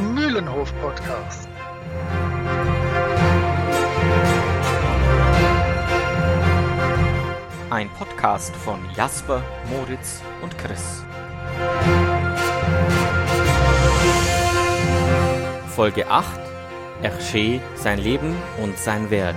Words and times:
der 0.00 0.08
Mühlenhof-Podcast. 0.08 1.48
Ein 7.70 7.88
Podcast 7.90 8.54
von 8.56 8.78
Jasper, 8.96 9.42
Moritz 9.68 10.22
und 10.42 10.56
Chris. 10.58 11.04
Folge 15.74 16.06
8 16.08 16.40
Hergé, 17.02 17.60
sein 17.74 17.98
Leben 17.98 18.34
und 18.62 18.78
sein 18.78 19.10
Werk. 19.10 19.36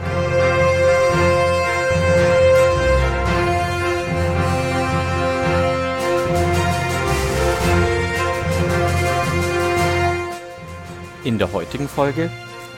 In 11.24 11.38
der 11.38 11.52
heutigen 11.54 11.88
Folge 11.88 12.30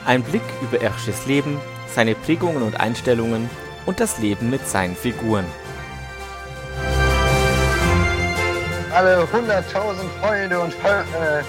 ein 0.04 0.22
Blick 0.22 0.42
über 0.62 0.80
Erches 0.80 1.26
Leben, 1.26 1.60
seine 1.88 2.14
Prägungen 2.14 2.62
und 2.62 2.78
Einstellungen 2.78 3.50
und 3.86 3.98
das 3.98 4.18
Leben 4.18 4.50
mit 4.50 4.64
seinen 4.66 4.94
Figuren. 4.94 5.44
Alle 8.92 9.24
100.000 9.24 9.62
Freunde 10.20 10.60
und 10.60 10.72
Fol 10.74 11.04
äh, 11.20 11.42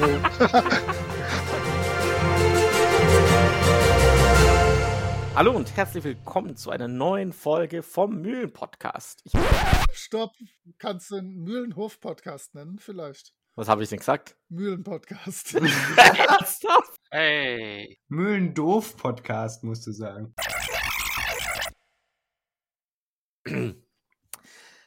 nee. 0.00 0.18
Hallo 5.34 5.50
und 5.52 5.76
herzlich 5.76 6.04
willkommen 6.04 6.56
zu 6.56 6.70
einer 6.70 6.86
neuen 6.88 7.32
Folge 7.32 7.82
vom 7.82 8.20
Mühlen-Podcast. 8.20 9.22
Ich- 9.24 9.32
Stopp, 9.92 10.32
kannst 10.78 11.10
du 11.10 11.16
einen 11.16 11.42
Mühlenhof-Podcast 11.42 12.54
nennen, 12.54 12.78
vielleicht? 12.78 13.32
Was 13.56 13.68
habe 13.68 13.84
ich 13.84 13.88
denn 13.88 13.98
gesagt? 13.98 14.36
Mühlen-Podcast. 14.48 15.56
Hey. 17.10 18.00
Mühlendorf-Podcast, 18.08 19.62
musst 19.62 19.86
du 19.86 19.92
sagen. 19.92 20.34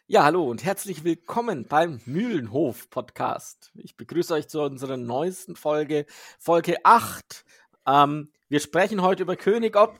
Ja, 0.07 0.25
hallo 0.25 0.49
und 0.49 0.65
herzlich 0.65 1.05
willkommen 1.05 1.65
beim 1.69 2.01
Mühlenhof-Podcast. 2.05 3.71
Ich 3.75 3.95
begrüße 3.95 4.33
euch 4.33 4.49
zu 4.49 4.61
unserer 4.61 4.97
neuesten 4.97 5.55
Folge, 5.55 6.05
Folge 6.37 6.75
8. 6.83 7.45
Ähm, 7.87 8.33
wir 8.49 8.59
sprechen 8.59 9.01
heute 9.01 9.23
über 9.23 9.37
König, 9.37 9.77
Ob 9.77 9.97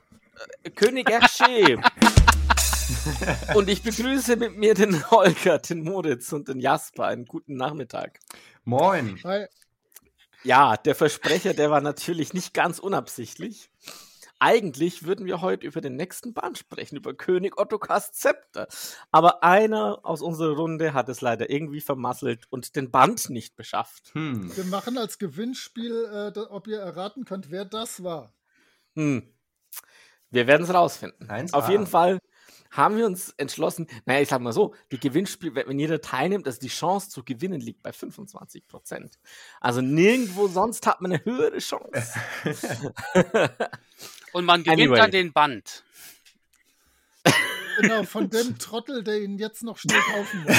äh, 0.63 0.71
König 0.71 1.07
Hergé. 1.07 1.81
und 3.55 3.69
ich 3.69 3.83
begrüße 3.83 4.35
mit 4.37 4.57
mir 4.57 4.73
den 4.73 5.09
Holger, 5.11 5.59
den 5.59 5.83
Moritz 5.83 6.31
und 6.31 6.47
den 6.47 6.59
Jasper. 6.59 7.05
Einen 7.05 7.25
guten 7.25 7.55
Nachmittag. 7.55 8.19
Moin. 8.63 9.19
Hi, 9.23 9.47
Ja, 10.43 10.77
der 10.77 10.95
Versprecher, 10.95 11.53
der 11.53 11.69
war 11.69 11.81
natürlich 11.81 12.33
nicht 12.33 12.53
ganz 12.53 12.79
unabsichtlich. 12.79 13.71
Eigentlich 14.39 15.03
würden 15.03 15.25
wir 15.25 15.41
heute 15.41 15.65
über 15.65 15.81
den 15.81 15.95
nächsten 15.95 16.33
Band 16.35 16.59
sprechen, 16.59 16.95
über 16.95 17.15
König 17.15 17.59
Ottokars 17.59 18.11
Zepter. 18.11 18.67
Aber 19.11 19.43
einer 19.43 19.99
aus 20.03 20.21
unserer 20.21 20.55
Runde 20.55 20.93
hat 20.93 21.09
es 21.09 21.21
leider 21.21 21.49
irgendwie 21.49 21.81
vermasselt 21.81 22.45
und 22.51 22.75
den 22.75 22.91
Band 22.91 23.31
nicht 23.31 23.55
beschafft. 23.55 24.13
Hm. 24.13 24.55
wir 24.55 24.65
machen 24.65 24.97
als 24.97 25.17
Gewinnspiel, 25.17 26.33
äh, 26.35 26.39
ob 26.39 26.67
ihr 26.67 26.79
erraten 26.79 27.25
könnt, 27.25 27.49
wer 27.49 27.65
das 27.65 28.03
war. 28.03 28.31
Hm. 28.93 29.33
Wir 30.29 30.45
werden 30.45 30.63
es 30.63 30.73
rausfinden. 30.73 31.29
1A. 31.29 31.53
Auf 31.53 31.69
jeden 31.69 31.87
Fall 31.87 32.19
haben 32.77 32.97
wir 32.97 33.05
uns 33.05 33.33
entschlossen, 33.37 33.87
naja, 34.05 34.21
ich 34.21 34.29
sag 34.29 34.39
mal 34.41 34.53
so, 34.53 34.73
die 34.91 34.99
Gewinnspiel, 34.99 35.55
wenn 35.55 35.79
jeder 35.79 35.99
teilnimmt, 35.99 36.45
also 36.47 36.59
die 36.59 36.67
Chance 36.67 37.09
zu 37.09 37.23
gewinnen 37.23 37.59
liegt 37.59 37.81
bei 37.83 37.91
25 37.91 38.67
Prozent. 38.67 39.19
Also 39.59 39.81
nirgendwo 39.81 40.47
sonst 40.47 40.85
hat 40.85 41.01
man 41.01 41.11
eine 41.11 41.25
höhere 41.25 41.57
Chance. 41.57 42.13
Und 44.33 44.45
man 44.45 44.63
gewinnt 44.63 44.81
Anyway. 44.81 44.97
dann 44.97 45.11
den 45.11 45.33
Band. 45.33 45.83
Genau, 47.81 48.03
von 48.03 48.29
dem 48.31 48.57
Trottel, 48.57 49.03
der 49.03 49.21
ihn 49.21 49.37
jetzt 49.37 49.63
noch 49.63 49.77
schnell 49.77 50.01
kaufen 50.01 50.43
muss. 50.43 50.55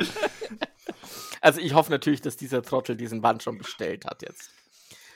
Also 1.40 1.60
ich 1.60 1.72
hoffe 1.72 1.92
natürlich, 1.92 2.20
dass 2.20 2.36
dieser 2.36 2.62
Trottel 2.62 2.96
diesen 2.96 3.20
Band 3.20 3.44
schon 3.44 3.58
bestellt 3.58 4.06
hat 4.06 4.22
jetzt. 4.22 4.50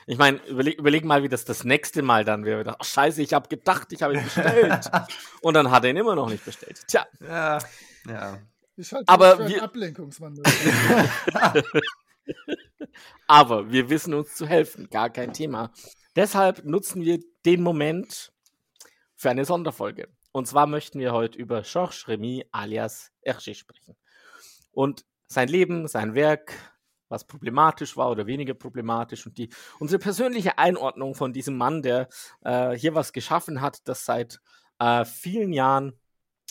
Ich 0.06 0.18
meine, 0.18 0.38
überleg, 0.46 0.78
überleg 0.78 1.04
mal, 1.04 1.22
wie 1.22 1.28
das 1.28 1.44
das 1.44 1.64
nächste 1.64 2.02
Mal 2.02 2.24
dann 2.24 2.44
wäre. 2.44 2.76
Ach, 2.78 2.84
scheiße, 2.84 3.22
ich 3.22 3.32
habe 3.32 3.48
gedacht, 3.48 3.92
ich 3.92 4.02
habe 4.02 4.14
ihn 4.14 4.24
bestellt. 4.24 4.90
Und 5.42 5.54
dann 5.54 5.70
hat 5.70 5.84
er 5.84 5.90
ihn 5.90 5.96
immer 5.96 6.14
noch 6.14 6.28
nicht 6.28 6.44
bestellt. 6.44 6.80
Tja, 6.88 7.06
Ja, 7.20 7.58
ja. 8.08 8.38
Ich 8.76 8.92
halte 8.92 9.06
Aber 9.08 9.36
für 9.36 9.48
wir- 9.48 9.62
Ablenkungsmanöver. 9.62 10.50
aber 13.26 13.70
wir 13.70 13.90
wissen 13.90 14.14
uns 14.14 14.34
zu 14.34 14.46
helfen, 14.46 14.88
gar 14.90 15.10
kein 15.10 15.32
Thema. 15.32 15.72
Deshalb 16.16 16.64
nutzen 16.64 17.02
wir 17.02 17.20
den 17.44 17.62
Moment 17.62 18.32
für 19.14 19.30
eine 19.30 19.44
Sonderfolge. 19.44 20.08
Und 20.32 20.46
zwar 20.48 20.66
möchten 20.66 20.98
wir 20.98 21.12
heute 21.12 21.38
über 21.38 21.62
Georges 21.62 22.08
Remy 22.08 22.46
alias 22.52 23.12
Hergé 23.24 23.54
sprechen. 23.54 23.96
Und 24.72 25.04
sein 25.26 25.48
Leben, 25.48 25.86
sein 25.88 26.14
Werk, 26.14 26.54
was 27.12 27.24
problematisch 27.24 27.96
war 27.96 28.10
oder 28.10 28.26
weniger 28.26 28.54
problematisch 28.54 29.26
und 29.26 29.38
die, 29.38 29.50
unsere 29.78 30.00
persönliche 30.00 30.58
Einordnung 30.58 31.14
von 31.14 31.32
diesem 31.32 31.56
Mann, 31.56 31.82
der 31.82 32.08
äh, 32.40 32.72
hier 32.72 32.96
was 32.96 33.12
geschaffen 33.12 33.60
hat, 33.60 33.86
das 33.86 34.04
seit 34.04 34.40
äh, 34.80 35.04
vielen 35.04 35.52
Jahren 35.52 35.92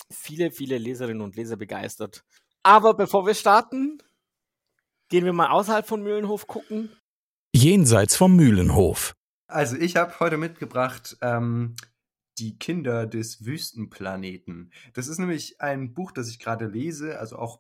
viele, 0.10 0.52
viele 0.52 0.78
Leserinnen 0.78 1.22
und 1.22 1.36
Leser 1.36 1.58
begeistert. 1.58 2.24
Aber 2.64 2.94
bevor 2.94 3.26
wir 3.26 3.34
starten, 3.34 3.98
gehen 5.10 5.26
wir 5.26 5.34
mal 5.34 5.50
außerhalb 5.50 5.86
von 5.86 6.04
Mühlenhof 6.04 6.48
gucken. 6.48 6.96
Jenseits 7.54 8.16
vom 8.16 8.36
Mühlenhof. 8.36 9.14
Also 9.48 9.76
ich 9.76 9.98
habe 9.98 10.20
heute 10.20 10.38
mitgebracht 10.38 11.18
ähm, 11.22 11.76
Die 12.38 12.58
Kinder 12.58 13.08
des 13.08 13.46
Wüstenplaneten. 13.46 14.72
Das 14.94 15.08
ist 15.08 15.18
nämlich 15.18 15.60
ein 15.60 15.94
Buch, 15.94 16.12
das 16.12 16.30
ich 16.30 16.40
gerade 16.40 16.68
lese, 16.68 17.20
also 17.20 17.38
auch 17.38 17.60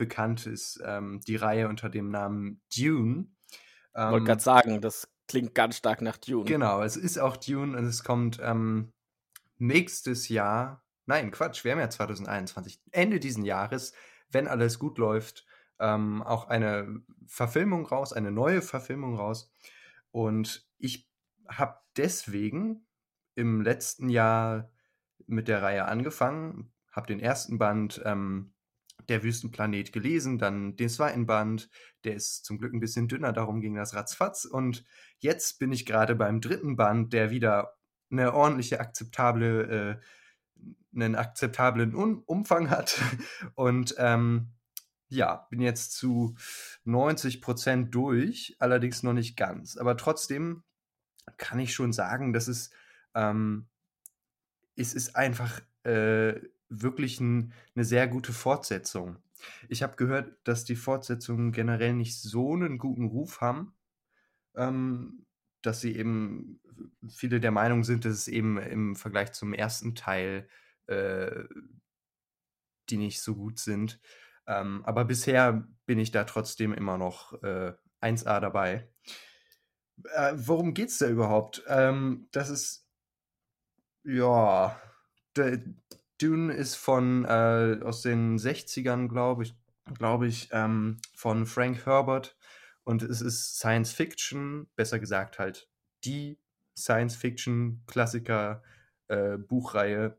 bekannt 0.00 0.46
ist 0.46 0.82
ähm, 0.84 1.20
die 1.28 1.36
Reihe 1.36 1.68
unter 1.68 1.90
dem 1.90 2.10
Namen 2.10 2.62
Dune. 2.74 3.28
Wollte 3.92 4.16
Ähm, 4.16 4.24
gerade 4.24 4.42
sagen, 4.42 4.80
das 4.80 5.12
klingt 5.28 5.54
ganz 5.54 5.76
stark 5.76 6.00
nach 6.00 6.16
Dune. 6.16 6.46
Genau, 6.46 6.82
es 6.82 6.96
ist 6.96 7.18
auch 7.18 7.36
Dune 7.36 7.76
und 7.76 7.84
es 7.84 8.02
kommt 8.02 8.40
ähm, 8.42 8.94
nächstes 9.58 10.30
Jahr, 10.30 10.84
nein, 11.04 11.30
Quatsch, 11.30 11.64
wir 11.64 11.72
haben 11.72 11.80
ja 11.80 11.90
2021, 11.90 12.80
Ende 12.92 13.20
diesen 13.20 13.44
Jahres, 13.44 13.92
wenn 14.30 14.48
alles 14.48 14.78
gut 14.78 14.96
läuft, 14.96 15.44
ähm, 15.78 16.22
auch 16.22 16.48
eine 16.48 17.02
Verfilmung 17.26 17.84
raus, 17.84 18.14
eine 18.14 18.30
neue 18.30 18.62
Verfilmung 18.62 19.16
raus. 19.16 19.52
Und 20.12 20.66
ich 20.78 21.10
habe 21.46 21.78
deswegen 21.96 22.86
im 23.34 23.60
letzten 23.60 24.08
Jahr 24.08 24.70
mit 25.26 25.46
der 25.46 25.62
Reihe 25.62 25.84
angefangen, 25.84 26.72
habe 26.90 27.06
den 27.06 27.20
ersten 27.20 27.58
Band 27.58 28.00
ähm, 28.04 28.54
Der 29.08 29.22
Wüstenplanet 29.22 29.92
gelesen, 29.92 30.38
dann 30.38 30.76
den 30.76 30.88
zweiten 30.88 31.26
Band, 31.26 31.68
der 32.04 32.14
ist 32.14 32.44
zum 32.44 32.58
Glück 32.58 32.72
ein 32.72 32.80
bisschen 32.80 33.08
dünner, 33.08 33.32
darum 33.32 33.60
ging 33.60 33.74
das 33.74 33.94
ratzfatz. 33.94 34.44
Und 34.44 34.84
jetzt 35.18 35.58
bin 35.58 35.72
ich 35.72 35.86
gerade 35.86 36.14
beim 36.14 36.40
dritten 36.40 36.76
Band, 36.76 37.12
der 37.12 37.30
wieder 37.30 37.76
eine 38.10 38.34
ordentliche, 38.34 38.80
akzeptable, 38.80 40.00
äh, 40.00 40.94
einen 40.94 41.14
akzeptablen 41.14 41.94
Un 41.94 42.22
Umfang 42.26 42.70
hat. 42.70 43.00
Und 43.54 43.94
ähm, 43.98 44.52
ja, 45.08 45.46
bin 45.50 45.60
jetzt 45.60 45.92
zu 45.92 46.36
90 46.84 47.42
Prozent 47.42 47.94
durch, 47.94 48.56
allerdings 48.58 49.02
noch 49.02 49.12
nicht 49.12 49.36
ganz. 49.36 49.76
Aber 49.76 49.96
trotzdem 49.96 50.62
kann 51.36 51.58
ich 51.58 51.74
schon 51.74 51.92
sagen, 51.92 52.32
dass 52.32 52.48
es, 52.48 52.70
ähm, 53.14 53.68
es 54.76 54.94
ist 54.94 55.16
einfach 55.16 55.60
äh, 55.84 56.40
wirklich 56.70 57.20
ein, 57.20 57.52
eine 57.74 57.84
sehr 57.84 58.08
gute 58.08 58.32
Fortsetzung. 58.32 59.18
Ich 59.68 59.82
habe 59.82 59.96
gehört, 59.96 60.36
dass 60.44 60.64
die 60.64 60.76
Fortsetzungen 60.76 61.52
generell 61.52 61.94
nicht 61.94 62.20
so 62.20 62.54
einen 62.54 62.78
guten 62.78 63.06
Ruf 63.06 63.40
haben, 63.40 63.74
ähm, 64.54 65.26
dass 65.62 65.80
sie 65.80 65.96
eben 65.96 66.60
viele 67.08 67.40
der 67.40 67.50
Meinung 67.50 67.84
sind, 67.84 68.04
dass 68.04 68.12
es 68.12 68.28
eben 68.28 68.58
im 68.58 68.96
Vergleich 68.96 69.32
zum 69.32 69.52
ersten 69.52 69.94
Teil 69.94 70.48
äh, 70.86 71.44
die 72.90 72.96
nicht 72.96 73.20
so 73.22 73.34
gut 73.34 73.58
sind. 73.58 74.00
Ähm, 74.46 74.82
aber 74.84 75.04
bisher 75.04 75.66
bin 75.86 75.98
ich 75.98 76.10
da 76.10 76.24
trotzdem 76.24 76.72
immer 76.72 76.98
noch 76.98 77.40
äh, 77.42 77.72
1A 78.00 78.40
dabei. 78.40 78.88
Äh, 80.14 80.32
worum 80.34 80.74
geht's 80.74 80.98
da 80.98 81.08
überhaupt? 81.08 81.62
Ähm, 81.68 82.28
das 82.32 82.50
ist, 82.50 82.86
ja, 84.02 84.80
Dune 86.20 86.52
ist 86.52 86.74
von, 86.74 87.24
äh, 87.24 87.80
aus 87.82 88.02
den 88.02 88.38
60ern, 88.38 89.08
glaube 89.08 89.44
ich, 89.44 89.54
glaube 89.96 90.26
ich, 90.26 90.48
ähm, 90.52 90.98
von 91.14 91.46
Frank 91.46 91.86
Herbert. 91.86 92.36
Und 92.84 93.02
es 93.02 93.20
ist 93.20 93.56
Science 93.56 93.92
Fiction, 93.92 94.68
besser 94.76 94.98
gesagt 94.98 95.38
halt 95.38 95.68
die 96.04 96.38
Science 96.76 97.16
Fiction 97.16 97.82
Klassiker 97.86 98.62
äh, 99.08 99.36
Buchreihe. 99.36 100.18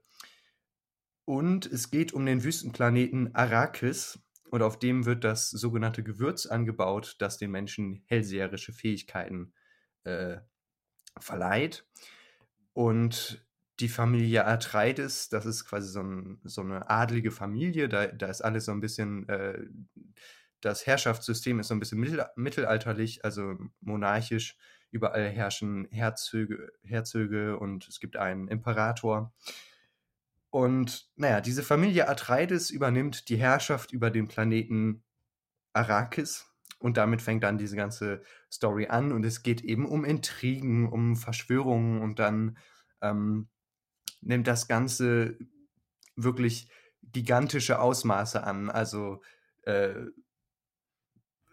Und 1.26 1.66
es 1.66 1.92
geht 1.92 2.14
um 2.14 2.26
den 2.26 2.44
Wüstenplaneten 2.44 3.36
Arrakis. 3.36 4.20
und 4.50 4.62
auf 4.64 4.78
dem 4.80 5.06
wird 5.06 5.24
das 5.24 5.50
sogenannte 5.50 6.04
Gewürz 6.04 6.46
angebaut, 6.46 7.16
das 7.20 7.38
den 7.38 7.52
Menschen 7.52 8.04
hellseherische 8.06 8.74
Fähigkeiten 8.74 9.54
äh, 10.04 10.38
verleiht. 11.20 11.86
Und 12.74 13.46
die 13.82 13.90
Familie 13.90 14.46
Atreides, 14.46 15.30
das 15.30 15.46
ist 15.46 15.66
quasi 15.66 15.90
so, 15.90 16.02
ein, 16.02 16.40
so 16.44 16.62
eine 16.62 16.90
adlige 16.90 17.32
Familie, 17.32 17.90
da, 17.90 18.08
da, 18.08 18.28
ist 18.28 18.42
alles 18.42 18.66
so 18.66 18.72
ein 18.72 18.80
bisschen, 18.80 19.28
äh, 19.28 19.60
das 20.62 20.86
Herrschaftssystem 20.86 21.60
ist 21.60 21.68
so 21.68 21.74
ein 21.74 21.80
bisschen 21.80 22.00
mittel, 22.00 22.26
mittelalterlich, 22.36 23.26
also 23.26 23.58
monarchisch. 23.82 24.58
Überall 24.94 25.30
herrschen 25.30 25.88
Herzöge, 25.90 26.74
Herzöge 26.84 27.58
und 27.58 27.88
es 27.88 28.02
gibt 28.02 28.18
einen 28.18 28.50
Imperator. 28.50 29.34
Und 30.50 31.10
naja, 31.16 31.40
diese 31.40 31.64
Familie 31.64 32.10
Atreides 32.10 32.70
übernimmt 32.70 33.30
die 33.30 33.38
Herrschaft 33.38 33.94
über 33.94 34.12
den 34.12 34.28
Planeten 34.28 35.02
Arrakis. 35.72 36.46
Und 36.78 36.98
damit 36.98 37.22
fängt 37.22 37.44
dann 37.44 37.58
diese 37.58 37.78
ganze 37.78 38.22
Story 38.52 38.88
an. 38.88 39.14
Und 39.14 39.24
es 39.24 39.44
geht 39.44 39.62
eben 39.62 39.86
um 39.86 40.04
Intrigen, 40.04 40.92
um 40.92 41.16
Verschwörungen. 41.16 42.02
Und 42.02 42.20
dann 42.20 42.58
ähm, 43.02 43.48
nimmt 44.22 44.48
das 44.48 44.68
Ganze 44.68 45.38
wirklich 46.16 46.70
gigantische 47.02 47.80
Ausmaße 47.80 48.44
an. 48.44 48.70
Also, 48.70 49.22
äh, 49.64 49.94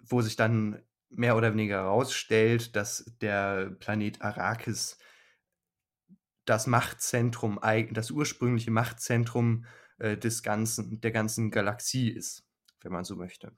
wo 0.02 0.22
sich 0.22 0.36
dann 0.36 0.82
mehr 1.10 1.36
oder 1.36 1.52
weniger 1.52 1.76
herausstellt, 1.76 2.76
dass 2.76 3.04
der 3.20 3.70
Planet 3.80 4.22
Arrakis 4.22 4.98
das 6.44 6.66
Machtzentrum, 6.66 7.60
das 7.92 8.10
ursprüngliche 8.10 8.70
Machtzentrum 8.70 9.66
äh, 9.98 10.16
des 10.16 10.42
ganzen, 10.42 11.00
der 11.00 11.10
ganzen 11.10 11.50
Galaxie 11.50 12.08
ist, 12.08 12.46
wenn 12.80 12.92
man 12.92 13.04
so 13.04 13.16
möchte. 13.16 13.52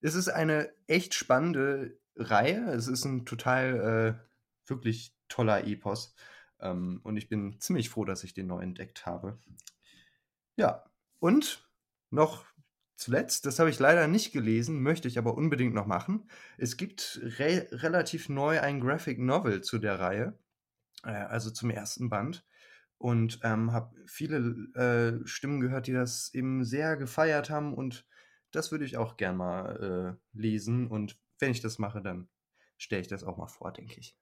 Es 0.00 0.14
ist 0.14 0.28
eine 0.28 0.72
echt 0.86 1.14
spannende 1.14 1.98
Reihe. 2.16 2.70
Es 2.70 2.86
ist 2.86 3.04
ein 3.04 3.26
total 3.26 4.18
äh, 4.18 4.68
wirklich 4.68 5.14
toller 5.28 5.66
Epos. 5.66 6.14
Ähm, 6.60 7.00
und 7.02 7.16
ich 7.16 7.28
bin 7.28 7.60
ziemlich 7.60 7.90
froh, 7.90 8.04
dass 8.04 8.24
ich 8.24 8.34
den 8.34 8.46
neu 8.46 8.60
entdeckt 8.60 9.06
habe. 9.06 9.38
Ja, 10.56 10.84
und 11.18 11.68
noch 12.10 12.44
zuletzt, 12.96 13.46
das 13.46 13.58
habe 13.58 13.70
ich 13.70 13.78
leider 13.78 14.08
nicht 14.08 14.32
gelesen, 14.32 14.82
möchte 14.82 15.08
ich 15.08 15.18
aber 15.18 15.34
unbedingt 15.36 15.74
noch 15.74 15.86
machen. 15.86 16.28
Es 16.58 16.76
gibt 16.76 17.20
re 17.38 17.66
relativ 17.72 18.28
neu 18.28 18.60
ein 18.60 18.80
Graphic 18.80 19.18
Novel 19.18 19.62
zu 19.62 19.78
der 19.78 19.98
Reihe 20.00 20.38
äh, 21.04 21.10
also 21.10 21.50
zum 21.50 21.70
ersten 21.70 22.08
Band. 22.08 22.44
Und 22.98 23.40
ähm, 23.44 23.72
habe 23.72 23.96
viele 24.06 24.38
äh, 24.74 25.26
Stimmen 25.26 25.60
gehört, 25.60 25.86
die 25.86 25.92
das 25.92 26.34
eben 26.34 26.64
sehr 26.64 26.96
gefeiert 26.98 27.48
haben. 27.48 27.72
Und 27.72 28.06
das 28.50 28.72
würde 28.72 28.84
ich 28.84 28.98
auch 28.98 29.16
gern 29.16 29.36
mal 29.36 30.18
äh, 30.34 30.38
lesen. 30.38 30.86
Und 30.86 31.18
wenn 31.38 31.50
ich 31.50 31.62
das 31.62 31.78
mache, 31.78 32.02
dann 32.02 32.28
stelle 32.76 33.00
ich 33.00 33.08
das 33.08 33.24
auch 33.24 33.38
mal 33.38 33.46
vor, 33.46 33.72
denke 33.72 33.98
ich. 33.98 34.18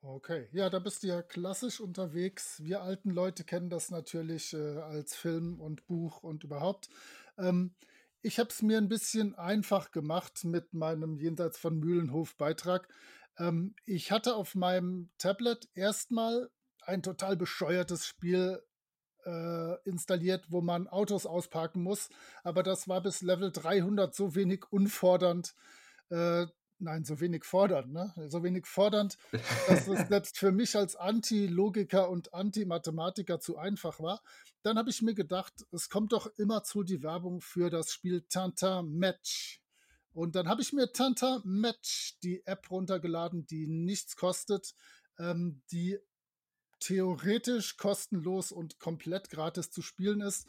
Okay, 0.00 0.48
ja, 0.52 0.70
da 0.70 0.78
bist 0.78 1.02
du 1.02 1.08
ja 1.08 1.22
klassisch 1.22 1.80
unterwegs. 1.80 2.62
Wir 2.62 2.82
alten 2.82 3.10
Leute 3.10 3.42
kennen 3.42 3.68
das 3.68 3.90
natürlich 3.90 4.54
äh, 4.54 4.78
als 4.78 5.16
Film 5.16 5.60
und 5.60 5.86
Buch 5.86 6.22
und 6.22 6.44
überhaupt. 6.44 6.88
Ähm, 7.36 7.74
ich 8.22 8.38
habe 8.38 8.48
es 8.50 8.62
mir 8.62 8.78
ein 8.78 8.88
bisschen 8.88 9.34
einfach 9.34 9.90
gemacht 9.90 10.44
mit 10.44 10.72
meinem 10.72 11.18
Jenseits 11.18 11.58
von 11.58 11.78
Mühlenhof 11.78 12.36
Beitrag. 12.36 12.88
Ähm, 13.38 13.74
ich 13.86 14.12
hatte 14.12 14.36
auf 14.36 14.54
meinem 14.54 15.10
Tablet 15.18 15.68
erstmal 15.74 16.48
ein 16.82 17.02
total 17.02 17.36
bescheuertes 17.36 18.06
Spiel 18.06 18.62
äh, 19.24 19.82
installiert, 19.82 20.46
wo 20.48 20.60
man 20.60 20.86
Autos 20.86 21.26
ausparken 21.26 21.82
muss. 21.82 22.08
Aber 22.44 22.62
das 22.62 22.86
war 22.86 23.02
bis 23.02 23.20
Level 23.20 23.50
300 23.50 24.14
so 24.14 24.36
wenig 24.36 24.64
unfordernd. 24.70 25.54
Äh, 26.10 26.46
nein, 26.78 27.04
so 27.04 27.20
wenig 27.20 27.44
fordernd, 27.44 27.92
ne? 27.92 28.12
So 28.28 28.42
wenig 28.42 28.66
fordernd, 28.66 29.18
dass 29.68 29.88
es 29.88 30.08
selbst 30.08 30.38
für 30.38 30.52
mich 30.52 30.76
als 30.76 30.96
Anti-Logiker 30.96 32.08
und 32.10 32.34
Anti-Mathematiker 32.34 33.40
zu 33.40 33.56
einfach 33.56 34.00
war. 34.00 34.22
Dann 34.62 34.78
habe 34.78 34.90
ich 34.90 35.02
mir 35.02 35.14
gedacht, 35.14 35.52
es 35.72 35.88
kommt 35.88 36.12
doch 36.12 36.26
immer 36.38 36.62
zu 36.62 36.82
die 36.82 37.02
Werbung 37.02 37.40
für 37.40 37.70
das 37.70 37.92
Spiel 37.92 38.22
Tintin 38.22 38.98
Match. 38.98 39.62
Und 40.12 40.34
dann 40.34 40.48
habe 40.48 40.62
ich 40.62 40.72
mir 40.72 40.92
Tanta 40.92 41.40
Match, 41.44 42.18
die 42.24 42.44
App 42.44 42.70
runtergeladen, 42.70 43.46
die 43.46 43.68
nichts 43.68 44.16
kostet, 44.16 44.74
ähm, 45.18 45.62
die 45.70 45.98
theoretisch 46.80 47.76
kostenlos 47.76 48.50
und 48.50 48.78
komplett 48.80 49.30
gratis 49.30 49.70
zu 49.70 49.80
spielen 49.80 50.20
ist. 50.20 50.48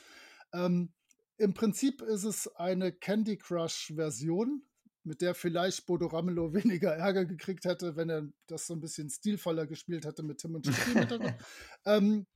Ähm, 0.54 0.94
Im 1.38 1.54
Prinzip 1.54 2.02
ist 2.02 2.24
es 2.24 2.48
eine 2.56 2.92
Candy 2.92 3.38
Crush-Version, 3.38 4.64
mit 5.10 5.22
der 5.22 5.34
vielleicht 5.34 5.88
Bodo 5.88 6.06
Ramelow 6.06 6.54
weniger 6.54 6.92
Ärger 6.96 7.26
gekriegt 7.26 7.66
hätte, 7.66 7.96
wenn 7.96 8.10
er 8.10 8.30
das 8.48 8.68
so 8.68 8.76
ein 8.76 8.80
bisschen 8.80 9.10
stilvoller 9.10 9.66
gespielt 9.66 10.06
hätte 10.06 10.22
mit 10.24 10.38
Tim 10.38 10.56
und 10.56 10.68
Steffi 10.68 11.00
ähm, 11.86 12.28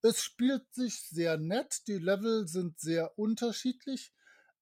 Es 0.00 0.22
spielt 0.22 0.72
sich 0.72 1.02
sehr 1.02 1.36
nett, 1.36 1.88
die 1.88 1.98
Level 1.98 2.46
sind 2.46 2.78
sehr 2.78 3.18
unterschiedlich. 3.18 4.12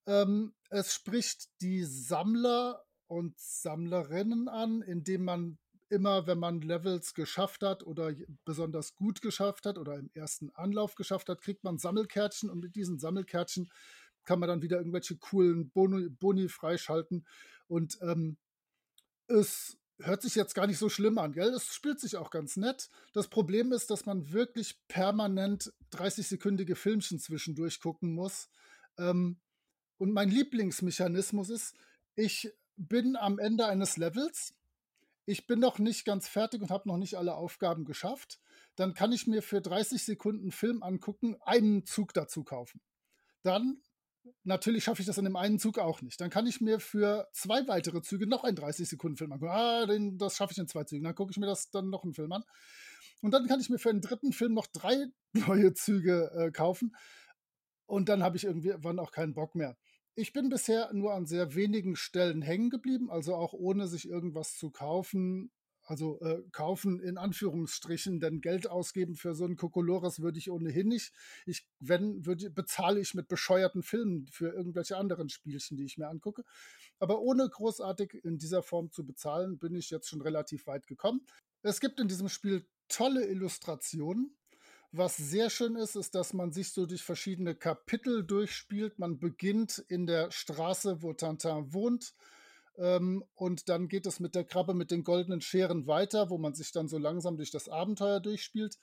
Ähm, 0.06 0.54
es 0.70 0.94
spricht 0.94 1.50
die 1.60 1.84
Sammler 1.84 2.82
und 3.06 3.38
Sammlerinnen 3.38 4.48
an, 4.48 4.80
indem 4.80 5.24
man 5.24 5.58
immer, 5.90 6.26
wenn 6.26 6.38
man 6.38 6.62
Levels 6.62 7.12
geschafft 7.12 7.62
hat 7.62 7.82
oder 7.82 8.14
besonders 8.46 8.94
gut 8.96 9.20
geschafft 9.20 9.66
hat 9.66 9.76
oder 9.76 9.98
im 9.98 10.10
ersten 10.14 10.50
Anlauf 10.54 10.94
geschafft 10.94 11.28
hat, 11.28 11.42
kriegt 11.42 11.64
man 11.64 11.76
Sammelkärtchen 11.76 12.48
und 12.48 12.60
mit 12.60 12.74
diesen 12.74 12.98
Sammelkärtchen 12.98 13.68
kann 14.24 14.40
man 14.40 14.48
dann 14.48 14.62
wieder 14.62 14.78
irgendwelche 14.78 15.16
coolen 15.16 15.70
Boni, 15.70 16.08
Boni 16.08 16.48
freischalten. 16.48 17.26
Und 17.66 17.98
ähm, 18.02 18.36
es 19.26 19.78
hört 19.98 20.22
sich 20.22 20.34
jetzt 20.34 20.54
gar 20.54 20.66
nicht 20.66 20.78
so 20.78 20.88
schlimm 20.88 21.18
an, 21.18 21.32
gell? 21.32 21.50
Es 21.50 21.74
spielt 21.74 22.00
sich 22.00 22.16
auch 22.16 22.30
ganz 22.30 22.56
nett. 22.56 22.90
Das 23.12 23.28
Problem 23.28 23.72
ist, 23.72 23.90
dass 23.90 24.06
man 24.06 24.32
wirklich 24.32 24.78
permanent 24.88 25.72
30-sekündige 25.92 26.74
Filmchen 26.74 27.18
zwischendurch 27.18 27.80
gucken 27.80 28.14
muss. 28.14 28.48
Ähm, 28.98 29.38
und 29.98 30.12
mein 30.12 30.30
Lieblingsmechanismus 30.30 31.50
ist, 31.50 31.76
ich 32.16 32.52
bin 32.76 33.16
am 33.16 33.38
Ende 33.38 33.66
eines 33.66 33.96
Levels, 33.96 34.54
ich 35.26 35.46
bin 35.46 35.60
noch 35.60 35.78
nicht 35.78 36.04
ganz 36.04 36.28
fertig 36.28 36.60
und 36.60 36.70
habe 36.70 36.88
noch 36.88 36.98
nicht 36.98 37.16
alle 37.16 37.34
Aufgaben 37.34 37.84
geschafft. 37.84 38.40
Dann 38.76 38.92
kann 38.94 39.12
ich 39.12 39.26
mir 39.26 39.42
für 39.42 39.60
30 39.60 40.04
Sekunden 40.04 40.50
Film 40.50 40.82
angucken, 40.82 41.36
einen 41.44 41.86
Zug 41.86 42.12
dazu 42.12 42.44
kaufen. 42.44 42.80
Dann, 43.42 43.80
natürlich 44.44 44.84
schaffe 44.84 45.00
ich 45.00 45.06
das 45.06 45.18
in 45.18 45.24
dem 45.24 45.36
einen 45.36 45.58
Zug 45.58 45.78
auch 45.78 46.02
nicht. 46.02 46.20
Dann 46.20 46.30
kann 46.30 46.46
ich 46.46 46.60
mir 46.60 46.80
für 46.80 47.28
zwei 47.32 47.66
weitere 47.66 48.02
Züge 48.02 48.26
noch 48.26 48.44
einen 48.44 48.56
30 48.56 48.88
Sekunden 48.88 49.16
Film 49.16 49.32
angucken. 49.32 49.52
Ah, 49.52 49.86
den, 49.86 50.18
das 50.18 50.36
schaffe 50.36 50.52
ich 50.52 50.58
in 50.58 50.68
zwei 50.68 50.84
Zügen. 50.84 51.04
Dann 51.04 51.14
gucke 51.14 51.30
ich 51.30 51.38
mir 51.38 51.46
das 51.46 51.70
dann 51.70 51.90
noch 51.90 52.04
einen 52.04 52.14
Film 52.14 52.32
an. 52.32 52.44
Und 53.22 53.32
dann 53.32 53.46
kann 53.46 53.60
ich 53.60 53.70
mir 53.70 53.78
für 53.78 53.92
den 53.92 54.00
dritten 54.00 54.32
Film 54.32 54.54
noch 54.54 54.66
drei 54.66 55.06
neue 55.32 55.74
Züge 55.74 56.30
äh, 56.36 56.50
kaufen. 56.50 56.94
Und 57.86 58.08
dann 58.08 58.22
habe 58.22 58.36
ich 58.36 58.44
irgendwann 58.44 58.98
auch 58.98 59.12
keinen 59.12 59.34
Bock 59.34 59.54
mehr. 59.54 59.76
Ich 60.14 60.32
bin 60.32 60.48
bisher 60.48 60.92
nur 60.92 61.12
an 61.12 61.26
sehr 61.26 61.54
wenigen 61.54 61.96
Stellen 61.96 62.40
hängen 62.40 62.70
geblieben, 62.70 63.10
also 63.10 63.34
auch 63.34 63.52
ohne 63.52 63.88
sich 63.88 64.08
irgendwas 64.08 64.56
zu 64.56 64.70
kaufen. 64.70 65.50
Also 65.84 66.18
äh, 66.20 66.42
kaufen 66.50 66.98
in 67.00 67.18
Anführungsstrichen, 67.18 68.18
denn 68.18 68.40
Geld 68.40 68.68
ausgeben 68.68 69.16
für 69.16 69.34
so 69.34 69.44
einen 69.44 69.56
Kokolores 69.56 70.20
würde 70.20 70.38
ich 70.38 70.50
ohnehin 70.50 70.88
nicht. 70.88 71.12
Ich, 71.44 71.68
wenn, 71.78 72.24
würde, 72.24 72.50
bezahle 72.50 73.00
ich 73.00 73.14
mit 73.14 73.28
bescheuerten 73.28 73.82
Filmen 73.82 74.26
für 74.28 74.48
irgendwelche 74.48 74.96
anderen 74.96 75.28
Spielchen, 75.28 75.76
die 75.76 75.84
ich 75.84 75.98
mir 75.98 76.08
angucke. 76.08 76.44
Aber 76.98 77.20
ohne 77.20 77.48
großartig 77.48 78.24
in 78.24 78.38
dieser 78.38 78.62
Form 78.62 78.90
zu 78.90 79.04
bezahlen, 79.04 79.58
bin 79.58 79.74
ich 79.74 79.90
jetzt 79.90 80.08
schon 80.08 80.22
relativ 80.22 80.66
weit 80.66 80.86
gekommen. 80.86 81.26
Es 81.62 81.80
gibt 81.80 82.00
in 82.00 82.08
diesem 82.08 82.28
Spiel 82.28 82.66
tolle 82.88 83.26
Illustrationen. 83.26 84.36
Was 84.90 85.16
sehr 85.16 85.50
schön 85.50 85.76
ist, 85.76 85.96
ist, 85.96 86.14
dass 86.14 86.32
man 86.32 86.52
sich 86.52 86.70
so 86.70 86.86
durch 86.86 87.02
verschiedene 87.02 87.54
Kapitel 87.54 88.24
durchspielt. 88.24 88.98
Man 88.98 89.18
beginnt 89.18 89.84
in 89.88 90.06
der 90.06 90.30
Straße, 90.30 91.02
wo 91.02 91.12
Tintin 91.12 91.72
wohnt. 91.72 92.14
Ähm, 92.76 93.24
und 93.34 93.68
dann 93.68 93.88
geht 93.88 94.06
es 94.06 94.20
mit 94.20 94.34
der 94.34 94.44
Krabbe 94.44 94.74
mit 94.74 94.90
den 94.90 95.04
goldenen 95.04 95.40
Scheren 95.40 95.86
weiter, 95.86 96.30
wo 96.30 96.38
man 96.38 96.54
sich 96.54 96.72
dann 96.72 96.88
so 96.88 96.98
langsam 96.98 97.36
durch 97.36 97.50
das 97.50 97.68
Abenteuer 97.68 98.20
durchspielt. 98.20 98.78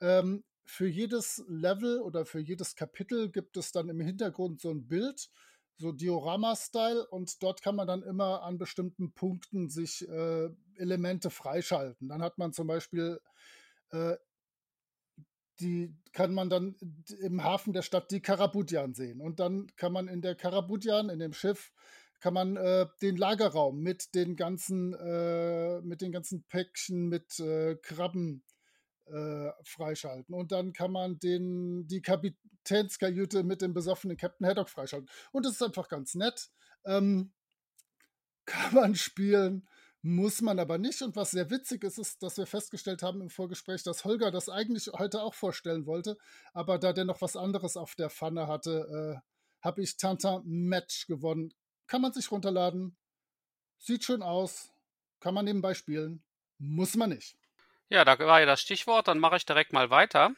Ähm, 0.00 0.44
für 0.64 0.88
jedes 0.88 1.44
Level 1.48 2.00
oder 2.00 2.24
für 2.24 2.40
jedes 2.40 2.74
Kapitel 2.74 3.30
gibt 3.30 3.56
es 3.56 3.72
dann 3.72 3.88
im 3.88 4.00
Hintergrund 4.00 4.60
so 4.60 4.70
ein 4.70 4.86
Bild, 4.86 5.30
so 5.76 5.92
Diorama-Style, 5.92 7.06
und 7.08 7.42
dort 7.42 7.62
kann 7.62 7.76
man 7.76 7.86
dann 7.86 8.02
immer 8.02 8.42
an 8.42 8.58
bestimmten 8.58 9.12
Punkten 9.12 9.68
sich 9.68 10.06
äh, 10.08 10.50
Elemente 10.76 11.30
freischalten. 11.30 12.08
Dann 12.08 12.22
hat 12.22 12.38
man 12.38 12.52
zum 12.52 12.66
Beispiel 12.66 13.20
äh, 13.90 14.16
die 15.60 15.94
kann 16.12 16.32
man 16.32 16.50
dann 16.50 16.74
im 17.20 17.44
Hafen 17.44 17.72
der 17.72 17.82
Stadt 17.82 18.10
die 18.10 18.20
Karabudjan 18.20 18.94
sehen. 18.94 19.20
Und 19.20 19.40
dann 19.40 19.66
kann 19.76 19.92
man 19.92 20.08
in 20.08 20.22
der 20.22 20.34
Karabudjan, 20.34 21.10
in 21.10 21.18
dem 21.18 21.32
Schiff, 21.32 21.72
kann 22.20 22.34
man 22.34 22.56
äh, 22.56 22.86
den 23.02 23.16
Lagerraum 23.16 23.80
mit 23.80 24.14
den 24.14 24.36
ganzen, 24.36 24.94
äh, 24.94 25.80
mit 25.80 26.00
den 26.00 26.12
ganzen 26.12 26.44
Päckchen 26.44 27.08
mit 27.08 27.38
äh, 27.40 27.76
Krabben 27.76 28.44
äh, 29.06 29.50
freischalten. 29.64 30.34
Und 30.34 30.52
dann 30.52 30.72
kann 30.72 30.92
man 30.92 31.18
den, 31.18 31.86
die 31.86 32.02
Kapitänskajüte 32.02 33.42
mit 33.42 33.62
dem 33.62 33.74
besoffenen 33.74 34.16
Captain 34.16 34.46
Haddock 34.46 34.68
freischalten. 34.68 35.08
Und 35.32 35.46
das 35.46 35.54
ist 35.54 35.62
einfach 35.62 35.88
ganz 35.88 36.14
nett. 36.14 36.50
Ähm, 36.84 37.32
kann 38.46 38.74
man 38.74 38.94
spielen, 38.94 39.68
muss 40.02 40.40
man 40.40 40.58
aber 40.58 40.78
nicht. 40.78 41.02
Und 41.02 41.16
was 41.16 41.30
sehr 41.30 41.50
witzig 41.50 41.84
ist, 41.84 41.98
ist, 41.98 42.22
dass 42.22 42.36
wir 42.36 42.46
festgestellt 42.46 43.02
haben 43.02 43.20
im 43.20 43.30
Vorgespräch, 43.30 43.82
dass 43.82 44.04
Holger 44.04 44.30
das 44.30 44.48
eigentlich 44.48 44.90
heute 44.92 45.22
auch 45.22 45.34
vorstellen 45.34 45.86
wollte, 45.86 46.16
aber 46.52 46.78
da 46.78 46.92
der 46.92 47.04
noch 47.04 47.20
was 47.20 47.36
anderes 47.36 47.76
auf 47.76 47.94
der 47.94 48.10
Pfanne 48.10 48.46
hatte, 48.46 49.20
äh, 49.22 49.30
habe 49.62 49.82
ich 49.82 49.96
Tanta 49.96 50.42
Match 50.44 51.06
gewonnen. 51.06 51.52
Kann 51.90 52.02
man 52.02 52.12
sich 52.12 52.30
runterladen. 52.30 52.96
Sieht 53.76 54.04
schön 54.04 54.22
aus. 54.22 54.70
Kann 55.18 55.34
man 55.34 55.44
nebenbei 55.44 55.74
spielen. 55.74 56.22
Muss 56.58 56.94
man 56.94 57.10
nicht. 57.10 57.36
Ja, 57.88 58.04
da 58.04 58.16
war 58.20 58.38
ja 58.38 58.46
das 58.46 58.60
Stichwort. 58.60 59.08
Dann 59.08 59.18
mache 59.18 59.36
ich 59.36 59.44
direkt 59.44 59.72
mal 59.72 59.90
weiter. 59.90 60.30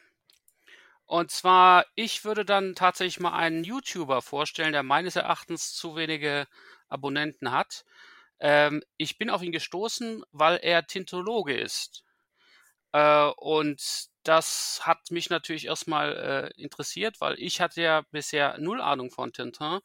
Und 1.05 1.29
zwar, 1.29 1.85
ich 1.93 2.25
würde 2.25 2.43
dann 2.43 2.73
tatsächlich 2.73 3.19
mal 3.19 3.33
einen 3.33 3.63
YouTuber 3.63 4.23
vorstellen, 4.23 4.71
der 4.71 4.81
meines 4.81 5.15
Erachtens 5.15 5.75
zu 5.75 5.95
wenige 5.95 6.47
Abonnenten 6.89 7.51
hat. 7.51 7.85
Ähm, 8.39 8.81
ich 8.97 9.19
bin 9.19 9.29
auf 9.29 9.43
ihn 9.43 9.51
gestoßen, 9.51 10.23
weil 10.31 10.57
er 10.57 10.87
Tintologe 10.87 11.55
ist. 11.55 12.03
Äh, 12.93 13.27
und 13.37 14.07
das 14.23 14.87
hat 14.87 15.11
mich 15.11 15.29
natürlich 15.29 15.67
erstmal 15.67 16.51
äh, 16.57 16.59
interessiert, 16.59 17.21
weil 17.21 17.35
ich 17.37 17.61
hatte 17.61 17.83
ja 17.83 18.01
bisher 18.09 18.57
null 18.57 18.81
Ahnung 18.81 19.11
von 19.11 19.31
Tintin 19.33 19.81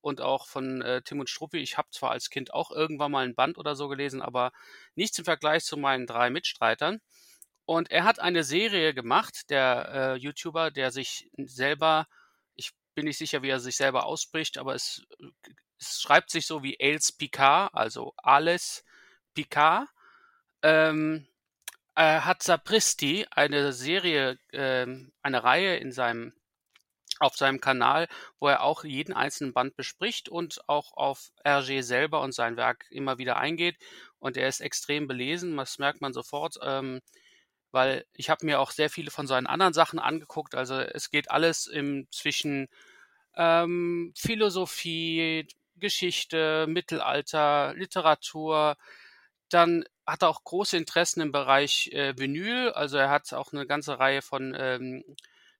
und 0.00 0.20
auch 0.20 0.46
von 0.46 0.82
äh, 0.82 1.02
Tim 1.02 1.20
und 1.20 1.30
Struppi. 1.30 1.58
Ich 1.58 1.76
habe 1.76 1.88
zwar 1.90 2.10
als 2.10 2.30
Kind 2.30 2.52
auch 2.54 2.70
irgendwann 2.70 3.12
mal 3.12 3.24
ein 3.24 3.34
Band 3.34 3.58
oder 3.58 3.74
so 3.74 3.88
gelesen, 3.88 4.22
aber 4.22 4.52
nichts 4.94 5.18
im 5.18 5.24
Vergleich 5.24 5.64
zu 5.64 5.76
meinen 5.76 6.06
drei 6.06 6.30
Mitstreitern. 6.30 7.00
Und 7.64 7.90
er 7.90 8.04
hat 8.04 8.18
eine 8.18 8.44
Serie 8.44 8.94
gemacht, 8.94 9.50
der 9.50 9.90
äh, 9.92 10.14
YouTuber, 10.16 10.70
der 10.70 10.90
sich 10.90 11.30
selber, 11.36 12.08
ich 12.54 12.72
bin 12.94 13.04
nicht 13.04 13.18
sicher, 13.18 13.42
wie 13.42 13.50
er 13.50 13.60
sich 13.60 13.76
selber 13.76 14.06
ausspricht, 14.06 14.56
aber 14.56 14.74
es, 14.74 15.02
es 15.78 16.00
schreibt 16.00 16.30
sich 16.30 16.46
so 16.46 16.62
wie 16.62 16.78
Ailes 16.80 17.12
Picard, 17.12 17.74
also 17.74 18.14
alles 18.16 18.84
Picard. 19.34 19.86
Ähm, 20.62 21.28
äh, 21.94 22.20
hat 22.20 22.42
Sapristi 22.42 23.26
eine 23.30 23.72
Serie, 23.72 24.38
äh, 24.52 24.86
eine 25.22 25.44
Reihe 25.44 25.76
in 25.76 25.92
seinem 25.92 26.32
auf 27.20 27.36
seinem 27.36 27.60
Kanal, 27.60 28.08
wo 28.38 28.48
er 28.48 28.62
auch 28.62 28.84
jeden 28.84 29.12
einzelnen 29.12 29.52
Band 29.52 29.76
bespricht 29.76 30.28
und 30.28 30.60
auch 30.68 30.92
auf 30.92 31.32
RG 31.46 31.82
selber 31.82 32.20
und 32.20 32.32
sein 32.32 32.56
Werk 32.56 32.86
immer 32.90 33.18
wieder 33.18 33.36
eingeht. 33.36 33.76
Und 34.18 34.36
er 34.36 34.48
ist 34.48 34.60
extrem 34.60 35.06
belesen, 35.06 35.56
das 35.56 35.78
merkt 35.78 36.00
man 36.00 36.12
sofort, 36.12 36.58
ähm, 36.62 37.00
weil 37.70 38.04
ich 38.14 38.30
habe 38.30 38.46
mir 38.46 38.60
auch 38.60 38.70
sehr 38.70 38.90
viele 38.90 39.10
von 39.10 39.26
seinen 39.26 39.46
anderen 39.46 39.74
Sachen 39.74 39.98
angeguckt. 39.98 40.54
Also 40.54 40.74
es 40.80 41.10
geht 41.10 41.30
alles 41.30 41.66
im 41.66 42.08
zwischen 42.10 42.68
ähm, 43.36 44.12
Philosophie, 44.16 45.46
Geschichte, 45.76 46.66
Mittelalter, 46.68 47.74
Literatur, 47.74 48.76
dann 49.48 49.84
hat 50.06 50.22
er 50.22 50.28
auch 50.28 50.44
große 50.44 50.76
Interessen 50.76 51.20
im 51.20 51.32
Bereich 51.32 51.88
äh, 51.92 52.18
Vinyl. 52.18 52.70
Also 52.70 52.98
er 52.98 53.10
hat 53.10 53.32
auch 53.32 53.52
eine 53.52 53.66
ganze 53.66 53.98
Reihe 53.98 54.22
von 54.22 54.56
ähm, 54.58 55.04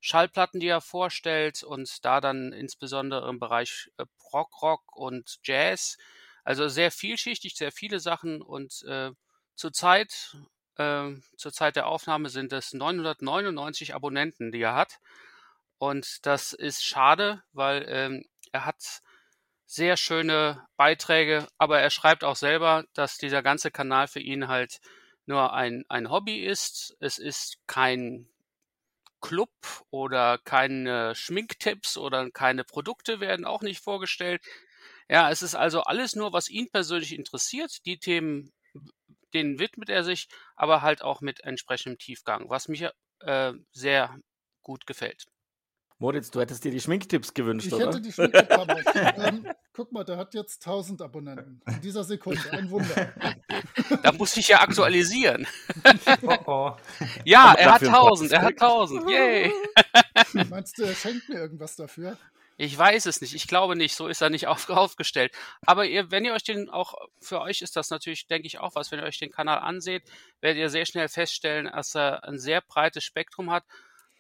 Schallplatten, 0.01 0.61
die 0.61 0.69
er 0.69 0.81
vorstellt 0.81 1.63
und 1.63 2.05
da 2.05 2.21
dann 2.21 2.53
insbesondere 2.53 3.29
im 3.29 3.41
Bereich 3.41 3.91
äh, 3.99 4.05
Prog-Rock 4.19 4.97
und 4.97 5.39
Jazz. 5.43 5.97
Also 6.45 6.69
sehr 6.69 6.91
vielschichtig, 6.91 7.57
sehr 7.57 7.73
viele 7.73 8.01
Sachen 8.01 8.41
und 8.41 8.83
äh, 8.85 9.11
zurzeit, 9.55 10.37
äh, 10.77 11.11
zur 11.37 11.53
Zeit 11.53 11.77
der 11.77 11.87
Aufnahme 11.87 12.29
sind 12.29 12.53
es 12.53 12.73
999 12.73 13.95
Abonnenten, 13.95 14.53
die 14.53 14.63
er 14.63 14.75
hat. 14.75 14.99
Und 15.79 16.27
das 16.27 16.53
ist 16.53 16.85
schade, 16.85 17.43
weil 17.53 17.85
ähm, 17.89 18.25
er 18.53 18.65
hat 18.65 19.03
sehr 19.67 19.97
schöne 19.97 20.67
Beiträge, 20.77 21.47
aber 21.59 21.81
er 21.81 21.91
schreibt 21.91 22.25
auch 22.25 22.37
selber, 22.37 22.85
dass 22.95 23.19
dieser 23.19 23.43
ganze 23.43 23.71
Kanal 23.71 24.09
für 24.09 24.21
ihn 24.21 24.49
halt 24.49 24.81
nur 25.27 25.53
ein, 25.53 25.85
ein 25.89 26.11
Hobby 26.11 26.45
ist. 26.45 26.97
Es 27.01 27.19
ist 27.19 27.59
kein 27.67 28.29
Club 29.21 29.51
oder 29.91 30.39
keine 30.39 31.15
Schminktipps 31.15 31.97
oder 31.97 32.31
keine 32.31 32.65
Produkte 32.65 33.21
werden 33.21 33.45
auch 33.45 33.63
nicht 33.63 33.83
vorgestellt. 33.83 34.43
Ja, 35.09 35.31
es 35.31 35.43
ist 35.43 35.55
also 35.55 35.83
alles 35.83 36.17
nur, 36.17 36.33
was 36.33 36.49
ihn 36.49 36.71
persönlich 36.71 37.15
interessiert. 37.15 37.85
Die 37.87 37.99
Themen, 37.99 38.53
denen 39.35 39.59
widmet 39.59 39.89
er 39.91 40.05
sich, 40.05 40.29
aber 40.57 40.83
halt 40.83 41.03
auch 41.03 41.21
mit 41.21 41.41
entsprechendem 41.41 41.99
Tiefgang, 41.99 42.49
was 42.51 42.69
mir 42.69 42.93
äh, 43.21 43.53
sehr 43.73 44.19
gut 44.63 44.87
gefällt. 44.87 45.27
Moritz, 45.99 46.31
du 46.31 46.41
hättest 46.41 46.65
dir 46.65 46.71
die 46.71 46.81
Schminktipps 46.81 47.35
gewünscht, 47.35 47.67
ich 47.67 47.75
oder? 47.75 47.87
hätte 47.89 48.01
die 48.01 48.13
Schminktipps 48.13 48.57
ähm, 49.17 49.47
Guck 49.73 49.93
mal, 49.93 50.05
der 50.05 50.17
hat 50.17 50.35
jetzt 50.35 50.65
1000 50.67 51.03
Abonnenten. 51.03 51.61
In 51.67 51.81
dieser 51.81 52.05
Sekunde. 52.05 52.41
Ein 52.53 52.71
Wunder. 52.71 53.13
Da 54.03 54.13
muss 54.13 54.37
ich 54.37 54.49
ja 54.49 54.61
aktualisieren. 54.61 55.47
Oh, 56.23 56.37
oh. 56.47 56.73
Ja, 57.25 57.55
er 57.55 57.75
hat 57.75 57.83
dafür 57.83 57.89
einen 57.89 58.07
1000, 58.07 58.33
er 58.33 58.43
hat 58.43 58.53
1000. 58.61 59.11
Yay. 59.11 59.53
Meinst 60.51 60.79
du, 60.79 60.83
er 60.83 60.95
schenkt 60.95 61.29
mir 61.29 61.37
irgendwas 61.37 61.77
dafür? 61.77 62.17
Ich 62.61 62.77
weiß 62.77 63.07
es 63.07 63.21
nicht. 63.21 63.35
Ich 63.35 63.47
glaube 63.47 63.77
nicht. 63.77 63.95
So 63.95 64.09
ist 64.09 64.21
er 64.21 64.31
nicht 64.31 64.47
auf, 64.49 64.69
aufgestellt. 64.69 65.33
Aber 65.65 65.87
ihr, 65.87 66.11
wenn 66.11 66.25
ihr 66.25 66.33
euch 66.33 66.43
den 66.43 66.69
auch, 66.69 66.95
für 67.21 67.41
euch 67.41 67.63
ist 67.63 67.77
das 67.77 67.91
natürlich, 67.91 68.27
denke 68.27 68.49
ich, 68.49 68.59
auch 68.59 68.75
was. 68.75 68.91
Wenn 68.91 68.99
ihr 68.99 69.07
euch 69.07 69.19
den 69.19 69.31
Kanal 69.31 69.61
anseht, 69.61 70.03
werdet 70.41 70.59
ihr 70.59 70.71
sehr 70.71 70.87
schnell 70.87 71.09
feststellen, 71.09 71.67
dass 71.67 71.95
er 71.95 72.25
ein 72.25 72.39
sehr 72.39 72.61
breites 72.61 73.05
Spektrum 73.05 73.51
hat. 73.51 73.65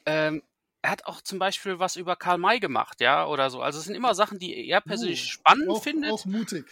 Ähm, 0.06 0.42
er 0.82 0.90
hat 0.90 1.06
auch 1.06 1.20
zum 1.22 1.38
Beispiel 1.38 1.78
was 1.78 1.96
über 1.96 2.16
Karl 2.16 2.38
May 2.38 2.60
gemacht, 2.60 3.00
ja, 3.00 3.26
oder 3.26 3.50
so. 3.50 3.62
Also 3.62 3.78
es 3.78 3.84
sind 3.86 3.94
immer 3.94 4.14
Sachen, 4.14 4.38
die 4.38 4.68
er 4.68 4.80
persönlich 4.80 5.22
Uh, 5.22 5.24
spannend 5.24 5.68
auch, 5.70 5.82
findet. 5.82 6.12
Auch 6.12 6.24
mutig. 6.24 6.66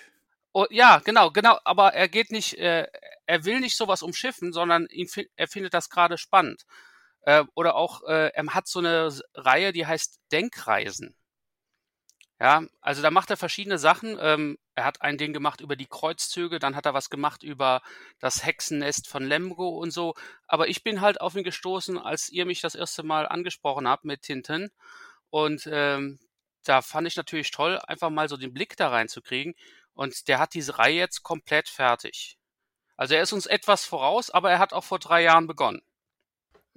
Oh, 0.52 0.66
ja, 0.70 1.00
genau, 1.00 1.30
genau. 1.30 1.58
Aber 1.64 1.92
er 1.94 2.08
geht 2.08 2.30
nicht, 2.30 2.54
äh, 2.58 2.86
er 3.26 3.44
will 3.44 3.60
nicht 3.60 3.76
sowas 3.76 4.02
umschiffen, 4.02 4.52
sondern 4.52 4.86
ihn, 4.86 5.08
er 5.36 5.48
findet 5.48 5.74
das 5.74 5.90
gerade 5.90 6.18
spannend. 6.18 6.64
Äh, 7.22 7.44
oder 7.54 7.74
auch, 7.74 8.04
äh, 8.04 8.28
er 8.28 8.46
hat 8.54 8.68
so 8.68 8.78
eine 8.78 9.12
Reihe, 9.34 9.72
die 9.72 9.86
heißt 9.86 10.20
Denkreisen. 10.32 11.15
Ja, 12.38 12.64
also 12.82 13.00
da 13.00 13.10
macht 13.10 13.30
er 13.30 13.38
verschiedene 13.38 13.78
Sachen. 13.78 14.18
Ähm, 14.20 14.58
er 14.74 14.84
hat 14.84 15.00
ein 15.00 15.16
Ding 15.16 15.32
gemacht 15.32 15.62
über 15.62 15.74
die 15.74 15.86
Kreuzzüge, 15.86 16.58
dann 16.58 16.76
hat 16.76 16.84
er 16.84 16.92
was 16.92 17.08
gemacht 17.08 17.42
über 17.42 17.80
das 18.18 18.44
Hexennest 18.44 19.08
von 19.08 19.24
Lemgo 19.24 19.68
und 19.68 19.90
so. 19.90 20.14
Aber 20.46 20.68
ich 20.68 20.82
bin 20.82 21.00
halt 21.00 21.20
auf 21.20 21.34
ihn 21.34 21.44
gestoßen, 21.44 21.96
als 21.98 22.28
ihr 22.28 22.44
mich 22.44 22.60
das 22.60 22.74
erste 22.74 23.02
Mal 23.02 23.26
angesprochen 23.26 23.88
habt 23.88 24.04
mit 24.04 24.22
Tinten. 24.22 24.70
Und 25.30 25.66
ähm, 25.72 26.18
da 26.64 26.82
fand 26.82 27.06
ich 27.08 27.16
natürlich 27.16 27.50
toll, 27.52 27.78
einfach 27.86 28.10
mal 28.10 28.28
so 28.28 28.36
den 28.36 28.52
Blick 28.52 28.76
da 28.76 28.88
reinzukriegen. 28.88 29.54
Und 29.94 30.28
der 30.28 30.38
hat 30.38 30.54
diese 30.54 30.78
Reihe 30.78 30.96
jetzt 30.96 31.22
komplett 31.22 31.68
fertig. 31.68 32.36
Also 32.96 33.14
er 33.14 33.22
ist 33.22 33.32
uns 33.32 33.46
etwas 33.46 33.84
voraus, 33.84 34.30
aber 34.30 34.50
er 34.50 34.58
hat 34.58 34.72
auch 34.74 34.84
vor 34.84 34.98
drei 34.98 35.22
Jahren 35.22 35.46
begonnen. 35.46 35.82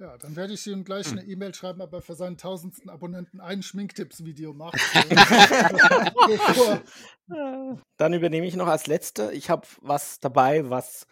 Ja, 0.00 0.16
dann 0.16 0.34
werde 0.34 0.54
ich 0.54 0.66
ihm 0.66 0.82
gleich 0.84 1.08
Hm. 1.10 1.18
eine 1.18 1.28
E-Mail 1.28 1.54
schreiben, 1.54 1.82
ob 1.82 1.92
er 1.92 2.00
für 2.00 2.14
seinen 2.14 2.38
tausendsten 2.38 2.88
Abonnenten 2.88 3.38
ein 3.38 3.62
Schminktipps-Video 3.62 4.54
macht. 4.54 4.78
Dann 7.98 8.12
übernehme 8.14 8.46
ich 8.46 8.56
noch 8.56 8.66
als 8.66 8.86
letzter. 8.86 9.32
Ich 9.32 9.50
habe 9.50 9.66
was 9.82 10.18
dabei, 10.20 10.70
was 10.70 11.06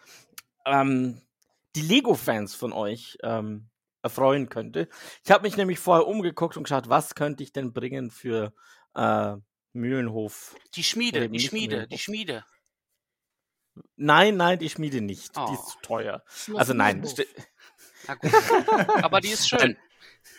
ähm, 0.65 1.21
die 1.75 1.81
Lego-Fans 1.81 2.55
von 2.55 2.73
euch 2.73 3.17
ähm, 3.21 3.69
erfreuen 4.01 4.49
könnte. 4.49 4.89
Ich 5.23 5.29
habe 5.31 5.43
mich 5.43 5.55
nämlich 5.55 5.77
vorher 5.79 6.07
umgeguckt 6.07 6.57
und 6.57 6.63
geschaut, 6.63 6.89
was 6.89 7.13
könnte 7.15 7.43
ich 7.43 7.53
denn 7.53 7.73
bringen 7.73 8.09
für 8.09 8.53
äh, 8.95 9.35
Mühlenhof. 9.73 10.55
Die 10.73 10.83
Schmiede, 10.83 11.29
die 11.29 11.39
Schmiede, 11.39 11.75
Mühlenhof. 11.75 11.89
die 11.89 11.97
Schmiede. 11.99 12.43
Nein, 13.95 14.35
nein, 14.35 14.57
die 14.59 14.69
Schmiede 14.69 14.99
nicht. 14.99 15.35
Die 15.35 15.39
Oh. 15.41 15.53
ist 15.53 15.67
zu 15.69 15.77
teuer. 15.83 16.23
Schloss 16.27 16.59
Also 16.59 16.73
nein, 16.73 17.01
Mühlenhof. 17.01 17.23
Na 18.09 18.15
gut. 18.15 19.03
aber 19.03 19.21
die 19.21 19.29
ist 19.29 19.47
schön. 19.47 19.77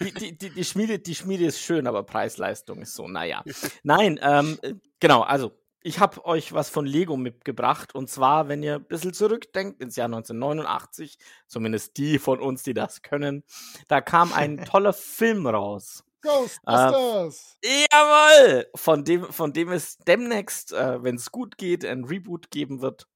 die, 0.00 0.12
die, 0.12 0.36
die, 0.36 0.50
die, 0.50 0.64
Schmiede, 0.64 0.98
die 0.98 1.14
Schmiede 1.14 1.46
ist 1.46 1.60
schön, 1.60 1.86
aber 1.86 2.02
Preis-Leistung 2.02 2.82
ist 2.82 2.94
so, 2.94 3.06
naja. 3.06 3.44
Nein, 3.82 4.18
ähm, 4.22 4.58
äh, 4.62 4.74
genau, 4.98 5.22
also 5.22 5.52
ich 5.82 5.98
habe 6.00 6.24
euch 6.26 6.52
was 6.52 6.68
von 6.68 6.84
Lego 6.84 7.16
mitgebracht 7.16 7.94
und 7.94 8.10
zwar, 8.10 8.48
wenn 8.48 8.62
ihr 8.62 8.76
ein 8.76 8.84
bisschen 8.84 9.14
zurückdenkt 9.14 9.80
ins 9.80 9.96
Jahr 9.96 10.06
1989, 10.06 11.16
zumindest 11.46 11.96
die 11.96 12.18
von 12.18 12.40
uns, 12.40 12.62
die 12.62 12.74
das 12.74 13.02
können, 13.02 13.44
da 13.88 14.00
kam 14.00 14.32
ein 14.32 14.64
toller 14.64 14.92
Film 14.92 15.46
raus. 15.46 16.04
Ghostbusters! 16.22 17.56
Jawohl! 17.64 18.66
Von 18.74 19.04
dem, 19.04 19.24
von 19.32 19.52
dem 19.54 19.70
es 19.70 19.96
demnächst, 19.98 20.72
äh, 20.72 21.02
wenn 21.02 21.14
es 21.14 21.30
gut 21.30 21.56
geht, 21.56 21.84
ein 21.84 22.04
Reboot 22.04 22.50
geben 22.50 22.82
wird. 22.82 23.06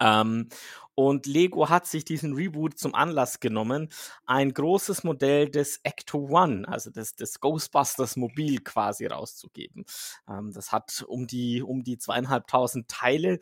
Ähm, 0.00 0.48
und 0.94 1.26
Lego 1.26 1.68
hat 1.68 1.86
sich 1.86 2.04
diesen 2.04 2.34
Reboot 2.34 2.76
zum 2.76 2.94
Anlass 2.94 3.38
genommen, 3.38 3.88
ein 4.26 4.52
großes 4.52 5.04
Modell 5.04 5.48
des 5.48 5.78
Ecto 5.84 6.28
One, 6.28 6.66
also 6.66 6.90
des, 6.90 7.14
des 7.14 7.38
Ghostbusters 7.40 8.16
Mobil 8.16 8.60
quasi 8.62 9.06
rauszugeben. 9.06 9.84
Ähm, 10.28 10.52
das 10.52 10.72
hat 10.72 11.04
um 11.06 11.26
die, 11.28 11.62
um 11.62 11.84
die 11.84 11.98
zweieinhalbtausend 11.98 12.88
Teile 12.88 13.38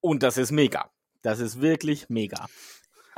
und 0.00 0.22
das 0.22 0.36
ist 0.36 0.52
mega. 0.52 0.90
Das 1.22 1.40
ist 1.40 1.60
wirklich 1.60 2.08
mega. 2.08 2.46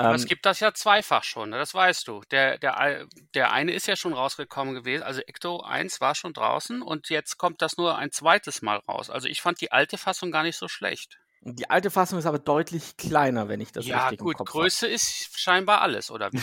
Aber 0.02 0.14
Ähm, 0.14 0.16
es 0.16 0.26
gibt 0.26 0.46
das 0.46 0.61
ja 0.61 0.75
zweifach 0.75 1.22
schon, 1.25 1.50
ne? 1.50 1.58
das 1.58 1.75
weißt 1.75 2.08
du. 2.08 2.22
Der, 2.30 2.58
der, 2.58 3.06
der 3.34 3.52
eine 3.52 3.72
ist 3.72 3.87
ja 3.87 3.96
schon 3.96 4.12
rausgekommen 4.14 4.75
gewesen, 4.75 5.02
also 5.02 5.20
Ecto 5.22 5.61
1 5.61 6.00
war 6.00 6.14
schon 6.14 6.32
draußen 6.32 6.82
und 6.82 7.08
jetzt 7.11 7.38
kommt 7.38 7.62
das 7.62 7.76
nur 7.76 7.96
ein 7.99 8.11
zweites 8.11 8.62
Mal 8.62 8.78
raus. 8.88 9.11
Also 9.11 9.28
ich 9.28 9.40
fand 9.42 9.61
die 9.61 9.72
alte 9.72 9.99
Fassung 9.99 10.30
gar 10.32 10.42
nicht 10.42 10.56
so 10.56 10.68
schlecht. 10.68 11.21
Die 11.44 11.68
alte 11.68 11.90
Fassung 11.90 12.18
ist 12.18 12.26
aber 12.26 12.38
deutlich 12.38 12.96
kleiner, 12.96 13.49
wenn 13.49 13.61
ich 13.61 13.72
das 13.72 13.84
ja, 13.84 14.04
richtig 14.04 14.20
gut, 14.20 14.34
im 14.34 14.38
Kopf 14.38 14.49
hab. 14.49 14.52
Größe 14.54 14.87
ist 14.87 15.38
scheinbar 15.38 15.80
alles, 15.80 16.11
oder? 16.11 16.30
wie? 16.32 16.38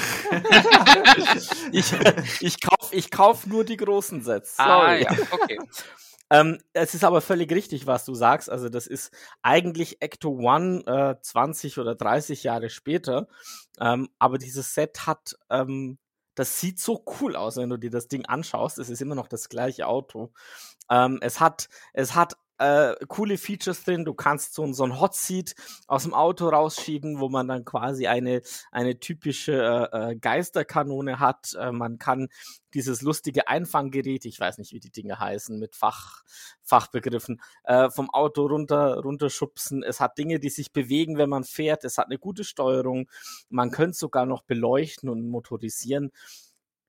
ich 1.78 1.94
ich 2.42 2.62
kaufe 2.62 2.96
ich 2.96 3.10
kauf 3.10 3.46
nur 3.46 3.64
die 3.64 3.78
großen 3.78 4.22
Sets. 4.22 4.56
ah, 4.58 4.82
Sorry. 4.82 5.04
ja, 5.04 5.12
okay. 5.32 5.60
Ähm, 6.32 6.60
es 6.74 6.94
ist 6.94 7.04
aber 7.04 7.22
völlig 7.22 7.52
richtig, 7.52 7.88
was 7.88 8.06
du 8.06 8.14
sagst. 8.14 8.52
Also, 8.52 8.70
das 8.70 8.86
ist 8.86 9.12
eigentlich 9.42 10.00
Ecto 10.00 10.30
One 10.30 10.84
äh, 10.86 11.20
20 11.20 11.80
oder 11.80 11.96
30 11.96 12.44
Jahre 12.44 12.70
später. 12.70 13.28
Ähm, 13.80 14.10
aber 14.20 14.38
dieses 14.38 14.76
Set 14.76 15.08
hat, 15.08 15.36
ähm, 15.50 15.98
das 16.36 16.60
sieht 16.60 16.80
so 16.80 17.04
cool 17.20 17.36
aus, 17.36 17.58
wenn 17.58 17.70
du 17.70 17.78
dir 17.78 17.90
das 17.90 18.08
Ding 18.10 18.26
anschaust. 18.28 18.78
Es 18.78 18.92
ist 18.92 19.02
immer 19.02 19.16
noch 19.16 19.28
das 19.28 19.50
gleiche 19.50 19.88
Auto. 19.88 20.32
Ähm, 20.92 21.18
es 21.22 21.40
hat, 21.40 21.68
es 21.94 22.14
hat 22.14 22.36
äh, 22.60 22.96
coole 23.08 23.38
Features 23.38 23.84
drin. 23.84 24.06
Du 24.06 24.14
kannst 24.14 24.54
so, 24.54 24.72
so 24.74 24.84
ein 24.84 25.00
Hot 25.00 25.16
Seat 25.16 25.56
aus 25.88 26.04
dem 26.04 26.14
Auto 26.14 26.50
rausschieben, 26.50 27.20
wo 27.20 27.30
man 27.30 27.48
dann 27.48 27.66
quasi 27.66 28.08
eine, 28.08 28.42
eine 28.72 29.00
typische 29.00 29.90
äh, 29.92 30.12
äh, 30.12 30.16
Geisterkanone 30.16 31.20
hat. 31.20 31.56
Äh, 31.60 31.72
man 31.72 31.98
kann 31.98 32.28
dieses 32.74 33.02
lustige 33.02 33.48
Einfanggerät, 33.48 34.26
ich 34.26 34.40
weiß 34.40 34.60
nicht, 34.60 34.74
wie 34.74 34.80
die 34.80 34.92
Dinge 34.92 35.20
heißen, 35.20 35.58
mit 35.58 35.76
Fach, 35.76 36.24
Fachbegriffen, 36.62 37.42
äh, 37.64 37.90
vom 37.90 38.10
Auto 38.10 38.46
runter, 38.46 39.00
runterschubsen. 39.00 39.82
Es 39.82 40.00
hat 40.00 40.18
Dinge, 40.18 40.40
die 40.40 40.50
sich 40.50 40.72
bewegen, 40.72 41.18
wenn 41.18 41.30
man 41.30 41.46
fährt. 41.46 41.84
Es 41.84 41.98
hat 41.98 42.08
eine 42.08 42.20
gute 42.20 42.44
Steuerung. 42.44 43.10
Man 43.50 43.72
könnte 43.72 43.98
sogar 43.98 44.26
noch 44.26 44.44
beleuchten 44.44 45.10
und 45.10 45.28
motorisieren. 45.30 46.12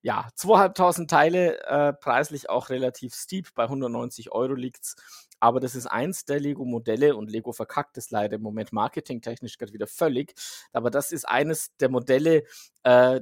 Ja, 0.03 0.29
zweieinhalbtausend 0.35 1.11
Teile, 1.11 1.63
äh, 1.65 1.93
preislich 1.93 2.49
auch 2.49 2.71
relativ 2.71 3.15
steep, 3.15 3.55
bei 3.55 3.69
190 3.69 4.33
Euro 4.33 4.55
liegt's. 4.55 4.97
Aber 5.41 5.61
das 5.61 5.75
ist 5.75 5.87
eins 5.87 6.25
der 6.25 6.41
Lego-Modelle 6.41 7.17
und 7.17 7.31
Lego 7.31 7.53
verkackt 7.53 7.99
es 7.99 8.11
leider 8.11 8.37
im 8.37 8.43
Moment 8.43 8.73
marketingtechnisch 8.73 9.59
gerade 9.59 9.73
wieder 9.73 9.87
völlig. 9.87 10.35
Aber 10.73 10.91
das 10.91 11.13
ist 11.13 11.29
eines 11.29 11.77
der 11.79 11.91
Modelle, 11.91 12.45
äh, 12.83 13.21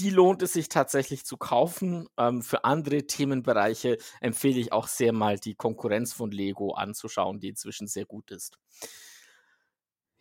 die 0.00 0.10
lohnt 0.10 0.42
es 0.42 0.54
sich 0.54 0.68
tatsächlich 0.68 1.24
zu 1.24 1.36
kaufen. 1.36 2.08
Ähm, 2.16 2.42
für 2.42 2.64
andere 2.64 3.06
Themenbereiche 3.06 3.98
empfehle 4.20 4.58
ich 4.60 4.72
auch 4.72 4.88
sehr 4.88 5.12
mal 5.12 5.38
die 5.38 5.54
Konkurrenz 5.54 6.12
von 6.12 6.30
Lego 6.30 6.72
anzuschauen, 6.72 7.40
die 7.40 7.48
inzwischen 7.48 7.86
sehr 7.86 8.06
gut 8.06 8.30
ist. 8.30 8.58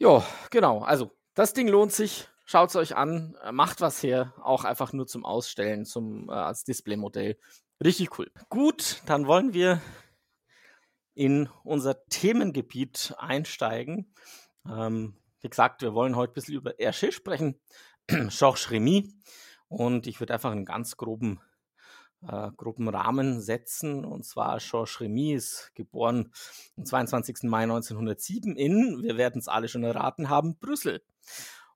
Ja, 0.02 0.24
genau. 0.52 0.80
Also, 0.80 1.12
das 1.34 1.54
Ding 1.54 1.68
lohnt 1.68 1.92
sich. 1.92 2.28
Schaut 2.52 2.70
es 2.70 2.76
euch 2.76 2.96
an. 2.96 3.38
äh, 3.44 3.52
Macht 3.52 3.80
was 3.80 4.02
her. 4.02 4.34
Auch 4.42 4.64
einfach 4.64 4.92
nur 4.92 5.06
zum 5.06 5.24
Ausstellen, 5.24 5.86
zum, 5.86 6.30
äh, 6.30 6.34
als 6.34 6.64
Displaymodell. 6.64 7.38
Richtig 7.84 8.18
cool. 8.18 8.32
Gut, 8.50 9.04
dann 9.06 9.28
wollen 9.28 9.54
wir 9.54 9.84
in 11.14 11.48
unser 11.64 12.04
Themengebiet 12.08 13.14
einsteigen. 13.20 14.16
Ähm, 14.68 15.16
wie 15.42 15.50
gesagt, 15.50 15.84
wir 15.84 15.94
wollen 15.94 16.16
heute 16.16 16.32
ein 16.32 16.34
bisschen 16.34 16.56
über 16.56 16.72
Hergé 16.72 17.12
sprechen. 17.12 17.60
Georges 18.08 18.72
Remy. 18.72 19.14
Und 19.68 20.08
ich 20.08 20.20
würde 20.20 20.34
einfach 20.34 20.50
einen 20.50 20.66
ganz 20.66 20.98
groben, 20.98 21.40
äh, 22.28 22.50
groben 22.58 22.90
Rahmen 22.90 23.42
setzen. 23.42 24.04
Und 24.04 24.26
zwar 24.26 24.58
Georges 24.58 25.00
Remy 25.02 25.34
ist 25.34 25.72
geboren 25.76 26.32
am 26.78 26.86
22. 26.86 27.44
Mai 27.44 27.62
1907 27.62 28.56
in, 28.56 29.04
wir 29.04 29.18
werden 29.18 29.38
es 29.38 29.48
alle 29.48 29.68
schon 29.68 29.84
erraten 29.84 30.30
haben, 30.30 30.58
Brüssel. 30.58 31.04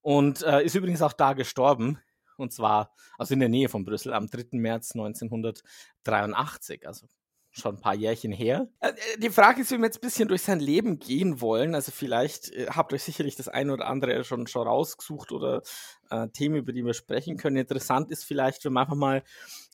Und 0.03 0.43
äh, 0.43 0.63
ist 0.63 0.75
übrigens 0.75 1.01
auch 1.01 1.13
da 1.13 1.33
gestorben. 1.33 1.97
Und 2.37 2.53
zwar, 2.53 2.93
also 3.17 3.33
in 3.33 3.39
der 3.39 3.49
Nähe 3.49 3.69
von 3.69 3.85
Brüssel, 3.85 4.13
am 4.13 4.27
3. 4.27 4.57
März 4.59 4.91
1983. 4.91 6.85
Also 6.85 7.07
schon 7.51 7.75
ein 7.75 7.81
paar 7.81 7.95
Jährchen 7.95 8.31
her. 8.31 8.67
Äh, 8.79 8.93
Die 9.19 9.29
Frage 9.29 9.61
ist, 9.61 9.71
wie 9.71 9.77
wir 9.77 9.85
jetzt 9.85 9.97
ein 9.97 10.01
bisschen 10.01 10.27
durch 10.27 10.41
sein 10.41 10.59
Leben 10.59 10.99
gehen 10.99 11.39
wollen. 11.39 11.73
Also 11.73 11.91
vielleicht 11.91 12.51
äh, 12.51 12.67
habt 12.67 12.91
ihr 12.91 12.95
euch 12.95 13.03
sicherlich 13.03 13.35
das 13.35 13.47
eine 13.47 13.73
oder 13.73 13.87
andere 13.87 14.23
schon, 14.23 14.45
schon 14.47 14.67
rausgesucht 14.67 15.31
oder 15.31 15.61
äh, 16.09 16.27
Themen, 16.29 16.55
über 16.55 16.73
die 16.73 16.85
wir 16.85 16.93
sprechen 16.93 17.37
können. 17.37 17.57
Interessant 17.57 18.11
ist 18.11 18.25
vielleicht, 18.25 18.65
wenn 18.65 18.73
wir 18.73 18.81
einfach 18.81 18.95
mal 18.95 19.23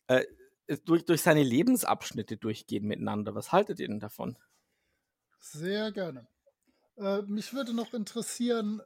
äh, 0.07 0.25
durch, 0.85 1.05
durch 1.05 1.21
seine 1.21 1.43
Lebensabschnitte 1.43 2.37
durchgehen 2.37 2.85
miteinander. 2.85 3.33
Was 3.33 3.51
haltet 3.51 3.79
ihr 3.79 3.87
denn 3.87 3.99
davon? 3.99 4.37
Sehr 5.39 5.91
gerne. 5.91 6.27
Äh, 6.97 7.21
mich 7.23 7.53
würde 7.53 7.73
noch 7.73 7.93
interessieren, 7.93 8.81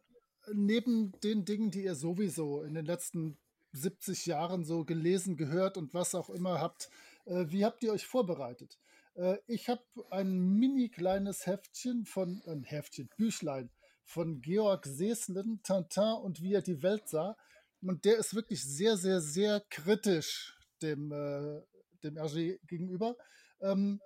neben 0.51 1.11
den 1.21 1.45
Dingen, 1.45 1.71
die 1.71 1.83
ihr 1.83 1.95
sowieso 1.95 2.63
in 2.63 2.73
den 2.73 2.85
letzten 2.85 3.37
70 3.73 4.25
Jahren 4.25 4.63
so 4.63 4.85
gelesen, 4.85 5.37
gehört 5.37 5.77
und 5.77 5.93
was 5.93 6.15
auch 6.15 6.29
immer 6.29 6.59
habt, 6.59 6.89
äh, 7.25 7.45
wie 7.47 7.65
habt 7.65 7.83
ihr 7.83 7.91
euch 7.91 8.05
vorbereitet? 8.05 8.77
Äh, 9.15 9.37
ich 9.47 9.69
habe 9.69 9.83
ein 10.09 10.37
mini 10.59 10.89
kleines 10.89 11.45
Heftchen 11.45 12.05
von, 12.05 12.41
ein 12.45 12.63
Heftchen, 12.63 13.09
Büchlein 13.17 13.69
von 14.03 14.41
Georg 14.41 14.85
Seeslen, 14.85 15.61
Tintin 15.63 16.13
und 16.21 16.41
wie 16.41 16.53
er 16.53 16.61
die 16.61 16.83
Welt 16.83 17.07
sah. 17.07 17.37
Und 17.81 18.05
der 18.05 18.17
ist 18.17 18.35
wirklich 18.35 18.63
sehr, 18.63 18.97
sehr, 18.97 19.21
sehr 19.21 19.61
kritisch 19.69 20.57
dem, 20.81 21.11
äh, 21.11 21.61
dem 22.03 22.17
Hergé 22.17 22.59
gegenüber. 22.67 23.15
Ähm, 23.61 24.01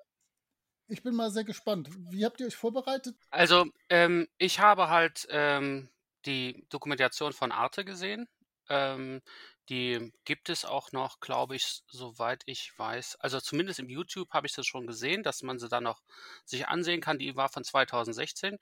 ich 0.88 1.04
bin 1.04 1.16
mal 1.16 1.32
sehr 1.32 1.44
gespannt. 1.44 1.90
Wie 2.10 2.26
habt 2.26 2.40
ihr 2.40 2.48
euch 2.48 2.56
vorbereitet? 2.56 3.16
Also, 3.30 3.66
ähm, 3.90 4.28
ich 4.38 4.60
habe 4.60 4.90
halt 4.90 5.28
ähm, 5.30 5.90
die 6.28 6.66
Dokumentation 6.70 7.34
von 7.34 7.52
Arte 7.52 7.86
gesehen. 7.86 8.28
Ähm, 8.70 9.22
die 9.70 10.14
gibt 10.24 10.50
es 10.50 10.66
auch 10.66 10.92
noch, 10.92 11.20
glaube 11.20 11.56
ich, 11.56 11.84
soweit 11.88 12.44
ich 12.46 12.78
weiß. 12.78 13.18
Also 13.20 13.40
zumindest 13.42 13.80
im 13.80 13.90
YouTube 13.90 14.32
habe 14.32 14.48
ich 14.48 14.54
das 14.54 14.66
schon 14.66 14.88
gesehen, 14.88 15.24
dass 15.24 15.42
man 15.44 15.60
sie 15.60 15.68
dann 15.68 15.84
noch 15.84 16.02
sich 16.46 16.68
ansehen 16.68 17.02
kann. 17.02 17.20
Die 17.20 17.36
war 17.36 17.50
von 17.50 17.64
2016. 17.64 18.58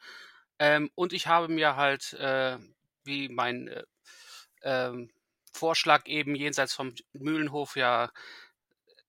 Ähm, 0.60 0.89
und 0.95 1.13
ich 1.13 1.28
habe 1.28 1.47
mir 1.49 1.75
halt, 1.75 2.13
äh, 2.13 2.58
wie 3.04 3.30
mein 3.30 3.67
äh, 3.67 3.84
ähm, 4.63 5.12
Vorschlag 5.54 6.08
eben 6.08 6.36
jenseits 6.36 6.73
vom 6.73 6.93
Mühlenhof 7.13 7.75
ja 7.75 8.12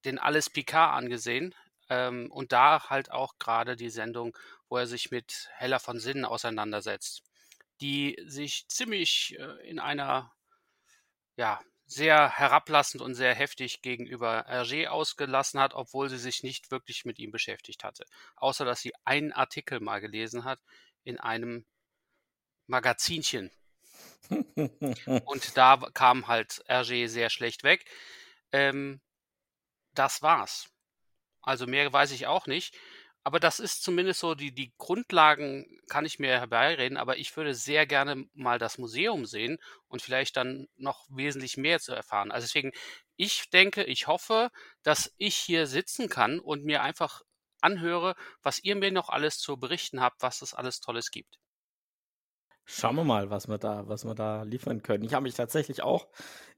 den 0.04 0.18
Alles 0.18 0.50
Picard 0.50 0.94
angesehen. 0.94 1.54
Ähm, 1.88 2.30
und 2.30 2.52
da 2.52 2.90
halt 2.90 3.10
auch 3.10 3.38
gerade 3.38 3.76
die 3.76 3.90
Sendung, 3.90 4.36
wo 4.68 4.76
er 4.76 4.86
sich 4.86 5.10
mit 5.10 5.48
Hella 5.54 5.78
von 5.78 5.98
Sinnen 6.00 6.24
auseinandersetzt, 6.24 7.22
die 7.80 8.16
sich 8.26 8.66
ziemlich 8.68 9.36
äh, 9.38 9.68
in 9.68 9.78
einer, 9.78 10.32
ja, 11.36 11.60
sehr 11.86 12.30
herablassend 12.30 13.00
und 13.00 13.14
sehr 13.14 13.34
heftig 13.34 13.80
gegenüber 13.80 14.44
Hergé 14.48 14.88
ausgelassen 14.88 15.60
hat, 15.60 15.72
obwohl 15.74 16.08
sie 16.08 16.18
sich 16.18 16.42
nicht 16.42 16.72
wirklich 16.72 17.04
mit 17.04 17.18
ihm 17.20 17.30
beschäftigt 17.30 17.84
hatte. 17.84 18.04
Außer 18.34 18.64
dass 18.64 18.80
sie 18.80 18.92
einen 19.04 19.32
Artikel 19.32 19.78
mal 19.80 20.00
gelesen 20.00 20.44
hat 20.44 20.60
in 21.04 21.20
einem 21.20 21.64
Magazinchen. 22.66 23.52
Und 24.28 25.56
da 25.56 25.76
kam 25.94 26.26
halt 26.26 26.64
Hergé 26.68 27.06
sehr 27.06 27.30
schlecht 27.30 27.62
weg. 27.62 27.84
Ähm, 28.50 29.00
das 29.94 30.22
war's. 30.22 30.68
Also 31.40 31.66
mehr 31.66 31.92
weiß 31.92 32.10
ich 32.10 32.26
auch 32.26 32.48
nicht. 32.48 32.76
Aber 33.26 33.40
das 33.40 33.58
ist 33.58 33.82
zumindest 33.82 34.20
so, 34.20 34.36
die, 34.36 34.52
die 34.52 34.72
Grundlagen 34.78 35.80
kann 35.88 36.04
ich 36.04 36.20
mir 36.20 36.38
herbeireden, 36.38 36.96
aber 36.96 37.18
ich 37.18 37.36
würde 37.36 37.56
sehr 37.56 37.84
gerne 37.84 38.28
mal 38.34 38.60
das 38.60 38.78
Museum 38.78 39.26
sehen 39.26 39.58
und 39.88 40.00
vielleicht 40.00 40.36
dann 40.36 40.68
noch 40.76 41.08
wesentlich 41.10 41.56
mehr 41.56 41.80
zu 41.80 41.92
erfahren. 41.92 42.30
Also 42.30 42.44
deswegen, 42.44 42.70
ich 43.16 43.50
denke, 43.50 43.82
ich 43.82 44.06
hoffe, 44.06 44.50
dass 44.84 45.12
ich 45.18 45.34
hier 45.34 45.66
sitzen 45.66 46.08
kann 46.08 46.38
und 46.38 46.64
mir 46.64 46.82
einfach 46.82 47.22
anhöre, 47.60 48.14
was 48.42 48.60
ihr 48.60 48.76
mir 48.76 48.92
noch 48.92 49.08
alles 49.08 49.38
zu 49.40 49.56
berichten 49.56 50.00
habt, 50.00 50.22
was 50.22 50.40
es 50.40 50.54
alles 50.54 50.78
Tolles 50.78 51.10
gibt. 51.10 51.40
Schauen 52.68 52.96
wir 52.96 53.04
mal, 53.04 53.30
was 53.30 53.46
wir 53.46 53.58
da, 53.58 53.86
was 53.86 54.04
wir 54.04 54.16
da 54.16 54.42
liefern 54.42 54.82
können. 54.82 55.04
Ich 55.04 55.14
habe 55.14 55.22
mich 55.22 55.34
tatsächlich 55.34 55.82
auch 55.82 56.08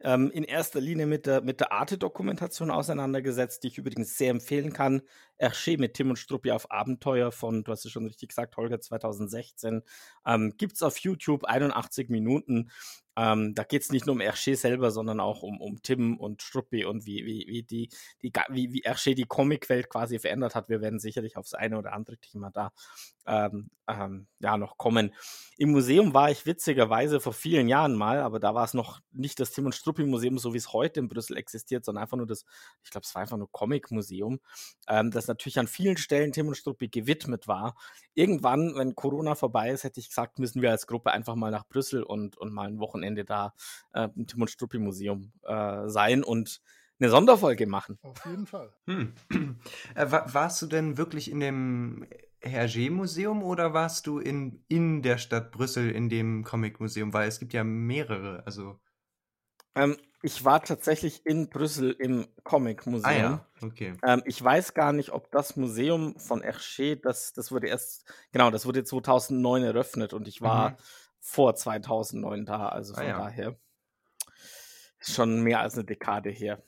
ähm, 0.01 0.31
in 0.31 0.43
erster 0.43 0.81
Linie 0.81 1.05
mit 1.05 1.27
der, 1.27 1.43
mit 1.43 1.61
der 1.61 1.71
Arte-Dokumentation 1.71 2.71
auseinandergesetzt, 2.71 3.63
die 3.63 3.69
ich 3.69 3.77
übrigens 3.77 4.17
sehr 4.17 4.31
empfehlen 4.31 4.73
kann. 4.73 5.03
Hergé 5.39 5.79
mit 5.79 5.93
Tim 5.93 6.09
und 6.09 6.17
Struppi 6.17 6.51
auf 6.51 6.71
Abenteuer 6.71 7.31
von, 7.31 7.63
du 7.63 7.73
hast 7.73 7.85
es 7.85 7.93
schon 7.93 8.07
richtig 8.07 8.31
gesagt, 8.31 8.57
Holger 8.57 8.81
2016. 8.81 9.83
Ähm, 10.25 10.55
Gibt 10.57 10.77
es 10.77 10.83
auf 10.83 10.97
YouTube 10.97 11.45
81 11.45 12.09
Minuten. 12.09 12.71
Ähm, 13.19 13.53
da 13.57 13.65
geht 13.65 13.83
es 13.83 13.91
nicht 13.91 14.07
nur 14.07 14.15
um 14.15 14.21
Hergé 14.21 14.55
selber, 14.55 14.93
sondern 14.93 15.19
auch 15.19 15.43
um, 15.43 15.61
um 15.61 15.83
Tim 15.83 16.17
und 16.19 16.41
Struppi 16.41 16.85
und 16.85 17.05
wie, 17.05 17.27
wie, 17.27 17.47
wie, 17.49 17.63
die, 17.65 17.89
die, 18.23 18.33
wie, 18.49 18.73
wie 18.73 18.85
Hergé 18.85 19.15
die 19.15 19.25
Comicwelt 19.25 19.91
quasi 19.91 20.21
verändert 20.21 20.55
hat. 20.55 20.69
Wir 20.69 20.81
werden 20.81 21.01
sicherlich 21.01 21.37
aufs 21.37 21.53
eine 21.53 21.79
oder 21.79 21.95
andere 21.95 22.19
Thema 22.19 22.53
da 22.53 22.71
ähm, 23.27 23.71
ähm, 23.89 24.27
ja, 24.39 24.57
noch 24.57 24.77
kommen. 24.77 25.15
Im 25.57 25.73
Museum 25.73 26.15
war 26.15 26.31
ich 26.31 26.47
witzigerweise 26.47 27.21
vor 27.21 27.33
vielen 27.33 27.69
Jahren 27.69 27.95
mal, 27.95 28.21
aber 28.21 28.39
da 28.39 28.55
war 28.55 28.65
es 28.65 28.75
noch 28.75 29.01
nicht 29.13 29.41
das 29.41 29.51
Tim 29.51 29.67
und 29.67 29.75
Struppi 29.75 30.05
Museum, 30.05 30.39
so 30.39 30.55
wie 30.55 30.59
es 30.59 30.73
heute 30.73 31.01
in 31.01 31.09
Brüssel 31.09 31.37
existiert, 31.37 31.85
sondern 31.85 32.03
einfach 32.03 32.17
nur 32.17 32.27
das, 32.27 32.45
ich 32.85 32.91
glaube, 32.91 33.05
es 33.05 33.15
war 33.15 33.23
einfach 33.23 33.37
nur 33.37 33.51
Comic 33.51 33.91
Museum, 33.91 34.41
ähm, 34.89 35.11
das 35.11 35.27
natürlich 35.27 35.59
an 35.59 35.67
vielen 35.67 35.97
Stellen 35.97 36.33
Tim 36.33 36.49
und 36.49 36.57
Struppi 36.57 36.89
gewidmet 36.89 37.49
war. 37.49 37.75
Irgendwann, 38.15 38.75
wenn 38.77 38.95
Corona 38.95 39.35
vorbei 39.35 39.71
ist, 39.71 39.85
hätte 39.85 40.01
ich 40.01 40.09
gesagt, 40.09 40.39
müssen 40.39 40.63
wir 40.63 40.71
als 40.71 40.87
Gruppe 40.87 41.11
einfach 41.11 41.35
mal 41.35 41.51
nach 41.51 41.67
Brüssel 41.67 42.03
und, 42.03 42.37
und 42.37 42.53
mal 42.53 42.69
ein 42.69 42.79
Wochenende 42.79 43.08
Wochenende 43.09 43.25
da 43.25 43.55
äh, 43.93 44.09
im 44.17 44.27
Tim 44.27 44.43
und 44.43 44.51
Struppi 44.51 44.79
Museum 44.79 45.33
äh, 45.45 45.89
sein 45.89 46.23
und 46.23 46.61
eine 47.01 47.11
Sonderfolge 47.11 47.67
machen. 47.67 47.99
Auf 48.03 48.25
jeden 48.25 48.47
Fall. 48.47 48.73
Hm. 48.87 49.13
Äh, 49.95 50.11
wa- 50.11 50.27
warst 50.33 50.63
du 50.63 50.67
denn 50.67 50.97
wirklich 50.99 51.31
in 51.31 51.41
dem 51.41 52.07
Hergé-Museum 52.43 53.43
oder 53.43 53.75
warst 53.75 54.07
du 54.07 54.19
in, 54.19 54.65
in 54.69 55.03
der 55.03 55.19
Stadt 55.19 55.51
Brüssel 55.53 55.91
in 55.91 56.09
dem 56.09 56.45
Comic-Museum? 56.45 57.13
Weil 57.13 57.29
es 57.29 57.39
gibt 57.41 57.53
ja 57.53 57.65
mehrere, 57.65 58.45
also... 58.47 58.79
Ähm, 59.75 59.97
ich 60.23 60.45
war 60.45 60.63
tatsächlich 60.63 61.25
in 61.27 61.49
Brüssel 61.49 61.93
im 61.93 62.27
Comic 62.43 62.87
Ah 63.03 63.13
Museum. 63.13 63.13
ja, 63.13 63.47
okay. 63.63 63.95
Ähm, 64.05 64.23
ich 64.27 64.43
weiß 64.43 64.75
gar 64.75 64.93
nicht, 64.93 65.11
ob 65.13 65.31
das 65.33 65.57
Museum 65.57 66.19
von 66.19 66.43
Hergé, 66.43 67.01
das, 67.01 67.33
das 67.33 67.53
wurde 67.53 67.69
erst, 67.69 68.05
genau, 68.33 68.51
das 68.51 68.67
wurde 68.67 68.85
2009 68.85 69.63
eröffnet 69.65 70.13
und 70.15 70.29
ich 70.29 70.43
war 70.43 70.73
Mhm. 70.73 70.77
Vor 71.21 71.55
2009 71.55 72.47
da, 72.47 72.69
also 72.69 72.95
Ah 72.95 72.99
von 72.99 73.07
ja. 73.07 73.19
daher 73.19 73.57
schon 75.01 75.43
mehr 75.43 75.61
als 75.61 75.75
eine 75.75 75.85
Dekade 75.85 76.31
her. 76.31 76.63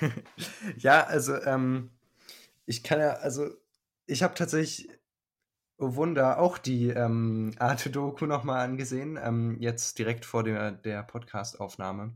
ja, 0.76 1.04
also 1.04 1.40
ähm, 1.42 1.90
ich 2.66 2.82
kann 2.82 3.00
ja, 3.00 3.14
also 3.14 3.48
ich 4.06 4.22
habe 4.22 4.34
tatsächlich, 4.34 4.88
oh 5.78 5.94
Wunder, 5.94 6.38
auch 6.38 6.58
die 6.58 6.88
ähm, 6.88 7.54
Arte-Doku 7.58 8.26
nochmal 8.26 8.64
angesehen, 8.64 9.18
ähm, 9.22 9.56
jetzt 9.60 9.98
direkt 9.98 10.24
vor 10.24 10.42
der, 10.42 10.72
der 10.72 11.02
Podcast-Aufnahme. 11.02 12.14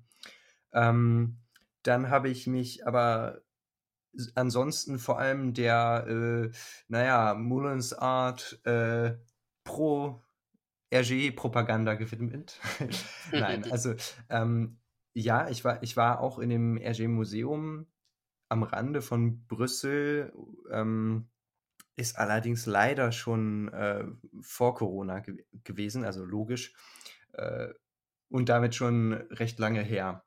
Ähm, 0.72 1.38
dann 1.82 2.10
habe 2.10 2.28
ich 2.28 2.46
mich 2.46 2.86
aber 2.86 3.42
ansonsten 4.34 4.98
vor 4.98 5.18
allem 5.18 5.54
der, 5.54 6.06
äh, 6.08 6.50
naja, 6.88 7.34
Mullins 7.34 7.92
Art 7.92 8.60
äh, 8.64 9.14
pro 9.64 10.22
RG-Propaganda 10.92 11.94
gewidmet. 11.94 12.60
Nein, 13.32 13.64
also 13.70 13.94
ähm, 14.28 14.78
ja, 15.14 15.48
ich 15.48 15.64
war, 15.64 15.82
ich 15.82 15.96
war 15.96 16.20
auch 16.20 16.38
in 16.38 16.50
dem 16.50 16.78
RG-Museum 16.78 17.86
am 18.48 18.62
Rande 18.62 19.02
von 19.02 19.46
Brüssel, 19.46 20.32
ähm, 20.70 21.28
ist 21.96 22.18
allerdings 22.18 22.66
leider 22.66 23.12
schon 23.12 23.68
äh, 23.68 24.04
vor 24.40 24.74
Corona 24.74 25.20
ge 25.20 25.44
gewesen, 25.64 26.04
also 26.04 26.24
logisch, 26.24 26.74
äh, 27.32 27.68
und 28.28 28.48
damit 28.48 28.74
schon 28.74 29.12
recht 29.12 29.58
lange 29.58 29.82
her. 29.82 30.24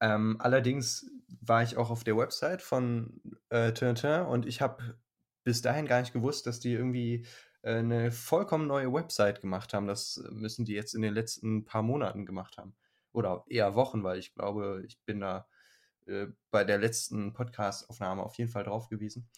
Ähm, 0.00 0.36
allerdings 0.40 1.10
war 1.40 1.62
ich 1.62 1.76
auch 1.76 1.90
auf 1.90 2.04
der 2.04 2.16
Website 2.16 2.62
von 2.62 3.20
äh, 3.48 3.72
Tintin 3.72 4.22
und 4.22 4.46
ich 4.46 4.60
habe 4.60 4.98
bis 5.44 5.62
dahin 5.62 5.86
gar 5.86 6.00
nicht 6.00 6.12
gewusst, 6.12 6.46
dass 6.46 6.60
die 6.60 6.72
irgendwie 6.72 7.24
eine 7.66 8.12
vollkommen 8.12 8.66
neue 8.66 8.92
Website 8.92 9.40
gemacht 9.40 9.74
haben. 9.74 9.86
Das 9.86 10.22
müssen 10.30 10.64
die 10.64 10.74
jetzt 10.74 10.94
in 10.94 11.02
den 11.02 11.14
letzten 11.14 11.64
paar 11.64 11.82
Monaten 11.82 12.26
gemacht 12.26 12.58
haben. 12.58 12.74
Oder 13.12 13.44
eher 13.48 13.74
Wochen, 13.74 14.04
weil 14.04 14.18
ich 14.18 14.34
glaube, 14.34 14.82
ich 14.86 14.98
bin 15.04 15.20
da 15.20 15.46
äh, 16.06 16.26
bei 16.50 16.64
der 16.64 16.78
letzten 16.78 17.32
Podcast-Aufnahme 17.32 18.22
auf 18.22 18.36
jeden 18.36 18.50
Fall 18.50 18.64
drauf 18.64 18.88
gewesen. 18.88 19.28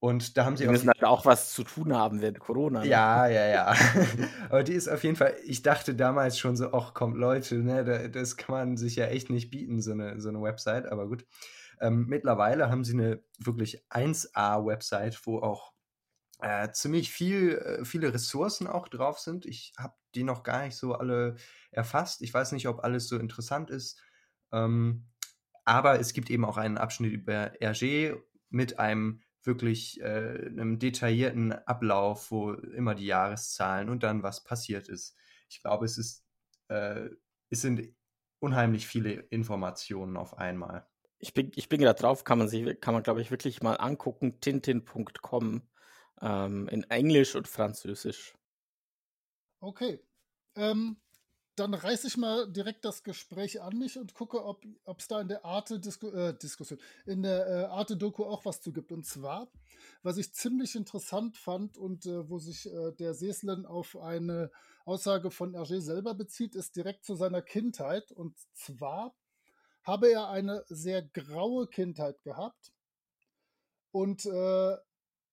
Und 0.00 0.38
da 0.38 0.46
haben 0.46 0.56
sie 0.56 0.66
auf 0.66 0.72
müssen 0.72 0.88
halt 0.88 1.04
auch 1.04 1.26
was 1.26 1.52
zu 1.52 1.62
tun 1.62 1.94
haben 1.94 2.22
während 2.22 2.40
Corona. 2.40 2.80
Ne? 2.80 2.88
ja, 2.88 3.26
ja, 3.28 3.46
ja. 3.46 3.74
Aber 4.48 4.62
die 4.62 4.72
ist 4.72 4.88
auf 4.88 5.04
jeden 5.04 5.16
Fall, 5.16 5.36
ich 5.44 5.62
dachte 5.62 5.94
damals 5.94 6.38
schon 6.38 6.56
so, 6.56 6.72
ach 6.72 6.94
komm, 6.94 7.14
Leute, 7.14 7.56
ne, 7.56 7.84
da, 7.84 8.08
das 8.08 8.36
kann 8.36 8.54
man 8.54 8.76
sich 8.78 8.96
ja 8.96 9.06
echt 9.06 9.28
nicht 9.28 9.50
bieten, 9.50 9.82
so 9.82 9.92
eine, 9.92 10.20
so 10.20 10.30
eine 10.30 10.42
Website, 10.42 10.86
aber 10.86 11.06
gut. 11.06 11.26
Ähm, 11.80 12.06
mittlerweile 12.08 12.70
haben 12.70 12.84
sie 12.84 12.94
eine 12.94 13.22
wirklich 13.38 13.82
1A-Website, 13.90 15.20
wo 15.24 15.38
auch 15.38 15.69
äh, 16.42 16.70
ziemlich 16.72 17.10
viel, 17.10 17.56
äh, 17.58 17.84
viele 17.84 18.12
Ressourcen 18.12 18.66
auch 18.66 18.88
drauf 18.88 19.18
sind. 19.18 19.46
Ich 19.46 19.72
habe 19.78 19.94
die 20.14 20.24
noch 20.24 20.42
gar 20.42 20.64
nicht 20.64 20.76
so 20.76 20.94
alle 20.94 21.36
erfasst. 21.70 22.22
Ich 22.22 22.32
weiß 22.32 22.52
nicht, 22.52 22.68
ob 22.68 22.84
alles 22.84 23.08
so 23.08 23.18
interessant 23.18 23.70
ist. 23.70 24.00
Ähm, 24.52 25.06
aber 25.64 26.00
es 26.00 26.12
gibt 26.12 26.30
eben 26.30 26.44
auch 26.44 26.56
einen 26.56 26.78
Abschnitt 26.78 27.12
über 27.12 27.52
RG 27.62 28.14
mit 28.48 28.78
einem 28.78 29.22
wirklich 29.42 30.00
äh, 30.00 30.46
einem 30.46 30.78
detaillierten 30.78 31.52
Ablauf, 31.52 32.30
wo 32.30 32.52
immer 32.52 32.94
die 32.94 33.06
Jahreszahlen 33.06 33.88
und 33.88 34.02
dann 34.02 34.22
was 34.22 34.44
passiert 34.44 34.88
ist. 34.88 35.16
Ich 35.48 35.62
glaube, 35.62 35.84
es 35.84 35.96
ist, 35.96 36.26
äh, 36.68 37.08
es 37.50 37.62
sind 37.62 37.94
unheimlich 38.40 38.86
viele 38.86 39.12
Informationen 39.12 40.16
auf 40.16 40.38
einmal. 40.38 40.86
Ich 41.18 41.34
bin, 41.34 41.52
ich 41.54 41.68
bin 41.68 41.80
gerade 41.80 42.00
drauf, 42.00 42.24
kann 42.24 42.38
man 42.38 42.48
sich, 42.48 42.80
kann 42.80 42.94
man 42.94 43.02
glaube 43.02 43.20
ich 43.20 43.30
wirklich 43.30 43.62
mal 43.62 43.74
angucken, 43.74 44.40
tintin.com 44.40 45.62
ähm, 46.20 46.68
in 46.68 46.84
Englisch 46.84 47.34
und 47.34 47.48
Französisch. 47.48 48.34
Okay. 49.60 50.00
Ähm, 50.56 50.96
dann 51.60 51.74
reiße 51.74 52.06
ich 52.06 52.16
mal 52.16 52.50
direkt 52.50 52.86
das 52.86 53.02
Gespräch 53.02 53.60
an 53.60 53.76
mich 53.76 53.98
und 53.98 54.14
gucke, 54.14 54.42
ob 54.44 54.64
es 54.98 55.08
da 55.08 55.20
in 55.20 55.28
der 55.28 55.44
Arte-Diskussion, 55.44 56.78
äh, 56.78 57.12
in 57.12 57.22
der 57.22 57.46
äh, 57.46 57.64
Arte-Doku 57.64 58.24
auch 58.24 58.46
was 58.46 58.62
zu 58.62 58.72
gibt. 58.72 58.92
Und 58.92 59.04
zwar, 59.04 59.50
was 60.02 60.16
ich 60.16 60.32
ziemlich 60.32 60.74
interessant 60.74 61.36
fand 61.36 61.76
und 61.76 62.06
äh, 62.06 62.28
wo 62.30 62.38
sich 62.38 62.72
äh, 62.72 62.92
der 62.92 63.12
Seslen 63.12 63.66
auf 63.66 63.96
eine 63.98 64.50
Aussage 64.86 65.30
von 65.30 65.54
Hergé 65.54 65.80
selber 65.80 66.14
bezieht, 66.14 66.54
ist 66.54 66.76
direkt 66.76 67.04
zu 67.04 67.14
seiner 67.14 67.42
Kindheit. 67.42 68.10
Und 68.10 68.38
zwar 68.54 69.14
habe 69.82 70.10
er 70.10 70.30
eine 70.30 70.64
sehr 70.68 71.02
graue 71.02 71.66
Kindheit 71.66 72.22
gehabt. 72.22 72.72
Und 73.92 74.24
äh, 74.24 74.76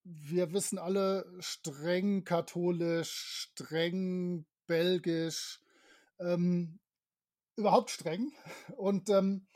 wir 0.09 0.53
wissen 0.53 0.77
alle, 0.77 1.25
streng 1.39 2.23
katholisch, 2.23 3.49
streng 3.51 4.45
belgisch, 4.65 5.59
ähm, 6.19 6.79
überhaupt 7.55 7.89
streng. 7.89 8.31
Und 8.75 9.09
ähm, 9.09 9.47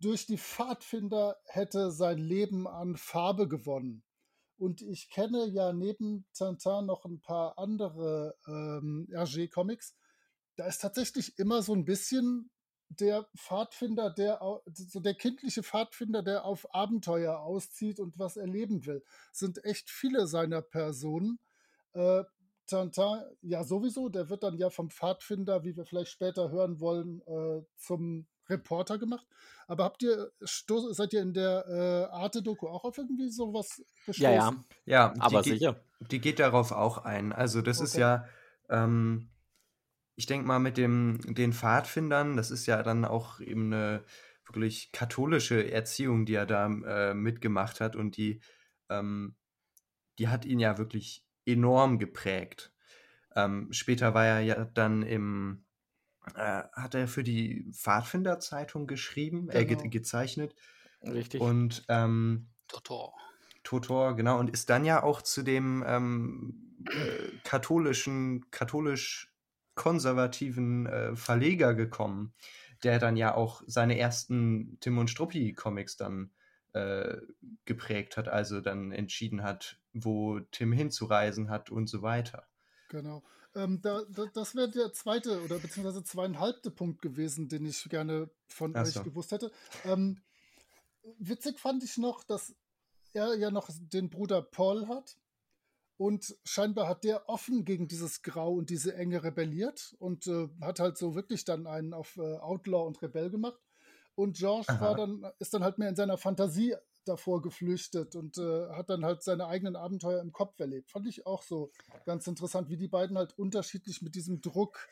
durch 0.00 0.26
die 0.26 0.38
Pfadfinder 0.38 1.36
hätte 1.44 1.92
sein 1.92 2.18
Leben 2.18 2.66
an 2.66 2.96
Farbe 2.96 3.46
gewonnen. 3.46 4.02
Und 4.56 4.82
ich 4.82 5.10
kenne 5.10 5.46
ja 5.46 5.72
neben 5.72 6.26
Tintin 6.32 6.86
noch 6.86 7.04
ein 7.04 7.20
paar 7.20 7.58
andere 7.58 8.36
ähm, 8.46 9.06
Hergé-Comics. 9.10 9.94
Da 10.56 10.66
ist 10.66 10.80
tatsächlich 10.80 11.38
immer 11.38 11.62
so 11.62 11.74
ein 11.74 11.84
bisschen 11.84 12.50
der 13.00 13.26
Pfadfinder, 13.36 14.10
der 14.10 14.40
so 14.74 15.00
der 15.00 15.14
kindliche 15.14 15.62
Pfadfinder, 15.62 16.22
der 16.22 16.44
auf 16.44 16.74
Abenteuer 16.74 17.38
auszieht 17.38 18.00
und 18.00 18.18
was 18.18 18.36
erleben 18.36 18.86
will. 18.86 19.02
Sind 19.32 19.64
echt 19.64 19.90
viele 19.90 20.26
seiner 20.26 20.62
Personen. 20.62 21.38
Äh, 21.92 22.24
Tintin, 22.66 23.20
ja 23.42 23.64
sowieso, 23.64 24.08
der 24.08 24.28
wird 24.30 24.42
dann 24.42 24.56
ja 24.56 24.70
vom 24.70 24.90
Pfadfinder, 24.90 25.64
wie 25.64 25.76
wir 25.76 25.84
vielleicht 25.84 26.10
später 26.10 26.50
hören 26.50 26.80
wollen, 26.80 27.20
äh, 27.26 27.62
zum 27.76 28.26
Reporter 28.48 28.98
gemacht. 28.98 29.26
Aber 29.66 29.84
habt 29.84 30.02
ihr, 30.02 30.32
seid 30.40 31.12
ihr 31.12 31.22
in 31.22 31.32
der 31.34 31.64
äh, 31.66 32.14
Arte-Doku 32.14 32.68
auch 32.68 32.84
auf 32.84 32.98
irgendwie 32.98 33.28
sowas 33.30 33.82
gestoßen? 34.06 34.22
Ja, 34.22 34.30
ja, 34.32 34.52
Ja, 34.84 35.14
aber 35.18 35.42
die, 35.42 35.50
sicher. 35.50 35.80
die 36.00 36.20
geht 36.20 36.38
darauf 36.38 36.72
auch 36.72 36.98
ein. 36.98 37.32
Also 37.32 37.62
das 37.62 37.80
ist 37.80 37.94
Okay. 37.94 38.00
ja, 38.00 38.24
ähm, 38.68 39.31
ich 40.14 40.26
denke 40.26 40.46
mal 40.46 40.58
mit 40.58 40.76
dem, 40.76 41.18
den 41.22 41.52
Pfadfindern, 41.52 42.36
das 42.36 42.50
ist 42.50 42.66
ja 42.66 42.82
dann 42.82 43.04
auch 43.04 43.40
eben 43.40 43.72
eine 43.72 44.04
wirklich 44.46 44.92
katholische 44.92 45.70
Erziehung, 45.70 46.26
die 46.26 46.34
er 46.34 46.46
da 46.46 46.66
äh, 46.66 47.14
mitgemacht 47.14 47.80
hat 47.80 47.96
und 47.96 48.16
die, 48.16 48.40
ähm, 48.90 49.36
die 50.18 50.28
hat 50.28 50.44
ihn 50.44 50.58
ja 50.60 50.78
wirklich 50.78 51.26
enorm 51.46 51.98
geprägt. 51.98 52.72
Ähm, 53.34 53.72
später 53.72 54.14
war 54.14 54.26
er 54.26 54.40
ja 54.40 54.64
dann 54.64 55.02
im, 55.02 55.64
äh, 56.34 56.62
hat 56.72 56.94
er 56.94 57.08
für 57.08 57.22
die 57.22 57.70
Pfadfinderzeitung 57.72 58.86
geschrieben, 58.86 59.48
äh, 59.50 59.64
ge 59.64 59.76
Genau. 59.76 59.90
gezeichnet 59.90 60.54
Richtig. 61.02 61.40
und 61.40 61.84
ähm, 61.88 62.48
Totor. 62.68 63.14
Totor, 63.64 64.16
genau, 64.16 64.38
und 64.38 64.50
ist 64.50 64.70
dann 64.70 64.84
ja 64.84 65.02
auch 65.02 65.22
zu 65.22 65.42
dem 65.42 65.84
ähm, 65.86 66.76
äh, 66.86 67.38
katholisch-konservativen 69.74 70.86
äh, 70.86 71.16
Verleger 71.16 71.74
gekommen, 71.74 72.34
der 72.82 72.98
dann 72.98 73.16
ja 73.16 73.34
auch 73.34 73.62
seine 73.66 73.98
ersten 73.98 74.78
Tim 74.80 74.98
und 74.98 75.08
Struppi-Comics 75.08 75.96
dann 75.96 76.30
äh, 76.72 77.18
geprägt 77.64 78.16
hat, 78.16 78.28
also 78.28 78.60
dann 78.60 78.92
entschieden 78.92 79.42
hat, 79.42 79.78
wo 79.92 80.40
Tim 80.40 80.72
hinzureisen 80.72 81.50
hat 81.50 81.70
und 81.70 81.88
so 81.88 82.02
weiter. 82.02 82.46
Genau. 82.88 83.22
Ähm, 83.54 83.82
da, 83.82 84.02
da, 84.08 84.24
das 84.32 84.54
wäre 84.54 84.70
der 84.70 84.92
zweite 84.92 85.42
oder 85.42 85.58
beziehungsweise 85.58 86.02
zweieinhalbte 86.02 86.70
Punkt 86.70 87.02
gewesen, 87.02 87.48
den 87.48 87.66
ich 87.66 87.84
gerne 87.90 88.30
von 88.48 88.74
Ach 88.74 88.86
euch 88.86 88.94
so. 88.94 89.02
gewusst 89.02 89.32
hätte. 89.32 89.50
Ähm, 89.84 90.22
witzig 91.18 91.58
fand 91.58 91.84
ich 91.84 91.98
noch, 91.98 92.24
dass 92.24 92.54
er 93.12 93.34
ja 93.34 93.50
noch 93.50 93.68
den 93.78 94.08
Bruder 94.08 94.40
Paul 94.40 94.88
hat. 94.88 95.18
Und 96.02 96.36
scheinbar 96.44 96.88
hat 96.88 97.04
der 97.04 97.28
offen 97.28 97.64
gegen 97.64 97.86
dieses 97.86 98.22
Grau 98.22 98.54
und 98.54 98.70
diese 98.70 98.92
Enge 98.96 99.22
rebelliert 99.22 99.94
und 100.00 100.26
äh, 100.26 100.48
hat 100.60 100.80
halt 100.80 100.98
so 100.98 101.14
wirklich 101.14 101.44
dann 101.44 101.68
einen 101.68 101.94
auf 101.94 102.16
äh, 102.16 102.38
Outlaw 102.38 102.88
und 102.88 103.00
Rebell 103.02 103.30
gemacht. 103.30 103.60
Und 104.16 104.36
George 104.36 104.66
Aha. 104.66 104.80
war 104.80 104.96
dann, 104.96 105.24
ist 105.38 105.54
dann 105.54 105.62
halt 105.62 105.78
mehr 105.78 105.88
in 105.88 105.94
seiner 105.94 106.18
Fantasie 106.18 106.74
davor 107.04 107.40
geflüchtet 107.40 108.16
und 108.16 108.36
äh, 108.36 108.70
hat 108.70 108.90
dann 108.90 109.04
halt 109.04 109.22
seine 109.22 109.46
eigenen 109.46 109.76
Abenteuer 109.76 110.20
im 110.20 110.32
Kopf 110.32 110.58
erlebt. 110.58 110.90
Fand 110.90 111.06
ich 111.06 111.24
auch 111.24 111.44
so 111.44 111.70
ganz 112.04 112.26
interessant, 112.26 112.68
wie 112.68 112.76
die 112.76 112.88
beiden 112.88 113.16
halt 113.16 113.38
unterschiedlich 113.38 114.02
mit 114.02 114.16
diesem 114.16 114.40
Druck 114.40 114.88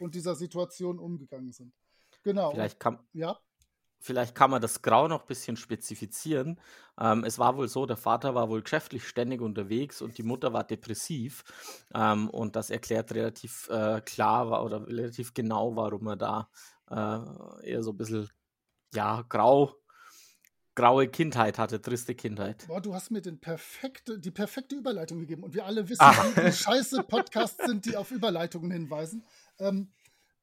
und 0.00 0.16
dieser 0.16 0.34
Situation 0.34 0.98
umgegangen 0.98 1.52
sind. 1.52 1.72
Genau. 2.24 2.50
Vielleicht 2.50 2.80
kann, 2.80 2.98
ja. 3.12 3.38
Vielleicht 4.00 4.34
kann 4.34 4.50
man 4.50 4.62
das 4.62 4.82
Grau 4.82 5.08
noch 5.08 5.22
ein 5.22 5.26
bisschen 5.26 5.56
spezifizieren. 5.56 6.60
Ähm, 7.00 7.24
es 7.24 7.38
war 7.38 7.56
wohl 7.56 7.68
so, 7.68 7.84
der 7.84 7.96
Vater 7.96 8.34
war 8.34 8.48
wohl 8.48 8.62
geschäftlich 8.62 9.06
ständig 9.06 9.40
unterwegs 9.40 10.00
und 10.02 10.18
die 10.18 10.22
Mutter 10.22 10.52
war 10.52 10.64
depressiv. 10.64 11.44
Ähm, 11.94 12.30
und 12.30 12.54
das 12.56 12.70
erklärt 12.70 13.12
relativ 13.12 13.68
äh, 13.70 14.00
klar 14.02 14.64
oder 14.64 14.86
relativ 14.86 15.34
genau, 15.34 15.74
warum 15.76 16.06
er 16.08 16.16
da 16.16 16.48
äh, 16.90 17.68
eher 17.70 17.82
so 17.82 17.90
ein 17.90 17.96
bisschen, 17.96 18.28
ja, 18.94 19.22
grau, 19.28 19.74
graue 20.74 21.08
Kindheit 21.08 21.58
hatte, 21.58 21.82
triste 21.82 22.14
Kindheit. 22.14 22.64
Boah, 22.68 22.80
du 22.80 22.94
hast 22.94 23.10
mir 23.10 23.20
den 23.20 23.40
perfekte, 23.40 24.18
die 24.20 24.30
perfekte 24.30 24.76
Überleitung 24.76 25.18
gegeben. 25.18 25.42
Und 25.42 25.54
wir 25.54 25.66
alle 25.66 25.88
wissen, 25.88 26.02
Ah. 26.02 26.14
wie, 26.36 26.46
wie 26.46 26.52
scheiße 26.52 27.02
Podcasts 27.02 27.66
sind, 27.66 27.84
die 27.84 27.96
auf 27.96 28.12
Überleitungen 28.12 28.70
hinweisen. 28.70 29.24
Ähm, 29.58 29.90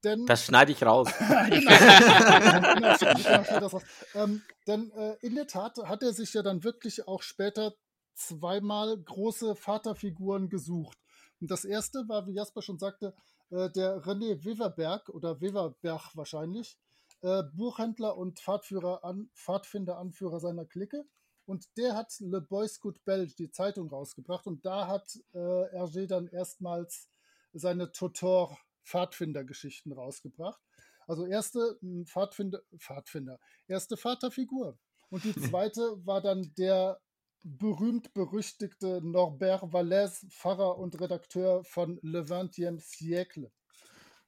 denn 0.05 0.25
Das 0.25 0.45
schneide 0.45 0.71
ich 0.71 0.83
raus. 0.83 1.09
genau, 1.17 2.97
genau, 2.97 3.43
genau, 3.43 3.81
ähm, 4.13 4.41
denn 4.67 4.91
äh, 4.91 5.17
in 5.21 5.35
der 5.35 5.47
Tat 5.47 5.77
hat 5.77 6.03
er 6.03 6.13
sich 6.13 6.33
ja 6.33 6.43
dann 6.43 6.63
wirklich 6.63 7.07
auch 7.07 7.21
später 7.21 7.73
zweimal 8.13 8.97
große 8.97 9.55
Vaterfiguren 9.55 10.49
gesucht. 10.49 10.97
Und 11.41 11.51
das 11.51 11.65
erste 11.65 12.07
war, 12.07 12.27
wie 12.27 12.33
Jasper 12.33 12.61
schon 12.61 12.79
sagte, 12.79 13.13
äh, 13.49 13.69
der 13.71 14.01
René 14.03 14.43
Weverberg 14.45 15.09
oder 15.09 15.41
Weverberg 15.41 16.15
wahrscheinlich, 16.15 16.77
äh, 17.21 17.43
Buchhändler 17.53 18.17
und 18.17 18.39
Pfadführer 18.39 19.03
an, 19.03 19.29
Pfadfinder-Anführer 19.35 20.39
seiner 20.39 20.65
Clique. 20.65 21.03
Und 21.45 21.65
der 21.77 21.95
hat 21.95 22.13
Le 22.19 22.41
Boy 22.41 22.67
Scout 22.67 22.95
Belge, 23.05 23.33
die 23.37 23.51
Zeitung, 23.51 23.89
rausgebracht. 23.89 24.47
Und 24.47 24.65
da 24.65 24.87
hat 24.87 25.07
äh, 25.33 25.37
Hergé 25.37 26.07
dann 26.07 26.27
erstmals 26.27 27.09
seine 27.53 27.91
Totor 27.91 28.57
Pfadfinder-Geschichten 28.85 29.91
rausgebracht. 29.91 30.61
Also 31.07 31.25
erste 31.25 31.77
mh, 31.81 32.05
Pfadfinder, 32.05 32.61
Pfadfinder, 32.77 33.39
erste 33.67 33.97
Vaterfigur. 33.97 34.77
Und 35.09 35.23
die 35.23 35.35
zweite 35.35 36.05
war 36.05 36.21
dann 36.21 36.53
der 36.57 36.99
berühmt-berüchtigte 37.43 39.01
Norbert 39.03 39.61
Vallès, 39.63 40.25
Pfarrer 40.31 40.77
und 40.79 40.99
Redakteur 40.99 41.63
von 41.63 41.99
Le 42.01 42.21
20e 42.21 42.79
Siècle. 42.79 43.51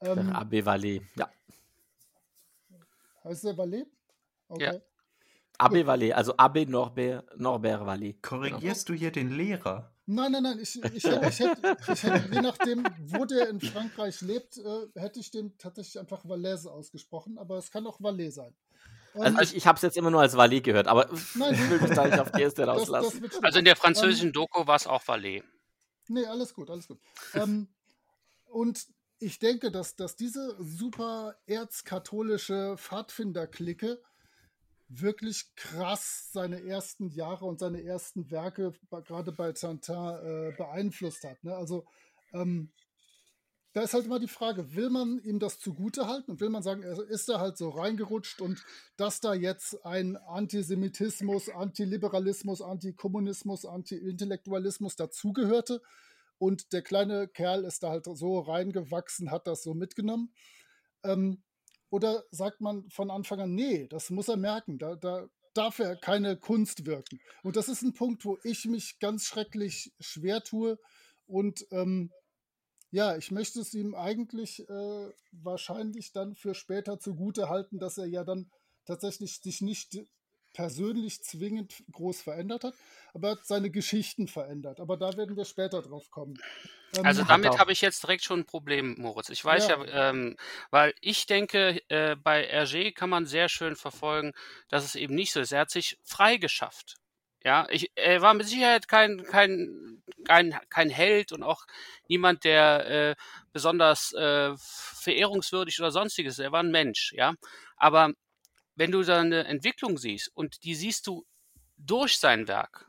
Der 0.02 0.18
Ähm, 0.18 0.30
Abbé 0.30 0.64
Vallée. 0.64 1.02
Ja. 1.16 1.32
heißt 3.24 3.46
der 3.46 3.58
Vallée? 3.58 3.86
Okay. 4.48 4.82
Abbé 5.58 5.84
Vallée, 5.84 6.14
also 6.14 6.34
Abbé 6.38 6.68
Norbert, 6.68 7.24
Norbert 7.38 7.84
Vallée. 7.86 8.14
Korrigierst 8.22 8.88
du 8.90 8.94
hier 8.94 9.12
den 9.12 9.32
Lehrer? 9.32 9.92
Nein, 10.10 10.32
nein, 10.32 10.44
nein. 10.44 10.60
Ich, 10.60 10.82
ich, 10.82 11.04
hätte, 11.04 11.28
ich, 11.28 11.40
hätte, 11.40 11.78
ich 11.92 12.04
hätte, 12.04 12.34
je 12.34 12.42
nachdem, 12.42 12.86
wo 13.08 13.26
der 13.26 13.50
in 13.50 13.60
Frankreich 13.60 14.22
lebt, 14.22 14.58
äh, 14.58 14.88
hätte 15.00 15.20
ich 15.20 15.32
den 15.32 15.58
tatsächlich 15.58 16.00
einfach 16.00 16.28
Valais 16.28 16.66
ausgesprochen, 16.66 17.38
aber 17.38 17.58
es 17.58 17.70
kann 17.72 17.86
auch 17.86 18.00
Valais 18.02 18.32
sein. 18.32 18.56
Ähm, 19.16 19.22
Also 19.22 19.42
ich, 19.42 19.58
ich 19.58 19.68
habe 19.68 19.76
es 19.76 19.82
jetzt 19.82 19.98
immer 19.98 20.10
nur 20.10 20.22
als 20.22 20.34
Vallée 20.34 20.62
gehört, 20.62 20.88
aber 20.88 21.10
Nein, 21.36 21.54
ich 21.56 21.70
will 21.70 21.82
mich 21.82 21.92
da 21.92 22.06
nicht 22.06 22.20
auf 22.20 22.32
die 22.32 22.42
erste 22.42 22.66
das, 22.66 22.78
rauslassen. 22.78 23.20
das 23.22 23.30
stimmen. 23.32 23.46
Also 23.46 23.60
in 23.60 23.66
der 23.66 23.76
französischen 23.76 24.32
Doku 24.32 24.66
war 24.66 24.78
es 24.78 24.88
auch 24.88 25.06
Valais. 25.06 25.44
Nee, 26.08 26.26
alles 26.26 26.54
gut, 26.54 26.70
alles 26.70 26.88
gut. 26.88 27.00
ähm, 27.34 27.68
und 28.46 28.88
ich 29.20 29.40
denke, 29.40 29.72
dass, 29.72 29.98
dass 29.98 30.16
diese 30.16 30.56
super 30.60 31.36
erzkatholische 31.48 32.76
Pfadfinder-Clique 32.78 34.02
wirklich 34.90 35.54
krass 35.56 36.30
seine 36.32 36.64
ersten 36.64 37.10
Jahre 37.10 37.46
und 37.46 37.60
seine 37.60 37.84
ersten 37.84 38.32
Werke 38.32 38.74
gerade 39.06 39.32
bei 39.32 39.52
Tintin 39.52 39.96
äh, 39.96 40.54
beeinflusst 40.58 41.24
hat. 41.24 41.44
Ne? 41.44 41.56
Also 41.56 41.86
ähm, 42.34 42.72
da 43.74 43.84
ist 43.84 43.94
halt 43.94 44.06
immer 44.06 44.20
die 44.20 44.28
Frage, 44.28 44.76
will 44.76 44.90
man 44.90 45.20
ihm 45.20 45.40
das 45.40 45.60
zugute 45.60 46.08
halten 46.08 46.32
und 46.32 46.42
will 46.42 46.50
man 46.50 46.64
sagen, 46.64 46.82
er 46.82 46.98
ist 47.10 47.30
da 47.30 47.40
halt 47.40 47.58
so 47.58 47.70
reingerutscht 47.70 48.42
und 48.42 48.66
dass 48.96 49.20
da 49.20 49.34
jetzt 49.34 49.86
ein 49.86 50.18
Antisemitismus, 50.18 51.50
Antiliberalismus, 51.50 52.62
Antikommunismus, 52.62 53.66
Anti-Intellektualismus 53.66 54.96
dazugehörte 54.96 55.82
und 56.40 56.74
der 56.74 56.82
kleine 56.82 57.28
Kerl 57.28 57.66
ist 57.66 57.84
da 57.84 57.90
halt 57.90 58.06
so 58.06 58.40
reingewachsen, 58.40 59.32
hat 59.32 59.48
das 59.48 59.64
so 59.64 59.74
mitgenommen. 59.74 60.34
Ähm, 61.04 61.44
oder 61.90 62.24
sagt 62.32 62.62
man 62.62 62.90
von 62.90 63.12
Anfang 63.12 63.40
an, 63.40 63.56
nee, 63.56 63.88
das 63.88 64.10
muss 64.10 64.28
er 64.28 64.38
merken, 64.38 64.78
da, 64.78 64.96
da 64.96 65.28
darf 65.54 65.80
er 65.80 65.96
keine 65.96 66.38
Kunst 66.38 66.86
wirken. 66.86 67.20
Und 67.44 67.56
das 67.56 67.70
ist 67.70 67.82
ein 67.82 67.94
Punkt, 67.94 68.26
wo 68.26 68.38
ich 68.44 68.66
mich 68.66 69.00
ganz 69.00 69.26
schrecklich 69.26 69.94
schwer 70.00 70.44
tue 70.44 70.78
und 71.26 71.66
ähm, 71.72 72.12
ja, 72.92 73.18
ich 73.18 73.32
möchte 73.32 73.60
es 73.60 73.74
ihm 73.74 73.96
eigentlich 73.96 74.68
äh, 74.70 75.10
wahrscheinlich 75.32 76.14
dann 76.14 76.36
für 76.36 76.56
später 76.56 77.00
zugute 77.00 77.50
halten, 77.50 77.80
dass 77.80 77.98
er 77.98 78.06
ja 78.06 78.24
dann 78.24 78.50
tatsächlich 78.86 79.42
sich 79.42 79.62
nicht 79.62 79.98
persönlich 80.58 81.22
zwingend 81.22 81.84
groß 81.92 82.24
verändert 82.24 82.64
hat, 82.64 82.74
aber 83.14 83.28
er 83.28 83.32
hat 83.34 83.46
seine 83.46 83.70
Geschichten 83.70 84.28
verändert. 84.28 84.80
Aber 84.80 84.98
da 84.98 85.16
werden 85.16 85.38
wir 85.38 85.46
später 85.46 85.84
drauf 85.84 86.10
kommen. 86.10 86.40
Ähm, 86.96 87.06
Also 87.06 87.24
damit 87.24 87.52
auch- 87.52 87.60
habe 87.60 87.72
ich 87.72 87.82
jetzt 87.82 88.02
direkt 88.02 88.24
schon 88.24 88.40
ein 88.40 88.46
Problem, 88.46 88.96
Moritz. 88.98 89.30
Ich 89.30 89.46
weiß 89.46 89.68
ja, 89.68 89.86
Ja. 89.86 90.10
ähm, 90.10 90.36
weil 90.72 90.96
ich 91.00 91.28
denke, 91.28 91.80
äh, 91.90 92.16
bei 92.16 92.50
Hergé 92.52 92.92
kann 92.92 93.08
man 93.12 93.28
sehr 93.28 93.50
schön 93.50 93.76
verfolgen, 93.76 94.34
dass 94.68 94.84
es 94.84 94.96
eben 94.96 95.14
nicht 95.14 95.32
so 95.32 95.40
ist. 95.42 95.52
Er 95.52 95.60
hat 95.60 95.70
sich 95.70 96.00
freigeschafft. 96.04 96.96
Ja, 97.44 97.68
ich, 97.70 97.92
er 97.94 98.22
war 98.24 98.34
mit 98.34 98.48
Sicherheit 98.48 98.88
kein, 98.88 99.24
kein, 99.26 100.02
kein, 100.26 100.60
kein 100.72 100.90
Held 100.90 101.34
und 101.34 101.44
auch 101.44 101.66
niemand, 102.08 102.46
der 102.46 102.88
äh, 103.12 103.16
besonders 103.54 104.12
äh, 104.14 104.54
verehrungswürdig 104.58 105.80
oder 105.80 105.92
sonstiges 105.92 106.34
ist. 106.40 106.44
Er 106.44 106.52
war 106.52 106.64
ein 106.64 106.72
Mensch, 106.72 107.14
ja. 107.14 107.36
Aber 107.76 108.12
wenn 108.78 108.92
du 108.94 109.04
seine 109.04 109.46
Entwicklung 109.46 110.00
siehst 110.00 110.32
und 110.36 110.64
die 110.66 110.76
siehst 110.76 111.08
du 111.08 111.26
durch 111.78 112.20
sein 112.20 112.48
Werk, 112.50 112.88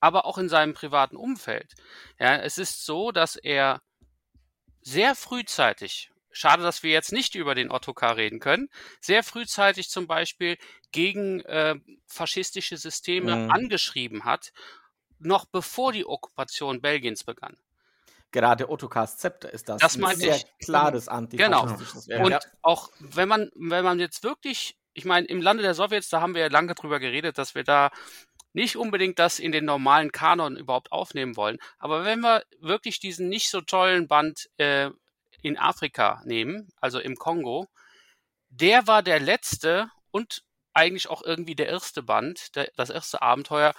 aber 0.00 0.26
auch 0.26 0.38
in 0.38 0.50
seinem 0.50 0.74
privaten 0.74 1.16
Umfeld, 1.16 1.74
ja, 2.20 2.36
es 2.36 2.58
ist 2.58 2.84
so, 2.86 3.12
dass 3.12 3.36
er 3.36 3.82
sehr 4.80 5.14
frühzeitig, 5.14 6.10
schade, 6.30 6.62
dass 6.62 6.82
wir 6.82 6.90
jetzt 6.92 7.12
nicht 7.12 7.34
über 7.34 7.54
den 7.54 7.70
Ottokar 7.70 8.16
reden 8.16 8.40
können, 8.40 8.68
sehr 9.00 9.22
frühzeitig 9.22 9.88
zum 9.90 10.06
Beispiel 10.06 10.56
gegen 10.92 11.40
äh, 11.42 11.76
faschistische 12.06 12.76
Systeme 12.76 13.36
Mhm. 13.36 13.54
angeschrieben 13.54 14.24
hat, 14.24 14.52
noch 15.18 15.46
bevor 15.46 15.92
die 15.92 16.06
Okkupation 16.06 16.80
Belgiens 16.80 17.24
begann. 17.24 17.56
Gerade 18.32 18.68
Ottokars 18.68 19.16
Zepter 19.18 19.52
ist 19.52 19.68
das. 19.68 19.88
Das 19.88 19.96
ein 19.96 19.98
meinte 19.98 20.10
sehr 20.10 20.40
ich. 20.40 20.46
klares 20.58 21.06
Genau. 21.36 21.66
antifaschistisches. 21.68 22.08
Und 22.14 22.36
Ja. 22.36 22.40
auch 22.62 22.90
wenn 22.98 23.28
man, 23.28 23.50
wenn 23.54 23.84
man 23.84 23.98
jetzt 24.00 24.22
wirklich, 24.22 24.76
ich 24.94 25.04
meine, 25.04 25.26
im 25.26 25.40
Lande 25.40 25.62
der 25.62 25.74
Sowjets, 25.74 26.08
da 26.08 26.20
haben 26.20 26.34
wir 26.34 26.42
ja 26.42 26.48
lange 26.48 26.74
drüber 26.74 27.00
geredet, 27.00 27.38
dass 27.38 27.54
wir 27.54 27.64
da 27.64 27.90
nicht 28.52 28.76
unbedingt 28.76 29.18
das 29.18 29.38
in 29.38 29.52
den 29.52 29.64
normalen 29.64 30.12
Kanon 30.12 30.56
überhaupt 30.56 30.92
aufnehmen 30.92 31.36
wollen. 31.36 31.58
Aber 31.78 32.04
wenn 32.04 32.20
wir 32.20 32.44
wirklich 32.60 33.00
diesen 33.00 33.28
nicht 33.28 33.48
so 33.48 33.62
tollen 33.62 34.08
Band 34.08 34.50
äh, 34.58 34.90
in 35.40 35.58
Afrika 35.58 36.22
nehmen, 36.24 36.68
also 36.80 37.00
im 37.00 37.16
Kongo, 37.16 37.66
der 38.50 38.86
war 38.86 39.02
der 39.02 39.20
letzte 39.20 39.90
und 40.10 40.42
eigentlich 40.74 41.08
auch 41.08 41.22
irgendwie 41.22 41.54
der 41.54 41.68
erste 41.68 42.02
Band, 42.02 42.54
der, 42.56 42.70
das 42.76 42.90
erste 42.90 43.22
Abenteuer, 43.22 43.74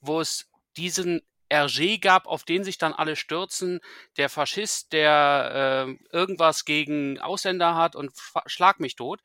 wo 0.00 0.20
es 0.20 0.48
diesen 0.76 1.22
Hergé 1.50 2.00
gab, 2.00 2.26
auf 2.26 2.42
den 2.42 2.64
sich 2.64 2.78
dann 2.78 2.92
alle 2.92 3.14
stürzen, 3.14 3.80
der 4.16 4.28
Faschist, 4.28 4.92
der 4.92 5.86
äh, 5.88 6.16
irgendwas 6.16 6.64
gegen 6.64 7.20
Ausländer 7.20 7.76
hat 7.76 7.94
und 7.94 8.12
schlag 8.46 8.80
mich 8.80 8.96
tot. 8.96 9.20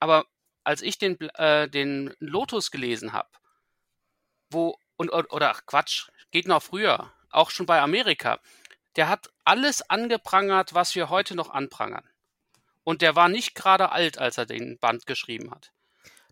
Aber 0.00 0.26
als 0.70 0.82
ich 0.82 0.98
den, 0.98 1.18
äh, 1.30 1.68
den 1.68 2.14
Lotus 2.20 2.70
gelesen 2.70 3.12
habe, 3.12 3.28
wo, 4.50 4.78
und, 4.96 5.10
oder, 5.10 5.50
ach, 5.50 5.66
Quatsch, 5.66 6.10
geht 6.30 6.46
noch 6.46 6.62
früher, 6.62 7.12
auch 7.30 7.50
schon 7.50 7.66
bei 7.66 7.80
Amerika, 7.80 8.38
der 8.94 9.08
hat 9.08 9.32
alles 9.42 9.82
angeprangert, 9.90 10.72
was 10.72 10.94
wir 10.94 11.10
heute 11.10 11.34
noch 11.34 11.50
anprangern. 11.50 12.08
Und 12.84 13.02
der 13.02 13.16
war 13.16 13.28
nicht 13.28 13.56
gerade 13.56 13.90
alt, 13.90 14.18
als 14.18 14.38
er 14.38 14.46
den 14.46 14.78
Band 14.78 15.06
geschrieben 15.06 15.50
hat. 15.50 15.72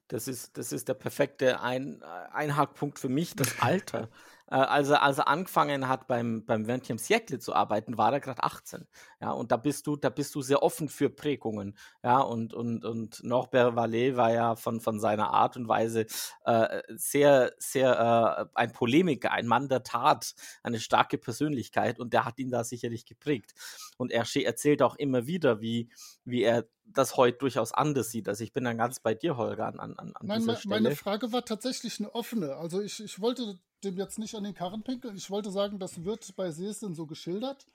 Das 0.07 0.29
ist, 0.29 0.57
das 0.57 0.71
ist 0.71 0.87
der 0.87 0.95
perfekte 0.95 1.61
Ein, 1.61 2.01
Einhackpunkt 2.05 3.01
für 3.01 3.09
mich, 3.09 3.35
das 3.35 3.59
Alter. 3.61 4.09
Äh, 4.51 4.57
als, 4.57 4.89
er, 4.89 5.03
als 5.03 5.19
er 5.19 5.29
angefangen 5.29 5.89
hat, 5.89 6.07
beim, 6.07 6.45
beim 6.45 6.65
20. 6.65 6.99
Siècle 6.99 7.39
zu 7.39 7.55
arbeiten, 7.55 7.99
war 7.99 8.13
er 8.13 8.21
gerade 8.21 8.43
18. 8.43 8.87
Ja, 9.21 9.33
und 9.33 9.53
da 9.53 9.57
bist 9.57 9.87
du, 9.87 9.97
da 9.97 10.09
bist 10.09 10.35
du 10.35 10.41
sehr 10.41 10.63
offen 10.63 10.89
für 10.89 11.11
Prägungen. 11.11 11.77
Ja, 12.03 12.21
und, 12.21 12.55
und, 12.55 12.85
und 12.85 13.23
Norbert 13.23 13.75
Vallée 13.75 14.17
war 14.17 14.33
ja 14.33 14.57
von, 14.57 14.81
von 14.81 15.01
seiner 15.01 15.31
Art 15.31 15.57
und 15.57 15.69
Weise 15.69 16.07
äh, 16.45 16.83
sehr, 16.89 17.53
sehr 17.59 18.49
äh, 18.55 18.59
ein 18.59 18.73
Polemiker, 18.73 19.33
ein 19.33 19.47
Mann 19.47 19.69
der 19.69 19.83
Tat, 19.83 20.35
eine 20.63 20.81
starke 20.81 21.19
Persönlichkeit 21.19 22.01
und 22.01 22.13
der 22.13 22.25
hat 22.25 22.39
ihn 22.39 22.51
da 22.51 22.65
sicherlich 22.65 23.05
geprägt. 23.05 23.55
Und 23.99 24.13
er 24.13 24.25
erzählt 24.35 24.83
auch 24.83 24.97
immer 24.97 25.27
wieder, 25.27 25.61
wie, 25.61 25.91
wie 26.25 26.43
er 26.43 26.67
das 26.87 27.17
heute 27.17 27.39
durchaus 27.39 27.73
anders 27.73 28.11
sieht. 28.11 28.29
Also 28.29 28.45
ich 28.45 28.53
bin 28.53 28.65
dann 28.65 28.79
ganz 28.79 29.01
bei 29.01 29.15
dir, 29.15 29.37
Holger, 29.37 29.67
an, 29.67 29.79
an, 29.79 29.95
an 29.99 30.15
Nein, 30.23 30.41
dieser 30.41 30.57
Stelle. 30.57 30.81
meine 30.81 30.97
Frage 30.97 31.33
war 31.33 31.45
tatsächlich 31.45 31.99
eine 31.99 32.15
offene. 32.15 32.57
Also 32.57 32.81
ich, 32.81 33.03
ich 33.03 33.21
wollte 33.21 33.59
dem 33.85 33.97
jetzt 33.97 34.19
nicht 34.19 34.35
an 34.35 34.45
den 34.45 34.55
Karren 34.55 34.83
pinkeln. 34.83 35.17
Ich 35.17 35.31
wollte 35.31 35.51
sagen, 35.51 35.79
das 35.79 36.05
wird 36.05 36.35
bei 36.37 36.51
Seesten 36.51 36.95
so 36.95 37.07
geschildert. 37.07 37.67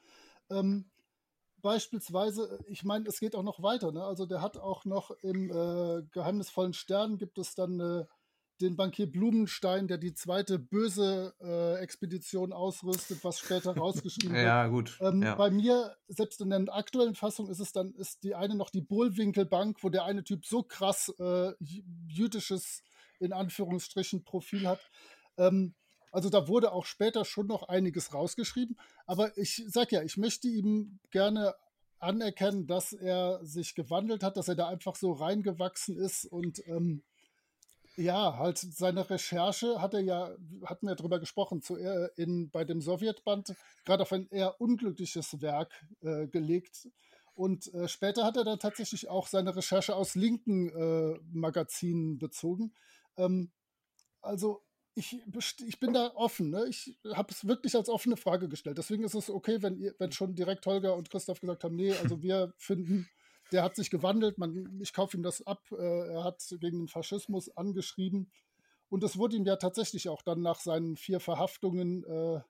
Ähm, 0.49 0.85
beispielsweise, 1.61 2.59
ich 2.67 2.83
meine, 2.83 3.07
es 3.07 3.19
geht 3.19 3.35
auch 3.35 3.43
noch 3.43 3.63
weiter. 3.63 3.91
Ne? 3.91 4.03
Also 4.03 4.25
der 4.25 4.41
hat 4.41 4.57
auch 4.57 4.85
noch 4.85 5.11
im 5.21 5.49
äh, 5.49 6.03
Geheimnisvollen 6.11 6.73
Stern 6.73 7.17
gibt 7.17 7.37
es 7.37 7.55
dann 7.55 7.79
äh, 7.79 8.05
den 8.61 8.75
Bankier 8.75 9.11
Blumenstein, 9.11 9.87
der 9.87 9.97
die 9.97 10.13
zweite 10.13 10.59
böse 10.59 11.33
äh, 11.41 11.81
Expedition 11.81 12.53
ausrüstet, 12.53 13.23
was 13.23 13.39
später 13.39 13.71
rausgeschrieben 13.77 14.35
wird. 14.35 14.45
Ja, 14.45 14.67
gut. 14.67 14.97
Ähm, 15.01 15.23
ja. 15.23 15.35
Bei 15.35 15.49
mir, 15.49 15.95
selbst 16.07 16.39
in 16.41 16.49
der 16.49 16.63
aktuellen 16.73 17.15
Fassung, 17.15 17.49
ist 17.49 17.59
es 17.59 17.71
dann, 17.71 17.93
ist 17.95 18.23
die 18.23 18.35
eine 18.35 18.55
noch 18.55 18.69
die 18.69 18.81
Bullwinkelbank, 18.81 19.83
wo 19.83 19.89
der 19.89 20.05
eine 20.05 20.23
Typ 20.23 20.45
so 20.45 20.63
krass 20.63 21.13
äh, 21.19 21.53
jüdisches, 21.59 22.83
in 23.19 23.33
Anführungsstrichen, 23.33 24.23
Profil 24.23 24.67
hat. 24.67 24.79
Ähm, 25.37 25.73
also 26.13 26.29
da 26.29 26.47
wurde 26.47 26.71
auch 26.71 26.85
später 26.85 27.25
schon 27.25 27.47
noch 27.47 27.63
einiges 27.63 28.13
rausgeschrieben. 28.13 28.77
Aber 29.07 29.35
ich 29.37 29.63
sag 29.67 29.91
ja, 29.91 30.03
ich 30.03 30.15
möchte 30.15 30.47
ihm 30.47 30.99
gerne 31.09 31.55
anerkennen, 31.99 32.67
dass 32.67 32.93
er 32.93 33.43
sich 33.43 33.73
gewandelt 33.73 34.23
hat, 34.23 34.37
dass 34.37 34.47
er 34.47 34.55
da 34.55 34.67
einfach 34.67 34.95
so 34.95 35.11
reingewachsen 35.11 35.97
ist 35.97 36.25
und 36.25 36.65
ähm, 36.67 37.03
ja, 37.95 38.37
halt 38.37 38.57
seine 38.57 39.09
Recherche 39.09 39.79
hat 39.81 39.93
er 39.93 40.01
ja, 40.01 40.35
hatten 40.65 40.87
wir 40.87 40.95
drüber 40.95 41.19
gesprochen, 41.19 41.61
zu, 41.61 41.77
äh, 41.77 42.09
in, 42.15 42.49
bei 42.49 42.63
dem 42.63 42.81
Sowjetband 42.81 43.55
gerade 43.85 44.03
auf 44.03 44.11
ein 44.11 44.27
eher 44.29 44.59
unglückliches 44.59 45.41
Werk 45.41 45.71
äh, 46.01 46.27
gelegt. 46.27 46.87
Und 47.35 47.71
äh, 47.73 47.87
später 47.87 48.23
hat 48.23 48.37
er 48.37 48.43
dann 48.43 48.59
tatsächlich 48.59 49.09
auch 49.09 49.27
seine 49.27 49.55
Recherche 49.55 49.95
aus 49.95 50.15
linken 50.15 50.69
äh, 50.69 51.19
Magazinen 51.31 52.17
bezogen. 52.17 52.73
Ähm, 53.15 53.51
also 54.21 54.62
ich, 54.95 55.21
ich 55.65 55.79
bin 55.79 55.93
da 55.93 56.11
offen. 56.15 56.49
Ne? 56.49 56.65
Ich 56.69 56.97
habe 57.13 57.31
es 57.31 57.47
wirklich 57.47 57.75
als 57.75 57.89
offene 57.89 58.17
Frage 58.17 58.47
gestellt. 58.47 58.77
Deswegen 58.77 59.03
ist 59.03 59.15
es 59.15 59.29
okay, 59.29 59.61
wenn, 59.61 59.77
ihr, 59.77 59.95
wenn 59.97 60.11
schon 60.11 60.35
direkt 60.35 60.65
Holger 60.65 60.95
und 60.95 61.09
Christoph 61.09 61.39
gesagt 61.39 61.63
haben, 61.63 61.75
nee, 61.75 61.93
also 61.93 62.21
wir 62.21 62.53
finden 62.57 63.07
der 63.53 63.63
hat 63.63 63.75
sich 63.75 63.89
gewandelt, 63.89 64.37
man, 64.37 64.79
ich 64.81 64.93
kaufe 64.93 65.15
ihm 65.15 65.23
das 65.23 65.45
ab, 65.45 65.63
äh, 65.71 66.07
er 66.09 66.23
hat 66.23 66.43
gegen 66.59 66.79
den 66.79 66.87
Faschismus 66.87 67.55
angeschrieben. 67.55 68.31
Und 68.89 69.03
es 69.03 69.17
wurde 69.17 69.35
ihm 69.35 69.45
ja 69.45 69.55
tatsächlich 69.55 70.09
auch 70.09 70.21
dann 70.21 70.41
nach 70.41 70.59
seinen 70.59 70.97
vier 70.97 71.19
Verhaftungen 71.19 72.03
äh, 72.03 72.41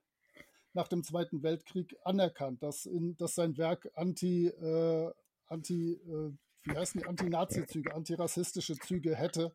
nach 0.73 0.87
dem 0.87 1.03
Zweiten 1.03 1.43
Weltkrieg 1.43 1.95
anerkannt, 2.03 2.63
dass, 2.63 2.85
in, 2.85 3.15
dass 3.17 3.35
sein 3.35 3.57
Werk 3.57 3.89
anti, 3.95 4.47
äh, 4.47 5.11
anti 5.47 5.93
äh, 5.93 6.31
wie 6.63 6.77
heißen 6.77 7.01
die, 7.01 7.07
Anti-Nazi-Züge, 7.07 7.93
antirassistische 7.93 8.77
Züge 8.77 9.15
hätte. 9.15 9.53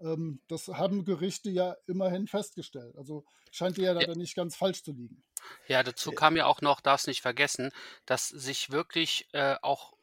Ähm, 0.00 0.40
das 0.48 0.68
haben 0.68 1.04
Gerichte 1.04 1.50
ja 1.50 1.76
immerhin 1.86 2.26
festgestellt. 2.26 2.96
Also 2.96 3.24
scheint 3.50 3.78
ja 3.78 3.94
da 3.94 4.14
nicht 4.14 4.34
ganz 4.34 4.56
falsch 4.56 4.82
zu 4.82 4.92
liegen. 4.92 5.22
Ja, 5.68 5.82
dazu 5.82 6.12
kam 6.12 6.36
ja 6.36 6.46
auch 6.46 6.60
noch, 6.60 6.80
darfst 6.80 7.06
nicht 7.06 7.22
vergessen, 7.22 7.70
dass 8.04 8.28
sich 8.28 8.70
wirklich 8.70 9.28
äh, 9.32 9.56
auch 9.62 9.94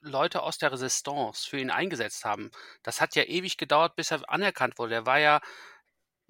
Leute 0.00 0.42
aus 0.42 0.58
der 0.58 0.72
Resistance 0.72 1.48
für 1.48 1.58
ihn 1.58 1.70
eingesetzt 1.70 2.24
haben. 2.24 2.50
Das 2.82 3.00
hat 3.00 3.14
ja 3.14 3.24
ewig 3.24 3.56
gedauert, 3.56 3.96
bis 3.96 4.10
er 4.10 4.28
anerkannt 4.28 4.78
wurde. 4.78 4.94
Er 4.94 5.06
war 5.06 5.18
ja 5.18 5.40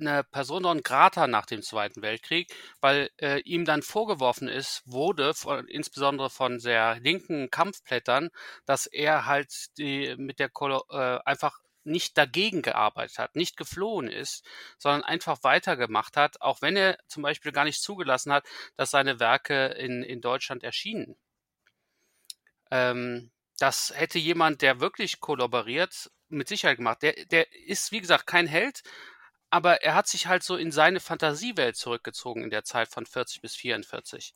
eine 0.00 0.24
Person 0.24 0.62
non 0.62 0.82
grata 0.82 1.26
nach 1.26 1.46
dem 1.46 1.62
Zweiten 1.62 2.02
Weltkrieg, 2.02 2.52
weil 2.80 3.10
äh, 3.18 3.40
ihm 3.40 3.64
dann 3.64 3.82
vorgeworfen 3.82 4.48
ist, 4.48 4.82
wurde, 4.86 5.34
von, 5.34 5.66
insbesondere 5.68 6.30
von 6.30 6.58
sehr 6.58 6.98
linken 7.00 7.50
Kampfblättern, 7.50 8.30
dass 8.64 8.86
er 8.86 9.26
halt 9.26 9.76
die, 9.78 10.14
mit 10.16 10.38
der 10.38 10.48
Kolo 10.48 10.84
äh, 10.90 11.18
einfach 11.24 11.58
nicht 11.84 12.18
dagegen 12.18 12.62
gearbeitet 12.62 13.18
hat, 13.18 13.36
nicht 13.36 13.56
geflohen 13.56 14.08
ist, 14.08 14.44
sondern 14.78 15.04
einfach 15.04 15.42
weitergemacht 15.42 16.16
hat, 16.16 16.40
auch 16.40 16.62
wenn 16.62 16.76
er 16.76 16.98
zum 17.08 17.22
Beispiel 17.22 17.52
gar 17.52 17.64
nicht 17.64 17.82
zugelassen 17.82 18.32
hat, 18.32 18.46
dass 18.76 18.90
seine 18.90 19.20
Werke 19.20 19.66
in, 19.66 20.02
in 20.02 20.20
Deutschland 20.20 20.62
erschienen. 20.62 21.16
Ähm, 22.70 23.30
das 23.58 23.92
hätte 23.94 24.18
jemand, 24.18 24.62
der 24.62 24.80
wirklich 24.80 25.20
kollaboriert, 25.20 26.10
mit 26.28 26.48
Sicherheit 26.48 26.76
gemacht. 26.76 27.02
Der, 27.02 27.12
der 27.26 27.52
ist, 27.52 27.92
wie 27.92 28.00
gesagt, 28.00 28.26
kein 28.26 28.46
Held, 28.46 28.82
aber 29.50 29.82
er 29.82 29.94
hat 29.94 30.06
sich 30.06 30.26
halt 30.28 30.42
so 30.42 30.56
in 30.56 30.72
seine 30.72 31.00
Fantasiewelt 31.00 31.76
zurückgezogen 31.76 32.44
in 32.44 32.50
der 32.50 32.64
Zeit 32.64 32.88
von 32.88 33.04
40 33.04 33.42
bis 33.42 33.56
44. 33.56 34.34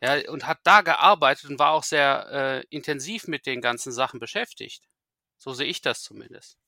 Ja, 0.00 0.30
und 0.30 0.46
hat 0.46 0.60
da 0.64 0.82
gearbeitet 0.82 1.50
und 1.50 1.58
war 1.58 1.72
auch 1.72 1.82
sehr 1.84 2.28
äh, 2.30 2.66
intensiv 2.70 3.26
mit 3.26 3.46
den 3.46 3.60
ganzen 3.60 3.92
Sachen 3.92 4.20
beschäftigt. 4.20 4.84
So 5.38 5.52
sehe 5.54 5.66
ich 5.66 5.82
das 5.82 6.02
zumindest. 6.02 6.58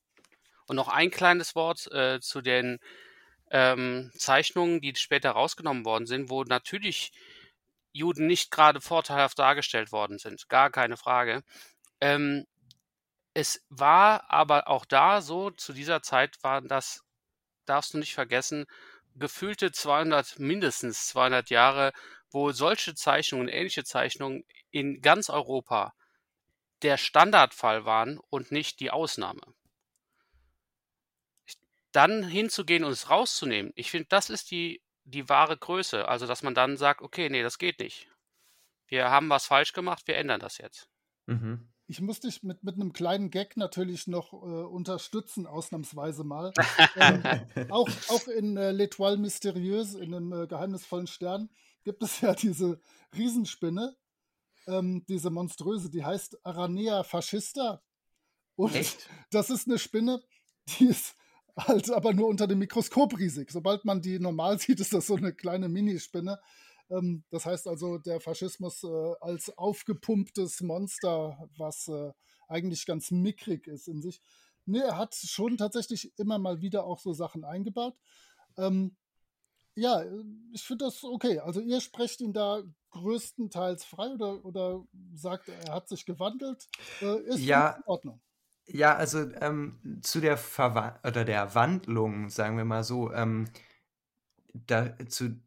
Und 0.66 0.76
noch 0.76 0.88
ein 0.88 1.10
kleines 1.10 1.54
Wort 1.54 1.90
äh, 1.92 2.20
zu 2.20 2.40
den 2.40 2.78
ähm, 3.50 4.10
Zeichnungen, 4.16 4.80
die 4.80 4.94
später 4.96 5.30
rausgenommen 5.30 5.84
worden 5.84 6.06
sind, 6.06 6.30
wo 6.30 6.44
natürlich 6.44 7.12
Juden 7.92 8.26
nicht 8.26 8.50
gerade 8.50 8.80
vorteilhaft 8.80 9.38
dargestellt 9.38 9.92
worden 9.92 10.18
sind. 10.18 10.48
Gar 10.48 10.70
keine 10.70 10.96
Frage. 10.96 11.42
Ähm, 12.00 12.46
es 13.34 13.64
war 13.68 14.30
aber 14.30 14.68
auch 14.68 14.84
da 14.84 15.20
so, 15.20 15.50
zu 15.50 15.72
dieser 15.72 16.02
Zeit 16.02 16.42
waren 16.42 16.68
das, 16.68 17.04
darfst 17.66 17.94
du 17.94 17.98
nicht 17.98 18.14
vergessen, 18.14 18.66
gefühlte 19.14 19.72
200, 19.72 20.38
mindestens 20.38 21.08
200 21.08 21.50
Jahre, 21.50 21.92
wo 22.30 22.52
solche 22.52 22.94
Zeichnungen, 22.94 23.48
ähnliche 23.48 23.84
Zeichnungen 23.84 24.44
in 24.70 25.00
ganz 25.00 25.30
Europa 25.30 25.94
der 26.82 26.96
Standardfall 26.98 27.84
waren 27.84 28.18
und 28.30 28.52
nicht 28.52 28.80
die 28.80 28.90
Ausnahme. 28.90 29.40
Dann 31.96 32.22
hinzugehen 32.22 32.84
und 32.84 32.92
es 32.92 33.10
rauszunehmen, 33.10 33.72
ich 33.74 33.90
finde, 33.90 34.06
das 34.08 34.30
ist 34.30 34.50
die, 34.50 34.82
die 35.04 35.28
wahre 35.28 35.56
Größe. 35.56 36.06
Also, 36.06 36.26
dass 36.26 36.42
man 36.42 36.54
dann 36.54 36.76
sagt, 36.76 37.00
okay, 37.00 37.28
nee, 37.30 37.42
das 37.42 37.58
geht 37.58 37.78
nicht. 37.80 38.08
Wir 38.86 39.10
haben 39.10 39.30
was 39.30 39.46
falsch 39.46 39.72
gemacht, 39.72 40.06
wir 40.06 40.16
ändern 40.16 40.40
das 40.40 40.58
jetzt. 40.58 40.88
Mhm 41.26 41.68
ich 41.88 42.00
muss 42.00 42.20
dich 42.20 42.42
mit, 42.42 42.64
mit 42.64 42.74
einem 42.74 42.92
kleinen 42.92 43.30
Gag 43.30 43.56
natürlich 43.56 44.06
noch 44.06 44.32
äh, 44.32 44.36
unterstützen, 44.36 45.46
ausnahmsweise 45.46 46.24
mal. 46.24 46.52
ähm, 46.96 47.22
auch, 47.70 47.88
auch 48.08 48.28
in 48.28 48.56
äh, 48.56 48.70
L'Etoile 48.70 49.18
Mystérieuse, 49.18 49.98
in 49.98 50.14
einem 50.14 50.32
äh, 50.32 50.46
geheimnisvollen 50.46 51.06
Stern, 51.06 51.48
gibt 51.84 52.02
es 52.02 52.20
ja 52.20 52.34
diese 52.34 52.80
Riesenspinne, 53.16 53.96
ähm, 54.66 55.04
diese 55.08 55.30
monströse, 55.30 55.90
die 55.90 56.04
heißt 56.04 56.44
Aranea 56.44 57.04
fascista. 57.04 57.82
Und 58.56 58.74
Echt? 58.74 59.08
das 59.30 59.50
ist 59.50 59.68
eine 59.68 59.78
Spinne, 59.78 60.22
die 60.66 60.86
ist 60.86 61.14
halt 61.56 61.90
aber 61.90 62.12
nur 62.12 62.28
unter 62.28 62.46
dem 62.46 62.58
Mikroskop 62.58 63.18
riesig. 63.18 63.50
Sobald 63.50 63.84
man 63.84 64.02
die 64.02 64.18
normal 64.18 64.58
sieht, 64.58 64.80
ist 64.80 64.92
das 64.92 65.06
so 65.06 65.16
eine 65.16 65.32
kleine 65.32 65.68
Minispinne. 65.68 66.40
Ähm, 66.90 67.24
das 67.30 67.46
heißt 67.46 67.66
also, 67.66 67.98
der 67.98 68.20
Faschismus 68.20 68.84
äh, 68.84 69.14
als 69.20 69.56
aufgepumptes 69.56 70.60
Monster, 70.60 71.48
was 71.56 71.88
äh, 71.88 72.12
eigentlich 72.48 72.86
ganz 72.86 73.10
mickrig 73.10 73.66
ist 73.66 73.88
in 73.88 74.02
sich. 74.02 74.20
Nee, 74.66 74.80
er 74.80 74.96
hat 74.96 75.14
schon 75.14 75.56
tatsächlich 75.56 76.12
immer 76.18 76.38
mal 76.38 76.60
wieder 76.60 76.84
auch 76.84 76.98
so 76.98 77.12
Sachen 77.12 77.44
eingebaut. 77.44 77.96
Ähm, 78.56 78.96
ja, 79.74 80.04
ich 80.52 80.62
finde 80.62 80.86
das 80.86 81.04
okay. 81.04 81.38
Also 81.38 81.60
ihr 81.60 81.80
sprecht 81.80 82.20
ihn 82.20 82.32
da 82.32 82.62
größtenteils 82.90 83.84
frei 83.84 84.08
oder, 84.08 84.44
oder 84.44 84.86
sagt, 85.14 85.48
er 85.48 85.74
hat 85.74 85.88
sich 85.88 86.06
gewandelt. 86.06 86.66
Äh, 87.00 87.20
ist 87.26 87.40
ja, 87.40 87.72
in 87.72 87.82
Ordnung. 87.84 88.20
Ja, 88.68 88.96
also 88.96 89.30
ähm, 89.40 90.00
zu 90.02 90.20
der 90.20 90.36
Verwa 90.36 90.98
oder 91.04 91.24
der 91.24 91.54
Wandlung, 91.54 92.28
sagen 92.30 92.56
wir 92.56 92.64
mal 92.64 92.82
so, 92.82 93.12
ähm, 93.12 93.48
da, 94.52 94.96
zu 95.08 95.40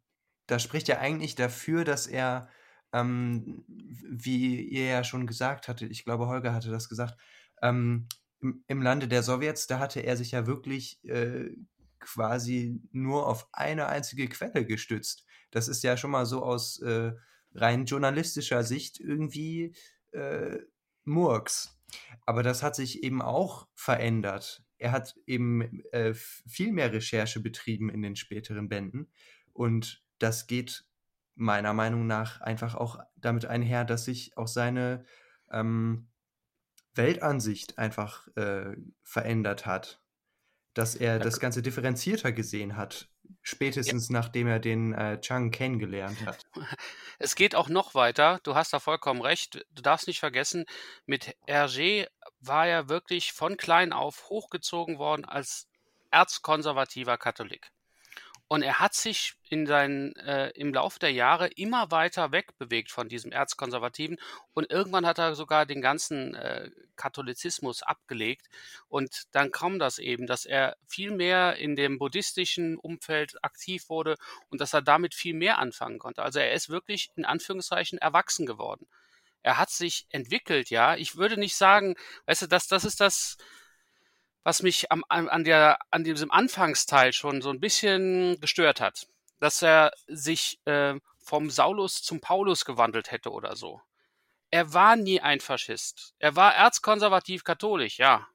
da 0.48 0.60
spricht 0.60 0.88
ja 0.88 1.00
eigentlich 1.00 1.36
dafür, 1.36 1.84
dass 1.84 2.08
er, 2.08 2.50
ähm, 2.94 3.64
wie 3.68 4.62
ihr 4.62 4.86
ja 4.86 5.04
schon 5.04 5.28
gesagt 5.28 5.68
hattet, 5.68 5.92
ich 5.92 6.04
glaube, 6.06 6.28
Holger 6.28 6.54
hatte 6.54 6.72
das 6.72 6.90
gesagt, 6.90 7.20
ähm, 7.62 8.08
im, 8.42 8.64
im, 8.68 8.82
Lande 8.82 9.08
der 9.08 9.22
Sowjets, 9.22 9.68
da 9.68 9.80
hatte 9.80 10.00
er 10.00 10.18
sich 10.18 10.32
ja 10.32 10.48
wirklich 10.48 11.04
äh, 11.04 11.52
quasi 12.00 12.82
nur 12.92 13.28
auf 13.28 13.48
eine 13.52 13.88
einzige 13.88 14.28
Quelle 14.30 14.66
gestützt. 14.66 15.26
Das 15.52 15.68
ist 15.68 15.84
ja 15.84 15.98
schon 15.98 16.12
mal 16.12 16.26
so 16.26 16.44
aus 16.44 16.80
äh, 16.82 17.12
rein 17.54 17.86
journalistischer 17.86 18.64
Sicht 18.64 19.00
irgendwie 19.00 19.76
äh, 20.12 20.60
Murks. 21.04 21.79
Aber 22.26 22.44
das 22.44 22.64
hat 22.64 22.76
sich 22.76 23.04
eben 23.04 23.22
auch 23.22 23.68
verändert. 23.74 24.64
Er 24.78 24.92
hat 24.92 25.16
eben 25.26 25.84
äh, 25.92 26.14
viel 26.14 26.72
mehr 26.72 26.94
Recherche 26.94 27.40
betrieben 27.42 27.90
in 27.90 28.02
den 28.02 28.16
späteren 28.16 28.70
Bänden 28.70 29.12
und 29.54 30.04
das 30.20 30.48
geht 30.48 30.86
meiner 31.36 31.74
Meinung 31.74 32.06
nach 32.06 32.42
einfach 32.42 32.76
auch 32.76 33.00
damit 33.16 33.46
einher, 33.46 33.86
dass 33.86 34.06
sich 34.06 34.38
auch 34.38 34.48
seine 34.48 35.06
ähm, 35.52 36.10
Weltansicht 36.94 37.78
einfach 37.78 38.28
äh, 38.36 38.76
verändert 39.04 39.66
hat. 39.66 40.02
Dass 40.76 40.96
er 40.96 41.18
das 41.18 41.40
Ganze 41.40 41.62
differenzierter 41.62 42.32
gesehen 42.32 42.78
hat, 42.78 43.10
spätestens 43.42 44.10
ja. 44.10 44.14
nachdem 44.14 44.48
er 44.48 44.60
den 44.60 44.94
äh, 44.94 45.20
Chang 45.20 45.52
kennengelernt 45.52 46.26
hat. 46.26 46.46
Es 47.20 47.36
geht 47.36 47.54
auch 47.54 47.68
noch 47.70 47.96
weiter, 47.96 48.40
du 48.44 48.56
hast 48.56 48.72
da 48.74 48.80
vollkommen 48.80 49.22
recht. 49.22 49.66
Du 49.72 49.82
darfst 49.82 50.08
nicht 50.08 50.20
vergessen, 50.20 50.66
mit 51.06 51.36
Hergé 51.48 52.08
war 52.40 52.66
er 52.68 52.88
wirklich 52.90 53.34
von 53.34 53.58
klein 53.58 53.92
auf 53.94 54.30
hochgezogen 54.30 54.98
worden 55.00 55.26
als 55.26 55.68
erzkonservativer 56.12 57.18
Katholik. 57.18 57.72
Und 58.52 58.64
er 58.64 58.80
hat 58.80 58.96
sich 58.96 59.36
in 59.48 59.68
seinen, 59.68 60.16
äh, 60.16 60.50
im 60.56 60.74
Laufe 60.74 60.98
der 60.98 61.12
Jahre 61.12 61.50
immer 61.50 61.92
weiter 61.92 62.32
wegbewegt 62.32 62.90
von 62.90 63.08
diesem 63.08 63.32
Erzkonservativen 63.32 64.18
und 64.56 64.72
irgendwann 64.72 65.06
hat 65.06 65.20
er 65.20 65.36
sogar 65.36 65.68
den 65.68 65.82
ganzen 65.82 66.34
äh, 66.34 66.72
Katholizismus 66.96 67.84
abgelegt. 67.84 68.48
Und 68.88 69.26
dann 69.34 69.52
kam 69.52 69.78
das 69.78 70.00
eben, 70.00 70.26
dass 70.26 70.46
er 70.46 70.78
viel 70.88 71.12
mehr 71.12 71.58
in 71.58 71.76
dem 71.76 72.00
buddhistischen 72.00 72.78
Umfeld 72.78 73.36
aktiv 73.44 73.88
wurde 73.88 74.18
und 74.50 74.60
dass 74.62 74.74
er 74.74 74.82
damit 74.82 75.14
viel 75.14 75.36
mehr 75.36 75.60
anfangen 75.60 76.00
konnte. 76.00 76.24
Also 76.24 76.40
er 76.40 76.52
ist 76.54 76.70
wirklich 76.70 77.12
in 77.16 77.26
Anführungszeichen 77.26 78.00
erwachsen 78.00 78.48
geworden. 78.48 78.88
Er 79.44 79.60
hat 79.60 79.70
sich 79.70 80.08
entwickelt, 80.10 80.72
ja. 80.72 80.96
Ich 80.96 81.18
würde 81.18 81.38
nicht 81.40 81.56
sagen, 81.56 81.96
weißt 82.26 82.42
du, 82.44 82.48
das, 82.48 82.68
das 82.68 82.84
ist 82.84 83.00
das, 83.00 83.38
was 84.50 84.64
mich 84.64 84.92
am, 84.92 85.06
an, 85.10 85.44
der, 85.44 85.78
an 85.92 86.04
diesem 86.04 86.32
Anfangsteil 86.32 87.14
schon 87.14 87.44
so 87.44 87.52
ein 87.52 87.60
bisschen 87.60 88.42
gestört 88.42 88.82
hat. 88.82 89.06
Dass 89.40 89.62
er 89.62 89.92
sich 90.08 90.60
äh, 90.66 90.96
vom 91.20 91.52
Saulus 91.52 92.02
zum 92.02 92.20
Paulus 92.20 92.66
gewandelt 92.66 93.12
hätte 93.12 93.30
oder 93.30 93.56
so. 93.56 93.80
Er 94.50 94.74
war 94.74 94.96
nie 94.96 95.22
ein 95.22 95.40
Faschist. 95.40 96.16
Er 96.18 96.36
war 96.36 96.56
erzkonservativ 96.56 97.44
katholisch, 97.44 98.00
ja. 98.00 98.28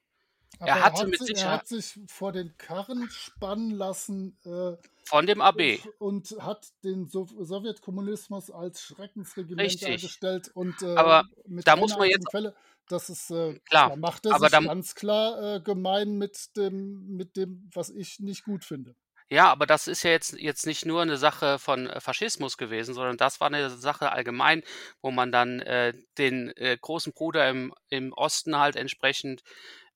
Aber 0.59 0.69
er, 0.69 0.85
hatte 0.85 1.03
hat 1.03 1.09
mit 1.09 1.21
sich, 1.21 1.39
er 1.39 1.51
hat 1.51 1.69
sich 1.69 1.99
vor 2.07 2.33
den 2.33 2.57
Karren 2.57 3.09
spannen 3.11 3.71
lassen. 3.71 4.37
Äh, 4.45 4.77
von 5.05 5.27
dem 5.27 5.41
AB. 5.41 5.81
Und, 5.99 6.33
und 6.33 6.43
hat 6.43 6.67
den 6.83 7.07
so 7.09 7.27
Sowjetkommunismus 7.27 8.51
als 8.51 8.83
Schreckensregiment 8.83 9.61
Richtig. 9.61 9.89
dargestellt. 9.89 10.51
Und, 10.55 10.81
äh, 10.83 10.95
Aber 10.95 11.25
da 11.47 11.77
muss 11.77 11.97
man 11.97 12.09
jetzt. 12.09 12.31
Fälle, 12.31 12.55
das 12.89 13.11
ist 13.11 13.31
äh, 13.31 13.59
klar. 13.69 13.91
Da 13.91 13.97
macht 13.97 14.27
er 14.27 14.35
aber 14.35 14.49
sich 14.49 14.67
ganz 14.67 14.95
klar 14.95 15.57
äh, 15.57 15.61
gemein 15.61 16.17
mit 16.17 16.57
dem, 16.57 17.17
mit 17.17 17.37
dem, 17.37 17.69
was 17.73 17.91
ich 17.91 18.21
nicht 18.21 18.45
gut 18.45 18.65
finde. 18.65 18.95
Ja, 19.31 19.51
aber 19.51 19.67
das 19.67 19.89
ist 19.89 20.03
ja 20.03 20.11
jetzt, 20.11 20.35
jetzt 20.35 20.67
nicht 20.67 20.85
nur 20.85 21.01
eine 21.01 21.17
Sache 21.17 21.59
von 21.59 21.89
äh, 21.89 22.01
Faschismus 22.01 22.59
gewesen, 22.59 22.95
sondern 22.95 23.17
das 23.17 23.41
war 23.41 23.49
eine 23.49 23.71
Sache 23.71 24.13
allgemein, 24.13 24.63
wo 25.01 25.11
man 25.11 25.33
dann 25.33 25.61
äh, 25.61 25.95
den 26.19 26.53
großen 26.81 27.13
Bruder 27.13 27.49
im, 27.49 27.75
im 27.89 28.13
Osten 28.13 28.59
halt 28.59 28.77
entsprechend 28.77 29.43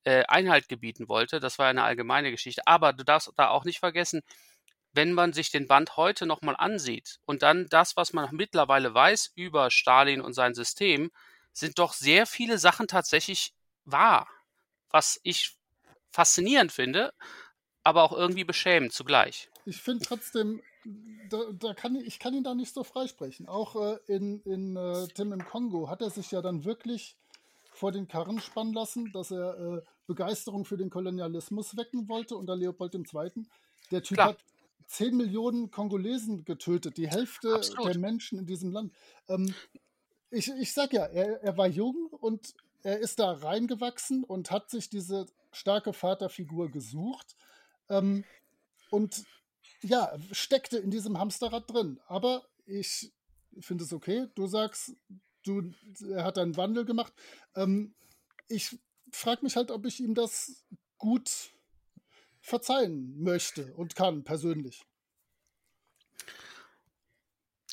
äh, 0.08 0.24
Einhalt 0.26 0.70
gebieten 0.70 1.06
wollte. 1.06 1.38
Das 1.38 1.58
war 1.58 1.66
eine 1.66 1.82
allgemeine 1.82 2.30
Geschichte. 2.30 2.66
Aber 2.66 2.94
du 2.94 3.04
darfst 3.04 3.30
da 3.36 3.50
auch 3.50 3.64
nicht 3.64 3.78
vergessen, 3.78 4.22
wenn 4.94 5.12
man 5.12 5.34
sich 5.34 5.50
den 5.50 5.68
Band 5.68 5.98
heute 5.98 6.24
nochmal 6.24 6.56
ansieht 6.56 7.20
und 7.26 7.42
dann 7.42 7.66
das, 7.68 7.94
was 7.94 8.14
man 8.14 8.26
mittlerweile 8.32 8.94
weiß 8.94 9.32
über 9.34 9.70
Stalin 9.70 10.22
und 10.22 10.32
sein 10.32 10.54
System, 10.54 11.10
sind 11.52 11.78
doch 11.78 11.92
sehr 11.92 12.24
viele 12.24 12.56
Sachen 12.56 12.88
tatsächlich 12.88 13.52
wahr. 13.84 14.26
Was 14.88 15.20
ich 15.24 15.58
faszinierend 16.10 16.72
finde, 16.72 17.12
aber 17.84 18.02
auch 18.02 18.12
irgendwie 18.12 18.44
beschämend 18.44 18.94
zugleich. 18.94 19.50
Ich 19.66 19.82
finde 19.82 20.06
trotzdem, 20.06 20.62
da, 21.28 21.38
da, 21.52 21.74
kann 21.74 21.96
ich, 21.96 22.18
kann 22.18 22.32
ihn 22.32 22.44
da 22.44 22.54
nicht 22.54 22.72
so 22.72 22.82
freisprechen. 22.82 23.46
Auch 23.46 23.76
äh, 23.76 23.98
in, 24.06 24.40
in 24.44 24.74
äh, 24.74 25.06
Tim 25.08 25.32
im 25.32 25.44
Kongo 25.44 25.90
hat 25.90 26.00
er 26.00 26.08
sich 26.08 26.30
ja 26.30 26.40
dann 26.40 26.64
wirklich 26.64 27.18
vor 27.78 27.92
den 27.92 28.08
Karren 28.08 28.40
spannen 28.40 28.74
lassen, 28.74 29.12
dass 29.12 29.30
er 29.30 29.58
äh, 29.58 29.82
Begeisterung 30.06 30.64
für 30.64 30.76
den 30.76 30.90
Kolonialismus 30.90 31.76
wecken 31.76 32.08
wollte 32.08 32.36
unter 32.36 32.56
Leopold 32.56 32.94
II. 32.94 33.44
Der 33.90 34.02
Typ 34.02 34.16
Klar. 34.16 34.28
hat 34.30 34.44
10 34.88 35.16
Millionen 35.16 35.70
Kongolesen 35.70 36.44
getötet, 36.44 36.96
die 36.96 37.08
Hälfte 37.08 37.54
Absolut. 37.54 37.86
der 37.86 37.98
Menschen 37.98 38.38
in 38.38 38.46
diesem 38.46 38.72
Land. 38.72 38.92
Ähm, 39.28 39.54
ich, 40.30 40.48
ich 40.48 40.72
sag 40.72 40.92
ja, 40.92 41.04
er, 41.06 41.42
er 41.42 41.56
war 41.56 41.68
jung 41.68 42.08
und 42.10 42.54
er 42.82 42.98
ist 42.98 43.18
da 43.18 43.32
reingewachsen 43.32 44.24
und 44.24 44.50
hat 44.50 44.70
sich 44.70 44.90
diese 44.90 45.26
starke 45.52 45.92
Vaterfigur 45.92 46.70
gesucht. 46.70 47.36
Ähm, 47.88 48.24
und 48.90 49.24
ja, 49.82 50.12
steckte 50.32 50.78
in 50.78 50.90
diesem 50.90 51.18
Hamsterrad 51.18 51.70
drin. 51.70 52.00
Aber 52.06 52.44
ich 52.66 53.12
finde 53.60 53.84
es 53.84 53.92
okay. 53.92 54.26
Du 54.34 54.46
sagst, 54.46 54.96
du, 55.44 55.72
er 56.10 56.24
hat 56.24 56.38
einen 56.38 56.56
Wandel 56.56 56.84
gemacht. 56.84 57.12
Ähm, 57.54 57.94
ich 58.48 58.78
frage 59.12 59.42
mich 59.42 59.56
halt, 59.56 59.70
ob 59.70 59.86
ich 59.86 60.00
ihm 60.00 60.14
das 60.14 60.64
gut 60.98 61.52
verzeihen 62.40 63.22
möchte 63.22 63.74
und 63.74 63.94
kann, 63.94 64.24
persönlich. 64.24 64.84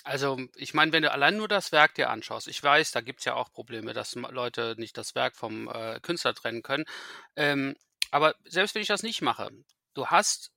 Also, 0.03 0.39
ich 0.55 0.76
meine, 0.76 0.91
wenn 0.91 1.01
du 1.01 1.11
allein 1.11 1.36
nur 1.36 1.47
das 1.47 1.72
Werk 1.72 1.95
dir 1.95 2.11
anschaust, 2.11 2.47
ich 2.47 2.61
weiß, 2.61 2.91
da 2.91 3.01
gibt 3.01 3.22
es 3.22 3.26
ja 3.26 3.34
auch 3.34 3.51
Probleme, 3.51 3.93
dass 3.93 4.13
Leute 4.13 4.76
nicht 4.78 4.97
das 4.97 5.16
Werk 5.16 5.36
vom 5.36 5.68
äh, 5.68 5.99
Künstler 5.99 6.36
trennen 6.36 6.61
können. 6.61 6.86
Ähm, 7.36 7.76
aber 8.11 8.36
selbst 8.45 8.76
wenn 8.76 8.84
ich 8.84 8.88
das 8.88 9.01
nicht 9.01 9.24
mache, 9.24 9.49
du 9.95 10.07
hast 10.07 10.51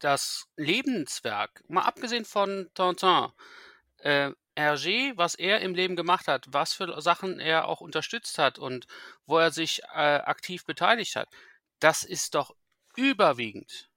das 0.00 0.48
Lebenswerk, 0.56 1.62
mal 1.68 1.82
abgesehen 1.82 2.24
von 2.24 2.68
Tintin, 2.74 3.28
äh, 3.98 4.32
Hergé, 4.60 5.12
was 5.16 5.34
er 5.34 5.60
im 5.60 5.74
Leben 5.74 5.96
gemacht 5.96 6.28
hat, 6.28 6.46
was 6.50 6.74
für 6.74 7.00
Sachen 7.00 7.40
er 7.40 7.68
auch 7.68 7.80
unterstützt 7.80 8.38
hat 8.38 8.58
und 8.58 8.86
wo 9.26 9.38
er 9.38 9.50
sich 9.50 9.82
äh, 9.94 10.20
aktiv 10.20 10.64
beteiligt 10.64 11.16
hat, 11.16 11.28
das 11.80 12.04
ist 12.04 12.34
doch 12.34 12.54
überwiegend 12.96 13.90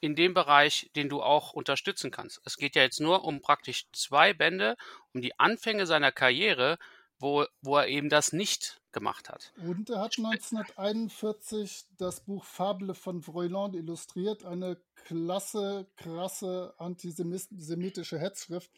in 0.00 0.16
dem 0.16 0.34
Bereich, 0.34 0.90
den 0.96 1.08
du 1.08 1.22
auch 1.22 1.52
unterstützen 1.52 2.10
kannst. 2.10 2.40
Es 2.44 2.56
geht 2.56 2.74
ja 2.74 2.82
jetzt 2.82 3.00
nur 3.00 3.24
um 3.24 3.40
praktisch 3.40 3.86
zwei 3.92 4.34
Bände, 4.34 4.76
um 5.14 5.22
die 5.22 5.38
Anfänge 5.38 5.86
seiner 5.86 6.10
Karriere, 6.10 6.76
wo, 7.20 7.46
wo 7.62 7.78
er 7.78 7.86
eben 7.86 8.08
das 8.08 8.32
nicht 8.32 8.80
gemacht 8.90 9.28
hat. 9.28 9.52
Und 9.56 9.88
er 9.90 10.00
hat 10.00 10.18
1941 10.18 11.86
das 11.96 12.20
Buch 12.24 12.44
Fable 12.44 12.94
von 12.94 13.22
Vroiland 13.22 13.76
illustriert, 13.76 14.44
eine 14.44 14.76
klasse, 14.96 15.86
krasse 15.96 16.74
antisemitische 16.78 18.18
Hetzschrift. 18.18 18.72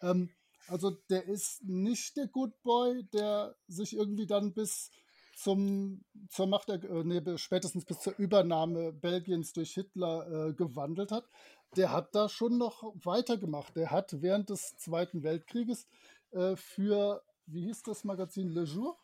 Ähm, 0.00 0.30
also 0.68 0.90
der 1.10 1.26
ist 1.26 1.64
nicht 1.64 2.16
der 2.16 2.26
Good 2.28 2.62
Boy, 2.62 3.04
der 3.12 3.56
sich 3.66 3.96
irgendwie 3.96 4.26
dann 4.26 4.54
bis 4.54 4.90
zum, 5.36 6.04
zur 6.30 6.46
Macht, 6.46 6.68
äh, 6.68 6.78
nee, 7.04 7.22
spätestens 7.36 7.84
bis 7.84 8.00
zur 8.00 8.18
Übernahme 8.18 8.92
Belgiens 8.92 9.52
durch 9.52 9.72
Hitler 9.72 10.48
äh, 10.48 10.54
gewandelt 10.54 11.12
hat, 11.12 11.28
der 11.76 11.92
hat 11.92 12.14
da 12.14 12.28
schon 12.28 12.58
noch 12.58 12.82
weitergemacht. 13.04 13.76
Der 13.76 13.90
hat 13.90 14.20
während 14.20 14.50
des 14.50 14.76
Zweiten 14.78 15.22
Weltkrieges 15.22 15.86
äh, 16.32 16.56
für, 16.56 17.22
wie 17.46 17.66
hieß 17.66 17.82
das 17.84 18.04
Magazin, 18.04 18.48
Le 18.48 18.64
Jour? 18.64 18.98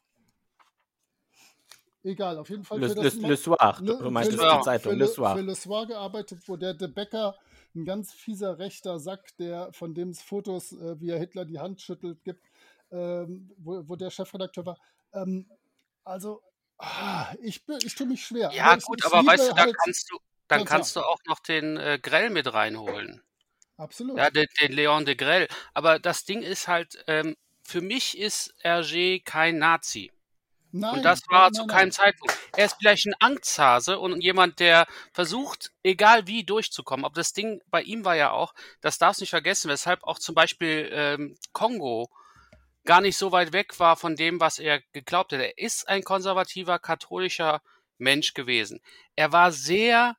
Egal, 2.02 2.36
auf 2.38 2.50
jeden 2.50 2.64
Fall. 2.64 2.80
Le, 2.80 2.88
Le, 2.88 3.08
Le 3.08 3.36
Soir, 3.36 3.78
Le, 3.80 3.98
du 3.98 4.10
meinst 4.10 4.32
für, 4.32 4.36
die 4.36 4.62
Zeitung, 4.62 4.92
für 4.92 4.98
Le 4.98 5.06
Soir. 5.06 5.36
Für 5.36 5.42
Le 5.42 5.54
Soir 5.54 5.86
gearbeitet, 5.86 6.40
wo 6.46 6.56
der 6.56 6.74
De 6.74 6.88
Becker, 6.88 7.34
ein 7.74 7.84
ganz 7.84 8.12
fieser 8.12 8.58
rechter 8.58 8.98
Sack, 8.98 9.36
der 9.38 9.72
von 9.72 9.94
dem 9.94 10.10
es 10.10 10.22
Fotos, 10.22 10.72
äh, 10.72 11.00
wie 11.00 11.10
er 11.10 11.18
Hitler 11.18 11.44
die 11.44 11.58
Hand 11.58 11.80
schüttelt, 11.80 12.22
gibt, 12.24 12.48
ähm, 12.90 13.50
wo, 13.58 13.88
wo 13.88 13.96
der 13.96 14.10
Chefredakteur 14.10 14.66
war. 14.66 14.78
Ähm, 15.12 15.50
also, 16.04 16.42
ah, 16.78 17.34
ich, 17.40 17.62
ich 17.84 17.94
tue 17.94 18.06
mich 18.06 18.24
schwer. 18.24 18.50
Ja, 18.52 18.66
aber 18.66 18.78
ich, 18.78 18.84
gut, 18.84 19.00
ich 19.00 19.06
aber 19.06 19.26
weißt 19.26 19.50
du, 19.50 19.54
dann 19.54 19.66
halt 19.66 19.76
kannst 19.82 20.10
du, 20.10 20.18
dann 20.48 20.64
kannst 20.64 20.96
du 20.96 21.00
auch 21.00 21.18
noch 21.26 21.40
den 21.40 21.76
äh, 21.76 21.98
Grell 22.00 22.30
mit 22.30 22.52
reinholen. 22.52 23.22
Absolut. 23.76 24.16
Ja, 24.18 24.30
den, 24.30 24.46
den 24.60 24.72
Leon 24.72 25.04
de 25.04 25.16
Grell. 25.16 25.48
Aber 25.72 25.98
das 25.98 26.24
Ding 26.24 26.42
ist 26.42 26.68
halt, 26.68 27.02
ähm, 27.06 27.36
für 27.62 27.80
mich 27.80 28.16
ist 28.18 28.54
Hergé 28.62 29.22
kein 29.24 29.58
Nazi. 29.58 30.12
Nein, 30.74 30.94
Und 30.94 31.02
das 31.02 31.22
war 31.28 31.44
nein, 31.44 31.54
zu 31.54 31.66
keinem 31.66 31.88
nein. 31.88 31.92
Zeitpunkt. 31.92 32.36
Er 32.56 32.66
ist 32.66 32.76
vielleicht 32.78 33.06
ein 33.06 33.14
Angsthase 33.20 33.98
und 33.98 34.20
jemand, 34.20 34.60
der 34.60 34.86
versucht, 35.12 35.72
egal 35.82 36.26
wie 36.26 36.44
durchzukommen. 36.44 37.04
Aber 37.04 37.14
das 37.14 37.32
Ding 37.32 37.62
bei 37.70 37.82
ihm 37.82 38.04
war 38.04 38.16
ja 38.16 38.32
auch, 38.32 38.54
das 38.80 38.98
darfst 38.98 39.20
du 39.20 39.22
nicht 39.22 39.30
vergessen, 39.30 39.70
weshalb 39.70 40.04
auch 40.04 40.18
zum 40.18 40.34
Beispiel 40.34 40.90
ähm, 40.92 41.36
Kongo 41.52 42.10
gar 42.84 43.00
nicht 43.00 43.16
so 43.16 43.32
weit 43.32 43.52
weg 43.52 43.78
war 43.80 43.96
von 43.96 44.16
dem, 44.16 44.40
was 44.40 44.58
er 44.58 44.80
geglaubt 44.92 45.32
hat. 45.32 45.40
Er 45.40 45.58
ist 45.58 45.88
ein 45.88 46.02
konservativer, 46.02 46.78
katholischer 46.78 47.62
Mensch 47.98 48.34
gewesen. 48.34 48.80
Er 49.16 49.32
war 49.32 49.52
sehr 49.52 50.16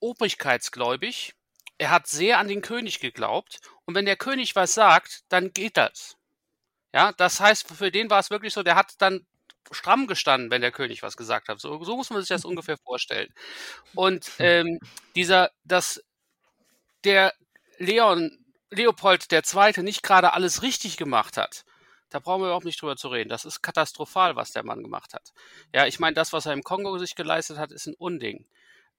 obrigkeitsgläubig. 0.00 1.34
Er 1.78 1.90
hat 1.90 2.06
sehr 2.06 2.38
an 2.38 2.48
den 2.48 2.62
König 2.62 3.00
geglaubt. 3.00 3.60
Und 3.84 3.94
wenn 3.94 4.04
der 4.04 4.16
König 4.16 4.54
was 4.54 4.74
sagt, 4.74 5.22
dann 5.28 5.52
geht 5.52 5.76
das. 5.76 6.16
Ja, 6.94 7.10
das 7.10 7.40
heißt, 7.40 7.66
für 7.66 7.90
den 7.90 8.08
war 8.08 8.20
es 8.20 8.30
wirklich 8.30 8.54
so, 8.54 8.62
der 8.62 8.76
hat 8.76 8.94
dann 8.98 9.26
stramm 9.72 10.06
gestanden, 10.06 10.52
wenn 10.52 10.60
der 10.60 10.70
König 10.70 11.02
was 11.02 11.16
gesagt 11.16 11.48
hat. 11.48 11.58
So, 11.58 11.82
so 11.82 11.96
muss 11.96 12.10
man 12.10 12.20
sich 12.20 12.28
das 12.28 12.44
ungefähr 12.44 12.78
vorstellen. 12.78 13.34
Und 13.96 14.30
ähm, 14.38 14.78
dieser, 15.16 15.50
dass 15.64 16.04
der 17.02 17.34
Leon, 17.78 18.38
Leopold 18.70 19.26
II. 19.32 19.82
nicht 19.82 20.04
gerade 20.04 20.34
alles 20.34 20.62
richtig 20.62 20.96
gemacht 20.96 21.36
hat, 21.36 21.64
da 22.10 22.20
brauchen 22.20 22.42
wir 22.42 22.46
überhaupt 22.46 22.64
nicht 22.64 22.80
drüber 22.80 22.96
zu 22.96 23.08
reden. 23.08 23.28
Das 23.28 23.44
ist 23.44 23.60
katastrophal, 23.60 24.36
was 24.36 24.52
der 24.52 24.64
Mann 24.64 24.84
gemacht 24.84 25.14
hat. 25.14 25.32
Ja, 25.74 25.86
ich 25.86 25.98
meine, 25.98 26.14
das, 26.14 26.32
was 26.32 26.46
er 26.46 26.52
im 26.52 26.62
Kongo 26.62 26.96
sich 26.98 27.16
geleistet 27.16 27.58
hat, 27.58 27.72
ist 27.72 27.86
ein 27.86 27.94
Unding. 27.94 28.46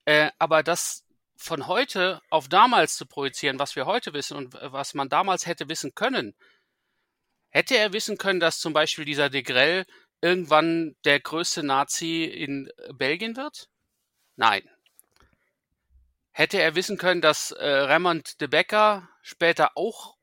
Äh, 0.04 0.32
aber 0.38 0.64
das 0.64 1.06
von 1.38 1.68
heute 1.68 2.22
auf 2.30 2.50
damals 2.50 2.98
zu 2.98 3.06
projizieren, 3.06 3.58
was 3.58 3.78
wir 3.78 3.86
heute 3.86 4.12
wissen 4.12 4.36
und 4.36 4.54
was 4.54 4.94
man 4.96 5.08
damals 5.08 5.46
hätte 5.46 5.70
wissen 5.70 5.96
können, 5.96 6.36
hätte 7.56 7.78
er 7.78 7.94
wissen 7.94 8.18
können, 8.18 8.42
dass 8.42 8.60
zum 8.60 8.74
Beispiel 8.74 9.06
dieser 9.06 9.30
de 9.30 9.42
Grell 9.42 9.86
irgendwann 10.20 10.98
der 11.06 11.22
größte 11.22 11.64
Nazi 11.64 12.26
in 12.26 12.70
Belgien 12.96 13.38
wird? 13.38 13.70
Nein. 14.36 14.70
Hätte 16.32 16.60
er 16.62 16.76
wissen 16.76 16.98
können, 16.98 17.22
dass 17.22 17.52
äh, 17.52 17.66
Raymond 17.66 18.42
de 18.42 18.50
Becker 18.50 19.08
später 19.22 19.78
auch 19.78 20.18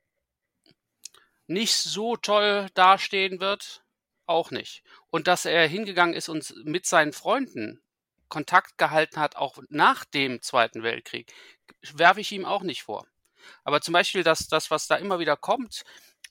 nicht 1.47 1.73
so 1.73 2.17
toll 2.17 2.67
dastehen 2.75 3.39
wird? 3.39 3.83
Auch 4.27 4.51
nicht. 4.51 4.83
Und 5.09 5.27
dass 5.27 5.45
er 5.45 5.67
hingegangen 5.67 6.13
ist 6.13 6.29
und 6.29 6.53
mit 6.65 6.85
seinen 6.85 7.13
Freunden 7.13 7.81
Kontakt 8.29 8.77
gehalten 8.77 9.19
hat, 9.19 9.37
auch 9.37 9.57
nach 9.69 10.05
dem 10.05 10.39
Zweiten 10.43 10.83
Weltkrieg, 10.83 11.33
werfe 11.93 12.21
ich 12.21 12.31
ihm 12.31 12.45
auch 12.45 12.61
nicht 12.61 12.83
vor. 12.83 13.07
Aber 13.63 13.81
zum 13.81 13.93
Beispiel 13.93 14.21
das, 14.21 14.47
das, 14.47 14.69
was 14.69 14.85
da 14.85 14.97
immer 14.97 15.17
wieder 15.17 15.35
kommt, 15.35 15.83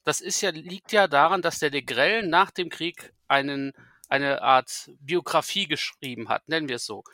das 0.04 0.20
ist 0.20 0.40
ja, 0.40 0.50
liegt 0.50 0.92
ja 0.92 1.08
daran, 1.08 1.42
dass 1.42 1.58
der 1.58 1.70
de 1.70 1.82
Grell 1.82 2.26
nach 2.26 2.50
dem 2.50 2.68
Krieg 2.68 3.12
einen, 3.28 3.72
eine 4.08 4.42
Art 4.42 4.90
Biografie 5.00 5.66
geschrieben 5.66 6.28
hat, 6.28 6.48
nennen 6.48 6.68
wir 6.68 6.76
es 6.76 6.86
so 6.86 7.04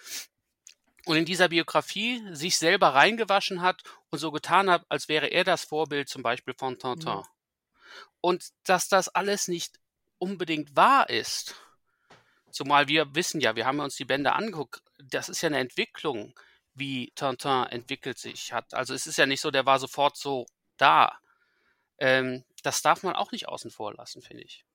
und 1.09 1.17
in 1.17 1.25
dieser 1.25 1.49
Biografie 1.49 2.23
sich 2.35 2.59
selber 2.59 2.89
reingewaschen 2.89 3.63
hat 3.63 3.83
und 4.11 4.19
so 4.19 4.31
getan 4.31 4.69
hat, 4.69 4.85
als 4.91 5.09
wäre 5.09 5.29
er 5.29 5.43
das 5.43 5.65
Vorbild 5.65 6.11
zum 6.11 6.23
Beispiel 6.23 6.53
von 6.53 6.79
Tintin. 6.79 7.15
Mhm. 7.15 7.23
Und 8.21 8.49
dass 8.65 8.89
das 8.89 9.09
alles 9.09 9.49
nicht 9.49 9.81
unbedingt 10.19 10.77
wahr 10.77 11.09
ist, 11.09 11.55
zumal 12.51 12.89
wir 12.89 13.15
wissen 13.15 13.41
ja, 13.41 13.57
wir 13.57 13.65
haben 13.65 13.81
uns 13.81 13.97
die 13.97 14.05
Bände 14.05 14.35
angeguckt, 14.35 14.83
das 14.99 15.31
ist 15.31 15.41
ja 15.41 15.47
eine 15.47 15.61
Entwicklung, 15.61 16.35
wie 16.75 17.11
Tintin 17.15 17.65
entwickelt 17.71 18.19
sich 18.19 18.53
hat. 18.53 18.75
Also 18.75 18.93
es 18.93 19.07
ist 19.07 19.17
ja 19.17 19.25
nicht 19.25 19.41
so, 19.41 19.51
der 19.51 19.65
war 19.65 19.79
sofort 19.79 20.19
so 20.19 20.45
da. 20.77 21.19
Ähm, 21.97 22.45
das 22.69 22.83
darf 22.83 23.03
man 23.03 23.17
auch 23.17 23.33
nicht 23.33 23.49
außen 23.49 23.71
vor 23.71 23.95
lassen, 23.95 24.21
finde 24.21 24.45
ich. 24.45 24.67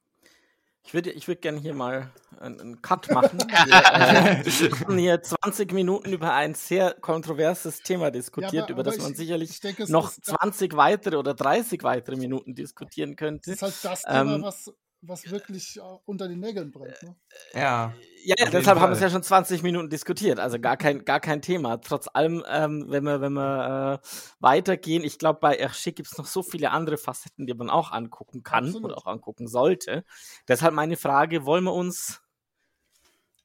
Ich 0.86 0.94
würde 0.96 1.12
ich 1.12 1.28
würd 1.28 1.42
gerne 1.44 1.60
hier 1.60 1.76
mal 1.76 2.12
einen, 2.40 2.60
einen 2.60 2.82
Cut 2.82 3.08
machen. 3.12 3.38
wir, 3.40 4.68
äh, 4.68 4.72
haben 4.72 4.98
hier 4.98 5.22
20 5.22 5.72
Minuten 5.74 6.12
über 6.12 6.34
ein 6.34 6.56
sehr 6.56 6.96
kontroverses 6.96 7.82
Thema 7.82 8.10
diskutiert, 8.10 8.54
ja, 8.54 8.64
aber, 8.64 8.72
über 8.72 8.84
das 8.84 8.98
man 8.98 9.12
ich, 9.12 9.18
sicherlich 9.18 9.52
ich 9.52 9.60
denke, 9.60 9.90
noch 9.92 10.12
20 10.12 10.76
weitere 10.76 11.18
oder 11.18 11.36
30 11.36 11.84
weitere 11.84 12.16
Minuten 12.16 12.56
diskutieren 12.56 13.16
könnte. 13.16 13.52
Das 13.52 13.62
ist 13.62 13.84
halt 13.84 13.94
das 13.94 14.02
Thema, 14.02 14.36
ähm, 14.36 14.42
was 14.42 14.74
was 15.06 15.30
wirklich 15.30 15.80
unter 16.06 16.28
den 16.28 16.40
Nägeln 16.40 16.72
brennt. 16.72 17.02
Ne? 17.04 17.16
Ja. 17.54 17.94
Ja, 18.26 18.36
ja 18.38 18.50
deshalb 18.50 18.80
haben 18.80 18.92
wir 18.92 18.96
es 18.96 19.02
ja 19.02 19.10
schon 19.10 19.24
20 19.24 19.64
Minuten 19.64 19.90
diskutiert. 19.90 20.40
Also 20.40 20.60
gar 20.60 20.78
kein, 20.78 21.04
gar 21.04 21.20
kein 21.20 21.42
Thema. 21.42 21.78
Trotz 21.78 22.08
allem, 22.14 22.44
ähm, 22.50 22.86
wenn 22.88 23.04
wir, 23.04 23.20
wenn 23.20 23.34
wir 23.34 24.02
äh, 24.02 24.08
weitergehen, 24.40 25.04
ich 25.04 25.20
glaube, 25.20 25.40
bei 25.42 25.60
Hergé 25.60 25.92
gibt 25.92 26.10
es 26.10 26.18
noch 26.18 26.26
so 26.26 26.42
viele 26.42 26.72
andere 26.72 26.98
Facetten, 26.98 27.46
die 27.46 27.54
man 27.54 27.70
auch 27.70 27.92
angucken 27.92 28.44
kann 28.44 28.66
Absolut. 28.66 28.86
oder 28.86 28.98
auch 28.98 29.08
angucken 29.08 29.48
sollte. 29.48 30.06
Deshalb 30.48 30.74
meine 30.74 30.96
Frage: 30.96 31.46
Wollen 31.46 31.66
wir 31.66 31.74
uns 31.74 32.22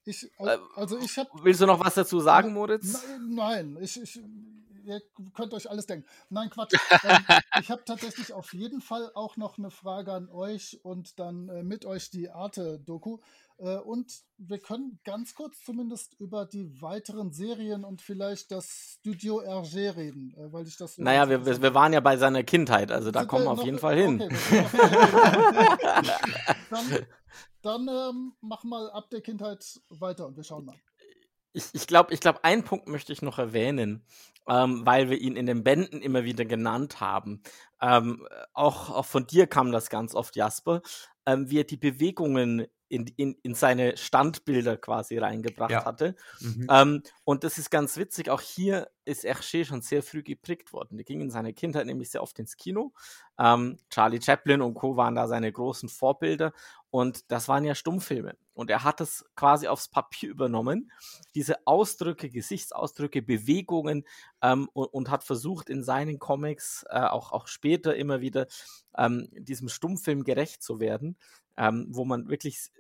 ich, 0.09 0.25
äh, 0.39 0.57
also 0.75 0.99
ich 0.99 1.19
hab, 1.19 1.29
Willst 1.43 1.61
du 1.61 1.67
noch 1.67 1.81
was 1.81 1.95
dazu 1.95 2.21
sagen, 2.21 2.55
Moritz? 2.55 3.05
Nein, 3.29 3.77
ich, 3.79 4.01
ich, 4.01 4.19
ihr 4.89 5.03
könnt 5.35 5.55
euch 5.55 5.71
alles 5.71 5.87
denken. 5.87 6.07
Nein, 6.31 6.51
Quatsch. 6.51 6.73
ähm, 7.05 7.25
ich 7.61 7.71
habe 7.71 7.85
tatsächlich 7.85 8.33
auf 8.33 8.53
jeden 8.55 8.81
Fall 8.81 9.11
auch 9.15 9.37
noch 9.37 9.59
eine 9.59 9.71
Frage 9.71 10.13
an 10.13 10.29
euch 10.31 10.81
und 10.83 11.19
dann 11.19 11.49
äh, 11.49 11.63
mit 11.63 11.85
euch 11.85 12.11
die 12.11 12.31
Arte-Doku. 12.31 13.19
Äh, 13.59 13.77
und 13.77 14.13
wir 14.39 14.59
können 14.59 14.99
ganz 15.05 15.35
kurz 15.35 15.63
zumindest 15.65 16.15
über 16.19 16.47
die 16.47 16.81
weiteren 16.81 17.33
Serien 17.33 17.85
und 17.85 18.03
vielleicht 18.03 18.51
das 18.51 18.99
Studio 19.01 19.43
Hergé 19.43 19.95
reden, 19.95 20.35
äh, 20.37 20.53
weil 20.53 20.67
ich 20.67 20.77
das. 20.77 20.97
Naja, 20.99 21.29
wir, 21.29 21.45
wir, 21.45 21.75
waren 21.75 21.93
ja 21.93 22.01
bei 22.01 22.17
seiner 22.17 22.43
Kindheit, 22.43 22.91
also 22.91 23.11
da 23.11 23.25
kommen 23.25 23.45
wir 23.45 23.51
auf 23.51 23.65
jeden 23.65 23.79
Fall 23.79 23.97
hin. 23.97 24.23
Okay, 24.23 24.65
dann 26.71 27.07
dann 27.63 27.89
ähm, 27.89 28.33
mach 28.41 28.65
mal 28.65 28.91
ab 28.91 29.11
der 29.11 29.21
Kindheit 29.21 29.65
weiter 29.91 30.27
und 30.27 30.37
wir 30.37 30.45
schauen 30.45 30.65
mal 30.65 30.77
ich, 31.59 31.65
ich 31.73 31.87
glaube, 31.87 32.15
ich 32.15 32.21
glaub, 32.21 32.45
einen 32.45 32.63
Punkt 32.63 32.89
möchte 32.89 33.13
ich 33.13 33.21
noch 33.21 33.39
erwähnen, 33.39 34.05
ähm, 34.49 34.87
weil 34.87 35.11
wir 35.11 35.19
ihn 35.19 35.37
in 35.37 35.47
den 35.47 35.65
Bänden 35.65 36.01
immer 36.01 36.25
wieder 36.25 36.45
genannt 36.45 37.01
haben. 37.01 37.43
Ähm, 37.83 38.27
auch, 38.53 38.91
auch 38.91 39.05
von 39.05 39.27
dir 39.27 39.47
kam 39.47 39.73
das 39.73 39.91
ganz 39.91 40.15
oft, 40.15 40.37
Jasper, 40.37 40.83
ähm, 41.27 41.51
wie 41.51 41.61
er 41.61 41.65
die 41.65 41.77
Bewegungen 41.77 42.67
in, 42.89 43.07
in, 43.17 43.37
in 43.43 43.55
seine 43.55 43.97
Standbilder 43.97 44.77
quasi 44.77 45.19
reingebracht 45.19 45.71
ja. 45.71 45.85
hatte. 45.85 46.15
Mhm. 46.41 46.67
Ähm, 46.71 47.03
und 47.25 47.45
das 47.45 47.59
ist 47.59 47.71
ganz 47.71 47.97
witzig, 47.97 48.31
auch 48.31 48.41
hier 48.41 48.89
ist 49.05 49.25
Hergé 49.25 49.65
schon 49.65 49.83
sehr 49.83 50.03
früh 50.03 50.23
geprägt 50.23 50.73
worden. 50.73 50.99
Er 50.99 51.05
ging 51.05 51.21
in 51.21 51.31
seiner 51.31 51.53
Kindheit 51.53 51.87
nämlich 51.87 52.11
sehr 52.11 52.23
oft 52.23 52.39
ins 52.39 52.57
Kino. 52.57 52.93
Ähm, 53.39 53.79
Charlie 53.91 54.23
Chaplin 54.23 54.63
und 54.63 54.75
Co. 54.75 54.97
waren 54.97 55.17
da 55.17 55.29
seine 55.29 55.53
großen 55.53 55.89
Vorbilder 55.89 56.53
und 56.91 57.31
das 57.31 57.49
waren 57.49 57.65
ja 57.65 57.75
Stummfilme. 57.75 58.37
Und 58.55 58.71
er 58.71 58.83
hat 58.83 59.01
es 59.01 59.25
quasi 59.37 59.69
aufs 59.69 59.89
Papier 59.89 60.31
übernommen, 60.31 60.91
diese 61.35 61.67
Ausdrücke, 61.67 62.29
Gesichtsausdrücke, 62.29 63.23
Bewegungen 63.23 64.05
ähm, 64.43 64.69
und, 64.73 64.87
und, 64.87 65.11
hat 65.11 65.23
versucht, 65.23 65.71
in 65.71 65.85
seinen 65.85 66.19
Comics 66.19 66.85
äh, 66.91 67.01
auch, 67.01 67.31
auch 67.33 67.47
später 67.47 67.95
immer 67.95 68.21
wieder 68.21 68.47
ähm, 68.97 69.29
diesem 69.33 69.69
Stummfilm 69.69 70.25
gerecht 70.25 70.63
zu 70.63 70.81
werden 70.81 71.17
ähm, 71.59 71.87
wo 71.91 72.05
man 72.05 72.29
wirklich 72.29 72.71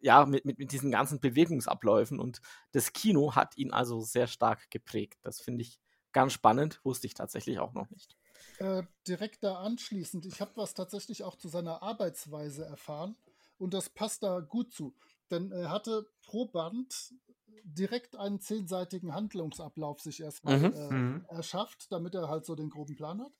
ja, 0.00 0.24
mit, 0.24 0.44
mit, 0.44 0.58
mit 0.58 0.72
diesen 0.72 0.92
ganzen 0.92 1.20
Bewegungsabläufen 1.20 2.20
und 2.20 2.40
das 2.70 2.92
Kino 2.92 3.34
hat 3.34 3.56
ihn 3.56 3.72
also 3.72 4.00
sehr 4.00 4.28
stark 4.28 4.70
geprägt. 4.70 5.18
Das 5.22 5.40
finde 5.40 5.62
ich 5.62 5.80
ganz 6.12 6.32
spannend, 6.32 6.80
wusste 6.84 7.08
ich 7.08 7.14
tatsächlich 7.14 7.58
auch 7.58 7.74
noch 7.74 7.90
nicht. 7.90 8.17
Äh, 8.58 8.82
direkt 9.06 9.44
da 9.44 9.58
anschließend, 9.58 10.26
ich 10.26 10.40
habe 10.40 10.52
was 10.56 10.74
tatsächlich 10.74 11.22
auch 11.22 11.36
zu 11.36 11.48
seiner 11.48 11.82
Arbeitsweise 11.82 12.64
erfahren 12.64 13.16
und 13.56 13.74
das 13.74 13.88
passt 13.88 14.22
da 14.22 14.40
gut 14.40 14.72
zu. 14.72 14.94
Denn 15.30 15.52
er 15.52 15.70
hatte 15.70 16.08
pro 16.22 16.46
Band 16.46 17.14
direkt 17.64 18.16
einen 18.16 18.40
zehnseitigen 18.40 19.14
Handlungsablauf 19.14 20.00
sich 20.00 20.20
erstmal 20.20 20.58
mhm. 20.58 20.72
äh, 20.74 20.90
mhm. 20.90 21.26
erschafft, 21.28 21.92
damit 21.92 22.14
er 22.14 22.28
halt 22.28 22.46
so 22.46 22.54
den 22.54 22.70
groben 22.70 22.96
Plan 22.96 23.20
hat. 23.20 23.32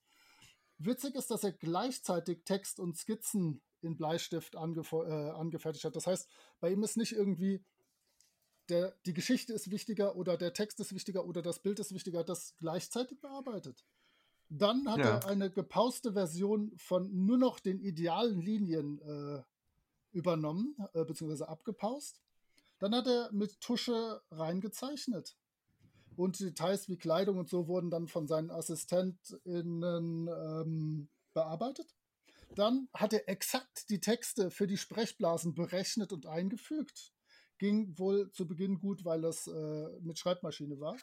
Witzig 0.79 1.15
ist, 1.17 1.31
dass 1.31 1.45
er 1.45 1.53
gleichzeitig 1.53 2.45
Text 2.45 2.79
und 2.79 2.97
Skizzen 2.97 3.61
in 3.81 3.97
Bleistift 3.97 4.55
äh, 4.55 4.59
angefertigt 4.59 5.85
hat. 5.85 5.97
Das 5.97 6.07
heißt, 6.07 6.29
bei 6.61 6.71
ihm 6.71 6.83
ist 6.83 6.97
nicht 6.97 7.13
irgendwie 7.13 7.65
der, 8.69 8.95
die 9.07 9.15
Geschichte 9.15 9.53
ist 9.53 9.71
wichtiger 9.71 10.15
oder 10.17 10.37
der 10.37 10.53
Text 10.53 10.79
ist 10.81 10.95
wichtiger 10.95 11.25
oder 11.25 11.43
das 11.43 11.61
Bild 11.61 11.79
ist 11.79 11.93
wichtiger, 11.93 12.23
das 12.23 12.55
gleichzeitig 12.59 13.21
bearbeitet. 13.21 13.85
Dann 14.51 14.89
hat 14.91 14.99
ja. 14.99 15.19
er 15.19 15.27
eine 15.27 15.51
gepauste 15.51 16.13
Version 16.15 16.73
von 16.77 17.27
nur 17.27 17.37
noch 17.37 17.61
den 17.61 17.81
idealen 17.81 18.41
Linien 18.41 19.01
äh, 19.01 19.43
übernommen, 20.13 20.77
äh, 20.95 21.05
beziehungsweise 21.05 21.49
abgepaust. 21.49 22.23
Dann 22.79 22.95
hat 22.95 23.07
er 23.07 23.31
mit 23.33 23.61
Tusche 23.61 24.23
reingezeichnet. 24.31 25.37
Und 26.17 26.41
Details 26.41 26.89
wie 26.89 26.97
Kleidung 26.97 27.39
und 27.39 27.49
so 27.49 27.69
wurden 27.69 27.91
dann 27.91 28.09
von 28.09 28.27
seinen 28.27 28.51
AssistentInnen 28.51 30.29
ähm, 30.29 31.09
bearbeitet. 31.33 31.95
Dann 32.55 32.89
hat 32.95 33.13
er 33.13 33.29
exakt 33.29 33.89
die 33.91 34.01
Texte 34.01 34.51
für 34.51 34.67
die 34.67 34.79
Sprechblasen 34.79 35.55
berechnet 35.55 36.13
und 36.13 36.27
eingefügt. 36.27 37.13
Ging 37.59 37.97
wohl 37.99 38.31
zu 38.33 38.47
Beginn 38.47 38.79
gut, 38.79 39.05
weil 39.05 39.21
das 39.21 39.47
äh, 39.47 40.01
mit 40.01 40.19
Schreibmaschine 40.19 40.81
war. 40.81 40.97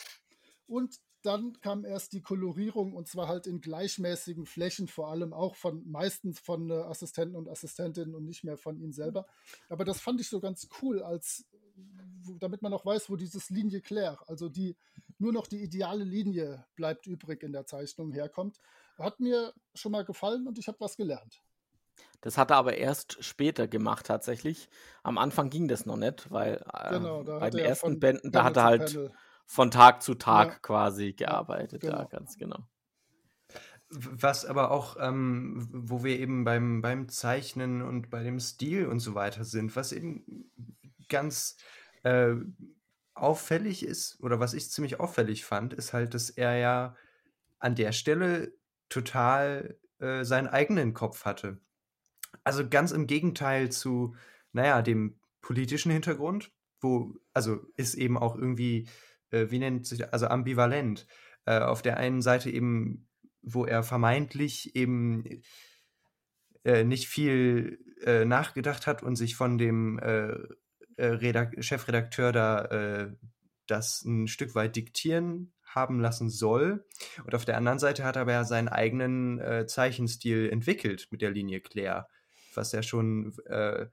Und 0.68 1.00
dann 1.26 1.60
kam 1.62 1.86
erst 1.86 2.14
die 2.14 2.22
Kolorierung 2.22 2.94
und 2.94 3.08
zwar 3.08 3.28
halt 3.28 3.48
in 3.48 3.62
gleichmäßigen 3.62 4.46
Flächen, 4.46 4.88
vor 4.88 5.10
allem 5.10 5.34
auch 5.34 5.56
von 5.56 5.90
meistens 5.90 6.40
von 6.40 6.70
äh, 6.70 6.74
Assistenten 6.74 7.36
und 7.36 7.50
Assistentinnen 7.50 8.16
und 8.16 8.26
nicht 8.26 8.44
mehr 8.44 8.58
von 8.58 8.78
ihnen 8.78 8.94
selber. 8.94 9.26
Aber 9.70 9.86
das 9.86 10.00
fand 10.00 10.22
ich 10.22 10.30
so 10.30 10.40
ganz 10.40 10.68
cool, 10.82 11.02
als 11.02 11.46
damit 12.40 12.62
man 12.62 12.74
auch 12.74 12.86
weiß, 12.86 13.10
wo 13.10 13.16
dieses 13.16 13.50
Linie 13.50 13.82
Claire, 13.82 14.20
also 14.28 14.50
die 14.50 14.78
nur 15.18 15.32
noch 15.32 15.48
die 15.48 15.62
ideale 15.62 16.04
Linie 16.04 16.66
bleibt 16.76 17.08
übrig 17.08 17.44
in 17.44 17.54
der 17.54 17.66
Zeichnung 17.66 18.12
herkommt. 18.12 18.60
Hat 18.98 19.20
mir 19.20 19.54
schon 19.74 19.92
mal 19.92 20.06
gefallen 20.06 20.48
und 20.48 20.58
ich 20.58 20.68
habe 20.68 20.80
was 20.80 20.98
gelernt. 20.98 21.42
Das 22.22 22.38
hat 22.38 22.52
er 22.52 22.58
aber 22.58 22.78
erst 22.78 23.24
später 23.24 23.68
gemacht 23.68 24.08
tatsächlich. 24.08 24.70
Am 25.04 25.18
Anfang 25.18 25.50
ging 25.50 25.68
das 25.68 25.86
noch 25.86 25.98
nicht, 25.98 26.32
weil 26.32 26.64
äh, 26.74 26.90
genau, 26.90 27.24
bei 27.24 27.50
den 27.50 27.60
ersten 27.60 28.00
Bänden, 28.00 28.32
da 28.32 28.44
hat 28.44 28.58
er 28.58 28.64
halt 28.64 28.94
Panel. 28.94 29.12
Von 29.46 29.72
Tag 29.72 30.02
zu 30.02 30.16
Tag 30.16 30.48
ja. 30.50 30.60
quasi 30.62 31.14
gearbeitet. 31.14 31.82
Genau. 31.82 32.00
Ja, 32.00 32.04
ganz 32.06 32.38
genau. 32.38 32.68
Was 33.90 34.46
aber 34.46 34.72
auch, 34.72 34.98
ähm, 35.00 35.68
wo 35.72 36.04
wir 36.04 36.20
eben 36.20 36.44
beim, 36.44 36.82
beim 36.82 37.08
Zeichnen 37.08 37.82
und 37.82 38.10
bei 38.10 38.24
dem 38.24 38.40
Stil 38.40 38.88
und 38.88 39.00
so 39.00 39.14
weiter 39.14 39.46
sind, 39.46 39.76
was 39.76 39.92
eben 39.92 40.52
ganz 41.08 41.58
äh, 42.04 42.34
auffällig 43.14 43.86
ist, 43.86 44.22
oder 44.22 44.40
was 44.40 44.54
ich 44.54 44.70
ziemlich 44.72 45.00
auffällig 45.00 45.46
fand, 45.46 45.74
ist 45.74 45.94
halt, 45.94 46.14
dass 46.14 46.30
er 46.30 46.58
ja 46.58 46.96
an 47.60 47.76
der 47.76 47.92
Stelle 47.92 48.54
total 48.90 49.78
äh, 50.00 50.26
seinen 50.26 50.48
eigenen 50.48 50.94
Kopf 50.94 51.26
hatte. 51.26 51.60
Also 52.44 52.68
ganz 52.68 52.92
im 52.92 53.08
Gegenteil 53.08 53.72
zu, 53.72 54.16
naja, 54.52 54.82
dem 54.82 55.20
politischen 55.42 55.92
Hintergrund, 55.92 56.52
wo, 56.82 57.14
also 57.34 57.60
ist 57.78 57.96
eben 57.96 58.18
auch 58.18 58.36
irgendwie, 58.36 58.90
äh, 59.36 59.52
wie 59.52 59.60
nennt 59.60 59.86
sich, 59.86 60.12
also 60.14 60.28
ambivalent. 60.28 61.06
Äh, 61.46 61.60
auf 61.60 61.82
der 61.82 61.98
einen 61.98 62.22
Seite 62.22 62.50
eben, 62.50 63.08
wo 63.42 63.66
er 63.66 63.84
vermeintlich 63.84 64.76
eben 64.76 65.42
äh, 66.64 66.84
nicht 66.84 67.08
viel 67.08 67.80
äh, 68.04 68.26
nachgedacht 68.26 68.88
hat 68.88 69.04
und 69.04 69.16
sich 69.16 69.36
von 69.36 69.58
dem 69.58 70.00
äh, 70.00 70.34
Chefredakteur 71.62 72.32
da 72.32 73.10
das 73.68 74.04
ein 74.06 74.28
Stück 74.28 74.56
weit 74.56 74.76
diktieren 74.76 75.54
haben 75.76 76.00
lassen 76.00 76.30
soll. 76.30 76.86
Und 77.26 77.36
auf 77.36 77.46
der 77.46 77.58
anderen 77.58 77.80
Seite 77.80 78.04
hat 78.04 78.16
er 78.16 78.24
aber 78.24 78.32
ja 78.32 78.44
seinen 78.46 78.70
eigenen 78.70 79.40
äh, 79.40 79.68
Zeichenstil 79.68 80.50
entwickelt 80.50 81.08
mit 81.12 81.22
der 81.22 81.32
Linie 81.32 81.60
Claire, 81.60 82.08
was 82.54 82.72
ja 82.72 82.82
schon, 82.82 83.34
äh, 83.48 83.88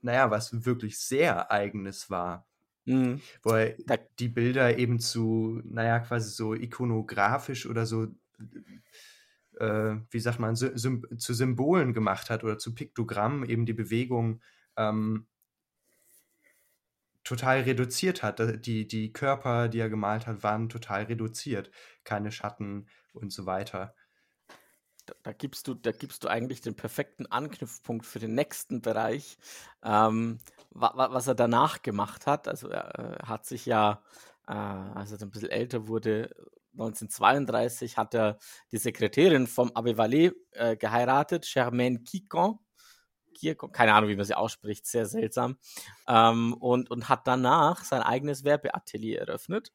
naja, 0.00 0.30
was 0.30 0.64
wirklich 0.64 0.98
sehr 0.98 1.50
eigenes 1.50 2.08
war. 2.08 2.47
Mhm. 2.88 3.20
Wo 3.42 3.50
er 3.50 3.76
Da- 3.86 3.98
die 4.18 4.28
Bilder 4.28 4.78
eben 4.78 4.98
zu, 5.00 5.60
naja, 5.64 6.00
quasi 6.00 6.30
so 6.30 6.54
ikonografisch 6.54 7.66
oder 7.66 7.86
so, 7.86 8.08
äh, 9.58 9.96
wie 10.10 10.20
sagt 10.20 10.38
man, 10.38 10.56
Sy 10.56 10.70
Sym 10.74 11.04
zu 11.18 11.34
Symbolen 11.34 11.92
gemacht 11.94 12.30
hat 12.30 12.44
oder 12.44 12.58
zu 12.58 12.74
Piktogrammen 12.74 13.48
eben 13.48 13.66
die 13.66 13.72
Bewegung 13.72 14.40
ähm, 14.76 15.26
total 17.24 17.60
reduziert 17.62 18.22
hat. 18.22 18.40
Die, 18.66 18.86
die 18.88 19.12
Körper, 19.12 19.68
die 19.68 19.78
er 19.80 19.88
gemalt 19.90 20.26
hat, 20.26 20.42
waren 20.42 20.68
total 20.68 21.04
reduziert. 21.04 21.70
Keine 22.04 22.32
Schatten 22.32 22.88
und 23.12 23.32
so 23.32 23.46
weiter. 23.46 23.94
Da, 25.08 25.14
da, 25.22 25.32
gibst 25.32 25.68
du, 25.68 25.74
da 25.74 25.92
gibst 25.92 26.24
du 26.24 26.28
eigentlich 26.28 26.60
den 26.60 26.74
perfekten 26.74 27.26
Anknüpfpunkt 27.26 28.06
für 28.06 28.18
den 28.18 28.34
nächsten 28.34 28.82
Bereich, 28.82 29.38
ähm, 29.82 30.38
wa, 30.70 30.92
wa, 30.94 31.12
was 31.12 31.26
er 31.26 31.34
danach 31.34 31.82
gemacht 31.82 32.26
hat. 32.26 32.48
Also 32.48 32.68
er 32.68 32.98
äh, 32.98 33.26
hat 33.26 33.46
sich 33.46 33.66
ja, 33.66 34.02
äh, 34.46 34.52
als 34.52 35.12
er 35.12 35.20
ein 35.20 35.30
bisschen 35.30 35.50
älter 35.50 35.88
wurde, 35.88 36.34
1932 36.72 37.96
hat 37.96 38.14
er 38.14 38.38
die 38.70 38.78
Sekretärin 38.78 39.46
vom 39.46 39.70
Abbé 39.70 39.96
Vallée 39.96 40.32
äh, 40.52 40.76
geheiratet, 40.76 41.48
Germaine. 41.52 42.00
Quicon, 42.00 42.58
keine 43.72 43.94
Ahnung, 43.94 44.10
wie 44.10 44.16
man 44.16 44.24
sie 44.24 44.36
ausspricht, 44.36 44.86
sehr 44.86 45.06
seltsam. 45.06 45.58
Ähm, 46.06 46.54
und, 46.54 46.90
und 46.90 47.08
hat 47.08 47.26
danach 47.26 47.84
sein 47.84 48.02
eigenes 48.02 48.44
Werbeatelier 48.44 49.20
eröffnet. 49.20 49.72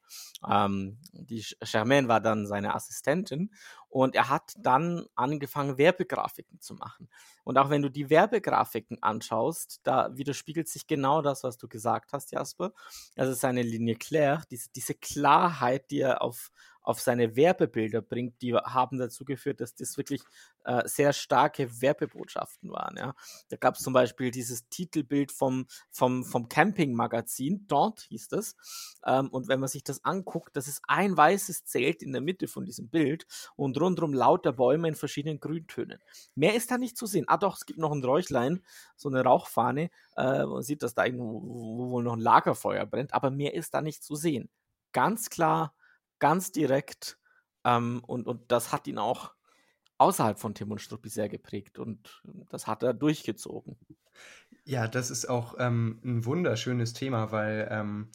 Ähm, 0.48 0.98
die 1.12 1.44
Germaine 1.60 2.08
war 2.08 2.20
dann 2.20 2.46
seine 2.46 2.74
Assistentin 2.74 3.50
und 3.94 4.16
er 4.16 4.28
hat 4.28 4.54
dann 4.58 5.06
angefangen, 5.14 5.78
Werbegrafiken 5.78 6.60
zu 6.60 6.74
machen. 6.74 7.08
Und 7.44 7.58
auch 7.58 7.70
wenn 7.70 7.80
du 7.80 7.88
die 7.88 8.10
Werbegrafiken 8.10 9.00
anschaust, 9.00 9.82
da 9.84 10.10
widerspiegelt 10.16 10.68
sich 10.68 10.88
genau 10.88 11.22
das, 11.22 11.44
was 11.44 11.58
du 11.58 11.68
gesagt 11.68 12.12
hast, 12.12 12.32
Jasper. 12.32 12.72
Also 13.16 13.34
seine 13.34 13.62
Linie 13.62 13.94
Claire, 13.94 14.42
diese, 14.50 14.68
diese 14.74 14.94
Klarheit, 14.94 15.92
die 15.92 16.00
er 16.00 16.22
auf, 16.22 16.50
auf 16.84 17.00
seine 17.00 17.34
Werbebilder 17.34 18.02
bringt, 18.02 18.40
die 18.42 18.54
haben 18.54 18.98
dazu 18.98 19.24
geführt, 19.24 19.60
dass 19.60 19.74
das 19.74 19.96
wirklich 19.96 20.22
äh, 20.64 20.86
sehr 20.86 21.12
starke 21.12 21.80
Werbebotschaften 21.80 22.70
waren. 22.70 22.96
Ja. 22.96 23.14
Da 23.48 23.56
gab 23.56 23.74
es 23.74 23.82
zum 23.82 23.94
Beispiel 23.94 24.30
dieses 24.30 24.68
Titelbild 24.68 25.32
vom, 25.32 25.66
vom, 25.90 26.24
vom 26.24 26.48
Camping-Magazin, 26.48 27.64
dort 27.66 28.02
hieß 28.02 28.28
das. 28.28 28.54
Ähm, 29.04 29.28
und 29.30 29.48
wenn 29.48 29.60
man 29.60 29.68
sich 29.68 29.82
das 29.82 30.04
anguckt, 30.04 30.56
das 30.56 30.68
ist 30.68 30.82
ein 30.86 31.16
weißes 31.16 31.64
Zelt 31.64 32.02
in 32.02 32.12
der 32.12 32.20
Mitte 32.20 32.48
von 32.48 32.66
diesem 32.66 32.88
Bild 32.88 33.26
und 33.56 33.80
rundherum 33.80 34.12
lauter 34.12 34.52
Bäume 34.52 34.88
in 34.88 34.94
verschiedenen 34.94 35.40
Grüntönen. 35.40 35.98
Mehr 36.34 36.54
ist 36.54 36.70
da 36.70 36.76
nicht 36.76 36.98
zu 36.98 37.06
sehen. 37.06 37.24
Ah 37.28 37.38
doch, 37.38 37.56
es 37.56 37.64
gibt 37.64 37.78
noch 37.78 37.92
ein 37.92 38.04
Räuchlein, 38.04 38.62
so 38.94 39.08
eine 39.08 39.22
Rauchfahne. 39.22 39.90
Äh, 40.16 40.44
man 40.44 40.62
sieht, 40.62 40.82
dass 40.82 40.94
da 40.94 41.06
irgendwo 41.06 41.42
wo 41.42 41.90
wohl 41.90 42.04
noch 42.04 42.14
ein 42.14 42.20
Lagerfeuer 42.20 42.84
brennt, 42.84 43.14
aber 43.14 43.30
mehr 43.30 43.54
ist 43.54 43.72
da 43.72 43.80
nicht 43.80 44.04
zu 44.04 44.14
sehen. 44.14 44.50
Ganz 44.92 45.30
klar, 45.30 45.74
ganz 46.24 46.52
direkt 46.52 47.18
ähm, 47.66 48.02
und, 48.06 48.26
und 48.26 48.50
das 48.50 48.72
hat 48.72 48.86
ihn 48.86 48.96
auch 48.96 49.34
außerhalb 49.98 50.38
von 50.38 50.54
Tim 50.54 50.72
und 50.72 50.80
Struppi 50.80 51.10
sehr 51.10 51.28
geprägt 51.28 51.78
und 51.78 52.22
das 52.48 52.66
hat 52.66 52.82
er 52.82 52.94
durchgezogen. 52.94 53.76
Ja, 54.64 54.88
das 54.88 55.10
ist 55.10 55.26
auch 55.26 55.56
ähm, 55.58 56.00
ein 56.02 56.24
wunderschönes 56.24 56.94
Thema, 56.94 57.30
weil 57.30 57.68
ähm, 57.70 58.10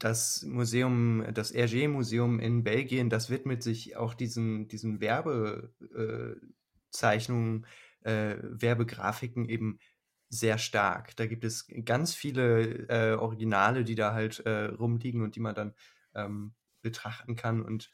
das 0.00 0.42
Museum, 0.42 1.24
das 1.32 1.54
Hergé-Museum 1.54 2.40
in 2.40 2.64
Belgien, 2.64 3.10
das 3.10 3.30
widmet 3.30 3.62
sich 3.62 3.96
auch 3.96 4.14
diesen, 4.14 4.66
diesen 4.66 5.00
Werbezeichnungen, 5.00 7.64
äh, 8.00 8.38
Werbegrafiken 8.42 9.48
eben 9.48 9.78
sehr 10.30 10.58
stark. 10.58 11.14
Da 11.14 11.26
gibt 11.26 11.44
es 11.44 11.68
ganz 11.84 12.12
viele 12.12 12.88
äh, 12.88 13.14
Originale, 13.14 13.84
die 13.84 13.94
da 13.94 14.14
halt 14.14 14.40
äh, 14.40 14.64
rumliegen 14.64 15.22
und 15.22 15.36
die 15.36 15.40
man 15.40 15.54
dann 15.54 15.74
ähm, 16.16 16.54
betrachten 16.82 17.36
kann. 17.36 17.62
Und 17.62 17.90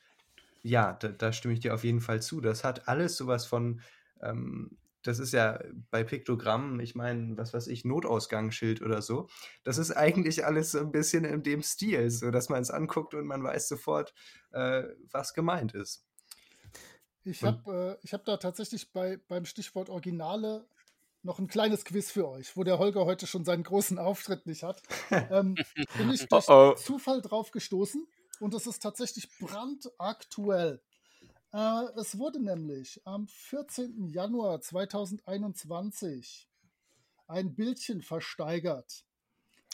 ja, 0.62 0.92
da, 0.94 1.08
da 1.08 1.32
stimme 1.32 1.54
ich 1.54 1.60
dir 1.60 1.74
auf 1.74 1.84
jeden 1.84 2.00
Fall 2.00 2.20
zu. 2.20 2.40
Das 2.40 2.64
hat 2.64 2.88
alles 2.88 3.16
sowas 3.16 3.46
von, 3.46 3.80
ähm, 4.20 4.76
das 5.02 5.18
ist 5.18 5.32
ja 5.32 5.60
bei 5.90 6.04
Piktogrammen, 6.04 6.80
ich 6.80 6.94
meine, 6.94 7.36
was 7.36 7.54
weiß 7.54 7.68
ich, 7.68 7.84
Notausgangsschild 7.84 8.82
oder 8.82 9.00
so. 9.00 9.28
Das 9.62 9.78
ist 9.78 9.92
eigentlich 9.92 10.44
alles 10.44 10.72
so 10.72 10.80
ein 10.80 10.92
bisschen 10.92 11.24
in 11.24 11.42
dem 11.42 11.62
Stil, 11.62 12.10
so 12.10 12.30
dass 12.30 12.48
man 12.48 12.62
es 12.62 12.70
anguckt 12.70 13.14
und 13.14 13.26
man 13.26 13.42
weiß 13.42 13.68
sofort, 13.68 14.12
äh, 14.50 14.84
was 15.10 15.34
gemeint 15.34 15.74
ist. 15.74 16.04
Ich 17.24 17.42
habe 17.42 17.98
äh, 18.00 18.04
ich 18.04 18.14
hab 18.14 18.24
da 18.24 18.36
tatsächlich 18.38 18.92
bei, 18.92 19.18
beim 19.28 19.44
Stichwort 19.44 19.90
Originale 19.90 20.66
noch 21.22 21.38
ein 21.38 21.48
kleines 21.48 21.84
Quiz 21.84 22.10
für 22.10 22.28
euch, 22.28 22.56
wo 22.56 22.64
der 22.64 22.78
Holger 22.78 23.04
heute 23.04 23.26
schon 23.26 23.44
seinen 23.44 23.62
großen 23.62 23.98
Auftritt 23.98 24.46
nicht 24.46 24.62
hat. 24.62 24.82
ähm, 25.10 25.54
bin 25.96 26.10
ich 26.10 26.26
durch 26.28 26.48
Oh 26.48 26.72
oh. 26.72 26.74
Zufall 26.74 27.20
drauf 27.20 27.50
gestoßen 27.50 28.06
und 28.40 28.54
es 28.54 28.66
ist 28.66 28.82
tatsächlich 28.82 29.28
brandaktuell. 29.38 30.80
Äh, 31.52 31.84
es 31.96 32.18
wurde 32.18 32.42
nämlich 32.42 33.00
am 33.04 33.26
14. 33.26 34.08
Januar 34.08 34.60
2021 34.60 36.48
ein 37.26 37.54
Bildchen 37.54 38.02
versteigert. 38.02 39.04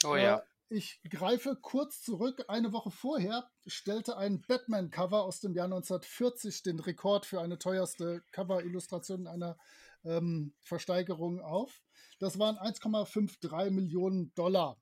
Oh 0.04 0.16
ja. 0.16 0.38
Äh, 0.38 0.42
ich 0.70 1.00
greife 1.08 1.56
kurz 1.56 2.02
zurück. 2.02 2.46
Eine 2.48 2.72
Woche 2.72 2.90
vorher 2.90 3.48
stellte 3.66 4.16
ein 4.16 4.40
Batman-Cover 4.40 5.22
aus 5.22 5.40
dem 5.40 5.54
Jahr 5.54 5.66
1940 5.66 6.62
den 6.62 6.80
Rekord 6.80 7.26
für 7.26 7.40
eine 7.40 7.58
teuerste 7.58 8.22
Cover-Illustration 8.32 9.26
einer 9.26 9.56
ähm, 10.04 10.54
Versteigerung 10.62 11.40
auf. 11.40 11.82
Das 12.18 12.38
waren 12.38 12.56
1,53 12.56 13.70
Millionen 13.70 14.32
Dollar. 14.34 14.80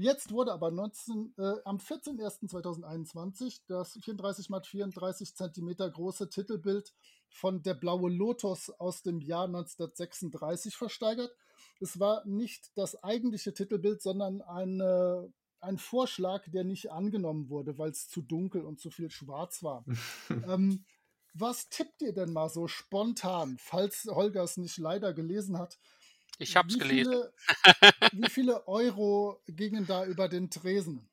Jetzt 0.00 0.32
wurde 0.32 0.54
aber 0.54 0.70
19, 0.70 1.34
äh, 1.36 1.56
am 1.66 1.76
14.01.2021 1.76 3.60
das 3.66 3.98
34 4.02 4.48
x 4.48 4.68
34 4.68 5.36
Zentimeter 5.36 5.90
große 5.90 6.30
Titelbild 6.30 6.94
von 7.28 7.62
Der 7.62 7.74
blaue 7.74 8.10
Lotus 8.10 8.70
aus 8.70 9.02
dem 9.02 9.20
Jahr 9.20 9.44
1936 9.44 10.74
versteigert. 10.74 11.36
Es 11.80 12.00
war 12.00 12.24
nicht 12.24 12.70
das 12.76 13.04
eigentliche 13.04 13.52
Titelbild, 13.52 14.00
sondern 14.00 14.40
eine, 14.40 15.30
ein 15.60 15.76
Vorschlag, 15.76 16.48
der 16.48 16.64
nicht 16.64 16.90
angenommen 16.90 17.50
wurde, 17.50 17.76
weil 17.76 17.90
es 17.90 18.08
zu 18.08 18.22
dunkel 18.22 18.64
und 18.64 18.80
zu 18.80 18.90
viel 18.90 19.10
schwarz 19.10 19.62
war. 19.62 19.84
ähm, 20.48 20.82
was 21.34 21.68
tippt 21.68 22.00
ihr 22.00 22.14
denn 22.14 22.32
mal 22.32 22.48
so 22.48 22.68
spontan, 22.68 23.58
falls 23.60 24.06
Holger 24.10 24.44
es 24.44 24.56
nicht 24.56 24.78
leider 24.78 25.12
gelesen 25.12 25.58
hat? 25.58 25.78
Ich 26.40 26.56
hab's 26.56 26.74
wie 26.74 26.78
gelesen. 26.78 27.12
Viele, 27.12 27.32
wie 28.12 28.28
viele 28.28 28.66
Euro 28.68 29.40
gingen 29.46 29.86
da 29.86 30.04
über 30.06 30.28
den 30.28 30.50
Tresen? 30.50 31.06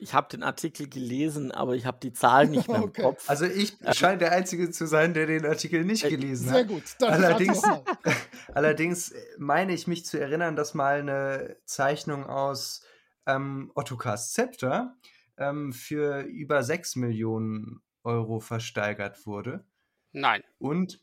Ich 0.00 0.12
habe 0.12 0.28
den 0.28 0.42
Artikel 0.42 0.88
gelesen, 0.88 1.50
aber 1.52 1.74
ich 1.76 1.86
habe 1.86 1.98
die 2.02 2.12
Zahlen 2.12 2.50
nicht 2.50 2.68
mehr 2.68 2.76
im 2.78 2.82
Okay. 2.88 3.02
Kopf. 3.02 3.28
Also 3.30 3.46
ich 3.46 3.72
scheine 3.92 4.18
der 4.18 4.32
Einzige 4.32 4.70
zu 4.70 4.86
sein, 4.86 5.14
der 5.14 5.26
den 5.26 5.46
Artikel 5.46 5.84
nicht 5.84 6.04
Äh, 6.04 6.10
gelesen 6.10 6.50
Sehr 6.50 6.60
hat. 6.60 6.68
gut. 6.68 6.82
Dann 6.98 7.12
Allerdings, 7.14 7.62
allerdings 8.54 9.14
meine 9.38 9.72
ich 9.72 9.86
mich 9.86 10.04
zu 10.04 10.20
erinnern, 10.20 10.56
dass 10.56 10.74
mal 10.74 10.98
eine 10.98 11.56
Zeichnung 11.64 12.26
aus 12.26 12.84
ähm, 13.26 13.72
Ottokars 13.74 14.32
Zepter 14.32 14.96
ähm, 15.38 15.72
für 15.72 16.20
über 16.22 16.62
6 16.62 16.96
Millionen 16.96 17.80
Euro 18.02 18.40
versteigert 18.40 19.26
wurde. 19.26 19.64
Nein, 20.12 20.42
Und 20.58 21.00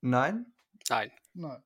nein? 0.00 0.46
nein. 0.88 1.12
Nein. 1.34 1.62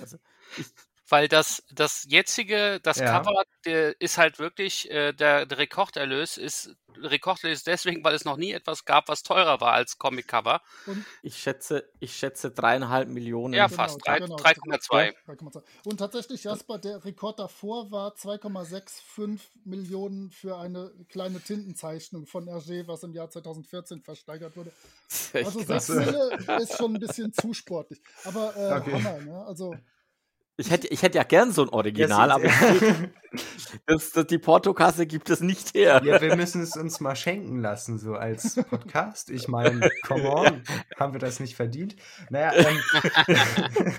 Also, 0.00 0.18
ich, 0.56 0.66
Weil 1.08 1.28
das, 1.28 1.62
das 1.70 2.06
jetzige, 2.08 2.80
das 2.80 2.98
Ja. 2.98 3.06
Cover 3.20 3.44
der 3.66 4.00
ist 4.00 4.16
halt 4.18 4.38
wirklich, 4.38 4.90
äh, 4.90 5.12
der, 5.12 5.44
der 5.46 5.58
Rekorderlös 5.58 6.36
ist, 6.38 6.74
Rekorderlös 6.96 7.64
deswegen, 7.64 8.04
weil 8.04 8.14
es 8.14 8.24
noch 8.24 8.36
nie 8.36 8.52
etwas 8.52 8.84
gab, 8.84 9.08
was 9.08 9.22
teurer 9.22 9.60
war 9.60 9.72
als 9.72 9.98
Comic-Cover. 9.98 10.60
Und 10.86 11.04
ich 11.22 11.36
schätze, 11.38 11.88
ich 11.98 12.16
schätze 12.16 12.50
dreieinhalb 12.52 13.08
Millionen. 13.08 13.52
Ja, 13.52 13.66
Genau, 13.66 13.76
fast. 13.76 14.06
Drei- 14.06 14.20
genau, 14.20 14.36
3,2. 14.36 15.12
3,2. 15.26 15.62
Und 15.86 15.96
tatsächlich, 15.98 16.44
Jasper, 16.44 16.78
der 16.78 17.04
Rekord 17.04 17.38
davor 17.38 17.90
war 17.90 18.14
2,65 18.14 19.40
Millionen 19.64 20.30
für 20.30 20.56
eine 20.58 20.92
kleine 21.08 21.40
Tintenzeichnung 21.40 22.26
von 22.26 22.48
Hergé, 22.48 22.86
was 22.86 23.02
im 23.02 23.12
Jahr 23.12 23.28
2014 23.30 24.00
versteigert 24.02 24.56
wurde. 24.56 24.72
Also 25.34 25.64
krass. 25.64 25.86
6 25.86 26.06
Mille 26.06 26.38
ist 26.62 26.76
schon 26.76 26.94
ein 26.94 27.00
bisschen 27.00 27.32
zu 27.32 27.52
sportlich. 27.54 28.00
Aber 28.24 28.56
äh, 28.56 28.74
Okay. 28.78 28.92
Hammer, 29.02 29.18
ne? 29.20 29.44
Also 29.46 29.74
Ich 30.56 30.70
hätte, 30.70 30.86
ich 30.86 31.02
hätte 31.02 31.18
ja 31.18 31.24
gern 31.24 31.50
so 31.50 31.62
ein 31.62 31.68
Original, 31.68 32.30
aber 32.30 32.44
das, 33.86 34.12
das, 34.12 34.26
die 34.28 34.38
Portokasse 34.38 35.04
gibt 35.04 35.28
es 35.28 35.40
nicht 35.40 35.74
her. 35.74 36.00
ja, 36.04 36.20
wir 36.20 36.36
müssen 36.36 36.62
es 36.62 36.76
uns 36.76 37.00
mal 37.00 37.16
schenken 37.16 37.60
lassen, 37.60 37.98
so 37.98 38.14
als 38.14 38.54
Podcast. 38.70 39.30
Ich 39.30 39.48
meine, 39.48 39.90
come 40.06 40.30
on, 40.30 40.62
haben 40.96 41.12
wir 41.12 41.18
das 41.18 41.40
nicht 41.40 41.56
verdient? 41.56 41.96
Naja, 42.30 42.52
ähm, 42.54 42.78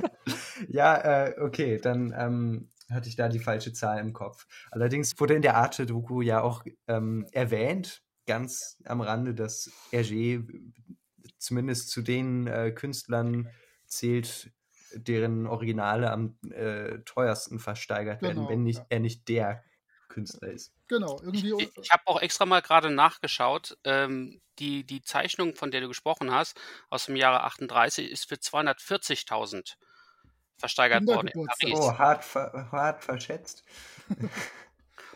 ja, 0.70 1.26
äh, 1.26 1.36
okay, 1.42 1.78
dann 1.78 2.14
ähm, 2.18 2.70
hatte 2.90 3.10
ich 3.10 3.18
da 3.18 3.28
die 3.28 3.40
falsche 3.40 3.74
Zahl 3.74 4.00
im 4.00 4.14
Kopf. 4.14 4.48
Allerdings 4.72 5.20
wurde 5.20 5.34
in 5.34 5.42
der 5.42 5.58
Arte-Doku 5.58 6.22
ja 6.22 6.42
auch 6.42 6.64
ähm, 6.88 7.28
erwähnt, 7.34 8.02
ganz 8.28 8.82
am 8.86 9.02
Rande, 9.02 9.34
dass 9.34 9.70
Hergé 9.92 10.42
zumindest 11.38 11.90
zu 11.90 12.02
den 12.02 12.48
äh, 12.48 12.72
Künstlern 12.72 13.50
zählt, 13.88 14.52
deren 14.96 15.48
Originale 15.48 16.12
am 16.12 16.38
äh, 16.52 17.00
teuersten 17.06 17.60
versteigert 17.60 18.22
werden, 18.22 18.38
Genau, 18.38 18.50
wenn 18.50 18.64
nicht, 18.64 18.80
ja. 18.80 18.86
er 18.90 19.00
nicht 19.00 19.28
der 19.28 19.64
Künstler 20.10 20.50
ist. 20.50 20.74
Genau, 20.88 21.20
irgendwie. 21.22 21.54
Ich, 21.60 21.72
ich 21.82 21.92
habe 21.92 22.04
auch 22.06 22.22
extra 22.22 22.46
mal 22.46 22.62
gerade 22.62 22.90
nachgeschaut. 22.90 23.78
Ähm, 23.84 24.42
die, 24.60 24.86
die 24.86 25.02
Zeichnung, 25.02 25.56
von 25.56 25.72
der 25.72 25.82
du 25.82 25.88
gesprochen 25.88 26.32
hast, 26.32 26.60
aus 26.90 27.06
dem 27.06 27.16
Jahre 27.16 27.44
38, 27.44 28.10
ist 28.10 28.28
für 28.28 28.36
240.000 28.36 29.74
versteigert 30.58 31.06
worden. 31.06 31.30
Oh, 31.36 31.98
hart, 31.98 32.24
ver 32.24 32.70
hart 32.72 33.04
verschätzt. 33.04 33.64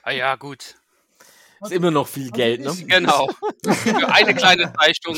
Ah 0.01 0.11
ja, 0.11 0.35
gut. 0.35 0.75
Ist 1.61 1.71
immer 1.73 1.91
noch 1.91 2.07
viel 2.07 2.31
Also 2.31 2.35
Geld, 2.35 2.61
ne? 2.61 2.73
Genau. 2.87 3.27
Für 3.65 4.07
eine 4.07 4.33
kleine 4.33 4.71
Zeichnung. 4.73 5.17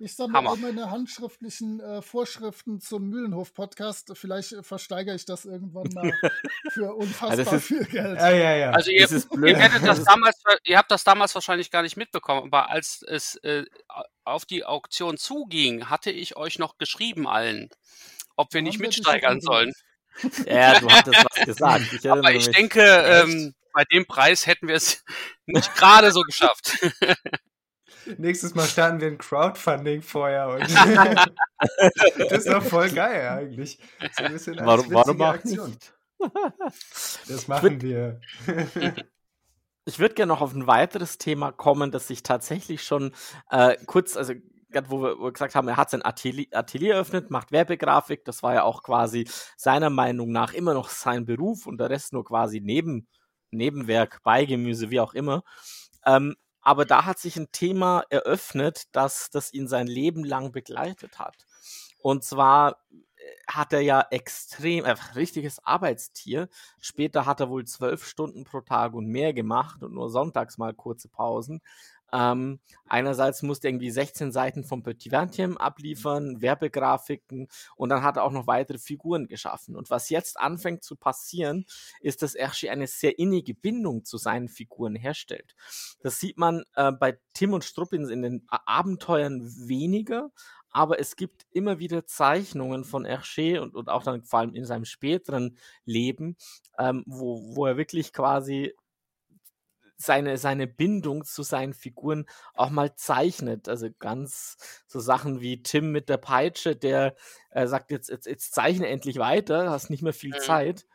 Ich 0.00 0.14
sammle 0.16 0.38
Hammer. 0.38 0.50
all 0.50 0.56
meine 0.56 0.90
handschriftlichen 0.90 1.80
äh, 1.80 2.00
Vorschriften 2.02 2.80
zum 2.80 3.08
Mühlenhof-Podcast. 3.10 4.12
Vielleicht 4.14 4.52
äh, 4.52 4.62
versteigere 4.62 5.14
ich 5.14 5.26
das 5.26 5.44
irgendwann 5.44 5.88
mal 5.92 6.12
für 6.70 6.94
unfassbar 6.94 7.36
das 7.36 7.52
ist- 7.52 7.66
viel 7.66 7.84
Geld. 7.84 8.18
Ja, 8.18 8.30
ja, 8.30 8.56
ja. 8.56 8.70
Also 8.70 8.90
ihr, 8.90 9.08
ihr 9.10 9.68
damals, 10.06 10.42
ihr 10.64 10.78
habt 10.78 10.90
das 10.90 11.04
damals 11.04 11.34
wahrscheinlich 11.34 11.70
gar 11.70 11.82
nicht 11.82 11.96
mitbekommen, 11.98 12.44
aber 12.44 12.70
als 12.70 13.02
es 13.06 13.36
äh, 13.42 13.64
auf 14.24 14.44
die 14.46 14.64
Auktion 14.64 15.18
zuging, 15.18 15.90
hatte 15.90 16.10
ich 16.10 16.36
euch 16.36 16.58
noch 16.58 16.78
geschrieben 16.78 17.28
allen, 17.28 17.68
ob 18.36 18.52
wir 18.54 18.60
Dann 18.60 18.64
nicht 18.64 18.78
mitsteigern 18.80 19.40
sollen. 19.40 19.72
Ja, 20.46 20.80
du 20.80 20.90
hattest 20.90 21.24
was 21.30 21.44
gesagt. 21.46 21.92
Ich 21.92 22.10
Aber 22.10 22.32
ich 22.32 22.46
mich. 22.46 22.56
denke, 22.56 22.80
ähm, 22.82 23.54
bei 23.72 23.84
dem 23.92 24.06
Preis 24.06 24.46
hätten 24.46 24.66
wir 24.66 24.74
es 24.76 25.04
nicht 25.46 25.74
gerade 25.76 26.10
so 26.10 26.22
geschafft. 26.22 26.78
Nächstes 28.18 28.54
Mal 28.54 28.66
starten 28.66 29.00
wir 29.00 29.08
ein 29.08 29.18
Crowdfunding 29.18 30.02
vorher. 30.02 30.48
Und 30.48 30.62
das 32.30 32.38
ist 32.44 32.48
doch 32.48 32.62
voll 32.62 32.90
geil 32.90 33.28
eigentlich. 33.28 33.78
So 34.16 34.24
ein 34.24 34.32
bisschen 34.32 34.58
als 34.58 34.66
Warum, 34.66 34.92
warum 34.92 35.22
Aktion. 35.22 35.70
nicht? 35.70 35.92
Das 37.28 37.48
machen 37.48 37.80
wir. 37.82 38.20
Ich 39.86 39.98
würde 39.98 40.14
gerne 40.14 40.32
noch 40.32 40.42
auf 40.42 40.54
ein 40.54 40.66
weiteres 40.66 41.16
Thema 41.16 41.52
kommen, 41.52 41.90
das 41.90 42.06
sich 42.06 42.22
tatsächlich 42.22 42.84
schon 42.84 43.12
äh, 43.50 43.76
kurz, 43.86 44.16
also 44.16 44.34
gerade 44.70 44.90
wo 44.90 45.02
wir, 45.02 45.18
wo 45.18 45.24
wir 45.24 45.32
gesagt 45.32 45.54
haben, 45.54 45.66
er 45.68 45.78
hat 45.78 45.90
sein 45.90 46.04
Atelier, 46.04 46.46
Atelier 46.52 46.94
eröffnet, 46.94 47.30
macht 47.30 47.50
Werbegrafik, 47.50 48.24
das 48.24 48.42
war 48.42 48.54
ja 48.54 48.62
auch 48.62 48.82
quasi 48.82 49.26
seiner 49.56 49.90
Meinung 49.90 50.30
nach 50.30 50.52
immer 50.52 50.74
noch 50.74 50.90
sein 50.90 51.24
Beruf 51.24 51.66
und 51.66 51.78
der 51.78 51.90
Rest 51.90 52.12
nur 52.12 52.24
quasi 52.24 52.60
neben, 52.60 53.08
Nebenwerk, 53.50 54.22
Beigemüse, 54.22 54.90
wie 54.90 55.00
auch 55.00 55.14
immer. 55.14 55.42
Ähm, 56.06 56.36
aber 56.62 56.84
da 56.84 57.04
hat 57.04 57.18
sich 57.18 57.36
ein 57.36 57.52
Thema 57.52 58.04
eröffnet, 58.10 58.84
das, 58.92 59.30
das 59.30 59.52
ihn 59.52 59.68
sein 59.68 59.86
Leben 59.86 60.24
lang 60.24 60.52
begleitet 60.52 61.18
hat. 61.18 61.46
Und 62.02 62.24
zwar 62.24 62.78
äh, 62.90 63.22
hat 63.48 63.72
er 63.72 63.80
ja 63.80 64.06
extrem, 64.10 64.84
äh, 64.84 64.94
richtiges 65.14 65.64
Arbeitstier. 65.64 66.48
Später 66.80 67.26
hat 67.26 67.40
er 67.40 67.50
wohl 67.50 67.64
zwölf 67.64 68.04
Stunden 68.06 68.44
pro 68.44 68.60
Tag 68.60 68.94
und 68.94 69.06
mehr 69.06 69.32
gemacht 69.32 69.82
und 69.82 69.94
nur 69.94 70.10
sonntags 70.10 70.58
mal 70.58 70.74
kurze 70.74 71.08
Pausen. 71.08 71.60
Ähm, 72.12 72.60
einerseits 72.86 73.42
musste 73.42 73.68
er 73.68 73.70
irgendwie 73.70 73.90
16 73.90 74.32
Seiten 74.32 74.64
vom 74.64 74.82
Petit 74.82 75.12
Vingtième 75.12 75.56
abliefern, 75.56 76.40
Werbegrafiken 76.40 77.48
und 77.76 77.88
dann 77.88 78.02
hat 78.02 78.16
er 78.16 78.24
auch 78.24 78.32
noch 78.32 78.46
weitere 78.46 78.78
Figuren 78.78 79.26
geschaffen. 79.26 79.76
Und 79.76 79.90
was 79.90 80.10
jetzt 80.10 80.38
anfängt 80.38 80.82
zu 80.82 80.96
passieren, 80.96 81.66
ist, 82.00 82.22
dass 82.22 82.36
Hergé 82.36 82.70
eine 82.70 82.86
sehr 82.86 83.18
innige 83.18 83.54
Bindung 83.54 84.04
zu 84.04 84.16
seinen 84.18 84.48
Figuren 84.48 84.96
herstellt. 84.96 85.54
Das 86.02 86.18
sieht 86.20 86.38
man 86.38 86.64
äh, 86.74 86.92
bei 86.92 87.18
Tim 87.34 87.52
und 87.52 87.64
Struppins 87.64 88.10
in 88.10 88.22
den 88.22 88.46
Abenteuern 88.48 89.40
weniger, 89.68 90.30
aber 90.72 91.00
es 91.00 91.16
gibt 91.16 91.46
immer 91.50 91.78
wieder 91.78 92.06
Zeichnungen 92.06 92.84
von 92.84 93.04
Hergé 93.04 93.58
und, 93.60 93.74
und 93.74 93.88
auch 93.88 94.04
dann 94.04 94.24
vor 94.24 94.40
allem 94.40 94.54
in 94.54 94.64
seinem 94.64 94.84
späteren 94.84 95.56
Leben, 95.84 96.36
ähm, 96.78 97.02
wo, 97.06 97.56
wo 97.56 97.66
er 97.66 97.76
wirklich 97.76 98.12
quasi 98.12 98.72
seine, 100.00 100.38
seine 100.38 100.66
Bindung 100.66 101.24
zu 101.24 101.42
seinen 101.42 101.74
Figuren 101.74 102.26
auch 102.54 102.70
mal 102.70 102.94
zeichnet. 102.94 103.68
Also 103.68 103.88
ganz 103.98 104.56
so 104.86 105.00
Sachen 105.00 105.40
wie 105.40 105.62
Tim 105.62 105.92
mit 105.92 106.08
der 106.08 106.16
Peitsche, 106.16 106.74
der 106.76 107.14
äh, 107.50 107.66
sagt, 107.66 107.90
jetzt, 107.90 108.08
jetzt, 108.08 108.26
jetzt 108.26 108.54
zeichne 108.54 108.88
endlich 108.88 109.18
weiter, 109.18 109.70
hast 109.70 109.90
nicht 109.90 110.02
mehr 110.02 110.12
viel 110.14 110.34
Mhm. 110.34 110.38
Zeit. 110.38 110.86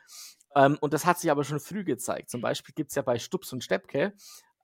Ähm, 0.55 0.77
und 0.81 0.93
das 0.93 1.05
hat 1.05 1.19
sich 1.19 1.29
aber 1.31 1.43
schon 1.43 1.59
früh 1.59 1.83
gezeigt. 1.83 2.29
Zum 2.29 2.41
Beispiel 2.41 2.73
gibt 2.73 2.91
es 2.91 2.95
ja 2.95 3.01
bei 3.01 3.19
Stups 3.19 3.53
und 3.53 3.63
Steppke 3.63 4.13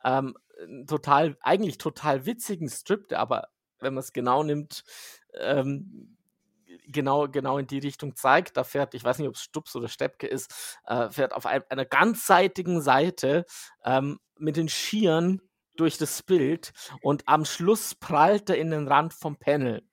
ähm, 0.04 0.36
einen 0.62 0.88
total, 0.88 1.38
eigentlich 1.42 1.78
total 1.78 2.26
witzigen 2.26 2.70
Strip, 2.70 3.08
der 3.10 3.20
aber, 3.20 3.50
wenn 3.80 3.94
man 3.94 4.02
es 4.02 4.14
genau 4.14 4.44
nimmt, 4.44 4.84
ähm, 5.34 6.18
genau, 6.88 7.28
genau 7.28 7.58
in 7.58 7.68
die 7.68 7.80
Richtung 7.80 8.16
zeigt. 8.16 8.58
Da 8.58 8.64
fährt, 8.64 8.94
ich 8.94 9.04
weiß 9.04 9.20
nicht, 9.20 9.28
ob 9.28 9.36
es 9.36 9.42
Stups 9.42 9.76
oder 9.76 9.88
Steppke 9.88 10.28
ist, 10.28 10.80
äh, 10.86 11.10
fährt 11.10 11.34
auf 11.34 11.46
ein, 11.46 11.64
einer 11.70 11.86
ganzseitigen 11.86 12.82
Seite 12.82 13.46
ähm, 13.84 14.20
mit 14.38 14.58
den 14.58 14.70
Skiern 14.70 15.42
durch 15.78 15.98
das 15.98 16.22
Bild 16.24 16.72
und 17.02 17.24
am 17.28 17.46
Schluss 17.46 17.96
prallt 17.96 18.50
er 18.50 18.58
in 18.58 18.72
den 18.72 18.88
Rand 18.88 19.14
vom 19.14 19.38
Panel. 19.38 19.84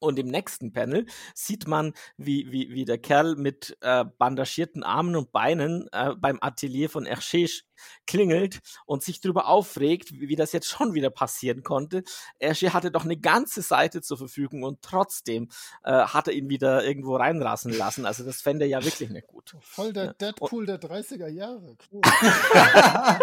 Und 0.00 0.18
im 0.18 0.28
nächsten 0.28 0.72
Panel 0.72 1.06
sieht 1.34 1.66
man, 1.66 1.92
wie, 2.16 2.52
wie, 2.52 2.70
wie 2.70 2.84
der 2.84 2.98
Kerl 2.98 3.36
mit 3.36 3.76
äh, 3.80 4.04
bandagierten 4.04 4.82
Armen 4.82 5.16
und 5.16 5.32
Beinen 5.32 5.88
äh, 5.92 6.14
beim 6.16 6.38
Atelier 6.40 6.88
von 6.88 7.06
Hergé 7.06 7.62
klingelt 8.06 8.60
und 8.86 9.02
sich 9.02 9.20
darüber 9.20 9.46
aufregt, 9.46 10.12
wie, 10.12 10.28
wie 10.28 10.36
das 10.36 10.52
jetzt 10.52 10.68
schon 10.68 10.94
wieder 10.94 11.10
passieren 11.10 11.62
konnte. 11.62 12.04
Hergé 12.40 12.70
hatte 12.72 12.90
doch 12.90 13.04
eine 13.04 13.16
ganze 13.16 13.62
Seite 13.62 14.00
zur 14.00 14.18
Verfügung 14.18 14.62
und 14.62 14.82
trotzdem 14.82 15.48
äh, 15.84 15.92
hat 15.92 16.28
er 16.28 16.34
ihn 16.34 16.48
wieder 16.48 16.84
irgendwo 16.84 17.16
reinrasen 17.16 17.72
lassen. 17.72 18.06
Also 18.06 18.24
das 18.24 18.40
fände 18.40 18.66
er 18.66 18.68
ja 18.68 18.84
wirklich 18.84 19.10
nicht 19.10 19.26
gut. 19.26 19.56
Voll 19.60 19.92
der. 19.92 20.14
Deadpool 20.14 20.66
der 20.66 20.80
30er 20.80 21.28
Jahre. 21.28 21.76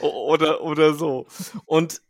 Cool. 0.00 0.10
Oder, 0.10 0.62
oder 0.62 0.94
so. 0.94 1.26
Und, 1.64 2.00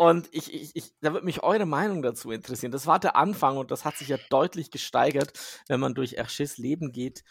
und 0.00 0.30
ich, 0.32 0.50
ich, 0.54 0.74
ich, 0.74 0.94
da 1.02 1.12
würde 1.12 1.26
mich 1.26 1.42
eure 1.42 1.66
Meinung 1.66 2.00
dazu 2.00 2.30
interessieren. 2.30 2.72
Das 2.72 2.86
war 2.86 2.98
der 2.98 3.16
Anfang 3.16 3.58
und 3.58 3.70
das 3.70 3.84
hat 3.84 3.98
sich 3.98 4.08
ja 4.08 4.16
deutlich 4.30 4.70
gesteigert, 4.70 5.38
wenn 5.68 5.78
man 5.78 5.94
durch 5.94 6.18
Hergés 6.18 6.58
Leben 6.58 6.90
geht. 6.90 7.22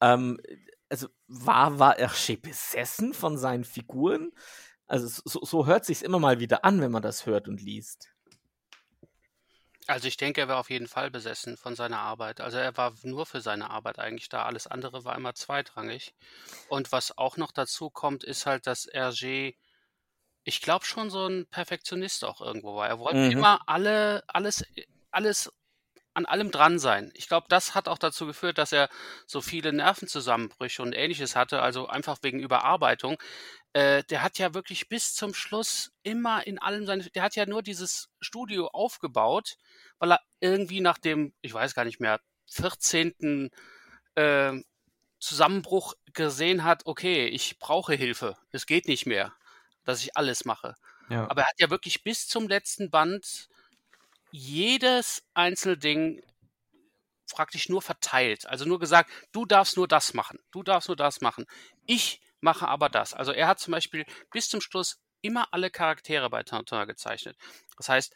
Ähm, 0.00 0.40
also 0.88 1.06
war, 1.28 1.78
war 1.78 1.98
Hergé 1.98 2.36
besessen 2.36 3.14
von 3.14 3.38
seinen 3.38 3.62
Figuren? 3.62 4.32
Also 4.88 5.22
so, 5.24 5.44
so 5.44 5.66
hört 5.66 5.84
sich 5.84 6.02
immer 6.02 6.18
mal 6.18 6.40
wieder 6.40 6.64
an, 6.64 6.80
wenn 6.80 6.90
man 6.90 7.02
das 7.02 7.26
hört 7.26 7.46
und 7.46 7.62
liest. 7.62 8.08
Also 9.86 10.08
ich 10.08 10.16
denke, 10.16 10.40
er 10.40 10.48
war 10.48 10.58
auf 10.58 10.70
jeden 10.70 10.88
Fall 10.88 11.12
besessen 11.12 11.56
von 11.56 11.76
seiner 11.76 12.00
Arbeit. 12.00 12.40
Also 12.40 12.58
er 12.58 12.76
war 12.76 12.92
nur 13.04 13.24
für 13.24 13.40
seine 13.40 13.70
Arbeit 13.70 14.00
eigentlich 14.00 14.28
da. 14.28 14.46
Alles 14.46 14.66
andere 14.66 15.04
war 15.04 15.14
immer 15.14 15.36
zweitrangig. 15.36 16.12
Und 16.68 16.90
was 16.90 17.16
auch 17.16 17.36
noch 17.36 17.52
dazu 17.52 17.88
kommt, 17.88 18.24
ist 18.24 18.46
halt, 18.46 18.66
dass 18.66 18.88
Hergé, 18.88 19.54
ich 20.44 20.60
glaube 20.62 20.84
schon 20.84 21.10
so 21.10 21.26
ein 21.26 21.46
Perfektionist 21.46 22.24
auch 22.24 22.40
irgendwo 22.40 22.76
war. 22.76 22.88
Er 22.88 22.98
wollte 22.98 23.18
Mhm. 23.20 23.32
immer 23.32 23.60
alle, 23.68 24.24
alles, 24.28 24.64
alles 25.10 25.52
an 26.14 26.26
allem 26.26 26.50
dran 26.50 26.78
sein. 26.78 27.12
Ich 27.14 27.28
glaube, 27.28 27.46
das 27.48 27.74
hat 27.74 27.88
auch 27.88 27.98
dazu 27.98 28.26
geführt, 28.26 28.58
dass 28.58 28.72
er 28.72 28.88
so 29.26 29.40
viele 29.40 29.72
Nervenzusammenbrüche 29.72 30.82
und 30.82 30.92
ähnliches 30.92 31.36
hatte, 31.36 31.62
also 31.62 31.86
einfach 31.88 32.18
wegen 32.22 32.40
Überarbeitung. 32.40 33.16
Äh, 33.72 34.02
der 34.10 34.22
hat 34.22 34.38
ja 34.38 34.52
wirklich 34.54 34.88
bis 34.88 35.14
zum 35.14 35.34
Schluss 35.34 35.92
immer 36.02 36.46
in 36.46 36.58
allem 36.58 36.86
seine, 36.86 37.04
der 37.10 37.22
hat 37.22 37.36
ja 37.36 37.46
nur 37.46 37.62
dieses 37.62 38.08
Studio 38.20 38.68
aufgebaut, 38.68 39.56
weil 40.00 40.12
er 40.12 40.20
irgendwie 40.40 40.80
nach 40.80 40.98
dem, 40.98 41.32
ich 41.42 41.54
weiß 41.54 41.74
gar 41.74 41.84
nicht 41.84 42.00
mehr, 42.00 42.20
14. 42.50 43.50
Äh, 44.16 44.54
Zusammenbruch 45.20 45.94
gesehen 46.14 46.64
hat, 46.64 46.82
okay, 46.86 47.26
ich 47.26 47.58
brauche 47.58 47.94
Hilfe. 47.94 48.36
Es 48.50 48.66
geht 48.66 48.88
nicht 48.88 49.06
mehr, 49.06 49.34
dass 49.84 50.02
ich 50.02 50.16
alles 50.16 50.44
mache. 50.44 50.74
Ja. 51.08 51.28
Aber 51.28 51.42
er 51.42 51.48
hat 51.48 51.60
ja 51.60 51.70
wirklich 51.70 52.02
bis 52.02 52.26
zum 52.26 52.48
letzten 52.48 52.90
Band 52.90 53.48
jedes 54.30 55.22
einzelne 55.34 55.76
Ding 55.76 56.22
praktisch 57.30 57.68
nur 57.68 57.82
verteilt. 57.82 58.46
Also 58.46 58.64
nur 58.64 58.78
gesagt, 58.78 59.10
du 59.32 59.44
darfst 59.44 59.76
nur 59.76 59.88
das 59.88 60.14
machen, 60.14 60.38
du 60.50 60.62
darfst 60.62 60.88
nur 60.88 60.96
das 60.96 61.20
machen. 61.20 61.46
Ich 61.86 62.20
mache 62.40 62.68
aber 62.68 62.88
das. 62.88 63.14
Also 63.14 63.32
er 63.32 63.48
hat 63.48 63.60
zum 63.60 63.72
Beispiel 63.72 64.04
bis 64.30 64.48
zum 64.48 64.60
Schluss 64.60 65.00
immer 65.22 65.48
alle 65.52 65.70
Charaktere 65.70 66.30
bei 66.30 66.42
Tintin 66.42 66.86
gezeichnet. 66.86 67.36
Das 67.76 67.88
heißt, 67.88 68.14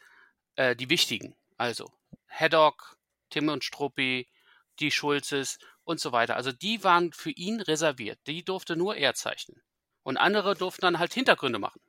äh, 0.55 0.75
die 0.75 0.89
wichtigen. 0.89 1.35
Also 1.57 1.91
Haddock, 2.27 2.97
Tim 3.29 3.49
und 3.49 3.63
Struppi, 3.63 4.27
die 4.79 4.91
Schulzes 4.91 5.59
und 5.83 5.99
so 5.99 6.11
weiter. 6.11 6.35
Also 6.35 6.51
die 6.51 6.83
waren 6.83 7.13
für 7.13 7.31
ihn 7.31 7.61
reserviert. 7.61 8.19
Die 8.27 8.43
durfte 8.43 8.75
nur 8.75 8.95
er 8.95 9.13
zeichnen. 9.13 9.61
Und 10.05 10.17
andere 10.17 10.55
durften 10.55 10.83
dann 10.83 10.99
halt 10.99 11.13
Hintergründe 11.13 11.59
machen. 11.59 11.81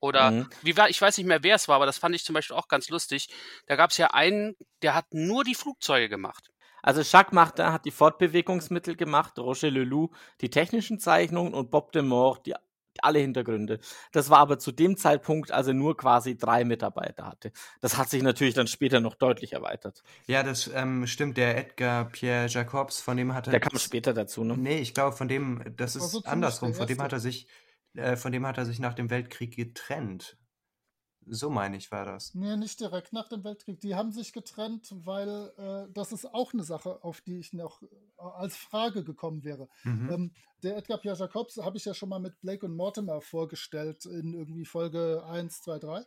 Oder 0.00 0.32
Mhm. 0.32 0.50
wie 0.62 0.76
war, 0.76 0.90
ich 0.90 1.00
weiß 1.00 1.18
nicht 1.18 1.26
mehr, 1.26 1.42
wer 1.42 1.56
es 1.56 1.68
war, 1.68 1.76
aber 1.76 1.86
das 1.86 1.98
fand 1.98 2.14
ich 2.14 2.24
zum 2.24 2.34
Beispiel 2.34 2.56
auch 2.56 2.68
ganz 2.68 2.88
lustig. 2.90 3.28
Da 3.66 3.76
gab 3.76 3.90
es 3.90 3.98
ja 3.98 4.08
einen, 4.08 4.56
der 4.82 4.94
hat 4.94 5.06
nur 5.12 5.44
die 5.44 5.54
Flugzeuge 5.54 6.08
gemacht. 6.08 6.50
Also 6.82 7.02
Jacques 7.02 7.32
Martin 7.32 7.72
hat 7.72 7.84
die 7.84 7.90
Fortbewegungsmittel 7.90 8.96
gemacht, 8.96 9.38
Roger 9.38 9.70
Leloup 9.70 10.16
die 10.40 10.50
technischen 10.50 10.98
Zeichnungen 10.98 11.54
und 11.54 11.70
Bob 11.70 11.92
de 11.92 12.02
die, 12.02 12.38
die 12.46 12.54
alle 13.04 13.18
Hintergründe. 13.18 13.80
Das 14.12 14.30
war 14.30 14.38
aber 14.38 14.58
zu 14.58 14.72
dem 14.72 14.96
Zeitpunkt, 14.96 15.52
als 15.52 15.66
er 15.66 15.74
nur 15.74 15.96
quasi 15.96 16.36
drei 16.36 16.64
Mitarbeiter 16.64 17.26
hatte. 17.26 17.52
Das 17.80 17.96
hat 17.96 18.10
sich 18.10 18.22
natürlich 18.22 18.54
dann 18.54 18.66
später 18.66 19.00
noch 19.00 19.14
deutlich 19.14 19.52
erweitert. 19.52 20.02
Ja, 20.26 20.42
das 20.42 20.70
ähm, 20.74 21.06
stimmt. 21.06 21.36
Der 21.36 21.56
Edgar 21.56 22.06
Pierre 22.06 22.46
Jacobs, 22.48 23.00
von 23.00 23.16
dem 23.16 23.34
hat 23.34 23.46
er. 23.46 23.52
Der 23.52 23.60
kam 23.60 23.78
später 23.78 24.12
dazu, 24.12 24.44
ne? 24.44 24.56
Nee, 24.56 24.78
ich 24.78 24.94
glaube, 24.94 25.16
von 25.16 25.28
dem, 25.28 25.62
das 25.76 25.96
ist 25.96 26.10
so 26.10 26.20
ziemlich 26.20 26.28
andersrum. 26.28 26.70
der 26.70 26.78
Von 26.78 26.86
dem 26.86 27.02
hat 27.02 27.12
er 27.12 27.20
sich, 27.20 27.46
äh, 27.94 28.16
von 28.16 28.32
dem 28.32 28.46
hat 28.46 28.58
er 28.58 28.64
sich 28.64 28.78
nach 28.78 28.94
dem 28.94 29.10
Weltkrieg 29.10 29.56
getrennt. 29.56 30.36
So 31.32 31.48
meine 31.48 31.76
ich, 31.76 31.92
war 31.92 32.04
das. 32.04 32.34
Nee, 32.34 32.56
nicht 32.56 32.80
direkt 32.80 33.12
nach 33.12 33.28
dem 33.28 33.44
Weltkrieg. 33.44 33.78
Die 33.80 33.94
haben 33.94 34.10
sich 34.10 34.32
getrennt, 34.32 34.92
weil 35.04 35.52
äh, 35.56 35.92
das 35.92 36.10
ist 36.10 36.26
auch 36.34 36.52
eine 36.52 36.64
Sache, 36.64 37.04
auf 37.04 37.20
die 37.20 37.38
ich 37.38 37.52
noch 37.52 37.82
äh, 37.82 37.86
als 38.18 38.56
Frage 38.56 39.04
gekommen 39.04 39.44
wäre. 39.44 39.68
Mhm. 39.84 40.10
Ähm, 40.10 40.32
der 40.64 40.76
Edgar 40.76 40.98
Pierre 40.98 41.16
Jacobs 41.16 41.56
habe 41.58 41.76
ich 41.76 41.84
ja 41.84 41.94
schon 41.94 42.08
mal 42.08 42.18
mit 42.18 42.40
Blake 42.40 42.66
und 42.66 42.74
Mortimer 42.74 43.20
vorgestellt 43.20 44.06
in 44.06 44.34
irgendwie 44.34 44.64
Folge 44.64 45.22
1, 45.24 45.62
2, 45.62 45.78
3. 45.78 46.06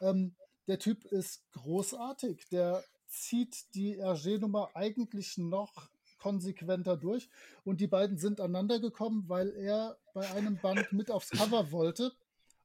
Ähm, 0.00 0.34
der 0.66 0.80
Typ 0.80 1.04
ist 1.04 1.48
großartig. 1.52 2.48
Der 2.50 2.82
zieht 3.06 3.72
die 3.74 3.96
Hergé-Nummer 4.00 4.70
eigentlich 4.74 5.38
noch 5.38 5.88
konsequenter 6.18 6.96
durch. 6.96 7.28
Und 7.62 7.80
die 7.80 7.86
beiden 7.86 8.18
sind 8.18 8.40
aneinander 8.40 8.80
gekommen, 8.80 9.28
weil 9.28 9.50
er 9.50 9.98
bei 10.14 10.28
einem 10.32 10.56
Band 10.56 10.92
mit 10.92 11.12
aufs 11.12 11.30
Cover 11.30 11.70
wollte. 11.70 12.12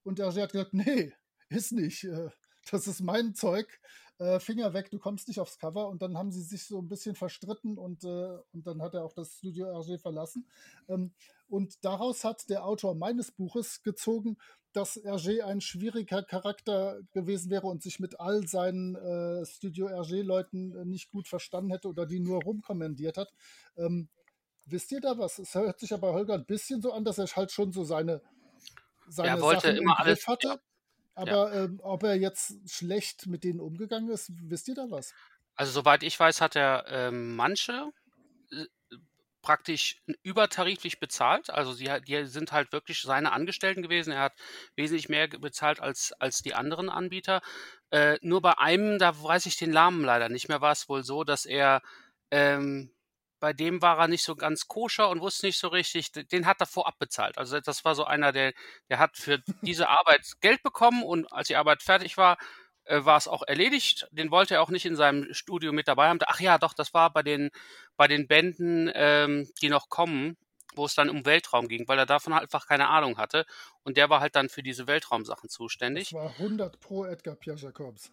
Und 0.04 0.20
Hergé 0.20 0.42
hat 0.42 0.54
gesagt, 0.54 0.74
nee, 0.74 1.14
ist 1.50 1.72
nicht. 1.72 2.04
äh, 2.06 2.30
Das 2.72 2.88
ist 2.88 3.02
mein 3.02 3.34
Zeug. 3.34 3.80
Äh, 4.20 4.40
Finger 4.42 4.74
weg, 4.74 4.92
du 4.92 5.00
kommst 5.00 5.28
nicht 5.30 5.40
aufs 5.40 5.58
Cover. 5.58 5.88
Und 5.88 6.02
dann 6.02 6.18
haben 6.18 6.32
sie 6.32 6.42
sich 6.44 6.66
so 6.68 6.78
ein 6.80 6.88
bisschen 6.90 7.16
verstritten 7.16 7.78
und, 7.78 8.04
äh, 8.04 8.38
und 8.54 8.68
dann 8.68 8.82
hat 8.82 8.94
er 8.94 9.04
auch 9.06 9.14
das 9.14 9.38
Studio 9.38 9.66
Hergé 9.68 9.98
verlassen. 9.98 10.46
Ähm, 10.88 11.14
und 11.48 11.84
daraus 11.84 12.24
hat 12.26 12.50
der 12.50 12.66
Autor 12.66 12.96
meines 12.96 13.32
Buches 13.32 13.82
gezogen, 13.82 14.38
dass 14.74 14.98
Hergé 15.04 15.42
ein 15.42 15.62
schwieriger 15.62 16.22
Charakter 16.22 17.00
gewesen 17.12 17.50
wäre 17.50 17.66
und 17.66 17.82
sich 17.82 18.00
mit 18.00 18.20
all 18.20 18.46
seinen 18.46 18.96
äh, 18.98 19.46
Studio 19.46 19.88
Hergé-Leuten 19.88 20.76
äh, 20.76 20.86
nicht 20.86 21.10
gut 21.10 21.28
verstanden 21.28 21.72
hätte 21.72 21.88
oder 21.88 22.06
die 22.06 22.20
nur 22.20 22.44
rumkommandiert 22.44 23.18
hat. 23.18 23.32
Ähm, 23.78 24.10
wisst 24.66 24.92
ihr 24.92 25.00
da 25.00 25.18
was? 25.18 25.40
Es 25.40 25.56
hört 25.56 25.80
sich 25.80 25.94
aber 25.94 26.14
Holger 26.14 26.36
ein 26.36 26.46
bisschen 26.46 26.82
so 26.82 26.92
an, 26.92 27.04
dass 27.06 27.18
er 27.18 27.26
halt 27.28 27.52
schon 27.52 27.72
so 27.72 27.84
seine, 27.84 28.22
seine 29.08 29.42
wollte 29.42 29.62
Sachen 29.62 29.78
immer 29.78 29.94
im 29.94 29.98
alles- 29.98 30.18
Griff 30.20 30.28
hatte. 30.28 30.62
Aber 31.20 31.54
ähm, 31.54 31.80
ob 31.84 32.04
er 32.04 32.16
jetzt 32.16 32.56
schlecht 32.70 33.28
mit 33.28 33.44
denen 33.44 33.60
umgegangen 33.60 34.10
ist, 34.10 34.32
wisst 34.50 34.68
ihr 34.68 34.76
da 34.76 34.86
was? 34.90 35.14
Also 35.56 35.72
soweit 35.72 36.04
ich 36.04 36.20
weiß, 36.20 36.42
hat 36.42 36.56
er 36.56 36.86
ähm, 36.88 37.36
manche 37.36 37.92
äh, 38.52 38.66
praktisch 39.42 40.02
übertariflich 40.24 41.00
bezahlt. 41.00 41.50
Also 41.50 41.74
sie, 41.74 41.90
die 42.08 42.26
sind 42.26 42.52
halt 42.52 42.72
wirklich 42.72 43.02
seine 43.02 43.32
Angestellten 43.32 43.82
gewesen. 43.82 44.12
Er 44.12 44.22
hat 44.22 44.34
wesentlich 44.76 45.10
mehr 45.10 45.28
bezahlt 45.28 45.80
als, 45.80 46.14
als 46.14 46.42
die 46.42 46.54
anderen 46.54 46.90
Anbieter. 46.90 47.42
Äh, 47.92 48.18
nur 48.22 48.42
bei 48.42 48.58
einem, 48.58 49.00
da 49.00 49.22
weiß 49.22 49.46
ich 49.46 49.58
den 49.58 49.72
Namen 49.72 50.04
leider 50.04 50.30
nicht 50.30 50.50
mehr, 50.50 50.62
war 50.62 50.72
es 50.72 50.90
wohl 50.90 51.04
so, 51.04 51.24
dass 51.24 51.46
er 51.46 51.82
ähm, 52.32 52.92
bei 53.40 53.54
dem 53.54 53.82
war 53.82 53.98
er 54.00 54.08
nicht 54.08 54.24
so 54.24 54.36
ganz 54.36 54.68
koscher 54.68 55.10
und 55.10 55.22
wusste 55.22 55.48
nicht 55.48 55.58
so 55.60 55.70
richtig, 55.70 56.12
den 56.12 56.46
hat 56.46 56.60
er 56.60 56.68
vorab 56.68 57.00
bezahlt. 57.00 57.38
Also 57.38 57.60
das 57.60 57.86
war 57.86 57.96
so 57.96 58.04
einer, 58.06 58.32
der, 58.32 58.54
der 58.90 59.00
hat 59.00 59.18
für 59.18 59.40
diese 59.62 59.90
Arbeit 59.90 60.22
Geld 60.42 60.64
bekommen 60.64 61.04
und 61.04 61.32
als 61.32 61.48
die 61.48 61.56
Arbeit 61.56 61.82
fertig 61.84 62.18
war, 62.18 62.38
äh, 62.86 63.06
war 63.06 63.18
es 63.18 63.28
auch 63.28 63.44
erledigt. 63.48 64.08
Den 64.12 64.32
wollte 64.32 64.56
er 64.56 64.62
auch 64.62 64.70
nicht 64.70 64.86
in 64.86 64.96
seinem 64.96 65.34
Studio 65.34 65.72
mit 65.72 65.88
dabei 65.88 66.10
haben. 66.10 66.20
Ach 66.26 66.40
ja, 66.40 66.58
doch, 66.58 66.74
das 66.74 66.94
war 66.94 67.12
bei 67.12 67.24
den, 67.24 67.50
bei 67.98 68.08
den 68.08 68.28
Bänden, 68.28 68.92
ähm, 68.94 69.50
die 69.62 69.70
noch 69.70 69.90
kommen, 69.90 70.38
wo 70.76 70.86
es 70.86 70.96
dann 70.96 71.10
um 71.10 71.26
Weltraum 71.26 71.68
ging, 71.68 71.88
weil 71.88 71.98
er 72.00 72.06
davon 72.06 72.34
halt 72.34 72.44
einfach 72.44 72.68
keine 72.68 72.90
Ahnung 72.90 73.18
hatte. 73.18 73.46
Und 73.84 73.98
der 73.98 74.10
war 74.10 74.20
halt 74.22 74.36
dann 74.36 74.50
für 74.50 74.64
diese 74.64 74.88
Weltraumsachen 74.88 75.48
Das 75.48 75.54
zuständig. 75.54 76.14
war 76.14 76.30
100 76.32 76.80
pro 76.80 77.06
Edgar 77.06 77.36
Pierre 77.36 77.58
Jacobs. 77.58 78.12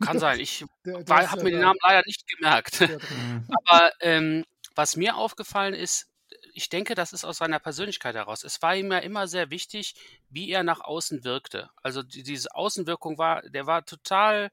Kann 0.00 0.18
sein. 0.18 0.38
Ich 0.40 0.64
habe 0.86 1.42
mir 1.42 1.50
den 1.50 1.60
Namen 1.60 1.78
leider 1.82 2.02
nicht 2.06 2.26
gemerkt. 2.28 2.80
Mhm. 2.80 3.48
Aber 3.66 3.92
ähm, 4.00 4.44
was 4.74 4.96
mir 4.96 5.16
aufgefallen 5.16 5.74
ist, 5.74 6.06
ich 6.52 6.68
denke, 6.68 6.94
das 6.94 7.12
ist 7.12 7.24
aus 7.24 7.38
seiner 7.38 7.58
Persönlichkeit 7.58 8.14
heraus. 8.14 8.44
Es 8.44 8.60
war 8.62 8.76
ihm 8.76 8.92
ja 8.92 8.98
immer 8.98 9.28
sehr 9.28 9.50
wichtig, 9.50 9.94
wie 10.28 10.50
er 10.50 10.62
nach 10.62 10.80
außen 10.80 11.24
wirkte. 11.24 11.70
Also 11.82 12.02
die, 12.02 12.22
diese 12.22 12.54
Außenwirkung 12.54 13.18
war, 13.18 13.42
der 13.42 13.66
war 13.66 13.84
total 13.84 14.50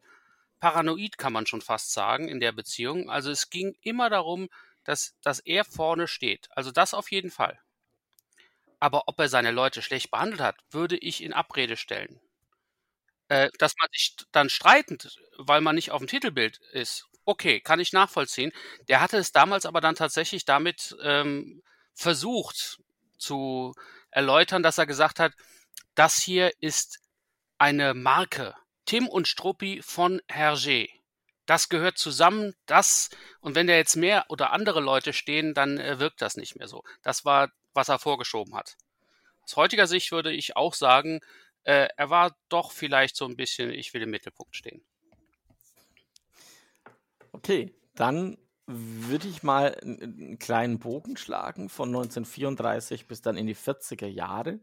paranoid, 0.60 1.18
kann 1.18 1.34
man 1.34 1.46
schon 1.46 1.62
fast 1.62 1.94
sagen, 1.94 2.28
in 2.28 2.40
der 2.40 2.52
Beziehung. 2.52 3.10
Also 3.10 3.30
es 3.32 3.50
ging 3.50 3.76
immer 3.82 4.10
darum, 4.10 4.50
dass, 4.84 5.16
dass 5.22 5.40
er 5.40 5.66
vorne 5.66 6.08
steht. 6.08 6.48
Also 6.52 6.72
das 6.72 6.94
auf 6.94 7.12
jeden 7.12 7.32
Fall. 7.32 7.60
Aber 8.80 9.08
ob 9.08 9.20
er 9.20 9.30
seine 9.30 9.52
Leute 9.52 9.82
schlecht 9.82 10.12
behandelt 10.12 10.42
hat, 10.42 10.58
würde 10.70 10.98
ich 10.98 11.24
in 11.24 11.34
Abrede 11.34 11.78
stellen. 11.78 12.20
Äh, 13.28 13.50
dass 13.58 13.74
man 13.80 13.90
sich 13.92 14.16
dann 14.32 14.50
streitend, 14.50 15.18
weil 15.38 15.62
man 15.62 15.76
nicht 15.76 15.92
auf 15.92 16.00
dem 16.00 16.08
Titelbild 16.08 16.60
ist, 16.74 17.08
okay, 17.26 17.60
kann 17.60 17.80
ich 17.80 17.92
nachvollziehen. 17.92 18.52
Der 18.88 19.02
hatte 19.02 19.18
es 19.18 19.32
damals 19.32 19.66
aber 19.66 19.82
dann 19.82 19.96
tatsächlich 19.96 20.46
damit 20.46 20.96
ähm, 21.02 21.64
versucht 21.94 22.80
zu 23.18 23.74
erläutern, 24.12 24.62
dass 24.64 24.78
er 24.78 24.86
gesagt 24.86 25.20
hat, 25.20 25.34
das 25.96 26.20
hier 26.20 26.52
ist 26.60 27.00
eine 27.58 27.94
Marke. 27.94 28.54
Tim 28.86 29.08
und 29.08 29.28
Struppi 29.28 29.82
von 29.82 30.22
Hergé. 30.30 30.90
Das 31.48 31.70
gehört 31.70 31.98
zusammen, 31.98 32.54
das, 32.66 33.10
und 33.40 33.56
wenn 33.56 33.68
da 33.68 33.74
jetzt 33.74 33.96
mehr 33.96 34.26
oder 34.30 34.52
andere 34.52 34.80
Leute 34.80 35.14
stehen, 35.14 35.54
dann 35.54 35.80
äh, 35.80 36.00
wirkt 36.00 36.22
das 36.22 36.38
nicht 36.38 36.56
mehr 36.56 36.68
so. 36.68 36.84
Das 37.02 37.26
war, 37.26 37.50
was 37.74 37.90
er 37.90 38.00
vorgeschoben 38.00 38.56
hat. 38.56 38.76
Aus 39.44 39.56
heutiger 39.56 39.88
Sicht 39.88 40.12
würde 40.12 40.32
ich 40.32 40.56
auch 40.56 40.74
sagen, 40.74 41.22
äh, 41.66 41.88
er 41.98 42.10
war 42.10 42.36
doch 42.50 42.72
vielleicht 42.72 43.16
so 43.16 43.26
ein 43.26 43.36
bisschen, 43.36 43.72
ich 43.72 43.94
will 43.94 44.04
im 44.04 44.12
Mittelpunkt 44.12 44.56
stehen. 44.56 44.84
Okay, 47.32 47.76
dann 47.96 48.38
würde 48.68 49.28
ich 49.28 49.44
mal 49.44 49.76
einen 49.76 50.40
kleinen 50.40 50.80
Bogen 50.80 51.18
schlagen 51.18 51.70
von 51.70 51.90
1934 51.90 53.08
bis 53.08 53.22
dann 53.22 53.38
in 53.38 53.46
die 53.46 53.56
40er 53.56 54.08
Jahre. 54.08 54.60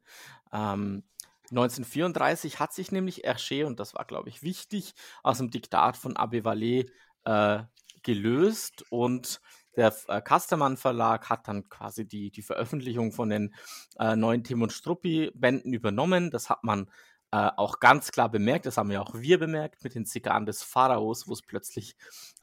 Ähm, 0.52 1.04
1934 1.50 2.58
hat 2.58 2.72
sich 2.72 2.90
nämlich 2.92 3.24
Hergé, 3.26 3.64
und 3.66 3.78
das 3.78 3.94
war, 3.94 4.04
glaube 4.04 4.28
ich, 4.28 4.42
wichtig, 4.42 4.94
aus 5.22 5.38
dem 5.38 5.50
Diktat 5.50 5.96
von 5.96 6.14
Abbé 6.14 6.42
Vallée 6.42 6.90
äh, 7.24 7.64
gelöst 8.02 8.84
und 8.90 9.40
der 9.76 9.94
äh, 10.08 10.20
Kastermann 10.20 10.76
Verlag 10.76 11.30
hat 11.30 11.48
dann 11.48 11.68
quasi 11.68 12.06
die, 12.06 12.30
die 12.30 12.42
Veröffentlichung 12.42 13.12
von 13.12 13.30
den 13.30 13.54
äh, 13.98 14.16
neuen 14.16 14.44
Tim 14.44 14.62
und 14.62 14.72
Struppi-Bänden 14.72 15.72
übernommen. 15.72 16.30
Das 16.30 16.50
hat 16.50 16.64
man 16.64 16.90
äh, 17.32 17.50
auch 17.56 17.80
ganz 17.80 18.12
klar 18.12 18.28
bemerkt, 18.28 18.66
das 18.66 18.76
haben 18.76 18.90
ja 18.90 19.00
auch 19.00 19.14
wir 19.14 19.38
bemerkt 19.38 19.82
mit 19.84 19.94
den 19.94 20.06
Zigarren 20.06 20.46
des 20.46 20.62
Pharaos, 20.62 21.26
wo 21.26 21.32
es 21.32 21.42
plötzlich 21.42 21.96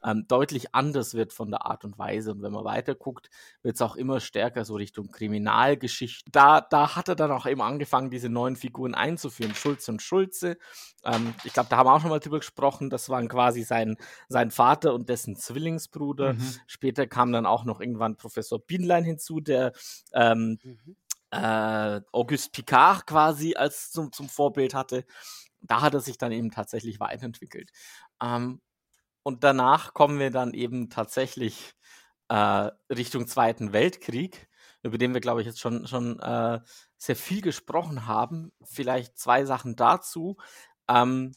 ähm, 0.04 0.26
deutlich 0.28 0.74
anders 0.74 1.14
wird 1.14 1.32
von 1.32 1.50
der 1.50 1.66
Art 1.66 1.84
und 1.84 1.98
Weise. 1.98 2.32
Und 2.32 2.42
wenn 2.42 2.52
man 2.52 2.64
weiter 2.64 2.94
guckt, 2.94 3.30
wird 3.62 3.76
es 3.76 3.82
auch 3.82 3.96
immer 3.96 4.20
stärker 4.20 4.64
so 4.64 4.74
Richtung 4.74 5.10
Kriminalgeschichte. 5.10 6.30
Da, 6.30 6.60
da 6.60 6.96
hat 6.96 7.08
er 7.08 7.16
dann 7.16 7.30
auch 7.30 7.46
eben 7.46 7.62
angefangen, 7.62 8.10
diese 8.10 8.28
neuen 8.28 8.56
Figuren 8.56 8.94
einzuführen, 8.94 9.54
Schulze 9.54 9.92
und 9.92 10.02
Schulze. 10.02 10.58
Ähm, 11.04 11.34
ich 11.44 11.52
glaube, 11.52 11.68
da 11.68 11.76
haben 11.76 11.86
wir 11.86 11.94
auch 11.94 12.00
schon 12.00 12.10
mal 12.10 12.20
drüber 12.20 12.38
gesprochen. 12.38 12.90
Das 12.90 13.08
waren 13.08 13.28
quasi 13.28 13.62
sein, 13.62 13.96
sein 14.28 14.50
Vater 14.50 14.94
und 14.94 15.08
dessen 15.08 15.36
Zwillingsbruder. 15.36 16.34
Mhm. 16.34 16.54
Später 16.66 17.06
kam 17.06 17.32
dann 17.32 17.46
auch 17.46 17.64
noch 17.64 17.80
irgendwann 17.80 18.16
Professor 18.16 18.58
Bienlein 18.58 19.04
hinzu, 19.04 19.40
der 19.40 19.72
ähm, 20.12 20.58
Mhm. 20.64 20.96
Äh, 21.30 22.00
Auguste 22.12 22.50
Picard 22.50 23.06
quasi 23.06 23.54
als 23.54 23.90
zum, 23.90 24.12
zum 24.12 24.28
Vorbild 24.28 24.74
hatte. 24.74 25.04
Da 25.60 25.80
hat 25.82 25.94
er 25.94 26.00
sich 26.00 26.18
dann 26.18 26.32
eben 26.32 26.50
tatsächlich 26.50 27.00
weiterentwickelt. 27.00 27.70
Ähm, 28.22 28.60
und 29.22 29.44
danach 29.44 29.94
kommen 29.94 30.18
wir 30.18 30.30
dann 30.30 30.54
eben 30.54 30.90
tatsächlich 30.90 31.74
äh, 32.28 32.70
Richtung 32.90 33.26
Zweiten 33.26 33.72
Weltkrieg, 33.72 34.48
über 34.82 34.98
den 34.98 35.12
wir, 35.14 35.20
glaube 35.20 35.40
ich, 35.42 35.46
jetzt 35.46 35.60
schon, 35.60 35.86
schon 35.86 36.18
äh, 36.20 36.60
sehr 36.96 37.16
viel 37.16 37.42
gesprochen 37.42 38.06
haben. 38.06 38.52
Vielleicht 38.64 39.18
zwei 39.18 39.44
Sachen 39.44 39.76
dazu. 39.76 40.36
Ähm, 40.88 41.32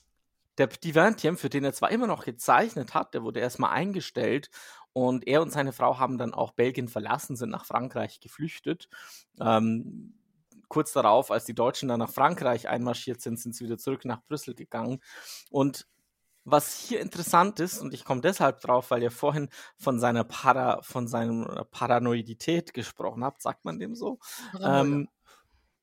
der 0.58 0.68
Petit 0.68 0.96
Vingtième, 0.96 1.38
für 1.38 1.50
den 1.50 1.64
er 1.64 1.74
zwar 1.74 1.92
immer 1.92 2.08
noch 2.08 2.26
gezeichnet 2.26 2.94
hat, 2.94 3.14
der 3.14 3.24
wurde 3.24 3.40
erstmal 3.40 3.72
eingestellt 3.72 4.50
und 4.94 5.28
er 5.28 5.42
und 5.42 5.52
seine 5.52 5.74
Frau 5.74 6.00
haben 6.00 6.18
dann 6.18 6.34
auch 6.34 6.52
Belgien 6.52 6.88
verlassen, 6.88 7.36
sind 7.36 7.50
nach 7.50 7.66
Frankreich 7.66 8.20
geflüchtet. 8.20 8.90
Ähm, 9.40 10.14
kurz 10.68 10.94
darauf, 10.94 11.32
als 11.32 11.46
die 11.46 11.56
Deutschen 11.56 11.90
dann 11.90 12.00
nach 12.00 12.10
Frankreich 12.10 12.70
einmarschiert 12.70 13.22
sind, 13.22 13.40
sind 13.40 13.56
sie 13.56 13.66
wieder 13.66 13.78
zurück 13.78 14.06
nach 14.06 14.24
Brüssel 14.24 14.56
gegangen. 14.56 15.02
Und 15.50 15.88
was 16.46 16.78
hier 16.78 17.00
interessant 17.00 17.60
ist, 17.60 17.80
und 17.80 17.94
ich 17.94 18.04
komme 18.04 18.22
deshalb 18.22 18.60
drauf, 18.62 18.92
weil 18.92 19.02
ihr 19.02 19.12
vorhin 19.12 19.50
von 19.78 20.00
seiner 20.00 20.24
Para, 20.24 20.82
von 20.82 21.08
seiner 21.08 21.66
Paranoidität 21.66 22.74
gesprochen 22.74 23.24
habt, 23.24 23.42
sagt 23.42 23.66
man 23.66 23.80
dem 23.80 23.96
so? 23.96 24.20
Paranoia. 24.52 24.82
Ähm, 24.82 25.10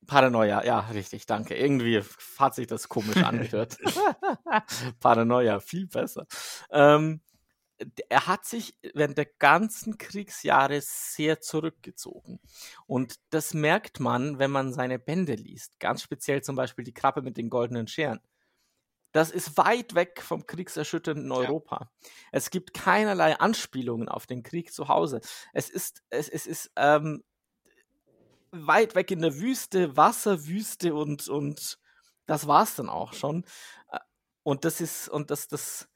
Paranoia, 0.07 0.65
ja, 0.65 0.79
richtig, 0.79 1.25
danke. 1.25 1.55
Irgendwie 1.55 2.01
hat 2.37 2.55
sich 2.55 2.67
das 2.67 2.89
komisch 2.89 3.23
angehört. 3.23 3.77
Paranoia, 4.99 5.59
viel 5.59 5.87
besser. 5.87 6.25
Ähm, 6.71 7.21
er 8.09 8.27
hat 8.27 8.45
sich 8.45 8.77
während 8.93 9.17
der 9.17 9.25
ganzen 9.25 9.97
Kriegsjahre 9.97 10.81
sehr 10.81 11.41
zurückgezogen. 11.41 12.39
Und 12.85 13.15
das 13.29 13.53
merkt 13.53 13.99
man, 13.99 14.39
wenn 14.39 14.51
man 14.51 14.73
seine 14.73 14.99
Bände 14.99 15.35
liest. 15.35 15.79
Ganz 15.79 16.01
speziell 16.01 16.41
zum 16.41 16.55
Beispiel 16.55 16.85
die 16.85 16.93
Krabbe 16.93 17.21
mit 17.21 17.37
den 17.37 17.49
goldenen 17.49 17.87
Scheren. 17.87 18.19
Das 19.11 19.29
ist 19.29 19.57
weit 19.57 19.93
weg 19.93 20.21
vom 20.21 20.45
kriegserschütternden 20.45 21.31
Europa. 21.31 21.77
Ja. 21.81 22.09
Es 22.31 22.49
gibt 22.49 22.73
keinerlei 22.73 23.37
Anspielungen 23.37 24.07
auf 24.07 24.25
den 24.25 24.41
Krieg 24.41 24.73
zu 24.73 24.87
Hause. 24.87 25.19
Es 25.53 25.69
ist, 25.69 26.01
es, 26.09 26.29
es 26.29 26.47
ist 26.47 26.71
ähm, 26.77 27.23
weit 28.51 28.95
weg 28.95 29.11
in 29.11 29.21
der 29.21 29.37
Wüste, 29.37 29.97
Wasserwüste 29.97 30.93
und, 30.93 31.27
und 31.27 31.77
das 32.25 32.47
war's 32.47 32.75
dann 32.75 32.89
auch 32.89 33.13
schon. 33.13 33.45
Äh, 33.91 33.99
und 34.43 34.63
das 34.63 34.79
ist, 34.79 35.09
und 35.09 35.29
das, 35.29 35.47
das, 35.47 35.89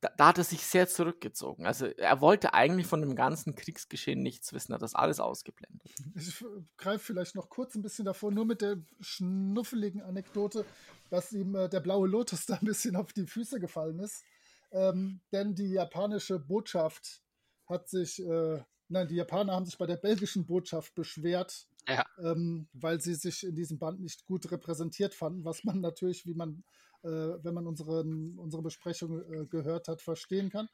da, 0.00 0.10
da, 0.16 0.28
hat 0.28 0.38
er 0.38 0.44
sich 0.44 0.64
sehr 0.64 0.88
zurückgezogen. 0.88 1.66
Also 1.66 1.86
er 1.86 2.20
wollte 2.20 2.54
eigentlich 2.54 2.86
von 2.86 3.00
dem 3.00 3.14
ganzen 3.14 3.54
Kriegsgeschehen 3.54 4.22
nichts 4.22 4.52
wissen, 4.52 4.74
hat 4.74 4.82
das 4.82 4.94
alles 4.94 5.20
ausgeblendet. 5.20 5.82
Ich 6.14 6.44
greife 6.78 7.04
vielleicht 7.04 7.34
noch 7.34 7.48
kurz 7.48 7.74
ein 7.74 7.82
bisschen 7.82 8.06
davor, 8.06 8.30
nur 8.30 8.46
mit 8.46 8.62
der 8.62 8.78
schnuffeligen 9.00 10.02
Anekdote, 10.02 10.64
dass 11.10 11.32
ihm 11.32 11.54
äh, 11.54 11.68
der 11.68 11.80
blaue 11.80 12.08
Lotus 12.08 12.46
da 12.46 12.54
ein 12.54 12.66
bisschen 12.66 12.96
auf 12.96 13.12
die 13.12 13.26
Füße 13.26 13.60
gefallen 13.60 13.98
ist. 14.00 14.24
Ähm, 14.72 15.20
denn 15.32 15.54
die 15.54 15.72
japanische 15.72 16.38
Botschaft 16.38 17.22
hat 17.66 17.88
sich, 17.88 18.20
äh, 18.24 18.62
nein, 18.88 19.08
die 19.08 19.16
Japaner 19.16 19.52
haben 19.52 19.66
sich 19.66 19.78
bei 19.78 19.86
der 19.86 19.96
belgischen 19.96 20.46
Botschaft 20.46 20.94
beschwert, 20.94 21.66
ja. 21.88 22.06
ähm, 22.18 22.68
weil 22.72 23.00
sie 23.00 23.14
sich 23.14 23.44
in 23.44 23.54
diesem 23.54 23.78
Band 23.78 24.00
nicht 24.00 24.24
gut 24.24 24.50
repräsentiert 24.50 25.14
fanden, 25.14 25.44
was 25.44 25.64
man 25.64 25.80
natürlich, 25.80 26.24
wie 26.24 26.34
man 26.34 26.62
äh, 27.02 27.08
wenn 27.08 27.54
man 27.54 27.66
unseren, 27.66 28.38
unsere 28.38 28.62
Besprechung 28.62 29.20
äh, 29.32 29.46
gehört 29.46 29.88
hat, 29.88 30.02
verstehen 30.02 30.50
kann. 30.50 30.68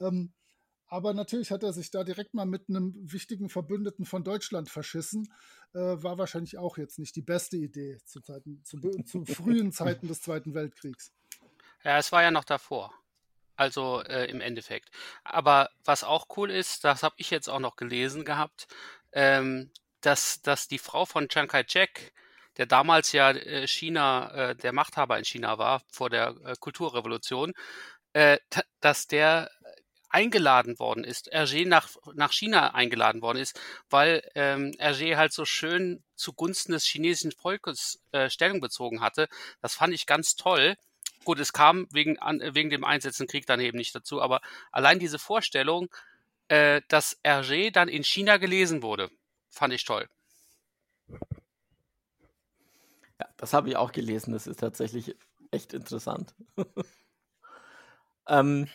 Ähm, 0.00 0.32
aber 0.90 1.14
natürlich 1.14 1.52
hat 1.52 1.62
er 1.62 1.72
sich 1.72 1.92
da 1.92 2.02
direkt 2.02 2.34
mal 2.34 2.46
mit 2.46 2.68
einem 2.68 2.94
wichtigen 2.96 3.48
Verbündeten 3.48 4.04
von 4.04 4.24
Deutschland 4.24 4.68
verschissen. 4.68 5.32
Äh, 5.72 5.78
war 5.78 6.18
wahrscheinlich 6.18 6.58
auch 6.58 6.78
jetzt 6.78 6.98
nicht 6.98 7.14
die 7.14 7.22
beste 7.22 7.56
Idee 7.56 7.98
zu, 8.04 8.20
Zeiten, 8.20 8.60
zu, 8.64 8.78
zu 9.04 9.24
frühen 9.24 9.70
Zeiten 9.70 10.08
des 10.08 10.20
Zweiten 10.20 10.52
Weltkriegs. 10.52 11.12
Ja, 11.84 11.98
es 11.98 12.10
war 12.10 12.22
ja 12.22 12.32
noch 12.32 12.44
davor. 12.44 12.92
Also 13.54 14.02
äh, 14.02 14.24
im 14.30 14.40
Endeffekt. 14.40 14.90
Aber 15.22 15.70
was 15.84 16.02
auch 16.02 16.26
cool 16.36 16.50
ist, 16.50 16.82
das 16.82 17.04
habe 17.04 17.14
ich 17.18 17.30
jetzt 17.30 17.48
auch 17.48 17.60
noch 17.60 17.76
gelesen 17.76 18.24
gehabt, 18.24 18.66
ähm, 19.12 19.70
dass, 20.00 20.42
dass 20.42 20.66
die 20.66 20.78
Frau 20.78 21.04
von 21.04 21.28
Chiang 21.28 21.46
Kai-shek 21.46 22.12
der 22.60 22.66
damals 22.66 23.12
ja 23.12 23.30
äh, 23.30 23.66
China, 23.66 24.50
äh, 24.50 24.54
der 24.54 24.74
Machthaber 24.74 25.16
in 25.16 25.24
China 25.24 25.56
war, 25.56 25.80
vor 25.90 26.10
der 26.10 26.36
äh, 26.44 26.54
Kulturrevolution, 26.60 27.54
dass 28.80 29.06
der 29.06 29.48
eingeladen 30.10 30.78
worden 30.78 31.04
ist, 31.04 31.32
Hergé 31.32 31.66
nach, 31.66 31.88
nach 32.14 32.32
China 32.32 32.74
eingeladen 32.74 33.22
worden 33.22 33.38
ist, 33.38 33.58
weil 33.88 34.28
ähm, 34.34 34.72
Hergé 34.78 35.16
halt 35.16 35.32
so 35.32 35.44
schön 35.44 36.02
zugunsten 36.16 36.72
des 36.72 36.84
chinesischen 36.84 37.32
Volkes 37.32 38.02
äh, 38.12 38.28
Stellung 38.28 38.60
bezogen 38.60 39.00
hatte. 39.00 39.28
Das 39.62 39.74
fand 39.74 39.94
ich 39.94 40.06
ganz 40.06 40.34
toll. 40.34 40.74
Gut, 41.24 41.38
es 41.38 41.52
kam 41.52 41.86
wegen, 41.92 42.18
an, 42.18 42.42
wegen 42.42 42.68
dem 42.68 42.84
Einsetzen 42.84 43.28
Krieg 43.28 43.46
dann 43.46 43.60
eben 43.60 43.78
nicht 43.78 43.94
dazu, 43.94 44.20
aber 44.20 44.40
allein 44.72 44.98
diese 44.98 45.20
Vorstellung, 45.20 45.88
äh, 46.48 46.82
dass 46.88 47.16
Hergé 47.24 47.70
dann 47.70 47.88
in 47.88 48.02
China 48.02 48.36
gelesen 48.36 48.82
wurde, 48.82 49.08
fand 49.48 49.72
ich 49.72 49.84
toll. 49.84 50.08
Ja, 53.20 53.26
das 53.36 53.52
habe 53.52 53.68
ich 53.68 53.76
auch 53.76 53.92
gelesen. 53.92 54.32
Das 54.32 54.46
ist 54.46 54.60
tatsächlich 54.60 55.14
echt 55.50 55.74
interessant. 55.74 56.34
ähm, 58.28 58.66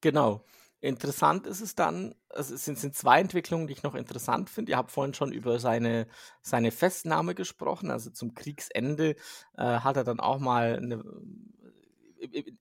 genau. 0.00 0.44
Interessant 0.80 1.46
ist 1.46 1.60
es 1.60 1.74
dann, 1.74 2.14
also 2.28 2.54
es 2.54 2.64
sind, 2.64 2.78
sind, 2.78 2.94
zwei 2.94 3.20
Entwicklungen, 3.20 3.66
die 3.66 3.72
ich 3.72 3.82
noch 3.82 3.94
interessant 3.94 4.48
finde. 4.50 4.72
Ihr 4.72 4.78
habt 4.78 4.90
vorhin 4.92 5.14
schon 5.14 5.32
über 5.32 5.58
seine, 5.58 6.06
seine 6.42 6.70
Festnahme 6.70 7.34
gesprochen. 7.34 7.90
Also 7.90 8.10
zum 8.10 8.34
Kriegsende 8.34 9.16
äh, 9.56 9.62
hat 9.80 9.96
er 9.96 10.04
dann 10.04 10.20
auch 10.20 10.38
mal 10.38 10.76
eine, 10.76 11.02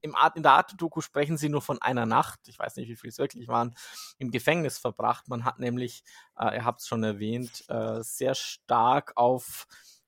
im 0.01 0.15
Art, 0.15 0.35
in 0.35 0.43
der 0.43 0.53
Art-Doku 0.53 1.01
sprechen 1.01 1.37
sie 1.37 1.49
nur 1.49 1.61
von 1.61 1.81
einer 1.81 2.05
Nacht, 2.05 2.39
ich 2.47 2.59
weiß 2.59 2.75
nicht, 2.77 2.89
wie 2.89 2.95
viel 2.95 3.09
es 3.09 3.17
wirklich 3.17 3.47
waren, 3.47 3.75
im 4.17 4.31
Gefängnis 4.31 4.77
verbracht. 4.77 5.27
Man 5.27 5.45
hat 5.45 5.59
nämlich, 5.59 6.03
äh, 6.37 6.55
ihr 6.55 6.65
habt 6.65 6.81
es 6.81 6.87
schon 6.87 7.03
erwähnt, 7.03 7.63
äh, 7.69 8.01
sehr 8.01 8.35
stark 8.35 9.13
auf 9.15 9.67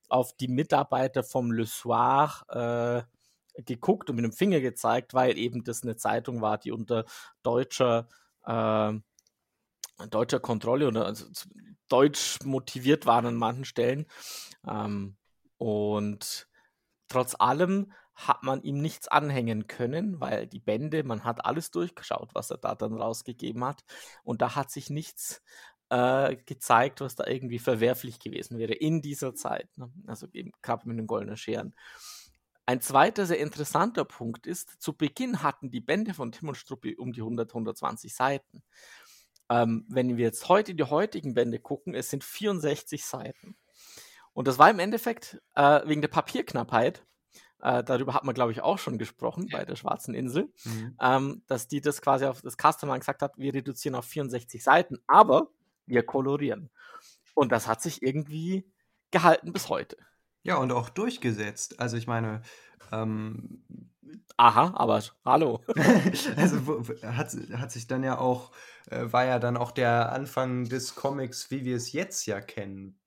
auf 0.10 0.36
die 0.38 0.48
Mitarbeiter 0.48 1.24
vom 1.24 1.52
Le 1.52 1.66
Soir 1.66 2.44
äh, 2.50 3.62
geguckt 3.64 4.10
und 4.10 4.16
mit 4.16 4.26
dem 4.26 4.32
Finger 4.32 4.60
gezeigt, 4.62 5.14
weil 5.14 5.38
eben 5.38 5.64
das 5.64 5.84
eine 5.84 5.96
Zeitung 5.96 6.42
war, 6.42 6.58
die 6.58 6.72
unter 6.72 7.06
deutscher, 7.44 8.08
äh, 8.46 8.94
deutscher 10.10 10.40
Kontrolle 10.40 10.88
oder 10.88 11.06
also 11.06 11.26
deutsch 11.90 12.40
motiviert 12.44 13.06
waren 13.06 13.26
an 13.26 13.36
manchen 13.36 13.66
Stellen. 13.66 14.06
Ähm, 14.68 15.18
und 15.58 16.48
trotz 17.08 17.36
allem 17.40 17.92
hat 18.14 18.42
man 18.42 18.62
ihm 18.64 18.82
nichts 18.82 19.08
anhängen 19.08 19.68
können, 19.68 20.20
weil 20.20 20.48
die 20.48 20.60
Bände, 20.60 21.04
man 21.04 21.24
hat 21.24 21.46
alles 21.46 21.70
durchgeschaut, 21.70 22.34
was 22.34 22.50
er 22.50 22.58
da 22.58 22.74
dann 22.74 22.94
rausgegeben 22.94 23.64
hat. 23.64 23.84
Und 24.24 24.42
da 24.42 24.56
hat 24.56 24.72
sich 24.72 24.90
nichts 24.90 25.44
äh, 25.90 26.36
gezeigt, 26.46 27.02
was 27.02 27.16
da 27.16 27.26
irgendwie 27.26 27.60
verwerflich 27.60 28.20
gewesen 28.20 28.58
wäre 28.58 28.74
in 28.74 29.02
dieser 29.02 29.36
Zeit. 29.36 29.70
Ne? 29.78 29.92
Also 30.06 30.28
eben 30.34 30.52
gerade 30.62 30.88
mit 30.88 30.98
den 30.98 31.08
goldenen 31.08 31.38
Scheren. 31.38 31.74
Ein 32.66 32.82
zweiter 32.82 33.26
sehr 33.26 33.40
interessanter 33.40 34.04
Punkt 34.04 34.46
ist, 34.46 34.82
zu 34.82 34.94
Beginn 34.94 35.42
hatten 35.42 35.72
die 35.72 35.80
Bände 35.80 36.14
von 36.14 36.34
Tim 36.34 36.50
und 36.50 36.56
Struppi 36.56 36.98
um 36.98 37.14
die 37.14 37.22
100, 37.22 37.50
120 37.50 38.14
Seiten. 38.14 38.62
Ähm, 39.50 39.86
wenn 39.88 40.18
wir 40.18 40.26
jetzt 40.26 40.50
heute 40.50 40.76
die 40.76 40.84
heutigen 40.84 41.34
Bände 41.34 41.60
gucken, 41.60 41.96
es 41.96 42.10
sind 42.10 42.26
64 42.26 43.06
Seiten. 43.06 43.56
Und 44.34 44.50
das 44.50 44.60
war 44.60 44.70
im 44.70 44.80
Endeffekt 44.80 45.42
äh, 45.56 45.80
wegen 45.86 46.02
der 46.02 46.10
Papierknappheit, 46.10 47.06
äh, 47.62 47.84
darüber 47.84 48.14
hat 48.14 48.24
man, 48.24 48.36
glaube 48.36 48.52
ich, 48.52 48.62
auch 48.62 48.78
schon 48.78 48.98
gesprochen 48.98 49.48
bei 49.52 49.66
der 49.66 49.76
Schwarzen 49.76 50.14
Insel, 50.14 50.52
mhm. 50.64 50.96
ähm, 51.02 51.44
dass 51.48 51.68
die 51.68 51.82
das 51.82 52.02
quasi 52.02 52.26
auf 52.26 52.42
das 52.42 52.56
Customer 52.56 53.00
gesagt 53.00 53.22
hat, 53.22 53.38
wir 53.38 53.54
reduzieren 53.54 53.96
auf 53.96 54.06
64 54.06 54.64
Seiten, 54.64 55.00
aber 55.08 55.50
wir 55.88 56.04
kolorieren. 56.04 56.70
Und 57.34 57.52
das 57.52 57.68
hat 57.68 57.82
sich 57.82 58.02
irgendwie 58.02 58.72
gehalten 59.12 59.54
bis 59.54 59.70
heute. 59.70 59.98
Ja, 60.44 60.58
und 60.58 60.72
auch 60.72 60.90
durchgesetzt. 60.90 61.80
Also 61.80 61.98
ich 61.98 62.08
meine, 62.08 62.42
ähm, 62.92 63.64
Aha, 64.38 64.74
aber 64.76 65.04
hallo. 65.26 65.64
also 66.36 66.84
hat, 67.02 67.34
hat 67.54 67.72
sich 67.72 67.88
dann 67.88 68.04
ja 68.04 68.18
auch, 68.20 68.52
äh, 68.90 69.12
war 69.12 69.26
ja 69.26 69.40
dann 69.40 69.58
auch 69.58 69.72
der 69.72 70.12
Anfang 70.12 70.70
des 70.70 70.96
Comics, 70.96 71.50
wie 71.50 71.66
wir 71.66 71.76
es 71.76 71.92
jetzt 71.92 72.26
ja 72.26 72.40
kennen. 72.40 73.00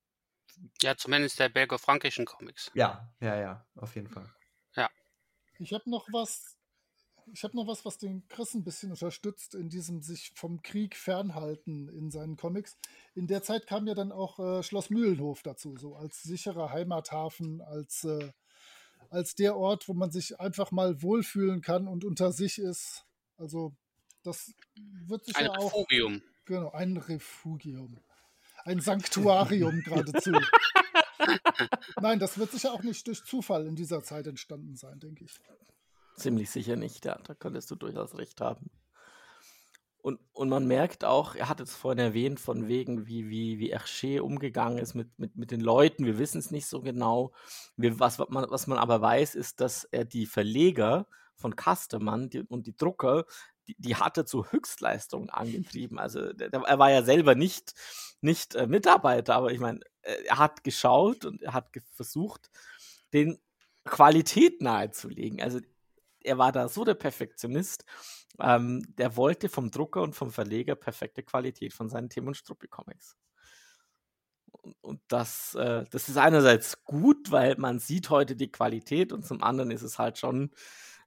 Ja, 0.83 0.97
zumindest 0.97 1.39
der 1.39 1.49
belgo-frankischen 1.49 2.27
Comics. 2.27 2.71
Ja, 2.75 3.15
ja, 3.21 3.37
ja, 3.37 3.67
auf 3.77 3.95
jeden 3.95 4.09
Fall. 4.09 4.29
Ja. 4.75 4.91
Ich 5.59 5.73
habe 5.73 5.89
noch 5.89 6.09
was 6.13 6.59
ich 7.33 7.45
habe 7.45 7.57
noch 7.57 7.67
was, 7.67 7.85
was 7.85 7.99
den 7.99 8.27
Chris 8.29 8.55
ein 8.55 8.65
bisschen 8.65 8.91
unterstützt 8.91 9.55
in 9.55 9.69
diesem 9.69 10.03
sich 10.03 10.33
vom 10.35 10.63
Krieg 10.63 10.97
fernhalten 10.97 11.89
in 11.89 12.11
seinen 12.11 12.37
Comics. 12.37 12.77
In 13.15 13.27
der 13.27 13.43
Zeit 13.43 13.67
kam 13.67 13.87
ja 13.87 13.95
dann 13.95 14.13
auch 14.13 14.39
äh, 14.39 14.63
Schloss 14.63 14.91
Mühlenhof 14.91 15.43
dazu, 15.43 15.77
so 15.77 15.97
als 15.97 16.23
sicherer 16.23 16.71
Heimathafen, 16.71 17.61
als, 17.61 18.05
äh, 18.05 18.33
als 19.11 19.35
der 19.35 19.57
Ort, 19.57 19.89
wo 19.89 19.95
man 19.95 20.11
sich 20.11 20.41
einfach 20.41 20.71
mal 20.71 21.03
wohlfühlen 21.03 21.61
kann 21.61 21.89
und 21.89 22.05
unter 22.05 22.33
sich 22.33 22.59
ist. 22.59 23.05
Also 23.37 23.75
das 24.23 24.55
wird 25.07 25.25
sich 25.25 25.37
ein 25.37 25.47
ja 25.47 25.53
auch. 25.53 25.57
Ein 25.57 25.65
Refugium. 25.65 26.23
Genau, 26.45 26.71
ein 26.73 26.97
Refugium. 26.97 27.99
Ein 28.65 28.81
Sanktuarium 28.81 29.81
geradezu. 29.85 30.33
Nein, 32.01 32.19
das 32.19 32.39
wird 32.39 32.51
sicher 32.51 32.73
auch 32.73 32.83
nicht 32.83 33.07
durch 33.07 33.25
Zufall 33.25 33.67
in 33.67 33.77
dieser 33.77 34.03
Zeit 34.03 34.27
entstanden 34.27 34.77
sein, 34.77 34.99
denke 35.01 35.25
ich. 35.25 35.39
Ziemlich 36.21 36.51
sicher 36.51 36.77
nicht, 36.77 37.05
ja. 37.05 37.19
Da 37.25 37.35
könntest 37.35 37.71
du 37.71 37.77
durchaus 37.77 38.17
recht 38.17 38.41
haben. 38.41 38.71
Und, 40.03 40.19
und 40.33 40.49
man 40.49 40.67
merkt 40.67 41.05
auch, 41.05 41.35
er 41.35 41.49
hat 41.49 41.61
es 41.61 41.75
vorhin 41.75 41.99
erwähnt, 41.99 42.41
von 42.41 42.69
wegen, 42.69 43.07
wie, 43.07 43.29
wie, 43.29 43.59
wie 43.59 43.75
Hergé 43.75 44.21
umgegangen 44.21 44.79
ist 44.79 44.95
mit, 44.95 45.19
mit, 45.19 45.37
mit 45.37 45.51
den 45.51 45.61
Leuten. 45.61 46.07
Wir 46.07 46.19
wissen 46.19 46.39
es 46.39 46.51
nicht 46.51 46.67
so 46.67 46.81
genau. 46.81 47.33
Wir, 47.77 48.01
was, 48.01 48.19
man, 48.19 48.47
was 48.49 48.67
man 48.67 48.79
aber 48.79 49.03
weiß, 49.03 49.35
ist, 49.35 49.61
dass 49.61 49.85
er 49.85 50.05
die 50.07 50.27
Verleger 50.27 51.07
von 51.37 51.55
Castermann 51.55 52.31
die, 52.31 52.41
und 52.41 52.67
die 52.67 52.77
Drucker, 52.77 53.27
die, 53.69 53.77
die 53.79 53.97
hat 53.97 54.17
er 54.17 54.25
zu 54.25 54.47
Höchstleistungen 54.47 55.29
angetrieben. 55.29 55.99
Also 55.99 56.33
der, 56.33 56.49
der, 56.49 56.61
er 56.63 56.79
war 56.79 56.91
ja 56.91 57.03
selber 57.03 57.35
nicht, 57.35 57.75
nicht 58.23 58.55
äh, 58.55 58.67
Mitarbeiter, 58.67 59.35
aber 59.35 59.53
ich 59.53 59.61
meine, 59.61 59.81
äh, 60.03 60.25
er 60.25 60.39
hat 60.39 60.65
geschaut 60.65 61.27
und 61.27 61.43
er 61.43 61.53
hat 61.53 61.71
versucht, 61.93 62.51
den 63.13 63.39
Qualität 63.85 64.63
nahezulegen. 64.63 65.43
Also 65.43 65.61
er 66.25 66.39
war 66.39 66.53
da 66.53 66.69
so 66.69 66.85
der 66.85 66.95
Perfektionist. 66.95 67.85
Ähm, 68.41 68.83
der 68.97 69.17
wollte 69.17 69.49
vom 69.49 69.71
Drucker 69.71 70.03
und 70.03 70.15
vom 70.15 70.31
Verleger 70.31 70.75
perfekte 70.77 71.23
Qualität 71.23 71.75
von 71.75 71.89
seinen 71.89 72.09
Tim 72.11 72.27
und 72.27 72.37
Struppi 72.37 72.69
Comics. 72.69 73.17
Und, 74.53 74.77
und 74.83 75.01
das, 75.09 75.55
äh, 75.55 75.85
das 75.91 76.09
ist 76.09 76.17
einerseits 76.17 76.85
gut, 76.85 77.31
weil 77.31 77.57
man 77.57 77.79
sieht 77.79 78.11
heute 78.11 78.37
die 78.37 78.51
Qualität 78.51 79.13
und 79.13 79.25
zum 79.25 79.43
anderen 79.43 79.71
ist 79.71 79.83
es 79.83 79.99
halt 79.99 80.19
schon 80.19 80.51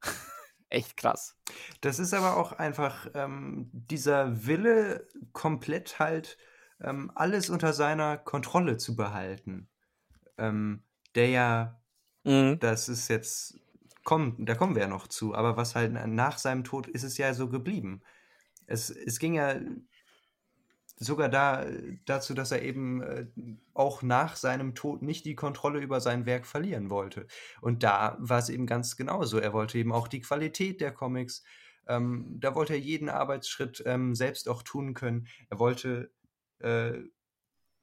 echt 0.69 0.97
krass. 0.97 1.37
Das 1.81 1.99
ist 1.99 2.13
aber 2.13 2.37
auch 2.37 2.53
einfach 2.53 3.07
ähm, 3.13 3.69
dieser 3.73 4.45
Wille, 4.47 5.07
komplett 5.33 5.99
halt 5.99 6.37
ähm, 6.81 7.11
alles 7.15 7.49
unter 7.49 7.73
seiner 7.73 8.17
Kontrolle 8.17 8.77
zu 8.77 8.95
behalten. 8.95 9.69
Ähm, 10.37 10.83
der 11.15 11.29
ja, 11.29 11.81
Mhm. 12.25 12.59
das 12.59 12.89
ist 12.89 13.09
jetzt, 13.09 13.59
kommt, 14.03 14.47
da 14.47 14.55
kommen 14.55 14.75
wir 14.75 14.83
ja 14.83 14.87
noch 14.87 15.07
zu, 15.07 15.33
aber 15.35 15.57
was 15.57 15.75
halt 15.75 15.93
nach 16.07 16.37
seinem 16.37 16.63
Tod 16.63 16.87
ist 16.87 17.03
es 17.03 17.17
ja 17.17 17.33
so 17.33 17.49
geblieben. 17.49 18.01
Es, 18.65 18.89
es 18.89 19.19
ging 19.19 19.33
ja 19.33 19.59
sogar 20.97 21.29
da, 21.29 21.65
dazu, 22.05 22.33
dass 22.33 22.51
er 22.51 22.61
eben 22.61 23.01
äh, 23.01 23.25
auch 23.73 24.01
nach 24.03 24.35
seinem 24.35 24.75
Tod 24.75 25.01
nicht 25.01 25.25
die 25.25 25.35
Kontrolle 25.35 25.79
über 25.79 25.99
sein 26.01 26.25
Werk 26.25 26.45
verlieren 26.45 26.89
wollte. 26.89 27.27
Und 27.61 27.83
da 27.83 28.15
war 28.19 28.39
es 28.39 28.49
eben 28.49 28.67
ganz 28.67 28.95
genauso. 28.95 29.39
Er 29.39 29.53
wollte 29.53 29.77
eben 29.77 29.91
auch 29.91 30.07
die 30.07 30.21
Qualität 30.21 30.81
der 30.81 30.91
Comics, 30.91 31.43
ähm, 31.87 32.37
da 32.39 32.55
wollte 32.55 32.73
er 32.73 32.79
jeden 32.79 33.09
Arbeitsschritt 33.09 33.83
ähm, 33.85 34.15
selbst 34.15 34.47
auch 34.47 34.63
tun 34.63 34.93
können. 34.93 35.27
Er 35.49 35.59
wollte 35.59 36.11
äh, 36.59 36.93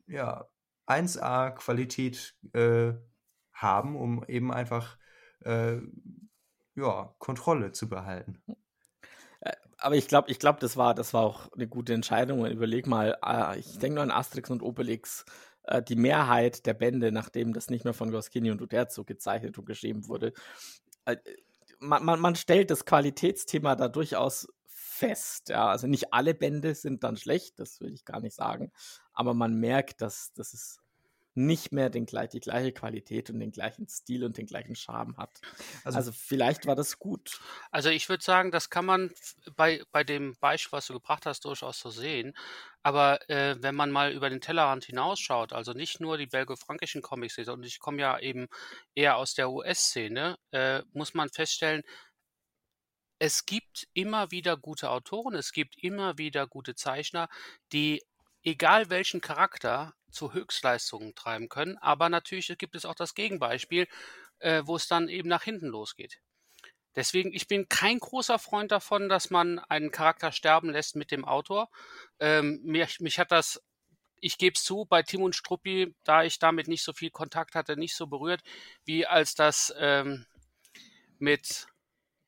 ja 0.06 0.46
1A 0.86 1.50
Qualität 1.50 2.34
äh, 2.52 2.92
haben, 3.52 3.96
um 3.96 4.24
eben 4.26 4.52
einfach 4.52 4.98
äh, 5.44 5.78
ja, 6.76 7.14
Kontrolle 7.18 7.72
zu 7.72 7.88
behalten. 7.88 8.42
Aber 9.80 9.96
ich 9.96 10.08
glaube, 10.08 10.30
ich 10.30 10.38
glaube, 10.38 10.60
das 10.60 10.76
war, 10.76 10.94
das 10.94 11.14
war 11.14 11.22
auch 11.22 11.50
eine 11.52 11.66
gute 11.66 11.94
Entscheidung. 11.94 12.46
Überleg 12.46 12.86
mal, 12.86 13.16
äh, 13.24 13.58
ich 13.58 13.78
denke 13.78 13.94
nur 13.94 14.02
an 14.02 14.10
Asterix 14.10 14.50
und 14.50 14.62
Obelix. 14.62 15.24
Äh, 15.64 15.82
die 15.82 15.96
Mehrheit 15.96 16.66
der 16.66 16.74
Bände, 16.74 17.12
nachdem 17.12 17.52
das 17.52 17.70
nicht 17.70 17.84
mehr 17.84 17.94
von 17.94 18.10
Goscinny 18.10 18.50
und 18.50 18.60
Uderzo 18.60 19.04
gezeichnet 19.04 19.58
und 19.58 19.64
geschrieben 19.64 20.06
wurde, 20.08 20.32
äh, 21.06 21.16
man, 21.78 22.04
man, 22.04 22.20
man 22.20 22.36
stellt 22.36 22.70
das 22.70 22.84
Qualitätsthema 22.84 23.74
da 23.74 23.88
durchaus 23.88 24.48
fest. 24.66 25.48
Ja, 25.48 25.68
also 25.68 25.86
nicht 25.86 26.12
alle 26.12 26.34
Bände 26.34 26.74
sind 26.74 27.02
dann 27.02 27.16
schlecht, 27.16 27.58
das 27.58 27.80
will 27.80 27.92
ich 27.94 28.04
gar 28.04 28.20
nicht 28.20 28.34
sagen. 28.34 28.70
Aber 29.14 29.32
man 29.32 29.54
merkt, 29.54 30.02
dass, 30.02 30.32
dass 30.34 30.52
es 30.52 30.79
nicht 31.46 31.72
mehr 31.72 31.90
den, 31.90 32.06
gleich- 32.06 32.30
die 32.30 32.40
gleiche 32.40 32.72
Qualität 32.72 33.30
und 33.30 33.40
den 33.40 33.50
gleichen 33.52 33.88
Stil 33.88 34.24
und 34.24 34.36
den 34.38 34.46
gleichen 34.46 34.74
Charme 34.74 35.16
hat. 35.16 35.40
Also- 35.84 35.96
Also, 35.98 36.12
vielleicht 36.12 36.66
war 36.66 36.76
das 36.76 36.98
gut. 36.98 37.40
Also 37.70 37.88
ich 37.90 38.08
würde 38.08 38.22
sagen, 38.24 38.50
das 38.50 38.70
kann 38.70 38.84
man 38.86 39.10
bei, 39.56 39.82
bei 39.92 40.04
dem 40.04 40.36
Beispiel, 40.40 40.72
was 40.72 40.86
du 40.86 40.94
gebracht 40.94 41.26
hast, 41.26 41.44
durchaus 41.44 41.78
so 41.80 41.90
sehen. 41.90 42.34
Aber 42.82 43.28
äh, 43.28 43.56
wenn 43.60 43.74
man 43.74 43.90
mal 43.90 44.12
über 44.12 44.30
den 44.30 44.40
Tellerrand 44.40 44.84
hinausschaut, 44.84 45.52
also 45.52 45.72
nicht 45.72 46.00
nur 46.00 46.16
die 46.16 46.26
belgo-frankischen 46.26 47.02
Comics 47.02 47.34
sieht, 47.34 47.48
und 47.48 47.64
ich 47.64 47.78
komme 47.78 48.00
ja 48.00 48.18
eben 48.18 48.46
eher 48.94 49.16
aus 49.16 49.34
der 49.34 49.50
US-Szene, 49.50 50.36
äh, 50.52 50.82
muss 50.92 51.12
man 51.14 51.28
feststellen, 51.28 51.82
es 53.18 53.44
gibt 53.44 53.86
immer 53.92 54.30
wieder 54.30 54.56
gute 54.56 54.90
Autoren, 54.90 55.34
es 55.34 55.52
gibt 55.52 55.76
immer 55.76 56.16
wieder 56.18 56.46
gute 56.46 56.74
Zeichner, 56.74 57.28
die 57.72 58.02
egal 58.42 58.88
welchen 58.90 59.20
Charakter 59.20 59.92
zu 60.10 60.32
Höchstleistungen 60.32 61.14
treiben 61.14 61.48
können. 61.48 61.78
Aber 61.78 62.08
natürlich 62.08 62.54
gibt 62.58 62.74
es 62.74 62.84
auch 62.84 62.94
das 62.94 63.14
Gegenbeispiel, 63.14 63.86
äh, 64.38 64.62
wo 64.64 64.76
es 64.76 64.88
dann 64.88 65.08
eben 65.08 65.28
nach 65.28 65.42
hinten 65.42 65.66
losgeht. 65.66 66.20
Deswegen, 66.96 67.32
ich 67.32 67.46
bin 67.46 67.68
kein 67.68 68.00
großer 68.00 68.38
Freund 68.38 68.72
davon, 68.72 69.08
dass 69.08 69.30
man 69.30 69.60
einen 69.60 69.92
Charakter 69.92 70.32
sterben 70.32 70.70
lässt 70.70 70.96
mit 70.96 71.12
dem 71.12 71.24
Autor. 71.24 71.70
Ähm, 72.18 72.60
mich, 72.64 72.98
mich 73.00 73.18
hat 73.18 73.30
das, 73.30 73.62
ich 74.20 74.38
gebe 74.38 74.54
es 74.56 74.64
zu, 74.64 74.86
bei 74.86 75.02
Tim 75.02 75.22
und 75.22 75.36
Struppi, 75.36 75.94
da 76.02 76.24
ich 76.24 76.38
damit 76.40 76.66
nicht 76.66 76.82
so 76.82 76.92
viel 76.92 77.10
Kontakt 77.10 77.54
hatte, 77.54 77.76
nicht 77.76 77.94
so 77.94 78.08
berührt, 78.08 78.42
wie 78.84 79.06
als 79.06 79.34
das 79.34 79.72
ähm, 79.78 80.26
mit 81.18 81.66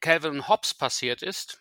Calvin 0.01 0.47
Hobbes 0.49 0.75
passiert 0.75 1.23
ist. 1.23 1.61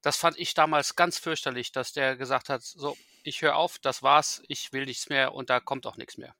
Das 0.00 0.16
fand 0.16 0.38
ich 0.38 0.54
damals 0.54 0.96
ganz 0.96 1.18
fürchterlich, 1.18 1.72
dass 1.72 1.92
der 1.92 2.16
gesagt 2.16 2.48
hat, 2.48 2.62
so, 2.62 2.96
ich 3.24 3.42
höre 3.42 3.56
auf, 3.56 3.78
das 3.78 4.02
war's, 4.02 4.42
ich 4.48 4.72
will 4.72 4.84
nichts 4.84 5.08
mehr 5.08 5.34
und 5.34 5.50
da 5.50 5.58
kommt 5.58 5.86
auch 5.86 5.96
nichts 5.96 6.16
mehr. 6.18 6.34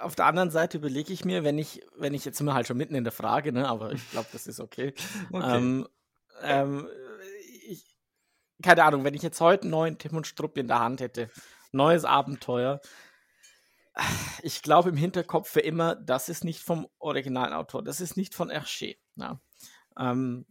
Auf 0.00 0.14
der 0.14 0.26
anderen 0.26 0.50
Seite 0.50 0.78
überlege 0.78 1.12
ich 1.12 1.24
mir, 1.24 1.42
wenn 1.42 1.58
ich, 1.58 1.82
wenn 1.96 2.14
ich 2.14 2.24
jetzt 2.24 2.38
sind 2.38 2.46
wir 2.46 2.54
halt 2.54 2.68
schon 2.68 2.76
mitten 2.76 2.94
in 2.94 3.04
der 3.04 3.12
Frage, 3.12 3.52
ne, 3.52 3.68
aber 3.68 3.92
ich 3.92 4.10
glaube, 4.10 4.28
das 4.32 4.46
ist 4.46 4.60
okay. 4.60 4.94
Okay. 5.32 5.56
Ähm, 5.56 5.88
ähm, 6.42 6.88
ich, 7.66 7.96
keine 8.62 8.84
Ahnung, 8.84 9.04
wenn 9.04 9.14
ich 9.14 9.22
jetzt 9.22 9.40
heute 9.40 9.62
einen 9.62 9.72
neuen 9.72 9.98
Tim 9.98 10.16
und 10.16 10.26
Struppi 10.26 10.60
in 10.60 10.68
der 10.68 10.78
Hand 10.78 11.00
hätte, 11.00 11.30
neues 11.72 12.04
Abenteuer, 12.04 12.80
ich 14.42 14.62
glaube 14.62 14.90
im 14.90 14.96
Hinterkopf 14.96 15.50
für 15.50 15.60
immer, 15.60 15.96
das 15.96 16.28
ist 16.28 16.44
nicht 16.44 16.60
vom 16.60 16.88
originalen 17.00 17.52
Autor, 17.52 17.82
das 17.82 18.00
ist 18.00 18.16
nicht 18.16 18.34
von 18.34 18.50
Hergé. 18.50 18.98
Ja. 19.16 19.40
Ähm, 19.98 20.46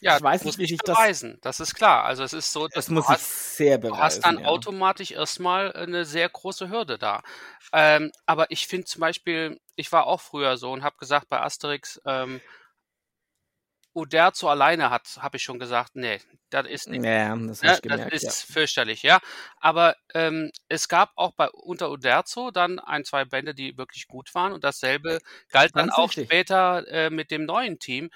Ja, 0.00 0.16
ich 0.16 0.22
weiß 0.22 0.42
du 0.42 0.46
nicht, 0.46 0.58
wie 0.58 0.66
dich 0.66 0.78
das, 0.84 0.96
beweisen. 0.96 1.38
Das 1.42 1.60
ist 1.60 1.74
klar. 1.74 2.04
Also 2.04 2.22
es 2.22 2.32
ist 2.32 2.52
so, 2.52 2.68
dass 2.68 2.74
das 2.74 2.86
du 2.86 2.92
muss 2.94 3.08
ich 3.08 3.10
hast, 3.10 3.56
sehr 3.56 3.78
du 3.78 3.96
hast 3.96 4.20
dann 4.24 4.36
beweisen, 4.36 4.44
ja. 4.44 4.48
automatisch 4.48 5.10
erstmal 5.10 5.72
eine 5.72 6.04
sehr 6.04 6.28
große 6.28 6.68
Hürde 6.70 6.98
da. 6.98 7.22
Ähm, 7.72 8.12
aber 8.26 8.50
ich 8.50 8.66
finde 8.66 8.86
zum 8.86 9.00
Beispiel, 9.00 9.60
ich 9.74 9.90
war 9.90 10.06
auch 10.06 10.20
früher 10.20 10.56
so 10.56 10.72
und 10.72 10.82
habe 10.84 10.96
gesagt 10.98 11.28
bei 11.28 11.40
Asterix, 11.40 12.00
ähm, 12.06 12.40
Uderzo 13.94 14.48
alleine 14.48 14.90
hat, 14.90 15.18
habe 15.20 15.38
ich 15.38 15.42
schon 15.42 15.58
gesagt, 15.58 15.96
nee, 15.96 16.20
das 16.50 16.66
ist 16.68 16.88
nicht. 16.88 17.04
Ja, 17.04 17.34
das 17.36 17.62
Ja, 17.62 17.70
hast 17.70 17.84
du 17.84 17.88
das 17.88 17.96
gemerkt, 17.96 18.22
ja. 18.22 18.28
ist 18.28 18.42
fürchterlich, 18.44 19.02
ja. 19.02 19.18
Aber 19.56 19.96
ähm, 20.14 20.50
es 20.68 20.88
gab 20.88 21.10
auch 21.16 21.32
bei 21.32 21.50
unter 21.50 21.90
Uderzo 21.90 22.50
dann 22.52 22.78
ein, 22.78 23.04
zwei 23.04 23.24
Bände, 23.24 23.54
die 23.54 23.76
wirklich 23.76 24.06
gut 24.06 24.34
waren 24.34 24.52
und 24.52 24.62
dasselbe 24.62 25.18
galt 25.50 25.74
dann 25.74 25.90
auch 25.90 26.12
später 26.12 26.86
äh, 26.86 27.10
mit 27.10 27.30
dem 27.32 27.44
neuen 27.44 27.78
Team, 27.80 28.10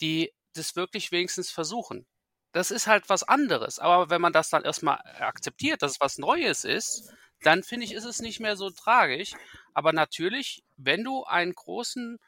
die 0.00 0.32
das 0.56 0.76
wirklich 0.76 1.12
wenigstens 1.12 1.50
versuchen. 1.50 2.06
Das 2.52 2.70
ist 2.70 2.86
halt 2.86 3.08
was 3.08 3.24
anderes. 3.24 3.78
Aber 3.78 4.10
wenn 4.10 4.20
man 4.20 4.32
das 4.32 4.50
dann 4.50 4.64
erstmal 4.64 4.98
akzeptiert, 5.18 5.82
dass 5.82 5.92
es 5.92 6.00
was 6.00 6.18
Neues 6.18 6.64
ist, 6.64 7.12
dann 7.42 7.62
finde 7.62 7.84
ich, 7.84 7.92
ist 7.92 8.04
es 8.04 8.20
nicht 8.20 8.40
mehr 8.40 8.56
so 8.56 8.70
tragisch. 8.70 9.32
Aber 9.74 9.92
natürlich, 9.92 10.64
wenn 10.76 11.04
du 11.04 11.24
einen 11.24 11.54
großen 11.54 12.18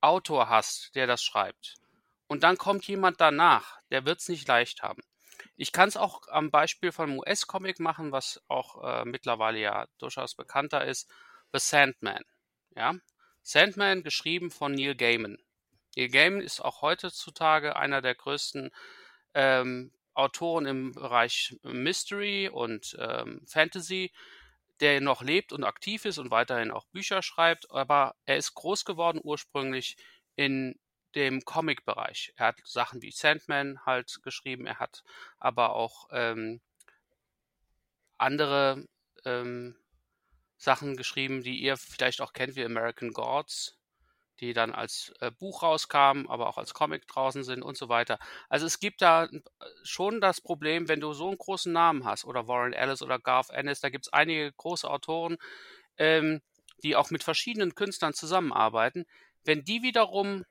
Autor 0.00 0.48
hast, 0.48 0.94
der 0.94 1.06
das 1.06 1.22
schreibt, 1.22 1.76
und 2.26 2.42
dann 2.42 2.58
kommt 2.58 2.86
jemand 2.86 3.20
danach, 3.20 3.78
der 3.90 4.04
wird 4.04 4.20
es 4.20 4.28
nicht 4.28 4.46
leicht 4.46 4.82
haben. 4.82 5.02
Ich 5.56 5.72
kann 5.72 5.88
es 5.88 5.96
auch 5.96 6.28
am 6.28 6.50
Beispiel 6.50 6.92
von 6.92 7.10
einem 7.10 7.18
US-Comic 7.20 7.80
machen, 7.80 8.12
was 8.12 8.42
auch 8.48 8.82
äh, 8.84 9.04
mittlerweile 9.04 9.58
ja 9.58 9.86
durchaus 9.98 10.34
bekannter 10.34 10.84
ist, 10.84 11.10
The 11.52 11.58
Sandman. 11.58 12.22
Ja? 12.76 12.94
Sandman, 13.42 14.02
geschrieben 14.02 14.50
von 14.50 14.72
Neil 14.72 14.94
Gaiman. 14.94 15.38
Neil 15.98 16.10
Gaiman 16.10 16.40
ist 16.40 16.60
auch 16.60 16.80
heutzutage 16.80 17.74
einer 17.74 18.00
der 18.00 18.14
größten 18.14 18.70
ähm, 19.34 19.90
Autoren 20.14 20.64
im 20.64 20.92
Bereich 20.92 21.56
Mystery 21.64 22.48
und 22.48 22.96
ähm, 23.00 23.42
Fantasy, 23.48 24.12
der 24.78 25.00
noch 25.00 25.22
lebt 25.22 25.52
und 25.52 25.64
aktiv 25.64 26.04
ist 26.04 26.18
und 26.18 26.30
weiterhin 26.30 26.70
auch 26.70 26.86
Bücher 26.86 27.20
schreibt, 27.20 27.72
aber 27.72 28.14
er 28.26 28.36
ist 28.36 28.54
groß 28.54 28.84
geworden 28.84 29.20
ursprünglich 29.20 29.96
in 30.36 30.78
dem 31.16 31.44
Comic-Bereich. 31.44 32.32
Er 32.36 32.46
hat 32.46 32.60
Sachen 32.62 33.02
wie 33.02 33.10
Sandman 33.10 33.84
halt 33.84 34.22
geschrieben, 34.22 34.66
er 34.66 34.78
hat 34.78 35.02
aber 35.40 35.74
auch 35.74 36.06
ähm, 36.12 36.60
andere 38.18 38.86
ähm, 39.24 39.74
Sachen 40.58 40.96
geschrieben, 40.96 41.42
die 41.42 41.58
ihr 41.58 41.76
vielleicht 41.76 42.20
auch 42.20 42.32
kennt, 42.32 42.54
wie 42.54 42.64
American 42.64 43.12
Gods, 43.12 43.77
die 44.40 44.52
dann 44.52 44.72
als 44.72 45.12
äh, 45.20 45.30
Buch 45.30 45.62
rauskamen, 45.62 46.28
aber 46.28 46.48
auch 46.48 46.58
als 46.58 46.74
Comic 46.74 47.06
draußen 47.08 47.44
sind 47.44 47.62
und 47.62 47.76
so 47.76 47.88
weiter. 47.88 48.18
Also 48.48 48.66
es 48.66 48.80
gibt 48.80 49.02
da 49.02 49.24
äh, 49.24 49.40
schon 49.82 50.20
das 50.20 50.40
Problem, 50.40 50.88
wenn 50.88 51.00
du 51.00 51.12
so 51.12 51.28
einen 51.28 51.38
großen 51.38 51.72
Namen 51.72 52.04
hast, 52.04 52.24
oder 52.24 52.48
Warren 52.48 52.72
Ellis 52.72 53.02
oder 53.02 53.18
Garth 53.18 53.50
Ennis, 53.50 53.80
da 53.80 53.88
gibt 53.88 54.06
es 54.06 54.12
einige 54.12 54.52
große 54.52 54.88
Autoren, 54.88 55.36
ähm, 55.96 56.40
die 56.82 56.96
auch 56.96 57.10
mit 57.10 57.24
verschiedenen 57.24 57.74
Künstlern 57.74 58.14
zusammenarbeiten. 58.14 59.06
Wenn 59.44 59.64
die 59.64 59.82
wiederum 59.82 60.44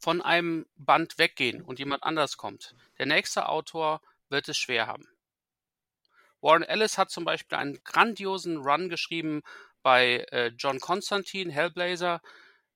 von 0.00 0.22
einem 0.22 0.66
Band 0.76 1.18
weggehen 1.18 1.62
und 1.62 1.78
jemand 1.78 2.02
anders 2.02 2.36
kommt, 2.36 2.74
der 2.98 3.06
nächste 3.06 3.48
Autor 3.48 4.00
wird 4.28 4.48
es 4.48 4.56
schwer 4.56 4.86
haben. 4.86 5.06
Warren 6.40 6.62
Ellis 6.62 6.98
hat 6.98 7.10
zum 7.10 7.24
Beispiel 7.24 7.56
einen 7.56 7.82
grandiosen 7.84 8.58
Run 8.58 8.88
geschrieben 8.88 9.42
bei 9.82 10.26
äh, 10.30 10.48
John 10.58 10.80
Constantine, 10.80 11.52
Hellblazer. 11.52 12.20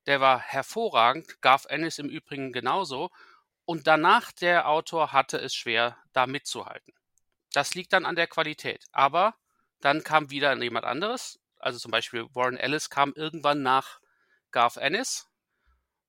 Der 0.05 0.21
war 0.21 0.39
hervorragend, 0.39 1.41
Garth 1.41 1.65
Ennis 1.67 1.99
im 1.99 2.09
Übrigen 2.09 2.51
genauso. 2.51 3.09
Und 3.65 3.87
danach 3.87 4.31
der 4.31 4.67
Autor 4.67 5.11
hatte 5.11 5.37
es 5.37 5.53
schwer, 5.53 5.97
da 6.13 6.25
mitzuhalten. 6.25 6.93
Das 7.53 7.75
liegt 7.75 7.93
dann 7.93 8.05
an 8.05 8.15
der 8.15 8.27
Qualität. 8.27 8.85
Aber 8.91 9.35
dann 9.79 10.03
kam 10.03 10.29
wieder 10.29 10.55
jemand 10.61 10.85
anderes. 10.85 11.39
Also 11.57 11.77
zum 11.77 11.91
Beispiel 11.91 12.25
Warren 12.33 12.57
Ellis 12.57 12.89
kam 12.89 13.13
irgendwann 13.13 13.61
nach 13.61 13.99
Garth 14.51 14.77
Ennis, 14.77 15.27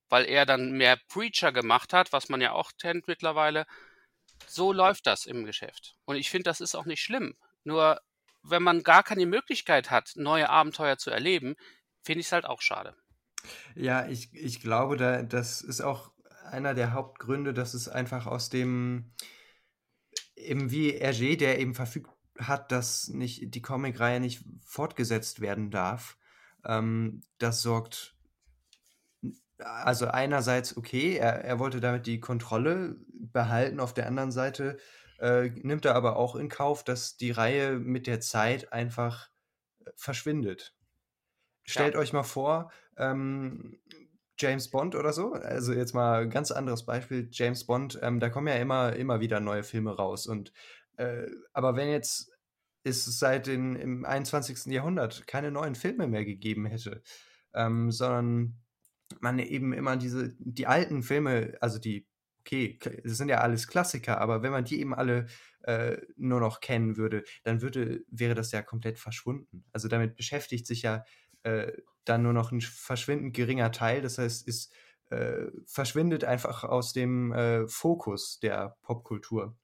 weil 0.08 0.24
er 0.24 0.46
dann 0.46 0.72
mehr 0.72 0.96
Preacher 1.08 1.52
gemacht 1.52 1.92
hat, 1.92 2.12
was 2.12 2.28
man 2.28 2.40
ja 2.40 2.52
auch 2.52 2.72
kennt 2.80 3.08
mittlerweile. 3.08 3.66
So 4.46 4.72
läuft 4.72 5.06
das 5.06 5.26
im 5.26 5.44
Geschäft. 5.44 5.96
Und 6.04 6.16
ich 6.16 6.30
finde, 6.30 6.44
das 6.44 6.60
ist 6.60 6.74
auch 6.74 6.86
nicht 6.86 7.02
schlimm. 7.02 7.36
Nur 7.64 8.00
wenn 8.42 8.62
man 8.62 8.82
gar 8.82 9.02
keine 9.02 9.26
Möglichkeit 9.26 9.90
hat, 9.90 10.12
neue 10.14 10.48
Abenteuer 10.48 10.96
zu 10.98 11.10
erleben, 11.10 11.56
finde 12.02 12.20
ich 12.20 12.26
es 12.26 12.32
halt 12.32 12.46
auch 12.46 12.62
schade. 12.62 12.96
Ja, 13.74 14.06
ich, 14.06 14.34
ich 14.34 14.60
glaube, 14.60 14.96
da, 14.96 15.22
das 15.22 15.60
ist 15.62 15.80
auch 15.80 16.12
einer 16.50 16.74
der 16.74 16.92
Hauptgründe, 16.92 17.54
dass 17.54 17.74
es 17.74 17.88
einfach 17.88 18.26
aus 18.26 18.50
dem, 18.50 19.12
eben 20.36 20.70
wie 20.70 20.92
Hergé, 20.92 21.36
der 21.36 21.58
eben 21.58 21.74
verfügt 21.74 22.10
hat, 22.38 22.72
dass 22.72 23.08
nicht 23.08 23.54
die 23.54 23.62
Comicreihe 23.62 24.20
nicht 24.20 24.44
fortgesetzt 24.64 25.40
werden 25.40 25.70
darf. 25.70 26.16
Ähm, 26.64 27.22
das 27.38 27.62
sorgt 27.62 28.16
also 29.62 30.06
einerseits 30.06 30.76
okay, 30.76 31.16
er, 31.16 31.44
er 31.44 31.58
wollte 31.58 31.80
damit 31.80 32.06
die 32.06 32.20
Kontrolle 32.20 32.96
behalten, 33.08 33.80
auf 33.80 33.94
der 33.94 34.06
anderen 34.06 34.32
Seite 34.32 34.78
äh, 35.18 35.50
nimmt 35.50 35.84
er 35.84 35.94
aber 35.94 36.16
auch 36.16 36.34
in 36.34 36.48
Kauf, 36.48 36.82
dass 36.82 37.16
die 37.16 37.30
Reihe 37.30 37.78
mit 37.78 38.06
der 38.06 38.20
Zeit 38.20 38.72
einfach 38.72 39.28
äh, 39.84 39.90
verschwindet. 39.96 40.74
Stellt 41.70 41.97
euch 41.97 42.12
mal 42.12 42.22
vor, 42.22 42.70
ähm, 42.97 43.78
James 44.38 44.70
Bond 44.70 44.94
oder 44.94 45.12
so, 45.12 45.32
also 45.32 45.72
jetzt 45.72 45.92
mal 45.92 46.22
ein 46.22 46.30
ganz 46.30 46.51
anderes 46.51 46.86
Beispiel, 46.86 47.28
James 47.30 47.66
Bond, 47.66 47.98
ähm, 48.02 48.20
da 48.20 48.30
kommen 48.30 48.47
ja 48.47 48.55
immer, 48.55 48.97
immer 48.97 49.20
wieder 49.20 49.38
neue 49.38 49.62
Filme 49.62 49.94
raus. 49.94 50.26
Und 50.26 50.52
äh, 50.97 51.26
aber 51.52 51.76
wenn 51.76 51.88
jetzt 51.90 52.30
es 52.82 53.05
seit 53.05 53.47
den, 53.47 53.76
im 53.76 54.05
21. 54.05 54.72
Jahrhundert 54.72 55.26
keine 55.26 55.51
neuen 55.51 55.74
Filme 55.74 56.06
mehr 56.06 56.24
gegeben 56.24 56.66
hätte, 56.66 57.02
ähm, 57.55 57.90
sondern 57.90 58.59
man 59.20 59.38
eben 59.38 59.72
immer 59.72 59.97
diese, 59.97 60.34
die 60.38 60.66
alten 60.66 61.02
Filme, 61.02 61.59
also 61.60 61.78
die, 61.78 62.06
okay, 62.40 62.78
das 63.05 63.18
sind 63.18 63.28
ja 63.28 63.38
alles 63.38 63.66
Klassiker, 63.66 64.20
aber 64.20 64.42
wenn 64.42 64.52
man 64.52 64.64
die 64.64 64.80
eben 64.80 64.94
alle 64.94 65.26
äh, 65.62 65.98
nur 66.16 66.40
noch 66.40 66.60
kennen 66.60 66.97
würde, 66.97 67.24
dann 67.42 67.60
würde, 67.60 68.05
wäre 68.09 68.34
das 68.34 68.52
ja 68.52 68.62
komplett 68.62 68.98
verschwunden. 68.98 69.64
Also 69.72 69.88
damit 69.88 70.16
beschäftigt 70.16 70.66
sich 70.66 70.82
ja 70.82 71.05
äh, 71.42 71.72
dann 72.04 72.22
nur 72.22 72.32
noch 72.32 72.52
ein 72.52 72.60
verschwindend 72.60 73.34
geringer 73.34 73.72
Teil. 73.72 74.02
Das 74.02 74.18
heißt, 74.18 74.48
es 74.48 74.70
äh, 75.10 75.46
verschwindet 75.66 76.24
einfach 76.24 76.64
aus 76.64 76.92
dem 76.92 77.32
äh, 77.32 77.66
Fokus 77.68 78.40
der 78.40 78.76
Popkultur. 78.82 79.56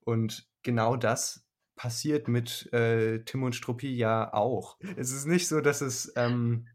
Und 0.00 0.48
genau 0.62 0.96
das 0.96 1.44
passiert 1.76 2.28
mit 2.28 2.72
äh, 2.72 3.20
Tim 3.24 3.42
und 3.42 3.54
Struppi 3.54 3.94
ja 3.94 4.32
auch. 4.32 4.78
Es 4.96 5.12
ist 5.12 5.26
nicht 5.26 5.48
so, 5.48 5.60
dass 5.60 5.80
es 5.80 6.12
ähm, 6.16 6.66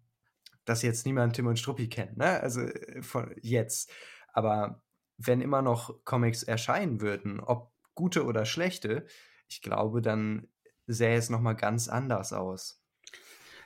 dass 0.66 0.82
jetzt 0.82 1.06
niemand 1.06 1.36
Tim 1.36 1.48
und 1.48 1.60
Struppi 1.60 1.90
kennt, 1.90 2.18
ne? 2.18 2.40
Also 2.42 2.62
äh, 2.62 3.02
von 3.02 3.34
jetzt. 3.42 3.92
Aber 4.32 4.82
wenn 5.18 5.42
immer 5.42 5.62
noch 5.62 6.04
Comics 6.06 6.44
erscheinen 6.44 7.02
würden, 7.02 7.40
ob 7.40 7.72
gute 7.96 8.26
oder 8.26 8.46
schlechte, 8.46 9.06
ich 9.48 9.62
glaube, 9.62 10.02
dann 10.02 10.48
sähe 10.88 11.18
es 11.18 11.30
nochmal 11.30 11.56
ganz 11.56 11.88
anders 11.88 12.34
aus. 12.34 12.83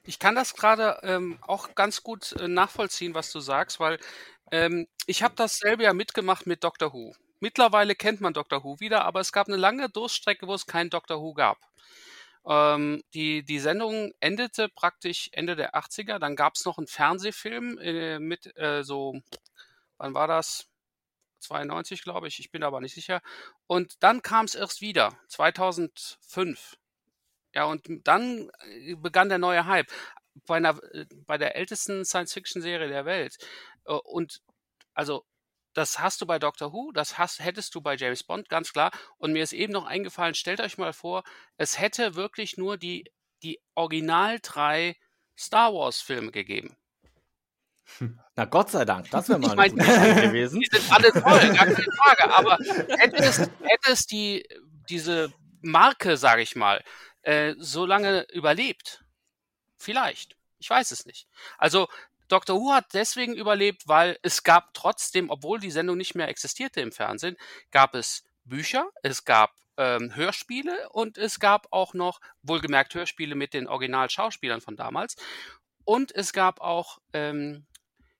Ich 0.08 0.20
kann 0.20 0.36
das 0.36 0.56
gerade 0.56 1.00
ähm, 1.04 1.38
auch 1.42 1.76
ganz 1.76 2.02
gut 2.02 2.32
äh, 2.34 2.48
nachvollziehen, 2.48 3.14
was 3.14 3.30
du 3.34 3.42
sagst, 3.42 3.82
weil 3.82 4.00
ähm, 4.52 4.88
ich 5.06 5.22
habe 5.22 5.36
dasselbe 5.36 5.84
ja 5.84 5.92
mitgemacht 5.92 6.48
mit 6.48 6.64
Doctor 6.64 6.94
Who. 6.94 7.14
Mittlerweile 7.42 7.94
kennt 7.94 8.22
man 8.22 8.34
Doctor 8.34 8.64
Who 8.64 8.80
wieder, 8.80 9.04
aber 9.04 9.20
es 9.20 9.34
gab 9.34 9.48
eine 9.48 9.58
lange 9.58 9.90
Durststrecke, 9.90 10.48
wo 10.48 10.54
es 10.54 10.66
kein 10.66 10.90
Doctor 10.90 11.22
Who 11.22 11.34
gab. 11.34 11.58
Ähm, 12.48 13.04
die, 13.14 13.44
die 13.44 13.60
Sendung 13.60 14.14
endete 14.22 14.70
praktisch 14.70 15.30
Ende 15.34 15.58
der 15.58 15.76
80er. 15.76 16.20
Dann 16.20 16.38
gab 16.38 16.56
es 16.56 16.64
noch 16.64 16.78
einen 16.78 16.88
Fernsehfilm 16.88 17.78
äh, 17.78 18.18
mit 18.20 18.56
äh, 18.56 18.84
so, 18.84 19.20
wann 19.98 20.14
war 20.14 20.28
das? 20.28 20.70
92, 21.40 22.02
glaube 22.02 22.30
ich. 22.30 22.40
Ich 22.40 22.50
bin 22.50 22.64
aber 22.64 22.80
nicht 22.80 22.96
sicher. 22.96 23.22
Und 23.68 24.02
dann 24.02 24.22
kam 24.22 24.46
es 24.46 24.56
erst 24.56 24.80
wieder, 24.80 25.20
2005. 25.28 26.78
Ja, 27.58 27.66
und 27.66 27.88
dann 28.04 28.52
äh, 28.70 28.94
begann 28.94 29.30
der 29.30 29.40
neue 29.40 29.66
Hype 29.66 29.92
bei, 30.46 30.58
einer, 30.58 30.78
äh, 30.94 31.08
bei 31.26 31.40
der 31.40 31.56
ältesten 31.56 32.06
Science-Fiction-Serie 32.06 32.88
der 32.88 33.06
Welt. 33.06 33.36
Äh, 33.86 33.94
und 33.94 34.44
also 34.94 35.26
das 35.74 35.98
hast 35.98 36.22
du 36.22 36.28
bei 36.28 36.38
Doctor 36.38 36.72
Who, 36.72 36.92
das 36.92 37.18
hast, 37.18 37.40
hättest 37.40 37.74
du 37.74 37.82
bei 37.82 37.96
James 37.96 38.24
Bond, 38.24 38.48
ganz 38.48 38.74
klar. 38.74 38.92
Und 39.18 39.34
mir 39.34 39.42
ist 39.42 39.54
eben 39.54 39.74
noch 39.74 39.88
eingefallen, 39.88 40.36
stellt 40.36 40.62
euch 40.62 40.78
mal 40.78 40.94
vor, 40.94 41.24
es 41.58 41.80
hätte 41.80 42.14
wirklich 42.14 42.58
nur 42.58 42.78
die, 42.78 43.12
die 43.42 43.60
Original 43.74 44.38
drei 44.40 44.96
Star 45.36 45.74
Wars-Filme 45.74 46.32
gegeben. 46.32 46.78
Na 48.36 48.46
Gott 48.46 48.70
sei 48.70 48.86
Dank, 48.86 49.10
das 49.10 49.30
wäre 49.30 49.40
mal 49.56 49.58
eine 49.58 49.72
gute 49.72 49.84
Idee 49.84 50.28
gewesen. 50.28 50.60
Die 50.72 50.78
sind 50.78 50.92
alle 50.94 51.12
toll, 51.12 51.56
gar 51.56 51.66
keine 51.66 51.92
Frage. 52.04 52.36
Aber 52.36 52.58
hätte 53.00 53.16
es, 53.24 53.40
hätte 53.40 53.92
es 53.92 54.06
die, 54.06 54.48
diese 54.90 55.34
Marke, 55.64 56.18
sage 56.18 56.44
ich 56.44 56.56
mal, 56.56 56.84
äh, 57.28 57.56
so 57.58 57.86
lange 57.86 58.26
überlebt? 58.32 59.04
Vielleicht. 59.76 60.38
Ich 60.60 60.70
weiß 60.70 60.92
es 60.92 61.06
nicht. 61.06 61.28
Also 61.58 61.88
Doctor 62.30 62.60
Who 62.60 62.72
hat 62.72 62.94
deswegen 62.94 63.36
überlebt, 63.36 63.88
weil 63.88 64.18
es 64.24 64.44
gab 64.44 64.74
trotzdem, 64.74 65.30
obwohl 65.30 65.60
die 65.60 65.72
Sendung 65.72 65.98
nicht 65.98 66.16
mehr 66.16 66.30
existierte 66.30 66.80
im 66.80 66.94
Fernsehen, 66.94 67.36
gab 67.72 67.96
es 67.96 68.24
Bücher, 68.46 68.90
es 69.04 69.26
gab 69.26 69.54
ähm, 69.76 70.16
Hörspiele 70.16 70.90
und 70.90 71.18
es 71.18 71.40
gab 71.42 71.68
auch 71.72 71.94
noch, 71.94 72.22
wohlgemerkt 72.44 72.96
Hörspiele 72.96 73.36
mit 73.36 73.54
den 73.54 73.68
Originalschauspielern 73.68 74.62
von 74.62 74.78
damals. 74.78 75.18
Und 75.84 76.16
es 76.16 76.32
gab 76.32 76.62
auch 76.62 76.98
ähm, 77.12 77.66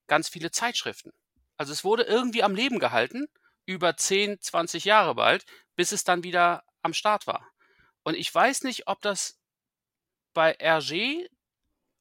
ganz 0.08 0.28
viele 0.28 0.52
Zeitschriften. 0.52 1.14
Also 1.56 1.72
es 1.72 1.86
wurde 1.86 2.04
irgendwie 2.04 2.44
am 2.44 2.56
Leben 2.56 2.80
gehalten, 2.80 3.28
über 3.66 3.96
10, 3.96 4.42
20 4.42 4.84
Jahre 4.84 5.16
bald, 5.16 5.46
bis 5.78 5.94
es 5.94 6.04
dann 6.04 6.24
wieder 6.24 6.64
am 6.82 6.94
Start 6.94 7.26
war. 7.26 7.48
Und 8.08 8.16
ich 8.16 8.34
weiß 8.34 8.64
nicht, 8.64 8.88
ob 8.88 9.02
das 9.02 9.38
bei 10.34 10.56
RG 10.62 11.28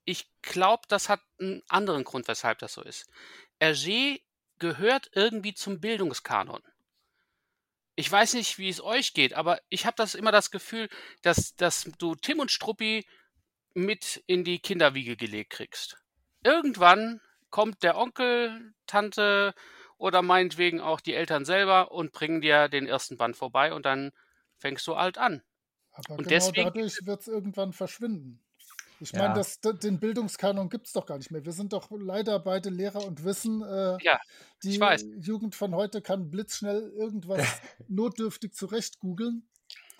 ich 0.06 0.30
glaube, 0.40 0.84
das 0.88 1.08
hat 1.08 1.20
einen 1.38 1.62
anderen 1.68 2.04
Grund, 2.04 2.28
weshalb 2.28 2.60
das 2.60 2.74
so 2.74 2.82
ist. 2.82 3.10
Hergé 3.60 4.22
gehört 4.58 5.10
irgendwie 5.12 5.52
zum 5.52 5.80
Bildungskanon. 5.80 6.62
Ich 7.96 8.10
weiß 8.10 8.34
nicht, 8.34 8.56
wie 8.58 8.68
es 8.68 8.80
euch 8.80 9.14
geht, 9.14 9.34
aber 9.34 9.60
ich 9.68 9.84
habe 9.84 9.96
das 9.96 10.14
immer 10.14 10.30
das 10.30 10.50
Gefühl, 10.50 10.88
dass, 11.22 11.56
dass 11.56 11.90
du 11.98 12.14
Tim 12.14 12.38
und 12.38 12.52
Struppi 12.52 13.04
mit 13.74 14.22
in 14.26 14.44
die 14.44 14.60
Kinderwiege 14.60 15.16
gelegt 15.16 15.50
kriegst. 15.50 15.98
Irgendwann 16.44 17.20
kommt 17.50 17.82
der 17.82 17.96
Onkel, 17.96 18.74
Tante 18.86 19.54
oder 19.98 20.22
meinetwegen 20.22 20.80
auch 20.80 21.00
die 21.00 21.14
Eltern 21.14 21.44
selber 21.44 21.90
und 21.90 22.12
bringen 22.12 22.40
dir 22.40 22.68
den 22.68 22.86
ersten 22.86 23.16
Band 23.16 23.36
vorbei 23.36 23.72
und 23.72 23.84
dann 23.84 24.12
fängst 24.58 24.86
du 24.86 24.94
alt 24.94 25.18
an. 25.18 25.42
Aber 25.96 26.18
und 26.18 26.18
genau 26.18 26.28
deswegen, 26.28 26.64
dadurch 26.64 27.06
wird 27.06 27.20
es 27.22 27.28
irgendwann 27.28 27.72
verschwinden. 27.72 28.40
Ich 29.00 29.12
meine, 29.12 29.42
ja. 29.42 29.72
den 29.72 30.00
Bildungskanon 30.00 30.70
gibt 30.70 30.86
es 30.86 30.92
doch 30.92 31.04
gar 31.04 31.18
nicht 31.18 31.30
mehr. 31.30 31.44
Wir 31.44 31.52
sind 31.52 31.74
doch 31.74 31.90
leider 31.90 32.38
beide 32.38 32.70
Lehrer 32.70 33.04
und 33.04 33.24
wissen, 33.24 33.62
äh, 33.62 33.98
ja, 34.02 34.18
die 34.62 34.80
Jugend 35.20 35.54
von 35.54 35.74
heute 35.74 36.00
kann 36.00 36.30
blitzschnell 36.30 36.92
irgendwas 36.96 37.40
notdürftig 37.88 38.54
zurecht 38.54 38.98
googeln. 39.00 39.46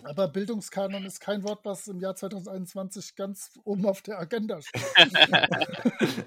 Aber 0.04 0.28
Bildungskanon 0.28 1.04
ist 1.04 1.20
kein 1.20 1.42
Wort, 1.42 1.64
was 1.64 1.88
im 1.88 2.00
Jahr 2.00 2.14
2021 2.14 3.16
ganz 3.16 3.58
oben 3.64 3.86
auf 3.86 4.02
der 4.02 4.18
Agenda 4.18 4.60
steht. 4.62 4.82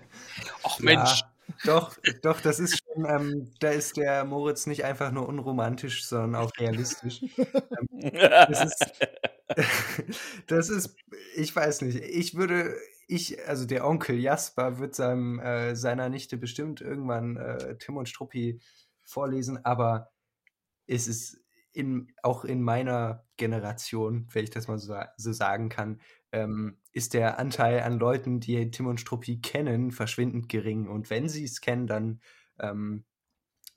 Ach 0.64 0.80
Mensch. 0.80 1.22
Ja, 1.22 1.32
doch, 1.66 1.98
doch, 2.22 2.42
das 2.42 2.60
ist 2.60 2.80
schon, 2.80 3.06
ähm, 3.06 3.52
da 3.60 3.70
ist 3.70 3.98
der 3.98 4.24
Moritz 4.24 4.66
nicht 4.68 4.84
einfach 4.86 5.12
nur 5.12 5.28
unromantisch, 5.28 6.06
sondern 6.06 6.36
auch 6.36 6.52
realistisch. 6.58 7.22
ähm, 7.38 8.12
das, 8.14 8.66
ist, 8.66 8.86
das 10.48 10.70
ist, 10.70 10.96
ich 11.36 11.56
weiß 11.56 11.82
nicht, 11.82 11.98
ich 11.98 12.36
würde, 12.36 12.76
ich, 13.08 13.48
also 13.48 13.66
der 13.66 13.88
Onkel 13.88 14.20
Jasper 14.20 14.80
wird 14.80 14.96
seinem, 14.96 15.40
äh, 15.40 15.76
seiner 15.76 16.10
Nichte 16.10 16.38
bestimmt 16.38 16.82
irgendwann 16.82 17.38
äh, 17.38 17.78
Tim 17.78 17.98
und 17.98 18.08
Struppi 18.08 18.60
vorlesen, 19.04 19.64
aber 19.66 20.12
es 20.86 21.08
ist 21.08 21.44
in, 21.72 22.12
auch 22.24 22.46
in 22.46 22.62
meiner 22.62 23.26
Generation, 23.38 24.28
wenn 24.32 24.44
ich 24.44 24.50
das 24.50 24.68
mal 24.68 24.78
so, 24.78 24.96
so 25.18 25.34
sagen 25.34 25.70
kann, 25.70 26.02
ähm, 26.32 26.78
ist 26.92 27.14
der 27.14 27.40
Anteil 27.40 27.82
an 27.82 28.00
Leuten, 28.00 28.40
die 28.40 28.72
Tim 28.72 28.88
und 28.88 29.00
Struppi 29.00 29.40
kennen, 29.40 29.92
verschwindend 29.92 30.50
gering. 30.50 30.88
Und 30.88 31.10
wenn 31.10 31.30
sie 31.30 31.44
es 31.44 31.62
kennen, 31.62 31.88
dann 31.88 32.22
ähm, 32.60 33.06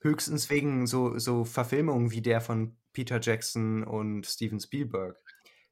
höchstens 0.01 0.49
wegen 0.49 0.87
so, 0.87 1.17
so 1.17 1.45
Verfilmungen 1.45 2.11
wie 2.11 2.21
der 2.21 2.41
von 2.41 2.77
Peter 2.93 3.19
Jackson 3.21 3.83
und 3.83 4.25
Steven 4.25 4.59
Spielberg. 4.59 5.17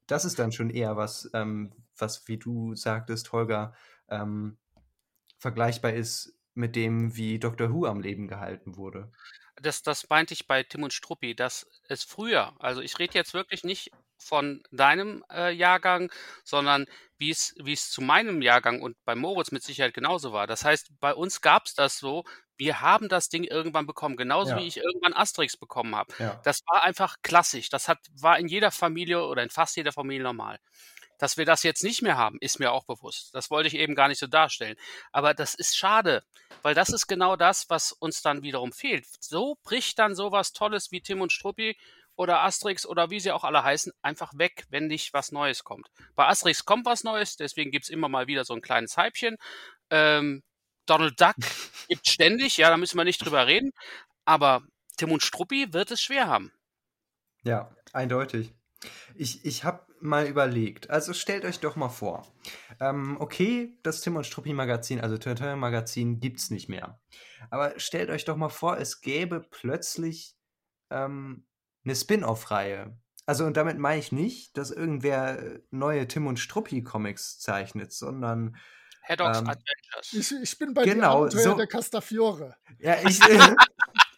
Das 0.08 0.26
ist 0.26 0.40
dann 0.40 0.52
schon 0.52 0.70
eher 0.70 0.98
was, 0.98 1.30
ähm, 1.34 1.74
was, 1.98 2.28
wie 2.28 2.38
du 2.38 2.76
sagtest, 2.76 3.32
Holger, 3.32 3.74
ähm, 4.10 4.58
vergleichbar 5.38 5.94
ist 5.94 6.38
mit 6.54 6.76
dem, 6.76 7.16
wie 7.16 7.40
Doctor 7.40 7.74
Who 7.74 7.86
am 7.86 8.02
Leben 8.02 8.28
gehalten 8.28 8.76
wurde 8.76 9.12
das, 9.62 9.84
das 9.84 10.10
meinte 10.10 10.34
ich 10.34 10.48
bei 10.48 10.64
Tim 10.64 10.84
und 10.84 10.94
Struppi, 10.94 11.36
dass 11.36 11.68
es 11.88 12.04
früher, 12.04 12.54
also 12.60 12.82
ich 12.82 12.98
rede 13.00 13.14
jetzt 13.14 13.34
wirklich 13.34 13.64
nicht 13.64 13.92
von 14.18 14.64
deinem 14.72 15.24
äh, 15.32 15.52
Jahrgang, 15.52 16.12
sondern 16.44 16.86
wie 17.18 17.32
es, 17.32 17.56
wie 17.62 17.74
es 17.74 17.90
zu 17.90 18.02
meinem 18.02 18.42
Jahrgang 18.42 18.82
und 18.82 18.96
bei 19.04 19.16
Moritz 19.16 19.52
mit 19.52 19.64
Sicherheit 19.64 19.94
genauso 19.94 20.32
war. 20.32 20.48
Das 20.48 20.64
heißt, 20.64 21.00
bei 21.00 21.14
uns 21.14 21.42
gab 21.42 21.66
es 21.66 21.74
das 21.74 21.98
so, 21.98 22.24
wir 22.62 22.80
haben 22.80 23.10
das 23.10 23.28
Ding 23.28 23.44
irgendwann 23.44 23.88
bekommen, 23.88 24.16
genauso 24.16 24.52
ja. 24.52 24.60
wie 24.60 24.68
ich 24.68 24.78
irgendwann 24.78 25.16
Asterix 25.16 25.58
bekommen 25.58 25.96
habe. 25.96 26.14
Ja. 26.20 26.40
Das 26.44 26.62
war 26.68 26.84
einfach 26.84 27.16
klassisch. 27.24 27.70
Das 27.70 27.88
hat, 27.88 27.98
war 28.14 28.38
in 28.38 28.48
jeder 28.48 28.70
Familie 28.70 29.26
oder 29.26 29.42
in 29.42 29.50
fast 29.50 29.76
jeder 29.76 29.92
Familie 29.92 30.22
normal. 30.22 30.60
Dass 31.18 31.38
wir 31.38 31.46
das 31.46 31.64
jetzt 31.64 31.84
nicht 31.84 32.04
mehr 32.04 32.18
haben, 32.18 32.38
ist 32.40 32.60
mir 32.60 32.72
auch 32.72 32.86
bewusst. 32.86 33.34
Das 33.34 33.50
wollte 33.50 33.68
ich 33.68 33.74
eben 33.74 33.96
gar 33.96 34.10
nicht 34.10 34.20
so 34.20 34.28
darstellen. 34.28 34.76
Aber 35.12 35.34
das 35.34 35.56
ist 35.56 35.76
schade, 35.76 36.24
weil 36.62 36.76
das 36.76 36.90
ist 36.90 37.08
genau 37.08 37.36
das, 37.36 37.68
was 37.72 37.94
uns 37.94 38.22
dann 38.22 38.44
wiederum 38.44 38.72
fehlt. 38.72 39.08
So 39.20 39.58
bricht 39.64 39.98
dann 39.98 40.14
sowas 40.14 40.54
Tolles 40.54 40.92
wie 40.92 41.02
Tim 41.02 41.22
und 41.22 41.32
Struppi 41.32 41.76
oder 42.16 42.44
Asterix 42.44 42.86
oder 42.86 43.10
wie 43.10 43.20
sie 43.20 43.32
auch 43.32 43.44
alle 43.44 43.64
heißen, 43.64 43.92
einfach 44.04 44.34
weg, 44.36 44.66
wenn 44.70 44.86
nicht 44.86 45.16
was 45.16 45.32
Neues 45.32 45.64
kommt. 45.64 45.90
Bei 46.14 46.28
Asterix 46.28 46.64
kommt 46.64 46.86
was 46.86 47.04
Neues, 47.04 47.38
deswegen 47.38 47.72
gibt's 47.72 47.90
immer 47.90 48.08
mal 48.08 48.28
wieder 48.28 48.46
so 48.46 48.54
ein 48.54 48.62
kleines 48.62 48.98
Hypchen. 48.98 49.38
Ähm, 49.90 50.44
Donald 50.86 51.20
Duck 51.20 51.36
gibt 51.92 52.08
ständig, 52.08 52.56
ja, 52.56 52.70
da 52.70 52.78
müssen 52.78 52.98
wir 52.98 53.04
nicht 53.04 53.24
drüber 53.24 53.48
reden. 53.48 53.72
Aber 54.24 54.64
Tim 54.96 55.12
und 55.12 55.24
Struppi 55.24 55.74
wird 55.74 55.92
es 55.92 56.02
schwer 56.02 56.28
haben. 56.28 56.52
Ja, 57.44 57.76
eindeutig. 57.92 58.54
Ich, 59.16 59.44
ich 59.46 59.64
habe 59.66 59.86
mal 60.00 60.26
überlegt, 60.26 60.90
also 60.90 61.14
stellt 61.14 61.46
euch 61.46 61.60
doch 61.60 61.76
mal 61.76 61.90
vor, 61.90 62.26
ähm, 62.80 63.18
okay, 63.20 63.78
das 63.84 64.02
Tim 64.02 64.16
und 64.16 64.26
Struppi 64.26 64.54
Magazin, 64.54 65.02
also 65.02 65.18
Tintin 65.18 65.60
Magazin, 65.60 66.20
gibt's 66.20 66.50
nicht 66.50 66.70
mehr. 66.70 67.00
Aber 67.50 67.80
stellt 67.80 68.10
euch 68.10 68.26
doch 68.26 68.38
mal 68.38 68.50
vor, 68.50 68.78
es 68.78 69.02
gäbe 69.02 69.46
plötzlich 69.52 70.36
ähm, 70.90 71.46
eine 71.84 71.96
Spin-off-Reihe. 71.96 72.98
Also 73.26 73.46
und 73.46 73.58
damit 73.58 73.78
meine 73.78 74.00
ich 74.00 74.12
nicht, 74.12 74.58
dass 74.58 74.72
irgendwer 74.72 75.60
neue 75.70 76.08
Tim 76.08 76.26
und 76.26 76.40
Struppi 76.40 76.84
Comics 76.84 77.38
zeichnet, 77.40 77.92
sondern 77.92 78.56
Haddock's 79.04 79.40
Ähm, 79.40 79.48
Adventures. 79.50 80.14
Ich, 80.14 80.32
ich 80.42 80.58
bin 80.60 80.74
bei 80.74 80.84
Genau, 80.84 81.26
den 81.28 81.38
Abenteuer 81.38 81.42
so- 81.44 81.56
der 81.58 81.68
Castafiore. 81.68 82.56
ja, 82.80 82.96
ich, 83.08 83.20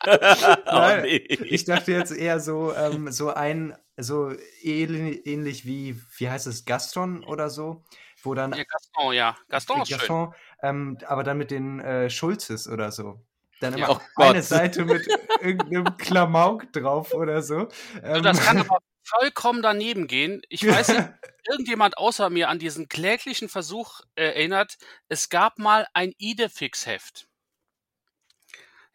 oh, 0.06 0.18
Nein, 0.66 1.02
nee. 1.04 1.16
ich 1.18 1.66
dachte 1.66 1.92
jetzt 1.92 2.12
eher 2.12 2.40
so, 2.40 2.74
ähm, 2.76 3.12
so 3.12 3.34
ein, 3.34 3.76
so 3.98 4.34
ähnlich, 4.62 5.66
wie, 5.66 6.02
wie 6.18 6.30
heißt 6.30 6.48
es, 6.48 6.66
Gaston 6.66 7.24
oder 7.24 7.50
so, 7.50 7.84
wo 8.24 8.34
dann 8.34 8.54
Ja, 8.54 8.64
Gaston, 8.66 9.14
ja. 9.14 9.38
Gaston 9.50 9.82
ist 9.82 9.88
schön. 9.90 9.98
Gaston, 10.00 10.34
ähm, 10.62 10.98
aber 11.08 11.24
dann 11.24 11.38
mit 11.38 11.52
den 11.52 11.80
äh, 11.80 12.10
Schulzes 12.10 12.68
oder 12.68 12.92
so. 12.92 13.22
Dann 13.62 13.78
Ja. 13.78 13.86
immer 13.86 13.96
Oh 13.98 14.02
Gott. 14.16 14.26
eine 14.32 14.42
Seite 14.44 14.84
mit 14.84 15.08
irgendeinem 15.42 15.96
Klamauk 15.98 16.72
drauf 16.74 17.14
oder 17.14 17.42
so. 17.42 17.68
Ähm, 18.04 18.24
das 18.24 18.40
kann 18.44 18.58
aber 18.58 18.80
vollkommen 19.04 19.62
daneben 19.62 20.08
gehen. 20.08 20.42
Ich 20.50 20.66
weiß 20.66 20.88
nicht, 20.90 21.10
irgendjemand 21.50 21.98
außer 21.98 22.30
mir 22.30 22.50
an 22.50 22.60
diesen 22.60 22.90
kläglichen 22.90 23.50
Versuch 23.50 24.02
äh, 24.16 24.24
erinnert. 24.26 24.78
Es 25.10 25.30
gab 25.30 25.60
mal 25.60 25.88
ein 25.94 26.14
Idefix-Heft. 26.18 27.28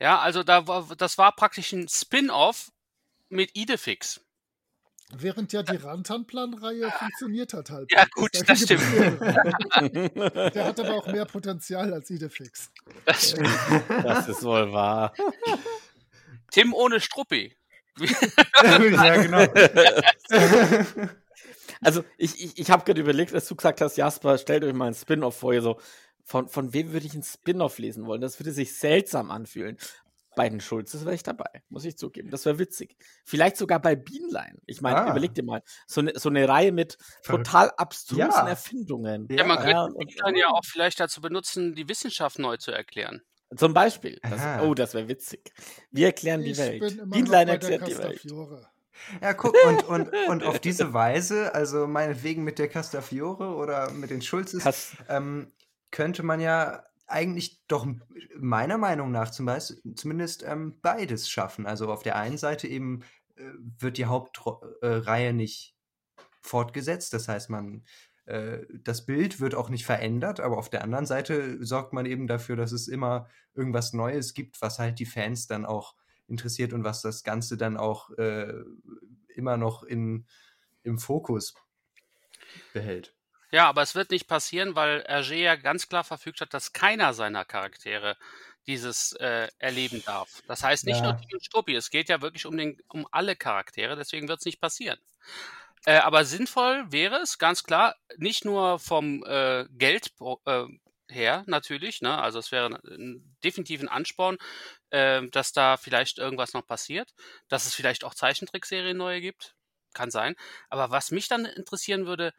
Ja, 0.00 0.18
also 0.20 0.42
da 0.42 0.66
war, 0.66 0.94
das 0.96 1.18
war 1.18 1.34
praktisch 1.34 1.72
ein 1.72 1.88
Spin-off 1.88 2.70
mit 3.28 3.56
Idefix. 3.56 4.20
Während 5.10 5.54
ja 5.54 5.62
die 5.62 5.76
Rantanplan-Reihe 5.76 6.90
funktioniert 6.90 7.54
hat 7.54 7.70
halt. 7.70 7.90
Ja, 7.90 8.04
gut, 8.12 8.30
Da 8.34 8.42
das 8.42 8.66
gibt's 8.66 8.84
stimmt. 8.84 9.20
Der 10.54 10.64
hat 10.66 10.78
aber 10.78 10.94
auch 10.94 11.06
mehr 11.06 11.24
Potenzial 11.24 11.94
als 11.94 12.10
Idefix. 12.10 12.70
Das, 13.06 13.34
das 13.88 14.28
ist 14.28 14.42
wohl 14.42 14.70
wahr. 14.70 15.14
Tim 16.50 16.74
ohne 16.74 17.00
Struppi. 17.00 17.56
Ja, 18.04 19.22
genau. 19.22 19.46
Also 21.80 22.02
ich, 22.16 22.42
ich, 22.42 22.58
ich 22.58 22.70
habe 22.72 22.84
gerade 22.84 23.00
überlegt, 23.00 23.32
als 23.34 23.46
du 23.46 23.54
gesagt 23.54 23.80
hast, 23.80 23.96
Jasper, 23.96 24.36
stellt 24.38 24.64
euch 24.64 24.72
mal 24.72 24.88
ein 24.88 24.94
Spin-off 24.94 25.36
vor. 25.38 25.52
Ihr 25.54 25.62
so, 25.62 25.78
von, 26.24 26.48
von 26.48 26.72
wem 26.72 26.92
würde 26.92 27.06
ich 27.06 27.14
ein 27.14 27.22
Spin-off 27.22 27.78
lesen 27.78 28.06
wollen? 28.06 28.20
Das 28.20 28.40
würde 28.40 28.50
sich 28.50 28.76
seltsam 28.76 29.30
anfühlen. 29.30 29.76
Bei 30.34 30.48
den 30.48 30.60
Schulzes 30.60 31.04
wäre 31.04 31.14
ich 31.14 31.22
dabei, 31.22 31.62
muss 31.68 31.84
ich 31.84 31.96
zugeben. 31.96 32.30
Das 32.30 32.44
wäre 32.46 32.58
witzig. 32.58 32.96
Vielleicht 33.24 33.56
sogar 33.56 33.80
bei 33.80 33.94
Bienlein. 33.96 34.58
Ich 34.66 34.80
meine, 34.80 35.02
Ah. 35.04 35.10
überleg 35.10 35.34
dir 35.34 35.42
mal, 35.44 35.62
so 35.86 36.00
eine 36.00 36.18
so 36.18 36.28
eine 36.28 36.48
Reihe 36.48 36.70
mit 36.72 36.96
total 37.24 37.70
abstrusen 37.76 38.20
Ja. 38.20 38.48
Erfindungen. 38.48 39.26
Ja, 39.30 39.44
man 39.44 39.58
könnte 39.58 39.82
und- 39.94 40.06
Bienlein 40.06 40.36
ja 40.36 40.48
auch 40.48 40.64
vielleicht 40.64 41.00
dazu 41.00 41.20
benutzen, 41.20 41.74
die 41.74 41.88
Wissenschaft 41.88 42.38
neu 42.38 42.56
zu 42.56 42.70
erklären. 42.72 43.22
Zum 43.56 43.72
Beispiel. 43.72 44.18
Das, 44.22 44.62
oh, 44.62 44.74
das 44.74 44.94
wäre 44.94 45.08
witzig. 45.08 45.52
Wir 45.90 46.06
erklären 46.06 46.42
die 46.42 46.50
Ich 46.50 46.58
Welt. 46.58 46.80
Bienlein 47.10 47.48
bei 47.48 47.56
der 47.56 47.70
erklärt 47.70 47.88
die 47.88 47.98
Welt. 47.98 48.26
Ja, 49.22 49.32
guck, 49.32 49.54
und, 49.66 49.84
und, 49.84 50.10
und 50.28 50.44
auf 50.44 50.58
diese 50.58 50.92
Weise, 50.92 51.54
also 51.54 51.86
meinetwegen 51.86 52.44
mit 52.44 52.58
der 52.58 52.68
Castafiore 52.68 53.54
oder 53.54 53.90
mit 53.92 54.10
den 54.10 54.22
Schulzes, 54.22 54.96
ähm, 55.08 55.52
könnte 55.90 56.22
man 56.22 56.40
ja 56.40 56.84
eigentlich 57.06 57.62
doch 57.68 57.86
meiner 58.36 58.76
Meinung 58.76 59.10
nach 59.10 59.30
zum 59.30 59.46
Beispiel, 59.46 59.94
zumindest 59.94 60.42
ähm, 60.42 60.78
beides 60.82 61.30
schaffen. 61.30 61.66
Also 61.66 61.90
auf 61.90 62.02
der 62.02 62.16
einen 62.16 62.36
Seite 62.36 62.68
eben 62.68 63.02
äh, 63.36 63.44
wird 63.78 63.96
die 63.96 64.06
Hauptreihe 64.06 65.32
nicht 65.32 65.74
fortgesetzt, 66.42 67.12
das 67.14 67.28
heißt 67.28 67.50
man 67.50 67.78
äh, 67.78 67.80
das 68.84 69.06
Bild 69.06 69.40
wird 69.40 69.54
auch 69.54 69.70
nicht 69.70 69.86
verändert, 69.86 70.40
aber 70.40 70.58
auf 70.58 70.68
der 70.68 70.84
anderen 70.84 71.06
Seite 71.06 71.64
sorgt 71.64 71.92
man 71.92 72.04
eben 72.06 72.26
dafür, 72.26 72.56
dass 72.56 72.72
es 72.72 72.86
immer 72.88 73.28
irgendwas 73.54 73.92
Neues 73.94 74.34
gibt, 74.34 74.60
was 74.60 74.78
halt 74.78 74.98
die 74.98 75.06
Fans 75.06 75.46
dann 75.46 75.64
auch 75.64 75.94
interessiert 76.26 76.72
und 76.74 76.84
was 76.84 77.00
das 77.00 77.24
Ganze 77.24 77.56
dann 77.56 77.76
auch 77.78 78.10
äh, 78.18 78.52
immer 79.28 79.56
noch 79.56 79.82
in, 79.82 80.26
im 80.82 80.98
Fokus 80.98 81.54
behält. 82.72 83.14
Ja, 83.50 83.66
aber 83.68 83.82
es 83.82 83.94
wird 83.94 84.10
nicht 84.10 84.26
passieren, 84.26 84.74
weil 84.74 85.00
Hergé 85.08 85.36
ja 85.36 85.56
ganz 85.56 85.88
klar 85.88 86.04
verfügt 86.04 86.40
hat, 86.42 86.52
dass 86.52 86.72
keiner 86.74 87.14
seiner 87.14 87.44
Charaktere 87.46 88.16
dieses 88.66 89.12
äh, 89.12 89.48
erleben 89.58 90.02
darf. 90.04 90.42
Das 90.46 90.62
heißt 90.62 90.86
nicht 90.86 91.02
Ja. 91.02 91.02
nur 91.02 91.16
Tim 91.16 91.28
und 91.32 91.44
Struppi, 91.44 91.74
es 91.74 91.88
geht 91.90 92.10
ja 92.10 92.20
wirklich 92.20 92.44
um, 92.44 92.56
den, 92.58 92.78
um 92.88 93.06
alle 93.10 93.36
Charaktere, 93.36 93.96
deswegen 93.96 94.28
wird 94.28 94.40
es 94.40 94.44
nicht 94.44 94.60
passieren. 94.60 94.98
Äh, 95.86 95.98
aber 95.98 96.24
sinnvoll 96.24 96.86
wäre 96.90 97.16
es, 97.16 97.38
ganz 97.38 97.62
klar, 97.64 97.96
nicht 98.16 98.44
nur 98.44 98.78
vom 98.78 99.24
äh, 99.24 99.66
Geld 99.70 100.12
äh, 100.46 100.64
her 101.08 101.44
natürlich, 101.46 102.02
ne? 102.02 102.18
also 102.18 102.38
es 102.38 102.52
wäre 102.52 102.80
ein, 102.84 103.36
definitiv 103.44 103.80
ein 103.80 103.88
Ansporn, 103.88 104.36
äh, 104.90 105.26
dass 105.28 105.52
da 105.52 105.76
vielleicht 105.76 106.18
irgendwas 106.18 106.52
noch 106.52 106.66
passiert, 106.66 107.14
dass 107.48 107.66
es 107.66 107.74
vielleicht 107.74 108.04
auch 108.04 108.14
Zeichentrickserien 108.14 108.96
neue 108.96 109.20
gibt, 109.20 109.56
kann 109.94 110.10
sein. 110.10 110.34
Aber 110.68 110.90
was 110.90 111.10
mich 111.10 111.28
dann 111.28 111.44
interessieren 111.46 112.06
würde, 112.06 112.32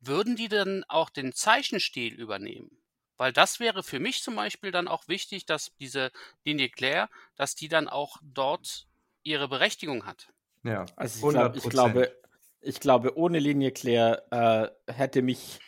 würden 0.00 0.36
die 0.36 0.48
dann 0.48 0.84
auch 0.88 1.10
den 1.10 1.32
Zeichenstil 1.32 2.14
übernehmen? 2.14 2.82
Weil 3.16 3.32
das 3.32 3.60
wäre 3.60 3.82
für 3.82 4.00
mich 4.00 4.22
zum 4.22 4.34
Beispiel 4.36 4.70
dann 4.72 4.88
auch 4.88 5.06
wichtig, 5.08 5.44
dass 5.46 5.74
diese 5.78 6.10
Linie 6.44 6.70
Claire, 6.70 7.08
dass 7.36 7.54
die 7.54 7.68
dann 7.68 7.88
auch 7.88 8.16
dort 8.22 8.88
ihre 9.22 9.48
Berechtigung 9.48 10.06
hat. 10.06 10.30
Ja, 10.62 10.92
Also 10.96 11.20
ich, 11.20 11.28
glaub, 11.28 11.56
ich 11.56 11.68
100%. 11.68 11.68
glaube, 11.68 12.19
ich 12.60 12.80
glaube, 12.80 13.16
ohne 13.16 13.38
Linie 13.38 13.72
Claire 13.72 14.24
äh, 14.30 14.92
hätte 14.92 15.22
mich 15.22 15.60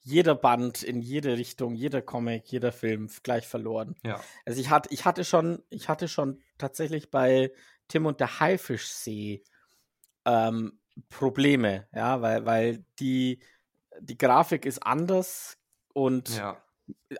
jeder 0.00 0.34
Band 0.34 0.82
in 0.82 1.00
jede 1.00 1.38
Richtung, 1.38 1.74
jeder 1.74 2.02
Comic, 2.02 2.44
jeder 2.52 2.72
Film 2.72 3.08
gleich 3.22 3.46
verloren. 3.46 3.96
Ja. 4.04 4.20
Also 4.44 4.60
ich 4.60 4.68
hatte, 4.68 4.90
ich 4.92 5.06
hatte 5.06 5.24
schon, 5.24 5.62
ich 5.70 5.88
hatte 5.88 6.08
schon 6.08 6.42
tatsächlich 6.58 7.10
bei 7.10 7.52
Tim 7.88 8.04
und 8.04 8.20
der 8.20 8.40
Haifischsee 8.40 9.42
ähm, 10.26 10.78
Probleme, 11.08 11.88
ja, 11.94 12.20
weil, 12.20 12.44
weil 12.44 12.84
die, 12.98 13.40
die 14.00 14.18
Grafik 14.18 14.66
ist 14.66 14.82
anders 14.82 15.58
und 15.94 16.28
Ja. 16.36 16.63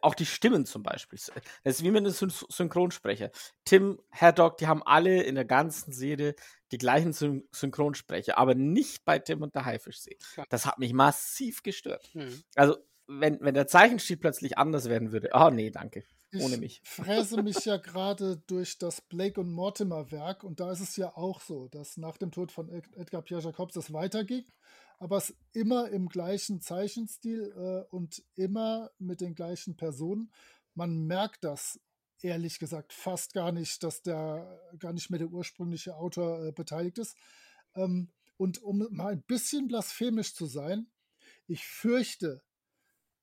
Auch 0.03 0.15
die 0.15 0.27
Stimmen 0.27 0.67
zum 0.67 0.83
Beispiel. 0.83 1.19
Das 1.63 1.77
ist 1.77 1.85
wie 1.85 1.91
mit 1.91 2.05
einem 2.05 2.13
Syn 2.13 2.31
Synchronsprecher. 2.49 3.31
Tim, 3.65 4.01
Haddock, 4.11 4.59
die 4.59 4.67
haben 4.67 4.83
alle 4.83 5.23
in 5.23 5.35
der 5.35 5.45
ganzen 5.45 5.93
Serie 5.93 6.35
die 6.73 6.79
gleichen 6.79 7.13
Syn 7.13 7.49
Synchronsprecher, 7.53 8.37
aber 8.39 8.55
nicht 8.55 9.05
bei 9.05 9.19
Tim 9.19 9.43
und 9.43 9.55
der 9.55 9.65
Haifischsee. 9.65 10.19
Das 10.51 10.67
hat 10.67 10.79
mich 10.79 10.93
massiv 10.93 11.63
gestört. 11.63 12.09
Hm. 12.13 12.43
Also, 12.57 12.77
wenn, 13.07 13.39
wenn 13.41 13.55
der 13.55 13.67
Zeichenstil 13.67 14.17
plötzlich 14.17 14.57
anders 14.59 14.89
werden 14.89 15.13
würde, 15.13 15.31
oh 15.35 15.51
nee, 15.51 15.71
danke. 15.71 16.05
Ohne 16.41 16.55
Ich 16.55 16.61
mich. 16.61 16.81
fräse 16.85 17.43
mich 17.43 17.65
ja 17.65 17.77
gerade 17.77 18.39
durch 18.47 18.79
das 18.79 19.01
Blake 19.03 19.41
und 19.41 19.53
Mortimer 19.53 20.11
Werk 20.11 20.43
und 20.43 20.59
da 20.59 20.73
ist 20.73 20.81
es 20.81 20.97
ja 20.97 21.15
auch 21.17 21.41
so, 21.41 21.69
dass 21.69 21.97
nach 21.97 22.17
dem 22.17 22.33
Tod 22.33 22.51
von 22.51 22.69
Ed- 22.69 22.93
Edgar 22.97 23.23
Pierre 23.23 23.43
Jacobs 23.43 23.77
es 23.77 23.93
weiterging, 23.93 24.45
aber 25.05 25.19
es 25.19 25.37
immer 25.53 25.91
im 25.91 26.09
gleichen 26.09 26.63
Zeichenstil 26.63 27.53
äh, 27.55 27.95
und 27.95 28.25
immer 28.37 28.91
mit 28.99 29.21
den 29.21 29.35
gleichen 29.35 29.77
Personen. 29.77 30.33
Man 30.73 31.07
merkt 31.07 31.45
das 31.45 31.79
ehrlich 32.23 32.59
gesagt 32.59 32.95
fast 32.95 33.35
gar 33.35 33.53
nicht, 33.53 33.83
dass 33.83 34.01
der 34.01 34.59
gar 34.79 34.95
nicht 34.95 35.11
mehr 35.11 35.19
der 35.19 35.29
ursprüngliche 35.29 35.95
Autor 35.97 36.47
äh, 36.47 36.53
beteiligt 36.53 36.97
ist. 36.97 37.19
Ähm, 37.75 38.13
und 38.39 38.63
um 38.63 38.89
mal 38.93 39.13
ein 39.13 39.23
bisschen 39.25 39.69
blasphemisch 39.69 40.35
zu 40.35 40.47
sein, 40.47 40.87
ich 41.49 41.67
fürchte, 41.67 42.43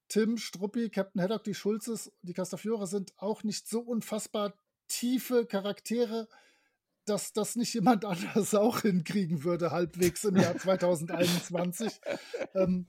Tim, 0.08 0.38
Struppi, 0.38 0.92
Captain 0.92 1.20
Haddock, 1.20 1.46
die 1.46 1.56
Schulzes, 1.56 2.12
die 2.22 2.34
Castafiore 2.34 2.86
sind 2.86 3.18
auch 3.18 3.44
nicht 3.44 3.68
so 3.68 3.80
unfassbar 3.80 4.54
tiefe 4.88 5.48
Charaktere, 5.48 6.28
dass 7.06 7.34
das 7.34 7.56
nicht 7.56 7.74
jemand 7.74 8.06
anders 8.06 8.54
auch 8.56 8.82
hinkriegen 8.82 9.44
würde, 9.44 9.72
halbwegs 9.72 10.24
im 10.24 10.36
Jahr 10.38 10.58
2021. 10.58 12.00
ähm, 12.56 12.88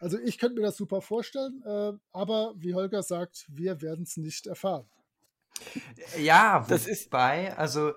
also 0.00 0.18
ich 0.18 0.38
könnte 0.38 0.56
mir 0.60 0.66
das 0.66 0.76
super 0.76 1.00
vorstellen, 1.00 1.62
äh, 1.64 1.92
aber 2.12 2.54
wie 2.56 2.74
Holger 2.74 3.02
sagt, 3.02 3.46
wir 3.48 3.80
werden 3.80 4.02
es 4.04 4.16
nicht 4.16 4.46
erfahren. 4.46 4.86
Ja, 6.18 6.64
Das 6.68 6.86
ist- 6.86 7.06
wobei, 7.06 7.56
also 7.56 7.92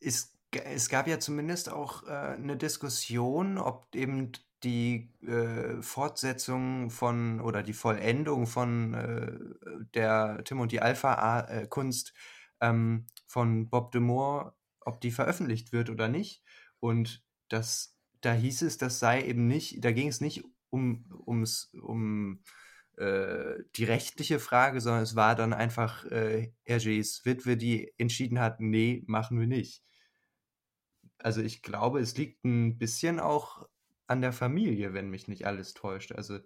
es 0.00 0.32
es 0.66 0.90
gab 0.90 1.08
ja 1.08 1.18
zumindest 1.18 1.70
auch 1.70 2.06
äh, 2.06 2.10
eine 2.10 2.58
Diskussion, 2.58 3.56
ob 3.56 3.86
eben 3.94 4.32
die 4.62 5.08
äh, 5.26 5.80
Fortsetzung 5.80 6.90
von 6.90 7.40
oder 7.40 7.62
die 7.62 7.72
Vollendung 7.72 8.46
von 8.46 8.92
äh, 8.94 9.32
der 9.94 10.42
Tim 10.44 10.60
und 10.60 10.70
die 10.70 10.82
Alpha-Kunst 10.82 12.12
ähm, 12.60 13.06
von 13.32 13.70
Bob 13.70 13.92
de 13.92 14.00
Moore, 14.02 14.54
ob 14.80 15.00
die 15.00 15.10
veröffentlicht 15.10 15.72
wird 15.72 15.88
oder 15.88 16.06
nicht. 16.06 16.44
Und 16.80 17.24
das, 17.48 17.96
da 18.20 18.34
hieß 18.34 18.60
es, 18.62 18.76
das 18.76 18.98
sei 18.98 19.24
eben 19.24 19.46
nicht, 19.46 19.82
da 19.82 19.90
ging 19.90 20.08
es 20.08 20.20
nicht 20.20 20.44
um, 20.68 21.06
ums, 21.26 21.72
um 21.72 22.42
äh, 22.98 23.54
die 23.76 23.84
rechtliche 23.84 24.38
Frage, 24.38 24.82
sondern 24.82 25.02
es 25.02 25.16
war 25.16 25.34
dann 25.34 25.54
einfach 25.54 26.04
äh, 26.06 26.52
Hergés 26.66 27.24
Witwe, 27.24 27.56
die 27.56 27.94
entschieden 27.96 28.38
hat, 28.38 28.60
nee, 28.60 29.02
machen 29.06 29.40
wir 29.40 29.46
nicht. 29.46 29.82
Also 31.16 31.40
ich 31.40 31.62
glaube, 31.62 32.00
es 32.00 32.14
liegt 32.18 32.44
ein 32.44 32.76
bisschen 32.76 33.18
auch 33.18 33.66
an 34.08 34.20
der 34.20 34.34
Familie, 34.34 34.92
wenn 34.92 35.08
mich 35.08 35.26
nicht 35.26 35.46
alles 35.46 35.72
täuscht. 35.72 36.12
Also 36.12 36.38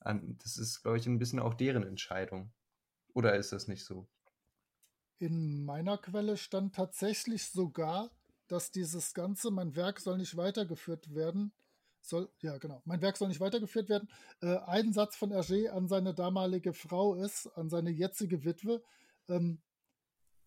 an, 0.00 0.38
das 0.42 0.56
ist, 0.56 0.82
glaube 0.82 0.98
ich, 0.98 1.06
ein 1.06 1.20
bisschen 1.20 1.38
auch 1.38 1.54
deren 1.54 1.84
Entscheidung. 1.84 2.52
Oder 3.14 3.36
ist 3.36 3.52
das 3.52 3.68
nicht 3.68 3.84
so? 3.84 4.08
In 5.22 5.64
meiner 5.64 5.98
Quelle 5.98 6.36
stand 6.36 6.74
tatsächlich 6.74 7.46
sogar, 7.46 8.10
dass 8.48 8.72
dieses 8.72 9.14
Ganze, 9.14 9.52
mein 9.52 9.76
Werk 9.76 10.00
soll 10.00 10.18
nicht 10.18 10.36
weitergeführt 10.36 11.14
werden, 11.14 11.52
soll, 12.00 12.28
ja 12.40 12.58
genau, 12.58 12.82
mein 12.86 13.00
Werk 13.02 13.16
soll 13.16 13.28
nicht 13.28 13.38
weitergeführt 13.38 13.88
werden, 13.88 14.08
äh, 14.40 14.56
ein 14.66 14.92
Satz 14.92 15.14
von 15.14 15.30
Hergé 15.30 15.68
an 15.68 15.86
seine 15.86 16.12
damalige 16.12 16.72
Frau 16.72 17.14
ist, 17.14 17.46
an 17.54 17.70
seine 17.70 17.90
jetzige 17.90 18.44
Witwe, 18.44 18.82
ähm, 19.28 19.62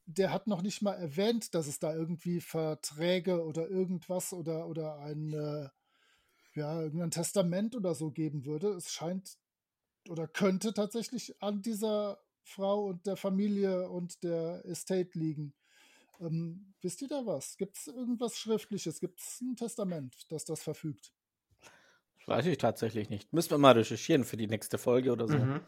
der 0.07 0.33
hat 0.33 0.45
noch 0.47 0.61
nicht 0.61 0.81
mal 0.81 0.95
erwähnt, 0.95 1.55
dass 1.55 1.67
es 1.67 1.79
da 1.79 1.95
irgendwie 1.95 2.41
Verträge 2.41 3.45
oder 3.45 3.69
irgendwas 3.69 4.33
oder, 4.33 4.67
oder 4.67 4.99
ein, 4.99 5.31
äh, 5.31 5.69
ja, 6.53 6.81
irgendein 6.81 7.11
Testament 7.11 7.77
oder 7.77 7.95
so 7.95 8.11
geben 8.11 8.43
würde. 8.43 8.73
Es 8.73 8.91
scheint 8.91 9.37
oder 10.09 10.27
könnte 10.27 10.73
tatsächlich 10.73 11.41
an 11.41 11.61
dieser 11.61 12.19
Frau 12.45 12.85
und 12.85 13.05
der 13.05 13.17
Familie 13.17 13.89
und 13.89 14.23
der 14.23 14.63
Estate 14.65 15.17
liegen. 15.17 15.53
Ähm, 16.21 16.73
wisst 16.81 17.01
ihr 17.01 17.07
da 17.07 17.25
was? 17.25 17.57
Gibt 17.57 17.77
es 17.77 17.87
irgendwas 17.87 18.37
Schriftliches? 18.37 18.99
Gibt 18.99 19.19
es 19.19 19.41
ein 19.41 19.55
Testament, 19.55 20.15
das 20.29 20.45
das 20.45 20.63
verfügt? 20.63 21.11
Weiß 22.27 22.45
ich 22.47 22.57
tatsächlich 22.57 23.09
nicht. 23.09 23.33
Müssen 23.33 23.51
wir 23.51 23.57
mal 23.57 23.73
recherchieren 23.73 24.23
für 24.23 24.37
die 24.37 24.47
nächste 24.47 24.77
Folge 24.77 25.11
oder 25.11 25.27
so. 25.27 25.37
Mhm. 25.37 25.61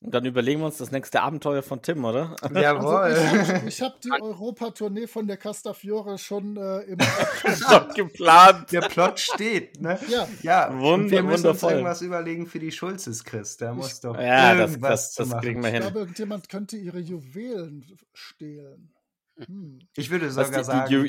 Und 0.00 0.12
dann 0.12 0.24
überlegen 0.26 0.60
wir 0.60 0.66
uns 0.66 0.76
das 0.76 0.90
nächste 0.90 1.22
Abenteuer 1.22 1.62
von 1.62 1.80
Tim, 1.80 2.04
oder? 2.04 2.36
Jawohl. 2.54 2.94
Also 2.94 3.54
ich, 3.56 3.68
ich 3.68 3.82
habe 3.82 3.94
die 4.04 4.10
Europatournee 4.10 5.06
von 5.06 5.26
der 5.26 5.38
Castafiore 5.38 6.18
schon 6.18 6.56
äh, 6.56 6.80
im 6.80 6.98
schon 7.68 7.88
geplant. 7.94 8.70
Der 8.70 8.82
Plot 8.82 9.18
steht, 9.18 9.80
ne? 9.80 9.98
Ja. 10.08 10.28
ja. 10.42 10.78
Wunder, 10.78 11.10
wir 11.10 11.22
müssen 11.22 11.44
wundervoll. 11.44 11.68
uns 11.68 11.72
irgendwas 11.72 12.02
überlegen 12.02 12.46
für 12.46 12.58
die 12.58 12.70
Schulzes, 12.70 13.24
Chris. 13.24 13.56
Da 13.56 13.72
muss 13.72 14.00
doch 14.00 14.18
ja, 14.18 14.54
irgendwas 14.54 15.14
das, 15.14 15.14
das, 15.14 15.28
das 15.30 15.40
kriegen 15.40 15.62
wir 15.62 15.70
hin. 15.70 15.76
Ich 15.76 15.82
glaube, 15.82 16.00
irgendjemand 16.00 16.48
könnte 16.50 16.76
ihre 16.76 16.98
Juwelen 16.98 17.86
stehlen. 18.12 18.92
Hm. 19.38 19.80
Ich 19.96 20.10
würde 20.10 20.30
sogar 20.30 20.50
die, 20.50 20.64
sagen... 20.64 20.88
Die, 20.88 20.94
Ju 20.94 21.08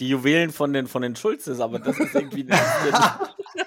die, 0.00 0.08
Juwelen 0.08 0.50
von 0.50 0.72
den, 0.72 0.86
von 0.86 1.02
den 1.02 1.16
Schulzes, 1.16 1.60
aber 1.60 1.78
das 1.78 1.98
ist 1.98 2.14
irgendwie... 2.14 2.46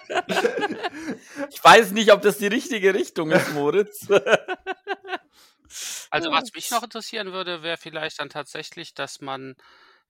ich 1.49 1.64
weiß 1.64 1.91
nicht, 1.91 2.11
ob 2.11 2.22
das 2.22 2.38
die 2.38 2.48
richtige 2.48 2.94
Richtung 2.94 3.32
ist, 3.32 3.53
Moritz. 3.53 4.07
Also 6.10 6.32
was 6.32 6.53
mich 6.53 6.72
noch 6.72 6.84
interessieren 6.84 7.34
würde, 7.34 7.61
wäre 7.61 7.78
vielleicht 7.78 8.22
dann 8.22 8.30
tatsächlich, 8.30 8.94
dass 8.94 9.19
man 9.19 9.56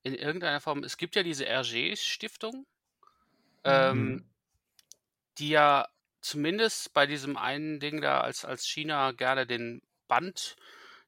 in 0.03 0.13
irgendeiner 0.13 0.61
Form, 0.61 0.83
es 0.83 0.97
gibt 0.97 1.15
ja 1.15 1.23
diese 1.23 1.45
RG-Stiftung, 1.45 2.65
ähm, 3.63 3.97
mhm. 3.97 4.29
die 5.39 5.49
ja 5.49 5.87
zumindest 6.21 6.93
bei 6.93 7.05
diesem 7.07 7.37
einen 7.37 7.79
Ding 7.79 8.01
da, 8.01 8.21
als, 8.21 8.45
als 8.45 8.67
China 8.67 9.11
gerne 9.11 9.47
den 9.47 9.81
Band 10.07 10.55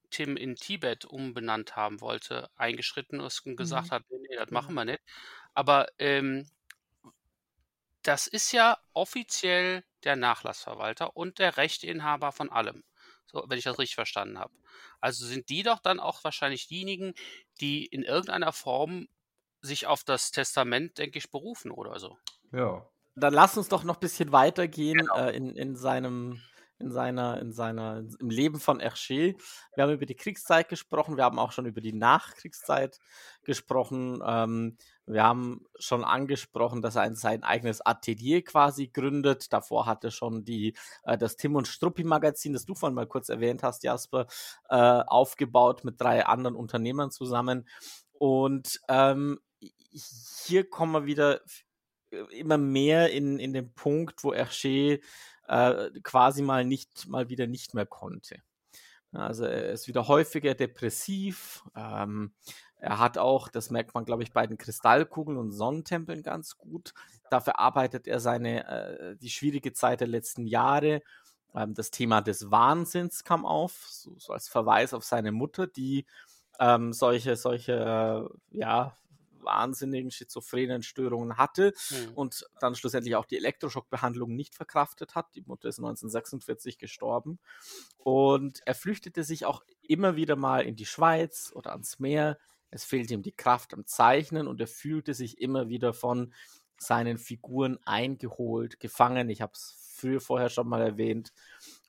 Tim 0.10 0.38
in 0.38 0.56
Tibet 0.56 1.06
umbenannt 1.06 1.76
haben 1.76 2.02
wollte, 2.02 2.50
eingeschritten 2.56 3.20
ist 3.20 3.46
und 3.46 3.56
gesagt 3.56 3.88
mhm. 3.88 3.92
hat, 3.92 4.04
nee, 4.10 4.18
nee, 4.30 4.36
das 4.36 4.50
machen 4.50 4.74
wir 4.74 4.86
nicht. 4.86 5.02
Aber 5.54 5.88
ähm, 6.00 6.50
das 8.02 8.28
ist 8.28 8.52
ja 8.52 8.78
offiziell 8.94 9.84
der 10.06 10.16
Nachlassverwalter 10.16 11.16
und 11.16 11.40
der 11.40 11.58
Rechteinhaber 11.58 12.32
von 12.32 12.50
allem. 12.50 12.84
So, 13.26 13.46
wenn 13.48 13.58
ich 13.58 13.64
das 13.64 13.78
richtig 13.78 13.96
verstanden 13.96 14.40
habe. 14.40 14.54
Also 15.00 15.26
sind 15.26 15.50
die 15.50 15.64
doch 15.64 15.80
dann 15.80 16.00
auch 16.00 16.24
wahrscheinlich 16.24 16.68
diejenigen, 16.68 17.14
die 17.62 17.86
in 17.86 18.04
irgendeiner 18.04 18.52
Form 18.52 19.08
sich 19.62 19.88
auf 19.88 20.04
das 20.04 20.32
Testament, 20.32 20.98
denke 20.98 21.20
ich, 21.20 21.30
berufen 21.30 21.72
oder 21.72 22.00
so. 22.00 22.18
Ja. 22.52 22.90
Dann 23.16 23.34
lass 23.34 23.58
uns 23.58 23.68
doch 23.68 23.84
noch 23.84 23.98
ein 23.98 24.00
bisschen 24.00 24.32
weitergehen 24.32 24.98
genau. 24.98 25.18
äh, 25.18 25.36
in, 25.36 25.56
in 25.56 25.76
seinem 25.76 26.42
in 26.80 26.92
seiner, 26.92 27.42
in 27.42 27.52
seiner, 27.52 28.06
im 28.20 28.30
Leben 28.30 28.60
von 28.60 28.80
Hergé. 28.80 29.36
Wir 29.76 29.84
haben 29.84 29.92
über 29.92 30.06
die 30.06 30.16
Kriegszeit 30.16 30.70
gesprochen, 30.70 31.18
wir 31.18 31.26
haben 31.26 31.38
auch 31.38 31.52
schon 31.52 31.66
über 31.66 31.82
die 31.82 31.94
Nachkriegszeit 31.94 33.00
gesprochen. 33.44 34.22
Ähm, 34.26 34.78
wir 35.10 35.24
haben 35.24 35.66
schon 35.80 36.04
angesprochen, 36.04 36.82
dass 36.82 36.96
er 36.96 37.02
ein, 37.02 37.16
sein 37.16 37.44
eigenes 37.44 37.82
Atelier 37.82 38.44
quasi 38.44 38.88
gründet. 38.88 39.52
Davor 39.52 39.86
hatte 39.86 40.12
schon 40.12 40.46
die, 40.46 40.76
äh, 41.04 41.18
das 41.18 41.36
Tim 41.36 41.56
und 41.56 41.68
Struppi 41.68 42.04
Magazin, 42.04 42.54
das 42.54 42.66
du 42.66 42.76
vorhin 42.76 42.96
mal 42.96 43.08
kurz 43.08 43.30
erwähnt 43.30 43.64
hast, 43.64 43.84
Jasper, 43.84 44.28
äh, 44.70 44.76
aufgebaut 44.76 45.84
mit 45.84 46.00
drei 46.00 46.26
anderen 46.26 46.56
Unternehmern 46.56 47.12
zusammen. 47.12 47.68
Und 48.14 48.80
ähm, 48.88 49.40
hier 50.46 50.70
kommen 50.70 50.94
wir 50.94 51.06
wieder 51.06 51.42
immer 52.32 52.58
mehr 52.58 53.12
in, 53.12 53.40
in 53.40 53.54
den 53.54 53.74
Punkt, 53.74 54.24
wo 54.24 54.34
Hergé 54.34 55.02
äh, 55.48 55.90
quasi 56.04 56.42
mal 56.44 56.66
nicht, 56.66 57.08
mal 57.08 57.30
wieder 57.30 57.48
nicht 57.48 57.74
mehr 57.74 57.86
konnte. 57.86 58.42
Also 59.12 59.46
er 59.46 59.72
ist 59.72 59.88
wieder 59.88 60.08
häufiger 60.08 60.54
depressiv. 60.54 61.64
Ähm, 61.76 62.34
er 62.80 63.00
hat 63.00 63.18
auch, 63.18 63.50
das 63.50 63.70
merkt 63.70 63.94
man, 63.94 64.06
glaube 64.06 64.24
ich, 64.24 64.32
bei 64.32 64.48
den 64.48 64.58
Kristallkugeln 64.58 65.38
und 65.38 65.52
Sonnentempeln 65.52 66.24
ganz 66.24 66.58
gut. 66.58 66.94
Da 67.30 67.42
verarbeitet 67.42 68.08
er 68.08 68.20
seine, 68.20 68.68
äh, 68.68 69.16
die 69.18 69.30
schwierige 69.30 69.74
Zeit 69.74 70.00
der 70.00 70.08
letzten 70.08 70.48
Jahre. 70.48 71.02
Ähm, 71.54 71.74
das 71.74 71.92
Thema 71.92 72.22
des 72.22 72.52
Wahnsinns 72.52 73.24
kam 73.24 73.46
auf, 73.46 73.86
so, 73.90 74.18
so 74.18 74.34
als 74.34 74.48
Verweis 74.48 74.94
auf 74.94 75.04
seine 75.04 75.32
Mutter, 75.32 75.68
die 75.68 76.06
ähm, 76.60 76.94
solche, 76.94 77.36
solche, 77.36 77.74
äh, 78.54 78.58
ja, 78.58 78.96
wahnsinnigen 79.42 80.12
schizophrenen 80.12 80.84
Störungen 80.84 81.38
hatte 81.38 81.74
mhm. 81.90 82.14
und 82.14 82.46
dann 82.60 82.76
schlussendlich 82.76 83.16
auch 83.16 83.26
die 83.26 83.38
Elektroschockbehandlung 83.38 84.36
nicht 84.36 84.56
verkraftet 84.56 85.16
hat. 85.16 85.34
Die 85.36 85.42
Mutter 85.42 85.70
ist 85.70 85.80
1946 85.80 86.78
gestorben. 86.78 87.40
Und 87.98 88.62
er 88.66 88.76
flüchtete 88.76 89.24
sich 89.24 89.46
auch 89.46 89.64
immer 89.82 90.16
wieder 90.16 90.36
mal 90.36 90.62
in 90.62 90.76
die 90.76 90.86
Schweiz 90.86 91.52
oder 91.56 91.72
ans 91.72 92.00
Meer. 92.00 92.38
Es 92.72 92.84
fehlte 92.84 93.14
ihm 93.14 93.24
die 93.24 93.32
Kraft 93.32 93.74
am 93.74 93.86
Zeichnen 93.86 94.48
und 94.48 94.62
er 94.62 94.68
fühlte 94.68 95.14
sich 95.14 95.42
immer 95.42 95.70
wieder 95.70 95.94
von 95.94 96.34
seinen 96.78 97.18
Figuren 97.18 97.78
eingeholt, 97.86 98.80
gefangen. 98.80 99.30
Ich 99.30 99.42
habe 99.42 99.54
es 99.54 99.96
früher 99.96 100.22
vorher 100.22 100.50
schon 100.50 100.68
mal 100.68 100.82
erwähnt. 100.82 101.34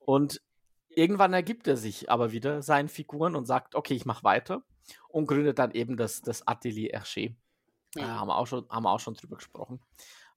Und 0.01 0.43
irgendwann 0.89 1.33
ergibt 1.33 1.67
er 1.69 1.77
sich 1.77 2.11
aber 2.11 2.33
wieder 2.33 2.63
seinen 2.63 2.89
Figuren 2.89 3.37
und 3.37 3.47
sagt, 3.47 3.75
okay, 3.75 3.95
ich 3.95 4.07
mache 4.07 4.25
weiter 4.25 4.63
und 5.09 5.27
gründet 5.27 5.59
dann 5.59 5.71
eben 5.73 5.97
das, 5.97 6.23
das 6.23 6.47
Atelier 6.47 6.99
Hergé. 6.99 7.35
Ja. 7.95 8.03
Äh, 8.03 8.07
haben, 8.07 8.29
wir 8.29 8.37
auch 8.37 8.47
schon, 8.47 8.69
haben 8.69 8.85
wir 8.85 8.91
auch 8.91 9.01
schon 9.01 9.15
drüber 9.15 9.37
gesprochen. 9.37 9.81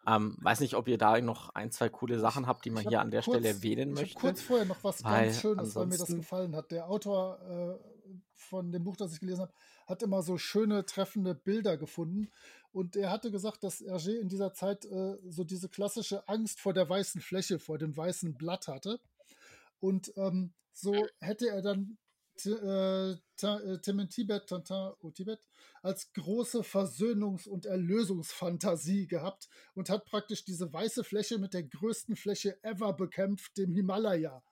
Ähm, 0.06 0.38
weiß 0.41 0.60
nicht, 0.60 0.76
ob 0.76 0.88
ihr 0.90 0.98
da 0.98 1.20
noch 1.22 1.49
ein, 1.56 1.72
zwei 1.72 1.88
coole 1.88 2.20
Sachen 2.20 2.45
habt, 2.45 2.65
die 2.65 2.72
man 2.72 2.88
hier 2.88 2.99
an 2.99 3.10
der 3.10 3.22
kurz, 3.22 3.38
Stelle 3.38 3.56
erwähnen 3.56 3.94
möchte. 3.94 4.20
kurz 4.20 4.41
vorher 4.41 4.65
noch 4.65 4.84
was 4.84 5.03
weil 5.03 5.28
ganz 5.28 5.40
Schönes, 5.40 5.76
weil 5.76 5.86
mir 5.86 5.98
das 5.98 6.07
gefallen 6.07 6.56
hat. 6.56 6.72
Der 6.72 6.90
Autor 6.90 7.40
äh, 7.41 8.11
von 8.34 8.72
dem 8.72 8.84
Buch, 8.84 8.98
das 8.98 9.14
ich 9.14 9.22
gelesen 9.22 9.44
habe, 9.44 9.53
hat 9.85 10.03
immer 10.03 10.22
so 10.22 10.38
schöne, 10.38 10.85
treffende 10.85 11.35
Bilder 11.35 11.77
gefunden. 11.77 12.31
Und 12.72 12.95
er 12.95 13.11
hatte 13.11 13.31
gesagt, 13.31 13.64
dass 13.64 13.81
Hergé 13.81 14.19
in 14.19 14.30
dieser 14.30 14.53
Zeit 14.53 14.85
äh, 14.85 15.18
so 15.27 15.43
diese 15.43 15.69
klassische 15.69 16.27
Angst 16.27 16.60
vor 16.60 16.73
der 16.73 16.89
weißen 16.89 17.22
Fläche, 17.22 17.60
vor 17.60 17.77
dem 17.77 17.95
weißen 17.95 18.35
Blatt 18.35 18.68
hatte. 18.68 18.99
Und 19.80 20.14
ähm, 20.15 20.53
so 20.72 21.07
hätte 21.19 21.49
er 21.49 21.61
dann 21.61 21.97
äh, 22.45 23.11
äh, 23.11 23.18
Tim 23.81 24.10
Tibet, 24.10 24.47
Tintin 24.47 24.76
au 24.76 25.11
Tibet, 25.11 25.39
als 25.81 26.11
große 26.14 26.61
Versöhnungs- 26.61 27.47
und 27.47 27.65
Erlösungsfantasie 27.65 29.07
gehabt 29.07 29.49
und 29.76 29.89
hat 29.89 30.05
praktisch 30.05 30.43
diese 30.43 30.72
weiße 30.72 31.03
Fläche 31.03 31.38
mit 31.38 31.53
der 31.53 31.64
größten 31.64 32.15
Fläche 32.15 32.57
ever 32.64 32.93
bekämpft, 32.93 33.57
dem 33.57 33.73
Himalaya. 33.73 34.43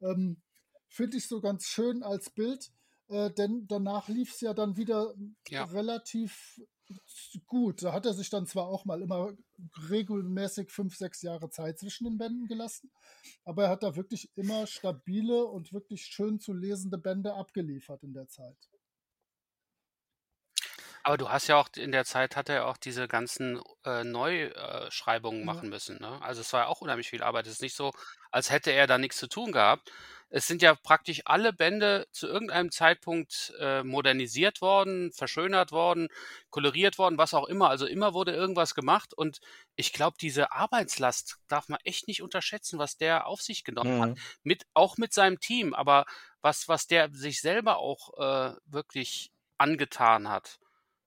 Ähm, 0.00 0.42
Finde 0.86 1.16
ich 1.16 1.26
so 1.26 1.40
ganz 1.40 1.66
schön 1.66 2.02
als 2.02 2.30
Bild, 2.30 2.70
äh, 3.08 3.30
denn 3.30 3.66
danach 3.66 4.08
lief 4.08 4.32
es 4.34 4.40
ja 4.40 4.54
dann 4.54 4.76
wieder 4.76 5.14
ja. 5.48 5.64
relativ 5.64 6.60
gut. 7.46 7.82
Da 7.82 7.92
hat 7.92 8.06
er 8.06 8.14
sich 8.14 8.30
dann 8.30 8.46
zwar 8.46 8.66
auch 8.66 8.84
mal 8.84 9.02
immer 9.02 9.32
regelmäßig 9.90 10.70
fünf, 10.70 10.96
sechs 10.96 11.22
Jahre 11.22 11.50
Zeit 11.50 11.78
zwischen 11.78 12.04
den 12.04 12.18
Bänden 12.18 12.46
gelassen, 12.46 12.90
aber 13.44 13.64
er 13.64 13.70
hat 13.70 13.82
da 13.82 13.96
wirklich 13.96 14.30
immer 14.36 14.66
stabile 14.66 15.46
und 15.46 15.72
wirklich 15.72 16.06
schön 16.06 16.40
zu 16.40 16.52
lesende 16.52 16.98
Bände 16.98 17.34
abgeliefert 17.34 18.02
in 18.02 18.12
der 18.12 18.28
Zeit. 18.28 18.58
Aber 21.02 21.18
du 21.18 21.28
hast 21.28 21.48
ja 21.48 21.56
auch 21.56 21.68
in 21.76 21.92
der 21.92 22.04
Zeit 22.06 22.34
hat 22.34 22.48
er 22.48 22.66
auch 22.66 22.78
diese 22.78 23.06
ganzen 23.08 23.60
äh, 23.84 24.04
Neuschreibungen 24.04 25.44
Ja. 25.44 25.44
machen 25.44 25.68
müssen. 25.68 25.98
Ne? 26.00 26.20
Also 26.22 26.40
es 26.40 26.52
war 26.54 26.62
ja 26.62 26.66
auch 26.68 26.80
unheimlich 26.80 27.10
viel 27.10 27.22
Arbeit. 27.22 27.46
Es 27.46 27.54
ist 27.54 27.62
nicht 27.62 27.76
so, 27.76 27.92
als 28.30 28.50
hätte 28.50 28.70
er 28.72 28.86
da 28.86 28.96
nichts 28.96 29.18
zu 29.18 29.28
tun 29.28 29.52
gehabt. 29.52 29.92
Es 30.30 30.46
sind 30.46 30.62
ja 30.62 30.74
praktisch 30.74 31.22
alle 31.24 31.52
Bände 31.52 32.06
zu 32.12 32.26
irgendeinem 32.26 32.70
Zeitpunkt 32.70 33.52
äh, 33.60 33.82
modernisiert 33.84 34.60
worden, 34.60 35.12
verschönert 35.12 35.70
worden, 35.72 36.08
koloriert 36.50 36.98
worden, 36.98 37.18
was 37.18 37.34
auch 37.34 37.46
immer. 37.46 37.70
Also 37.70 37.86
immer 37.86 38.14
wurde 38.14 38.32
irgendwas 38.32 38.74
gemacht 38.74 39.14
und 39.14 39.40
ich 39.76 39.92
glaube, 39.92 40.16
diese 40.20 40.52
Arbeitslast 40.52 41.36
darf 41.48 41.68
man 41.68 41.78
echt 41.84 42.08
nicht 42.08 42.22
unterschätzen, 42.22 42.78
was 42.78 42.96
der 42.96 43.26
auf 43.26 43.42
sich 43.42 43.64
genommen 43.64 43.94
hat 43.98 44.10
Mhm. 44.10 44.20
mit, 44.42 44.64
auch 44.74 44.96
mit 44.96 45.12
seinem 45.12 45.40
Team, 45.40 45.74
aber 45.74 46.04
was, 46.40 46.68
was 46.68 46.86
der 46.86 47.10
sich 47.12 47.40
selber 47.40 47.78
auch 47.78 48.10
äh, 48.18 48.56
wirklich 48.66 49.30
angetan 49.58 50.28
hat. 50.28 50.58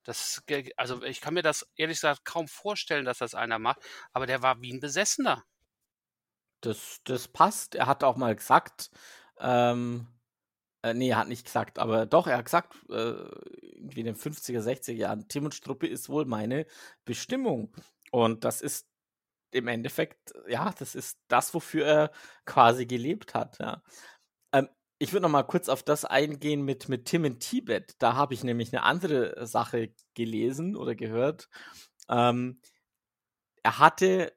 Das, 0.03 0.41
also 0.77 1.03
ich 1.03 1.22
kann 1.22 1.34
mir 1.34 1.44
das 1.44 1.68
ehrlich 1.76 1.98
gesagt 1.98 2.26
kaum 2.26 2.48
vorstellen, 2.48 3.06
dass 3.06 3.18
das 3.19 3.35
einer 3.35 3.60
macht, 3.60 3.80
aber 4.14 4.26
der 4.26 4.41
war 4.41 4.61
wie 4.61 4.73
ein 4.73 4.80
Besessener. 4.80 5.44
Das, 6.62 7.02
das 7.04 7.28
passt. 7.28 7.76
Er 7.76 7.86
hat 7.88 8.04
auch 8.04 8.18
mal 8.18 8.36
gesagt, 8.36 8.90
ähm, 9.40 10.08
äh, 10.84 10.94
nee, 10.94 11.10
er 11.10 11.18
hat 11.18 11.28
nicht 11.28 11.46
gesagt, 11.46 11.80
aber 11.80 12.06
doch, 12.06 12.28
er 12.28 12.38
hat 12.38 12.46
gesagt, 12.46 12.76
äh, 12.90 12.94
irgendwie 12.94 14.00
in 14.02 14.06
den 14.08 14.16
50er, 14.16 14.62
60er 14.62 14.96
Jahren, 14.96 15.28
Tim 15.28 15.46
und 15.46 15.56
Struppi 15.56 15.88
ist 15.88 16.10
wohl 16.10 16.26
meine 16.26 16.66
Bestimmung. 17.06 17.74
Und 18.12 18.44
das 18.44 18.62
ist 18.62 18.88
im 19.52 19.68
Endeffekt, 19.68 20.34
ja, 20.48 20.74
das 20.80 20.96
ist 20.96 21.20
das, 21.28 21.54
wofür 21.54 21.86
er 21.86 22.12
quasi 22.46 22.86
gelebt 22.86 23.34
hat, 23.34 23.60
ja. 23.60 23.84
Ähm, 24.54 24.70
ich 25.00 25.14
würde 25.14 25.24
noch 25.24 25.30
mal 25.32 25.44
kurz 25.44 25.70
auf 25.70 25.84
das 25.84 26.06
eingehen 26.06 26.64
mit, 26.64 26.90
mit 26.90 27.06
Tim 27.06 27.26
in 27.26 27.40
Tibet. 27.40 27.96
Da 28.00 28.16
habe 28.16 28.34
ich 28.34 28.44
nämlich 28.44 28.74
eine 28.74 28.84
andere 28.84 29.48
Sache 29.48 29.94
gelesen 30.16 30.76
oder 30.76 30.96
gehört. 30.96 31.50
Ähm, 32.10 32.62
er 33.64 33.80
hatte 33.80 34.34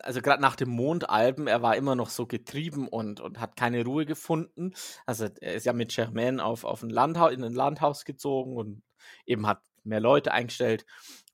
also 0.00 0.20
gerade 0.20 0.42
nach 0.42 0.56
dem 0.56 0.70
Mondalben, 0.70 1.46
er 1.46 1.62
war 1.62 1.76
immer 1.76 1.94
noch 1.94 2.10
so 2.10 2.26
getrieben 2.26 2.88
und, 2.88 3.20
und 3.20 3.40
hat 3.40 3.56
keine 3.56 3.84
Ruhe 3.84 4.06
gefunden. 4.06 4.72
Also 5.06 5.26
er 5.40 5.54
ist 5.54 5.66
ja 5.66 5.72
mit 5.72 5.94
Germain 5.94 6.40
auf, 6.40 6.64
auf 6.64 6.82
ein 6.82 6.90
Landhaus, 6.90 7.32
in 7.32 7.44
ein 7.44 7.54
Landhaus 7.54 8.04
gezogen 8.04 8.56
und 8.56 8.82
eben 9.26 9.46
hat 9.46 9.62
mehr 9.82 10.00
Leute 10.00 10.32
eingestellt. 10.32 10.86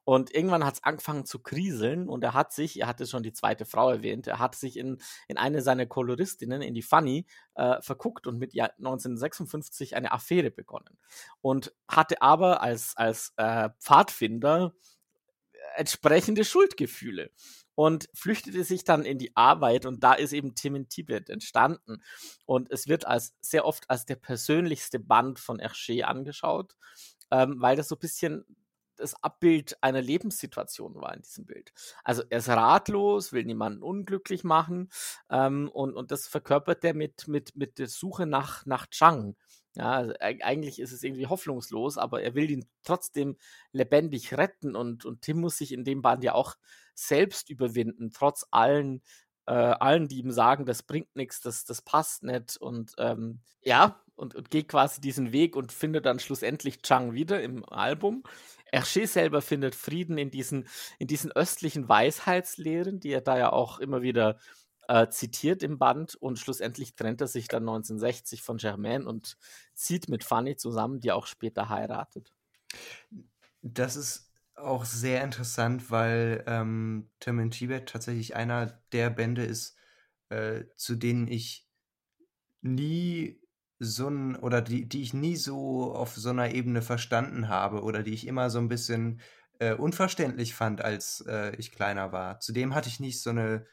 Und 0.05 0.35
irgendwann 0.35 0.65
hat 0.65 0.75
es 0.75 0.83
angefangen 0.83 1.25
zu 1.25 1.39
kriseln 1.41 2.09
und 2.09 2.25
er 2.25 2.35
hat 2.35 2.53
sich, 2.53 2.81
er 2.81 2.89
hatte 2.89 3.07
schon 3.07 3.23
die 3.23 3.33
zweite 3.33 3.65
Frau 3.65 3.91
erwähnt, 3.91 4.27
er 4.27 4.39
hat 4.39 4.57
sich 4.57 4.77
in, 4.77 4.99
in 5.29 5.37
eine 5.37 5.63
seiner 5.63 5.87
Koloristinnen, 5.87 6.63
in 6.63 6.75
die 6.75 6.83
Fanny, 6.83 7.27
äh, 7.55 7.81
verguckt 7.81 8.27
und 8.27 8.39
mit 8.39 8.55
ihr 8.55 8.73
1956 8.79 9.95
eine 9.95 10.11
Affäre 10.11 10.51
begonnen. 10.51 10.99
Und 11.43 11.75
hatte 11.87 12.23
aber 12.23 12.63
als, 12.63 12.97
als 12.97 13.35
äh, 13.37 13.69
Pfadfinder 13.79 14.75
entsprechende 15.77 16.45
Schuldgefühle 16.45 17.31
und 17.81 18.11
flüchtete 18.13 18.63
sich 18.63 18.85
dann 18.85 19.07
in 19.07 19.17
die 19.17 19.35
Arbeit 19.39 19.87
und 19.87 20.05
da 20.05 20.13
ist 20.13 20.35
eben 20.35 20.55
Tim 20.55 20.75
in 20.75 20.91
Tibet 20.91 21.31
entstanden 21.31 22.03
und 22.45 22.71
es 22.71 22.89
wird 22.89 23.07
als 23.07 23.33
sehr 23.41 23.65
oft 23.65 23.89
als 23.89 24.05
der 24.05 24.17
persönlichste 24.17 24.99
Band 25.01 25.39
von 25.39 25.59
Hergé 25.59 26.03
angeschaut, 26.03 26.77
ähm, 27.31 27.57
weil 27.59 27.77
das 27.77 27.89
so 27.89 27.95
ein 27.95 28.01
bisschen 28.01 28.45
das 28.97 29.15
Abbild 29.25 29.83
einer 29.83 30.03
Lebenssituation 30.03 30.95
war 30.97 31.15
in 31.15 31.23
diesem 31.23 31.47
Bild. 31.47 31.73
Also 32.05 32.23
er 32.29 32.41
ist 32.41 32.51
ratlos, 32.51 33.33
will 33.33 33.47
niemanden 33.47 33.83
unglücklich 33.83 34.45
machen 34.45 34.91
ähm, 35.31 35.71
und, 35.73 35.95
und 35.95 36.11
das 36.11 36.29
verkörpert 36.29 36.85
er 36.85 36.93
mit, 36.93 37.29
mit, 37.29 37.57
mit 37.57 37.79
der 37.79 37.89
Suche 37.89 38.27
nach, 38.27 38.67
nach 38.67 38.89
Chang. 38.89 39.37
Ja, 39.77 39.93
also 39.93 40.13
eig- 40.15 40.43
eigentlich 40.43 40.81
ist 40.81 40.93
es 40.93 41.03
irgendwie 41.03 41.27
hoffnungslos, 41.29 41.97
aber 41.97 42.23
er 42.23 42.35
will 42.35 42.51
ihn 42.51 42.67
trotzdem 42.83 43.37
lebendig 43.73 44.37
retten 44.37 44.75
und, 44.75 45.05
und 45.05 45.23
Tim 45.23 45.41
muss 45.41 45.59
sich 45.59 45.73
in 45.73 45.85
dem 45.85 46.03
Band 46.03 46.25
ja 46.25 46.35
auch 46.35 46.57
selbst 46.95 47.49
überwinden, 47.51 48.11
trotz 48.11 48.45
allen, 48.51 49.03
äh, 49.47 49.53
allen, 49.53 50.09
die 50.09 50.19
ihm 50.19 50.33
sagen, 50.33 50.67
das 50.67 50.83
bringt 50.83 51.15
nichts, 51.15 51.41
das, 51.41 51.65
das 51.65 51.83
passt 51.83 52.25
nicht 52.25 52.57
und 52.57 52.93
ähm, 52.99 53.41
ja, 53.63 54.03
und, 54.17 54.35
und 54.35 54.51
geht 54.51 54.69
quasi 54.69 55.01
diesen 55.01 55.33
Weg 55.33 55.57
und 55.57 55.73
findet 55.73 56.05
dann 56.05 56.19
schlussendlich 56.19 56.83
Chang 56.83 57.15
wieder 57.15 57.41
im 57.43 57.65
Album. 57.65 58.23
Hergé 58.73 59.07
selber 59.07 59.41
findet 59.41 59.75
Frieden 59.75 60.19
in 60.19 60.31
diesen, 60.31 60.69
in 60.99 61.07
diesen 61.07 61.33
östlichen 61.33 61.89
Weisheitslehren, 61.89 63.01
die 63.01 63.11
er 63.13 63.21
da 63.23 63.39
ja 63.39 63.53
auch 63.53 63.79
immer 63.79 64.03
wieder 64.03 64.39
äh, 64.91 65.09
zitiert 65.09 65.63
im 65.63 65.79
Band 65.79 66.17
und 66.17 66.41
schlussendlich 66.41 66.97
trennt 66.97 67.21
er 67.21 67.29
sich 67.29 67.47
dann 67.47 67.63
1960 67.63 68.43
von 68.43 68.57
Germain 68.57 69.07
und 69.07 69.37
zieht 69.73 70.09
mit 70.09 70.25
Fanny 70.25 70.57
zusammen, 70.57 70.99
die 70.99 71.13
auch 71.13 71.29
später 71.29 71.69
heiratet. 71.69 72.35
Das 73.63 73.95
ist 73.95 74.33
auch 74.57 74.85
sehr 74.85 75.23
interessant, 75.23 75.93
weil 75.93 76.43
ähm, 76.49 77.09
Tim 77.21 77.51
Tibet 77.53 77.89
tatsächlich 77.89 78.35
einer 78.35 78.83
der 78.91 79.11
Bände 79.11 79.45
ist, 79.45 79.77
äh, 80.29 80.65
zu 80.75 80.97
denen 80.97 81.29
ich 81.29 81.69
nie 82.61 83.41
so 83.79 84.09
ein, 84.09 84.35
oder 84.35 84.61
die, 84.61 84.89
die 84.89 85.03
ich 85.03 85.15
nie 85.15 85.37
so 85.37 85.95
auf 85.95 86.17
so 86.17 86.31
einer 86.31 86.53
Ebene 86.53 86.83
verstanden 86.83 87.49
habe 87.49 87.85
oder 87.85 88.03
die 88.03 88.13
ich 88.13 88.27
immer 88.27 88.51
so 88.51 88.59
ein 88.59 88.69
bisschen 88.69 89.21
äh, 89.61 89.73
unverständlich 89.73 90.57
fand, 90.57 90.83
als 90.83 91.25
äh, 91.29 91.55
ich 91.57 91.71
kleiner 91.71 92.11
war. 92.11 92.41
Zudem 92.41 92.75
hatte 92.75 92.89
ich 92.89 92.99
nicht 92.99 93.23
so 93.23 93.31
eine 93.31 93.67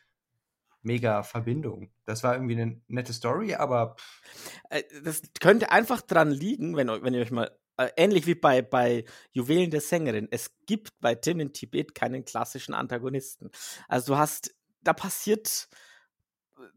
mega 0.88 1.22
Verbindung. 1.24 1.92
Das 2.06 2.24
war 2.24 2.34
irgendwie 2.34 2.60
eine 2.60 2.82
nette 2.88 3.14
Story, 3.14 3.54
aber 3.54 3.96
pff, 4.00 4.22
Äh, 4.70 4.84
das 5.04 5.22
könnte 5.40 5.72
einfach 5.72 6.02
dran 6.02 6.32
liegen, 6.32 6.76
wenn, 6.76 6.88
wenn 6.88 7.14
ihr 7.14 7.22
euch 7.22 7.32
mal, 7.32 7.52
äh, 7.78 7.90
ähnlich 7.96 8.26
wie 8.26 8.36
bei, 8.36 8.62
bei 8.62 9.06
Juwelen 9.32 9.72
der 9.72 9.82
Sängerin, 9.82 10.28
es 10.32 10.58
gibt 10.66 11.00
bei 11.00 11.16
Tim 11.16 11.40
in 11.40 11.54
Tibet 11.54 11.96
keinen 11.96 12.26
klassischen 12.26 12.74
Antagonisten. 12.74 13.52
Also 13.88 14.14
du 14.14 14.20
hast, 14.20 14.56
da 14.82 14.94
passiert, 14.94 15.70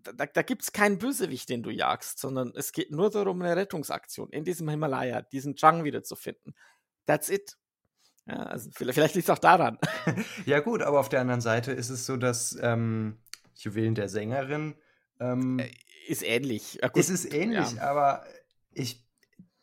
da, 0.02 0.26
da 0.26 0.42
gibt 0.42 0.62
es 0.62 0.72
keinen 0.72 0.98
Bösewicht, 0.98 1.48
den 1.48 1.62
du 1.62 1.70
jagst, 1.70 2.18
sondern 2.18 2.52
es 2.54 2.72
geht 2.72 2.90
nur 2.90 3.10
darum, 3.10 3.40
eine 3.40 3.56
Rettungsaktion 3.56 4.30
in 4.30 4.44
diesem 4.44 4.68
Himalaya, 4.68 5.22
diesen 5.22 5.56
Chang 5.56 5.84
wiederzufinden. 5.84 6.54
That's 7.06 7.28
it. 7.28 7.56
Ja, 8.26 8.36
also 8.44 8.70
vielleicht, 8.72 8.94
vielleicht 8.94 9.14
liegt 9.14 9.28
es 9.28 9.34
auch 9.34 9.38
daran. 9.38 9.78
ja 10.46 10.60
gut, 10.60 10.82
aber 10.82 11.00
auf 11.00 11.08
der 11.08 11.20
anderen 11.20 11.40
Seite 11.40 11.72
ist 11.72 11.88
es 11.88 12.06
so, 12.06 12.16
dass 12.16 12.56
ähm, 12.60 13.18
Juwelen 13.64 13.94
der 13.94 14.08
Sängerin 14.08 14.74
ähm, 15.20 15.58
Äh, 15.58 15.70
Ist 16.08 16.22
ähnlich. 16.22 16.78
Gut, 16.82 16.96
Es 16.96 17.10
ist 17.10 17.32
ähnlich, 17.32 17.72
ja. 17.72 17.82
aber 17.82 18.24
ich 18.72 19.06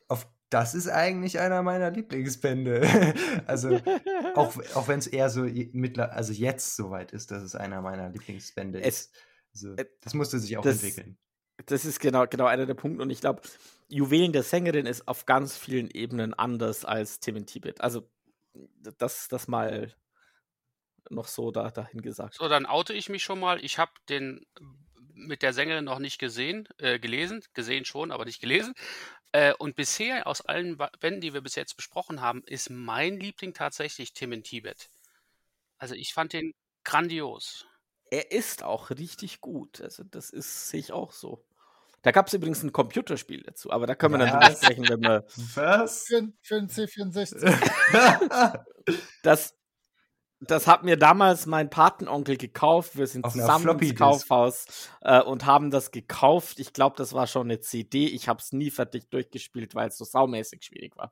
auf 0.08 0.28
das 0.50 0.76
ist 0.76 0.88
eigentlich 0.88 1.40
einer 1.40 1.62
meiner 1.62 1.92
Lieblingsbände. 1.92 2.82
also 3.48 3.80
auch, 4.36 4.56
auch 4.76 4.88
wenn 4.88 5.00
es 5.00 5.08
eher 5.08 5.30
so 5.30 5.42
mittler, 5.74 6.14
also 6.14 6.32
jetzt 6.32 6.76
soweit 6.78 7.12
ist, 7.12 7.32
dass 7.32 7.44
es 7.44 7.56
einer 7.56 7.82
meiner 7.82 8.10
Lieblingsbände 8.10 8.82
Es- 8.82 9.02
ist. 9.08 9.16
Also, 9.54 9.74
äh, 9.76 9.86
das 10.02 10.14
musste 10.14 10.40
sich 10.40 10.56
auch 10.58 10.64
das- 10.64 10.84
entwickeln. 10.84 11.18
Das 11.66 11.84
ist 11.86 12.00
genau, 12.00 12.28
genau 12.28 12.46
einer 12.46 12.68
der 12.68 12.76
Punkte. 12.76 13.02
Und 13.02 13.10
ich 13.10 13.20
glaube, 13.20 13.42
Juwelen 13.90 14.32
der 14.32 14.44
Sängerin 14.44 14.86
ist 14.86 15.08
auf 15.08 15.26
ganz 15.26 15.58
vielen 15.58 15.90
Ebenen 15.90 16.36
anders 16.36 16.86
als 16.86 17.20
Tim 17.20 17.36
in 17.36 17.46
Tibet. 17.48 17.82
Also, 17.82 18.08
das, 19.00 19.28
das 19.28 19.48
mal 19.48 19.92
noch 21.10 21.28
so 21.28 21.52
da, 21.52 21.70
dahin 21.72 22.02
gesagt. 22.02 22.36
So, 22.36 22.48
dann 22.48 22.66
oute 22.66 22.94
ich 22.94 23.10
mich 23.10 23.24
schon 23.24 23.40
mal. 23.40 23.64
Ich 23.64 23.78
habe 23.78 23.92
den 24.10 24.46
mit 25.14 25.42
der 25.42 25.54
Sängerin 25.54 25.86
noch 25.86 26.00
nicht 26.00 26.20
gesehen, 26.20 26.68
äh, 26.78 27.00
gelesen, 27.00 27.44
gesehen 27.54 27.86
schon, 27.86 28.12
aber 28.12 28.26
nicht 28.26 28.40
gelesen. 28.40 28.74
Äh, 29.32 29.54
und 29.56 29.76
bisher 29.76 30.28
aus 30.28 30.42
allen 30.42 30.78
Bänden, 31.00 31.22
die 31.22 31.34
wir 31.34 31.42
bis 31.42 31.56
jetzt 31.56 31.76
besprochen 31.76 32.22
haben, 32.22 32.44
ist 32.46 32.70
mein 32.70 33.20
Liebling 33.20 33.54
tatsächlich 33.54 34.14
Tim 34.14 34.32
in 34.32 34.44
Tibet. 34.44 34.90
Also 35.78 35.96
ich 35.96 36.14
fand 36.14 36.34
den 36.34 36.54
grandios. 36.84 37.66
Er 38.10 38.32
ist 38.32 38.64
auch 38.64 38.90
richtig 38.90 39.42
gut. 39.42 39.82
Also, 39.82 40.04
das 40.04 40.30
ist, 40.30 40.70
sehe 40.70 40.80
ich 40.80 40.94
auch 40.94 41.12
so. 41.12 41.44
Da 42.04 42.12
gab 42.12 42.28
es 42.28 42.34
übrigens 42.34 42.64
ein 42.64 42.72
Computerspiel 42.72 43.44
dazu, 43.44 43.72
aber 43.72 43.86
da 43.86 43.96
können 43.96 44.14
wir 44.14 44.20
dann 44.20 44.40
drüber 44.40 44.56
sprechen, 44.56 44.88
wenn 44.88 45.02
wir 45.02 45.26
Was? 45.56 46.06
Für, 46.06 46.32
für 46.42 46.56
den 46.62 46.70
C64. 46.70 48.64
das. 49.24 49.57
Das 50.40 50.68
hat 50.68 50.84
mir 50.84 50.98
damals 50.98 51.48
mein 51.48 51.70
Patenonkel 51.70 52.38
gekauft. 52.38 52.96
Wir 52.96 53.08
sind 53.08 53.26
Auf 53.26 53.34
zusammen 53.34 53.80
ins. 53.80 53.96
Kaufhaus 53.96 54.66
äh, 55.02 55.20
und 55.22 55.46
haben 55.48 55.72
das 55.72 55.90
gekauft. 55.92 56.60
Ich 56.60 56.74
glaube, 56.74 56.96
das 56.96 57.14
war 57.14 57.26
schon 57.26 57.48
eine 57.48 57.60
CD. 57.60 58.06
Ich 58.08 58.28
habe 58.28 58.40
es 58.40 58.52
nie 58.52 58.70
fertig 58.70 59.10
durchgespielt, 59.10 59.74
weil 59.74 59.88
es 59.88 59.98
so 59.98 60.06
saumäßig 60.06 60.64
schwierig 60.64 60.96
war. 60.96 61.12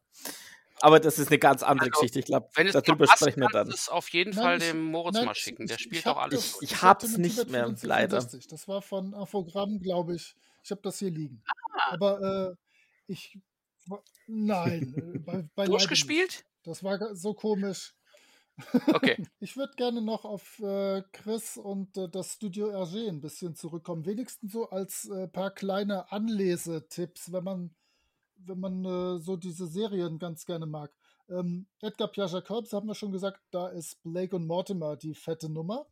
Aber 0.81 0.99
das 0.99 1.17
ist 1.17 1.29
eine 1.29 1.39
ganz 1.39 1.63
andere 1.63 1.87
Also, 1.89 2.01
Geschichte. 2.01 2.19
Ich 2.19 2.25
glaube, 2.25 2.49
Wenn 2.53 2.67
es 2.67 2.73
darüber 2.73 3.07
sprechen 3.07 3.39
wir 3.41 3.49
dann. 3.49 3.67
es 3.69 3.89
auf 3.89 4.09
jeden 4.09 4.35
Nein, 4.35 4.43
Fall 4.43 4.57
ich- 4.59 4.67
dem 4.69 4.83
Moritz 4.83 5.15
Nein, 5.15 5.25
mal 5.25 5.31
ich- 5.31 5.37
schicken. 5.39 5.65
Der 5.65 5.77
ich- 5.77 5.81
spielt 5.83 6.01
ich 6.01 6.07
auch 6.07 6.17
alles. 6.17 6.51
das-. 6.53 6.61
Ich 6.61 6.75
hab 6.75 6.81
hab's 7.01 7.05
Tim 7.05 7.15
und 7.15 7.21
nicht 7.21 7.49
mehr, 7.49 7.73
leider. 7.81 8.19
C64. 8.19 8.47
Das 8.49 8.67
war 8.67 8.83
von 8.83 9.13
Infogramm, 9.13 9.79
glaube 9.79 10.15
ich. 10.15 10.35
Ich 10.63 10.69
habe 10.69 10.81
das 10.83 10.99
hier 10.99 11.09
liegen. 11.09 11.41
Ah. 11.73 11.93
Aber 11.93 12.51
äh, 12.51 12.55
ich. 13.11 13.39
Nein, 14.27 14.93
äh, 15.15 15.19
bei, 15.19 15.49
beileibe 15.55 15.71
Durchgespielt? 15.71 16.45
Das 16.63 16.83
war 16.83 17.15
so 17.15 17.33
komisch. 17.33 17.94
Okay. 18.87 19.17
Ich 19.39 19.57
würde 19.57 19.73
gerne 19.75 20.01
noch 20.01 20.25
auf 20.25 20.59
äh, 20.59 21.03
Chris 21.11 21.57
und 21.57 21.97
äh, 21.97 22.09
das 22.09 22.33
Studio 22.33 22.69
RG 22.69 23.09
ein 23.09 23.21
bisschen 23.21 23.55
zurückkommen. 23.55 24.05
Wenigstens 24.05 24.53
so 24.53 24.69
als 24.69 25.09
äh, 25.09 25.27
paar 25.27 25.51
kleine 25.51 26.11
Anlesetipps, 26.11 27.31
wenn 27.31 27.43
man, 27.43 27.75
wenn 28.37 28.59
man 28.59 28.85
äh, 28.85 29.19
so 29.19 29.35
diese 29.37 29.67
Serien 29.67 30.19
ganz 30.19 30.45
gerne 30.45 30.65
mag. 30.65 30.91
Ähm, 31.29 31.67
Edgar 31.81 32.07
Piaget-Corbs 32.07 32.71
haben 32.73 32.87
wir 32.87 32.95
schon 32.95 33.11
gesagt, 33.11 33.41
da 33.51 33.67
ist 33.67 34.01
Blake 34.03 34.35
und 34.35 34.47
Mortimer 34.47 34.95
die 34.95 35.15
fette 35.15 35.49
Nummer. 35.49 35.85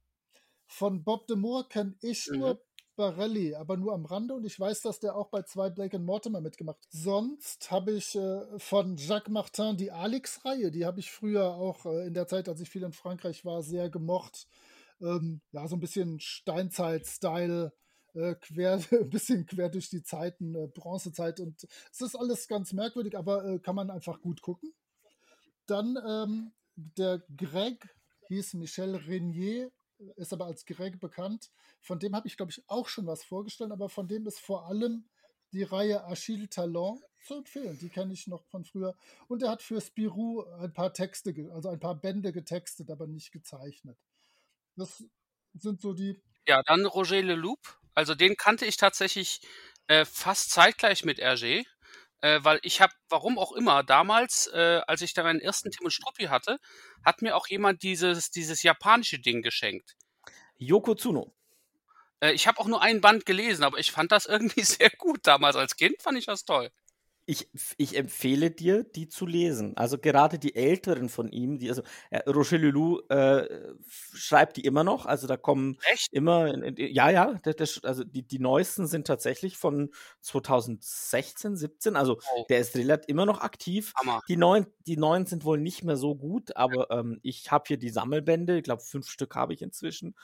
Von 0.68 1.03
Bob 1.03 1.27
de 1.27 1.35
Moor 1.35 1.68
kenne 1.68 1.95
ich 2.02 2.30
Mhm. 2.31 2.40
nur 2.40 2.61
Barelli, 2.95 3.56
aber 3.56 3.78
nur 3.78 3.94
am 3.94 4.06
Rande 4.06 4.34
und 4.34 4.45
ich 4.45 4.60
weiß, 4.60 4.82
dass 4.82 4.99
der 4.99 5.15
auch 5.15 5.30
bei 5.30 5.41
zwei 5.44 5.70
Blake 5.70 5.98
und 5.98 6.06
Mortimer 6.06 6.41
mitgemacht 6.41 6.78
hat. 6.78 6.88
Sonst 6.91 7.72
habe 7.72 7.91
ich 7.91 8.15
äh, 8.15 8.41
von 8.60 8.98
Jacques 8.98 9.32
Martin 9.32 9.78
die 9.78 9.91
Alix-Reihe, 9.91 10.72
die 10.72 10.86
habe 10.86 10.99
ich 10.99 11.11
früher 11.11 11.56
auch 11.56 11.86
äh, 11.86 12.07
in 12.07 12.14
der 12.14 12.28
Zeit, 12.28 12.48
als 12.48 12.61
ich 12.61 12.70
viel 12.70 12.84
in 12.84 12.94
Frankreich 12.94 13.45
war, 13.45 13.64
sehr 13.64 13.90
gemocht. 13.90 14.48
Ähm, 15.02 15.41
ja, 15.52 15.68
so 15.68 15.76
ein 15.76 15.80
bisschen 15.80 16.20
Steinzeit-Style, 16.20 17.74
äh, 18.14 18.36
quer, 18.36 18.80
ein 18.91 19.10
bisschen 19.10 19.45
quer 19.45 19.70
durch 19.70 19.90
die 19.90 20.03
Zeiten, 20.03 20.56
äh, 20.56 20.68
Bronzezeit 20.68 21.40
und 21.40 21.68
es 21.91 22.02
ist 22.02 22.15
alles 22.15 22.48
ganz 22.48 22.74
merkwürdig, 22.74 23.18
aber 23.18 23.45
äh, 23.45 23.60
kann 23.60 23.76
man 23.76 23.90
einfach 23.90 24.22
gut 24.22 24.41
gucken. 24.41 24.74
Dann 25.65 25.98
ähm, 26.07 26.52
der 26.76 27.24
Greg 27.36 27.95
hieß 28.28 28.56
Michel 28.56 28.95
Renier, 28.95 29.72
ist 30.15 30.34
aber 30.34 30.45
als 30.45 30.65
Greg 30.65 30.99
bekannt. 30.99 31.51
Von 31.81 31.99
dem 31.99 32.15
habe 32.15 32.27
ich, 32.27 32.38
glaube 32.38 32.51
ich, 32.51 32.63
auch 32.67 32.88
schon 32.88 33.07
was 33.07 33.23
vorgestellt, 33.23 33.71
aber 33.71 33.89
von 33.89 34.07
dem 34.07 34.25
ist 34.27 34.39
vor 34.39 34.67
allem 34.67 35.05
die 35.51 35.63
Reihe 35.63 36.03
Achille 36.05 36.49
Talon 36.49 37.01
zu 37.21 37.35
empfehlen. 37.35 37.77
Die 37.80 37.89
kenne 37.89 38.13
ich 38.13 38.27
noch 38.27 38.43
von 38.45 38.65
früher. 38.65 38.95
Und 39.27 39.43
er 39.43 39.51
hat 39.51 39.61
für 39.61 39.80
Spirou 39.80 40.43
ein 40.59 40.73
paar 40.73 40.93
Texte, 40.93 41.34
also 41.53 41.69
ein 41.69 41.80
paar 41.80 41.95
Bände 41.95 42.31
getextet, 42.31 42.89
aber 42.89 43.07
nicht 43.07 43.31
gezeichnet. 43.31 43.97
Das 44.75 45.03
sind 45.53 45.81
so 45.81 45.93
die. 45.93 46.19
Ja, 46.47 46.61
dann 46.63 46.85
Roger 46.85 47.21
Leloup. 47.21 47.59
Also 47.93 48.15
den 48.15 48.35
kannte 48.35 48.65
ich 48.65 48.77
tatsächlich 48.77 49.41
äh, 49.88 50.05
fast 50.05 50.49
zeitgleich 50.49 51.05
mit 51.05 51.19
Hergé, 51.19 51.63
äh, 52.24 52.40
weil 52.41 52.60
ich 52.64 52.80
habe, 52.80 52.94
warum 53.10 53.38
auch 53.38 53.52
immer, 53.52 53.84
damals, 53.84 54.48
äh, 54.48 54.82
als 54.88 55.02
ich 55.02 55.14
da 55.14 55.24
meinen 55.24 55.41
ersten 55.41 55.72
Tim 55.72 55.84
und 55.84 55.91
Struppi 55.91 56.26
hatte, 56.26 56.58
hat 57.06 57.22
mir 57.22 57.36
auch 57.36 57.48
jemand 57.48 57.84
dieses, 57.84 58.32
dieses 58.32 58.64
japanische 58.64 59.20
Ding 59.20 59.41
geschenkt. 59.41 59.98
Yoko 60.58 60.95
Tsuno. 60.95 61.36
Äh, 62.22 62.32
ich 62.32 62.48
habe 62.48 62.60
auch 62.60 62.68
nur 62.68 62.82
einen 62.82 63.02
Band 63.02 63.26
gelesen, 63.26 63.66
aber 63.66 63.78
ich 63.78 63.91
fand 63.91 64.14
das 64.14 64.26
irgendwie 64.26 64.64
sehr 64.64 64.90
gut 64.91 65.20
damals. 65.24 65.58
Als 65.58 65.76
Kind 65.76 66.02
fand 66.02 66.18
ich 66.18 66.26
das 66.26 66.45
toll. 66.45 66.72
Ich, 67.26 67.50
ich 67.78 67.95
empfehle 67.98 68.52
dir, 68.52 68.84
die 68.84 69.08
zu 69.08 69.26
lesen. 69.26 69.78
Also 69.78 69.98
gerade 69.98 70.40
die 70.40 70.56
älteren 70.56 71.08
von 71.08 71.30
ihm, 71.30 71.58
die, 71.58 71.70
also 71.70 71.82
äh, 72.10 72.30
Roger 72.30 72.58
Lulou 72.58 73.00
äh, 73.08 73.48
schreibt 74.14 74.58
die 74.58 74.66
immer 74.66 74.84
noch. 74.84 75.06
Also 75.06 75.26
da 75.28 75.38
kommen 75.38 75.80
Echt? 75.91 76.12
immer, 76.12 76.54
ja, 76.78 77.10
ja, 77.10 77.34
der, 77.36 77.54
der, 77.54 77.68
also 77.84 78.04
die, 78.04 78.28
die 78.28 78.40
neuesten 78.40 78.88
sind 78.88 79.08
tatsächlich 79.08 79.58
von 79.58 79.91
2016, 80.22 81.56
17. 81.56 81.95
Also 81.95 82.20
Oh. 82.36 82.45
der 82.50 82.60
ist 82.60 82.76
relativ 82.76 83.08
immer 83.08 83.26
noch 83.26 83.40
aktiv. 83.40 83.95
Hammer. 83.95 84.22
Die 84.28 84.36
neuen, 84.36 84.68
die 84.86 84.98
neuen 84.98 85.26
sind 85.26 85.45
wohl 85.45 85.60
nicht 85.60 85.84
mehr 85.84 85.95
so 85.98 86.16
gut, 86.16 86.56
aber 86.58 86.91
ähm, 86.91 87.20
ich 87.24 87.52
habe 87.52 87.64
hier 87.68 87.78
die 87.78 87.90
Sammelbände, 87.90 88.58
ich 88.58 88.64
glaube 88.64 88.82
fünf 88.82 89.10
Stück 89.10 89.36
habe 89.36 89.54
ich 89.54 89.62
inzwischen 89.62 90.16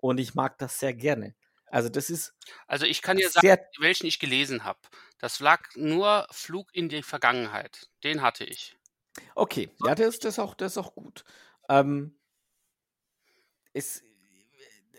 und 0.00 0.18
ich 0.18 0.34
mag 0.34 0.58
das 0.58 0.78
sehr 0.80 0.94
gerne. 0.94 1.34
Also 1.70 1.88
das 1.88 2.10
ist 2.10 2.34
Also 2.68 2.86
ich 2.86 3.02
kann 3.02 3.16
dir 3.16 3.30
sagen, 3.30 3.46
welchen 3.78 4.06
ich 4.06 4.18
gelesen 4.20 4.64
habe. 4.64 4.80
Das 5.18 5.40
lag 5.40 5.60
nur 5.74 6.26
Flug 6.30 6.72
in 6.74 6.88
die 6.88 7.02
Vergangenheit. 7.02 7.88
Den 8.04 8.22
hatte 8.22 8.44
ich. 8.44 8.76
okay, 9.34 9.70
ja, 9.84 9.94
das 9.94 10.08
ist, 10.08 10.24
das 10.24 10.38
auch, 10.38 10.54
das 10.54 10.72
ist 10.72 10.78
auch 10.78 10.94
gut. 10.94 11.24
Ähm, 11.68 12.18
ist, 13.72 14.02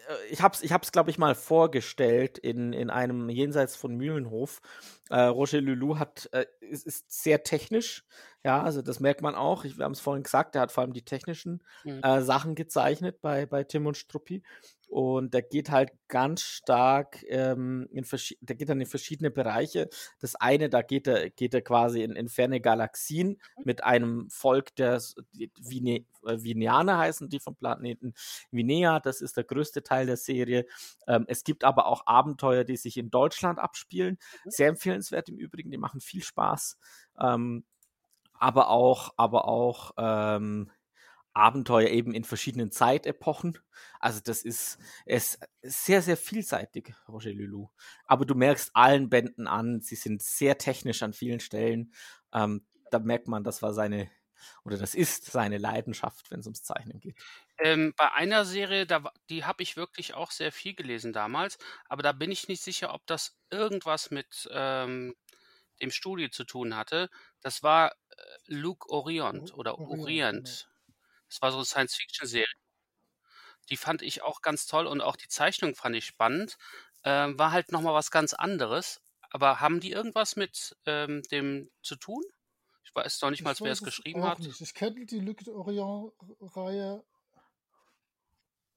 äh, 0.07 0.27
ich 0.29 0.41
habe 0.41 0.55
es, 0.55 0.61
ich 0.61 0.71
hab's, 0.71 0.91
glaube 0.91 1.09
ich, 1.09 1.17
mal 1.17 1.35
vorgestellt 1.35 2.37
in, 2.37 2.73
in 2.73 2.89
einem 2.89 3.29
Jenseits 3.29 3.75
von 3.75 3.95
Mühlenhof. 3.95 4.61
Äh, 5.09 5.21
Roger 5.21 5.61
Lulou 5.61 5.97
hat, 5.99 6.29
äh, 6.33 6.45
ist, 6.61 6.85
ist 6.85 7.11
sehr 7.23 7.43
technisch, 7.43 8.05
ja, 8.43 8.61
also 8.63 8.81
das 8.81 8.99
merkt 8.99 9.21
man 9.21 9.35
auch. 9.35 9.65
Ich, 9.65 9.77
wir 9.77 9.85
haben 9.85 9.91
es 9.93 9.99
vorhin 9.99 10.23
gesagt, 10.23 10.55
er 10.55 10.61
hat 10.61 10.71
vor 10.71 10.83
allem 10.83 10.93
die 10.93 11.03
technischen 11.05 11.63
Mhm. 11.83 12.01
äh, 12.03 12.21
Sachen 12.21 12.55
gezeichnet 12.55 13.21
bei, 13.21 13.45
bei 13.45 13.63
Tim 13.63 13.85
und 13.87 13.97
Struppi. 13.97 14.43
Und 14.89 15.35
der 15.35 15.43
geht 15.43 15.69
halt 15.69 15.91
ganz 16.07 16.41
stark, 16.41 17.23
ähm, 17.27 17.87
in 17.91 18.03
der 18.41 18.55
geht 18.55 18.69
dann 18.69 18.81
in 18.81 18.87
verschiedene 18.87 19.29
Bereiche. 19.29 19.87
Das 20.19 20.35
eine, 20.35 20.67
da 20.67 20.81
geht 20.81 21.05
er, 21.05 21.29
geht 21.29 21.53
er 21.53 21.61
quasi 21.61 22.01
in, 22.01 22.13
in 22.13 22.27
ferne 22.27 22.59
Galaxien 22.59 23.39
mit 23.63 23.83
einem 23.83 24.31
Volk, 24.31 24.75
der 24.77 24.99
Vine, 25.61 26.05
äh, 26.25 26.41
Vineaner 26.41 26.97
heißen, 26.97 27.29
die 27.29 27.39
vom 27.39 27.55
Planeten 27.55 28.15
Vinea. 28.49 28.99
Das 28.99 29.21
ist 29.21 29.37
der 29.37 29.43
größte 29.43 29.83
Teil 29.83 30.07
der 30.07 30.17
Serie. 30.17 30.65
Ähm, 31.07 31.25
es 31.27 31.43
gibt 31.43 31.63
aber 31.63 31.85
auch 31.85 32.07
Abenteuer, 32.07 32.63
die 32.63 32.77
sich 32.77 32.97
in 32.97 33.11
Deutschland 33.11 33.59
abspielen. 33.59 34.17
Sehr 34.45 34.69
empfehlenswert 34.69 35.29
im 35.29 35.37
Übrigen, 35.37 35.69
die 35.69 35.77
machen 35.77 36.01
viel 36.01 36.23
Spaß. 36.23 36.79
Ähm, 37.21 37.63
aber 38.33 38.69
auch, 38.69 39.13
aber 39.17 39.47
auch 39.47 39.91
ähm, 39.97 40.71
Abenteuer 41.33 41.89
eben 41.89 42.13
in 42.13 42.23
verschiedenen 42.23 42.71
Zeitepochen. 42.71 43.57
Also 43.99 44.19
das 44.23 44.43
ist, 44.43 44.79
es 45.05 45.35
ist 45.35 45.85
sehr, 45.85 46.01
sehr 46.01 46.17
vielseitig, 46.17 46.93
Roger 47.07 47.31
Lulou. 47.31 47.69
Aber 48.05 48.25
du 48.25 48.35
merkst 48.35 48.71
allen 48.73 49.09
Bänden 49.09 49.47
an, 49.47 49.81
sie 49.81 49.95
sind 49.95 50.21
sehr 50.21 50.57
technisch 50.57 51.03
an 51.03 51.13
vielen 51.13 51.39
Stellen. 51.39 51.93
Ähm, 52.33 52.65
da 52.91 52.99
merkt 52.99 53.27
man, 53.27 53.43
das 53.43 53.61
war 53.61 53.73
seine, 53.73 54.09
oder 54.63 54.77
das 54.77 54.95
ist 54.95 55.25
seine 55.25 55.57
Leidenschaft, 55.57 56.31
wenn 56.31 56.39
es 56.39 56.47
ums 56.47 56.63
Zeichnen 56.63 56.99
geht. 56.99 57.17
Ähm, 57.59 57.93
bei 57.95 58.11
einer 58.11 58.45
Serie, 58.45 58.85
da, 58.85 59.11
die 59.29 59.45
habe 59.45 59.63
ich 59.63 59.77
wirklich 59.77 60.13
auch 60.13 60.31
sehr 60.31 60.51
viel 60.51 60.73
gelesen 60.73 61.13
damals, 61.13 61.57
aber 61.85 62.03
da 62.03 62.11
bin 62.11 62.31
ich 62.31 62.47
nicht 62.47 62.63
sicher, 62.63 62.93
ob 62.93 63.05
das 63.05 63.37
irgendwas 63.51 64.11
mit 64.11 64.49
ähm, 64.51 65.15
dem 65.81 65.91
Studio 65.91 66.29
zu 66.29 66.43
tun 66.43 66.75
hatte. 66.75 67.09
Das 67.41 67.63
war 67.63 67.91
äh, 67.91 67.95
Luke 68.47 68.89
Orient 68.89 69.53
oder 69.53 69.79
Orient, 69.79 70.69
Das 71.29 71.41
war 71.41 71.51
so 71.51 71.57
eine 71.57 71.65
Science-Fiction-Serie. 71.65 72.47
Die 73.69 73.77
fand 73.77 74.01
ich 74.01 74.23
auch 74.23 74.41
ganz 74.41 74.65
toll 74.65 74.87
und 74.87 75.01
auch 75.01 75.15
die 75.15 75.27
Zeichnung 75.27 75.75
fand 75.75 75.95
ich 75.95 76.05
spannend. 76.05 76.57
Ähm, 77.03 77.37
war 77.37 77.51
halt 77.51 77.71
nochmal 77.71 77.93
was 77.93 78.11
ganz 78.11 78.33
anderes. 78.33 79.01
Aber 79.31 79.59
haben 79.59 79.79
die 79.79 79.91
irgendwas 79.91 80.35
mit 80.35 80.75
ähm, 80.85 81.21
dem 81.31 81.69
zu 81.83 81.95
tun? 81.95 82.23
Ich 82.83 82.95
weiß 82.95 83.21
noch 83.21 83.29
nicht 83.29 83.43
mal, 83.43 83.53
wer 83.59 83.71
es 83.71 83.83
geschrieben 83.83 84.23
hat. 84.23 84.39
Nicht. 84.39 84.59
Ich 84.61 84.73
kenne 84.73 85.05
die 85.05 85.19
Luc 85.19 85.47
Orient-Reihe. 85.47 87.03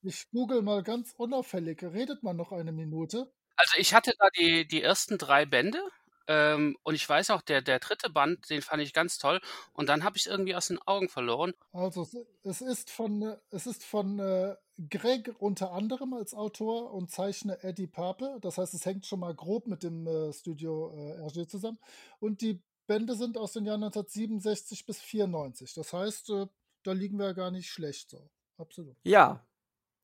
Ich 0.03 0.29
google 0.31 0.61
mal 0.63 0.83
ganz 0.83 1.15
unauffällig. 1.17 1.83
Redet 1.83 2.23
man 2.23 2.37
noch 2.37 2.53
eine 2.53 2.73
Minute? 2.73 3.33
Also 3.57 3.75
ich 3.79 3.95
hatte 3.95 4.13
da 4.19 4.29
die, 4.37 4.67
die 4.67 4.83
ersten 4.83 5.17
drei 5.17 5.47
Bände 5.47 5.81
ähm, 6.29 6.77
und 6.83 6.95
ich 6.95 7.09
weiß 7.09 7.31
auch, 7.31 7.43
der, 7.43 7.63
der 7.63 7.79
dritte 7.79 8.11
Band, 8.11 8.49
den 8.51 8.63
fand 8.63 8.83
ich 8.83 8.93
ganz 8.93 9.19
toll 9.19 9.41
und 9.73 9.89
dann 9.89 10.05
habe 10.05 10.17
ich 10.17 10.27
es 10.27 10.33
irgendwie 10.33 10.55
aus 10.55 10.69
den 10.69 10.81
Augen 10.83 11.09
verloren. 11.09 11.55
Also 11.73 12.09
es- 12.43 12.61
ist 12.61 12.91
von, 12.91 13.23
äh, 13.23 13.37
es 13.51 13.67
ist 13.67 13.85
von 13.85 14.19
äh, 14.19 14.57
Greg 14.91 15.35
unter 15.39 15.73
anderem 15.73 16.15
als 16.15 16.35
Autor 16.35 16.93
und 16.93 17.11
Zeichner 17.11 17.63
Eddie 17.65 17.87
Pape. 17.87 18.39
Das 18.41 18.59
heißt, 18.59 18.75
es 18.75 18.85
hängt 18.87 19.07
schon 19.07 19.21
mal 19.21 19.35
grob 19.35 19.67
mit 19.67 19.83
dem 19.83 20.07
äh, 20.07 20.33
Studio 20.33 20.93
äh, 20.95 21.21
RG 21.27 21.47
zusammen. 21.47 21.79
Und 22.21 22.41
die 22.41 22.63
Bände 22.87 23.15
sind 23.15 23.39
aus 23.39 23.53
den 23.53 23.65
Jahren 23.67 23.83
1967 23.85 24.87
bis 24.87 25.01
94. 25.01 25.75
Das 25.75 25.93
heißt, 25.93 26.31
äh, 26.31 26.47
da 26.83 26.93
liegen 26.93 27.19
wir 27.19 27.35
gar 27.35 27.51
nicht 27.51 27.69
schlecht 27.71 28.11
so. 28.11 28.31
Absolut. 28.59 28.97
Ja, 29.05 29.47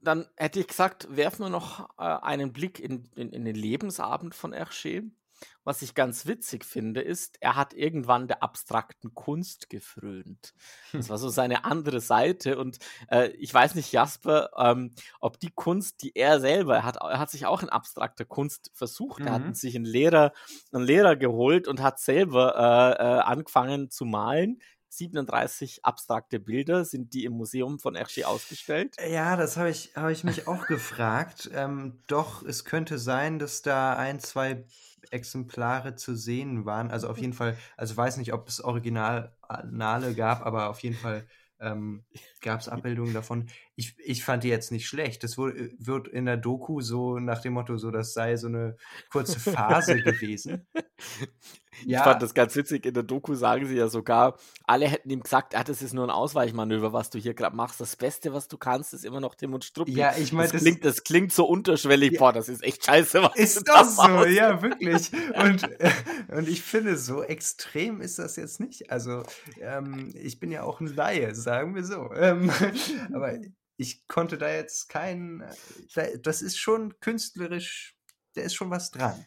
dann 0.01 0.29
hätte 0.37 0.61
ich 0.61 0.69
gesagt, 0.69 1.09
werfen 1.17 1.45
wir 1.45 1.51
noch 1.51 1.91
äh, 1.99 2.03
einen 2.03 2.53
Blick 2.53 2.81
in, 2.81 3.11
in, 3.17 3.33
in 3.33 3.45
den 3.45 3.57
Lebensabend 3.57 4.35
von 4.35 4.55
Hergé. 4.55 5.11
Was 5.65 5.83
ich 5.83 5.95
ganz 5.95 6.27
witzig 6.27 6.65
finde, 6.65 7.01
ist, 7.03 7.37
er 7.41 7.57
hat 7.57 7.75
irgendwann 7.75 8.27
der 8.29 8.43
abstrakten 8.43 9.15
Kunst 9.15 9.69
gefrönt. 9.71 10.55
Das 10.97 11.09
war 11.11 11.19
so 11.19 11.29
seine 11.29 11.65
andere 11.65 12.01
Seite. 12.01 12.59
Und 12.59 12.79
äh, 13.11 13.29
ich 13.39 13.53
weiß 13.53 13.75
nicht, 13.75 13.93
Jasper, 13.93 14.51
ähm, 14.57 14.95
ob 15.21 15.39
die 15.41 15.51
Kunst, 15.51 16.03
die 16.03 16.17
er 16.17 16.41
selber, 16.41 16.77
er 16.77 16.85
hat, 16.85 16.97
er 16.97 17.19
hat 17.19 17.31
sich 17.31 17.47
auch 17.47 17.63
in 17.63 17.69
abstrakter 17.69 18.25
Kunst 18.25 18.71
versucht. 18.75 19.27
Er 19.27 19.33
Mhm. 19.33 19.47
hat 19.47 19.57
sich 19.57 19.77
einen 19.77 19.85
Lehrer, 19.85 20.33
einen 20.73 20.85
Lehrer 20.85 21.17
geholt 21.17 21.69
und 21.69 21.81
hat 21.83 22.01
selber 22.01 22.55
äh, 22.57 23.03
äh, 23.03 23.21
angefangen 23.21 23.91
zu 23.91 24.05
malen. 24.05 24.61
37 24.89 25.85
abstrakte 25.85 26.41
Bilder 26.41 26.85
sind 26.85 27.15
die 27.15 27.25
im 27.25 27.35
Museum 27.35 27.79
von 27.79 27.97
Hergé 27.97 28.25
ausgestellt. 28.25 28.97
Ja, 29.11 29.37
das 29.37 29.57
habe 29.57 29.71
ich, 29.71 29.95
habe 29.97 30.13
ich 30.13 30.25
mich 30.25 30.47
auch 30.49 30.67
gefragt. 30.67 31.51
Ähm, 31.55 32.03
doch, 32.07 32.43
es 32.43 32.65
könnte 32.65 32.99
sein, 32.99 33.39
dass 33.39 33.63
da 33.63 33.97
ein, 33.97 34.21
zwei 34.21 34.65
Exemplare 35.11 35.95
zu 35.95 36.15
sehen 36.15 36.65
waren. 36.65 36.91
Also 36.91 37.09
auf 37.09 37.19
jeden 37.19 37.33
Fall, 37.33 37.57
also 37.77 37.97
weiß 37.97 38.17
nicht, 38.17 38.33
ob 38.33 38.49
es 38.49 38.63
Originale 38.63 39.33
gab, 40.15 40.45
aber 40.45 40.71
auf 40.71 40.81
jeden 40.81 40.97
Fall 40.97 41.27
ähm, 41.61 42.05
gab 42.41 42.61
es 42.61 42.69
Abbildungen 42.69 43.15
davon. 43.15 43.49
Ich, 43.79 43.95
ich 44.05 44.25
fand 44.25 44.43
die 44.43 44.49
jetzt 44.49 44.73
nicht 44.73 44.89
schlecht. 44.89 45.23
Das 45.23 45.39
wurde, 45.39 45.71
wird 45.79 46.09
in 46.09 46.27
der 46.27 46.37
Doku 46.37 46.81
so 46.81 47.21
nach 47.21 47.41
dem 47.43 47.53
Motto, 47.53 47.77
so 47.77 47.93
das 47.93 48.13
sei 48.13 48.37
so 48.37 48.49
eine 48.49 48.77
kurze 49.09 49.39
Phase 49.39 49.97
gewesen. 50.03 50.67
Ja. 51.85 52.01
Ich 52.01 52.05
fand 52.05 52.21
das 52.21 52.35
ganz 52.35 52.57
witzig. 52.57 52.87
In 52.87 52.95
der 52.95 53.05
Doku 53.05 53.37
sagen 53.37 53.67
sie 53.67 53.77
ja 53.77 53.87
sogar, 53.87 54.37
alle 54.65 54.89
hätten 54.89 55.11
ihm 55.11 55.23
gesagt, 55.23 55.55
ah, 55.55 55.63
das 55.63 55.81
ist 55.81 55.95
nur 55.95 56.05
ein 56.05 56.11
Ausweichmanöver, 56.11 56.93
was 56.93 57.11
du 57.11 57.21
hier 57.21 57.35
gerade 57.35 57.55
machst. 57.55 57.81
Das 57.81 57.95
Beste, 57.95 58.33
was 58.33 58.49
du 58.49 58.59
kannst, 58.59 58.95
ist 58.95 59.05
immer 59.05 59.21
noch 59.21 59.37
Tim 59.37 59.55
und 59.55 59.65
Struppi. 59.65 59.93
Ja, 59.93 60.13
ich 60.17 60.33
meine, 60.33 60.51
das, 60.51 60.55
das, 60.55 60.63
klingt, 60.63 60.85
das 60.85 61.05
klingt 61.05 61.33
so 61.33 61.47
unterschwellig. 61.47 62.15
Ja. 62.15 62.19
Boah, 62.19 62.33
das 62.33 62.49
ist 62.49 62.65
echt 62.65 62.85
scheiße. 62.85 63.23
Was 63.23 63.37
ist 63.37 63.69
das 63.69 63.95
so? 63.95 64.03
Machst. 64.03 64.31
Ja, 64.31 64.61
wirklich. 64.61 65.13
Und, 65.37 65.69
und 66.29 66.49
ich 66.49 66.63
finde, 66.63 66.97
so 66.97 67.23
extrem 67.23 68.01
ist 68.01 68.19
das 68.19 68.35
jetzt 68.35 68.59
nicht. 68.59 68.91
Also, 68.91 69.23
ähm, 69.61 70.13
ich 70.17 70.41
bin 70.41 70.51
ja 70.51 70.65
auch 70.65 70.81
ein 70.81 70.89
Laie, 70.89 71.33
sagen 71.37 71.77
wir 71.77 71.85
so. 71.85 72.11
Ähm, 72.13 72.51
aber 73.15 73.39
ich 73.79 74.07
konnte 74.09 74.37
da 74.37 74.51
jetzt 74.51 74.89
keinen. 74.89 75.41
Äh, 75.95 76.19
das 76.19 76.43
ist 76.43 76.59
schon 76.59 76.99
künstlerisch, 77.01 77.97
da 78.35 78.43
ist 78.43 78.55
schon 78.55 78.71
was 78.71 78.91
dran. 78.91 79.25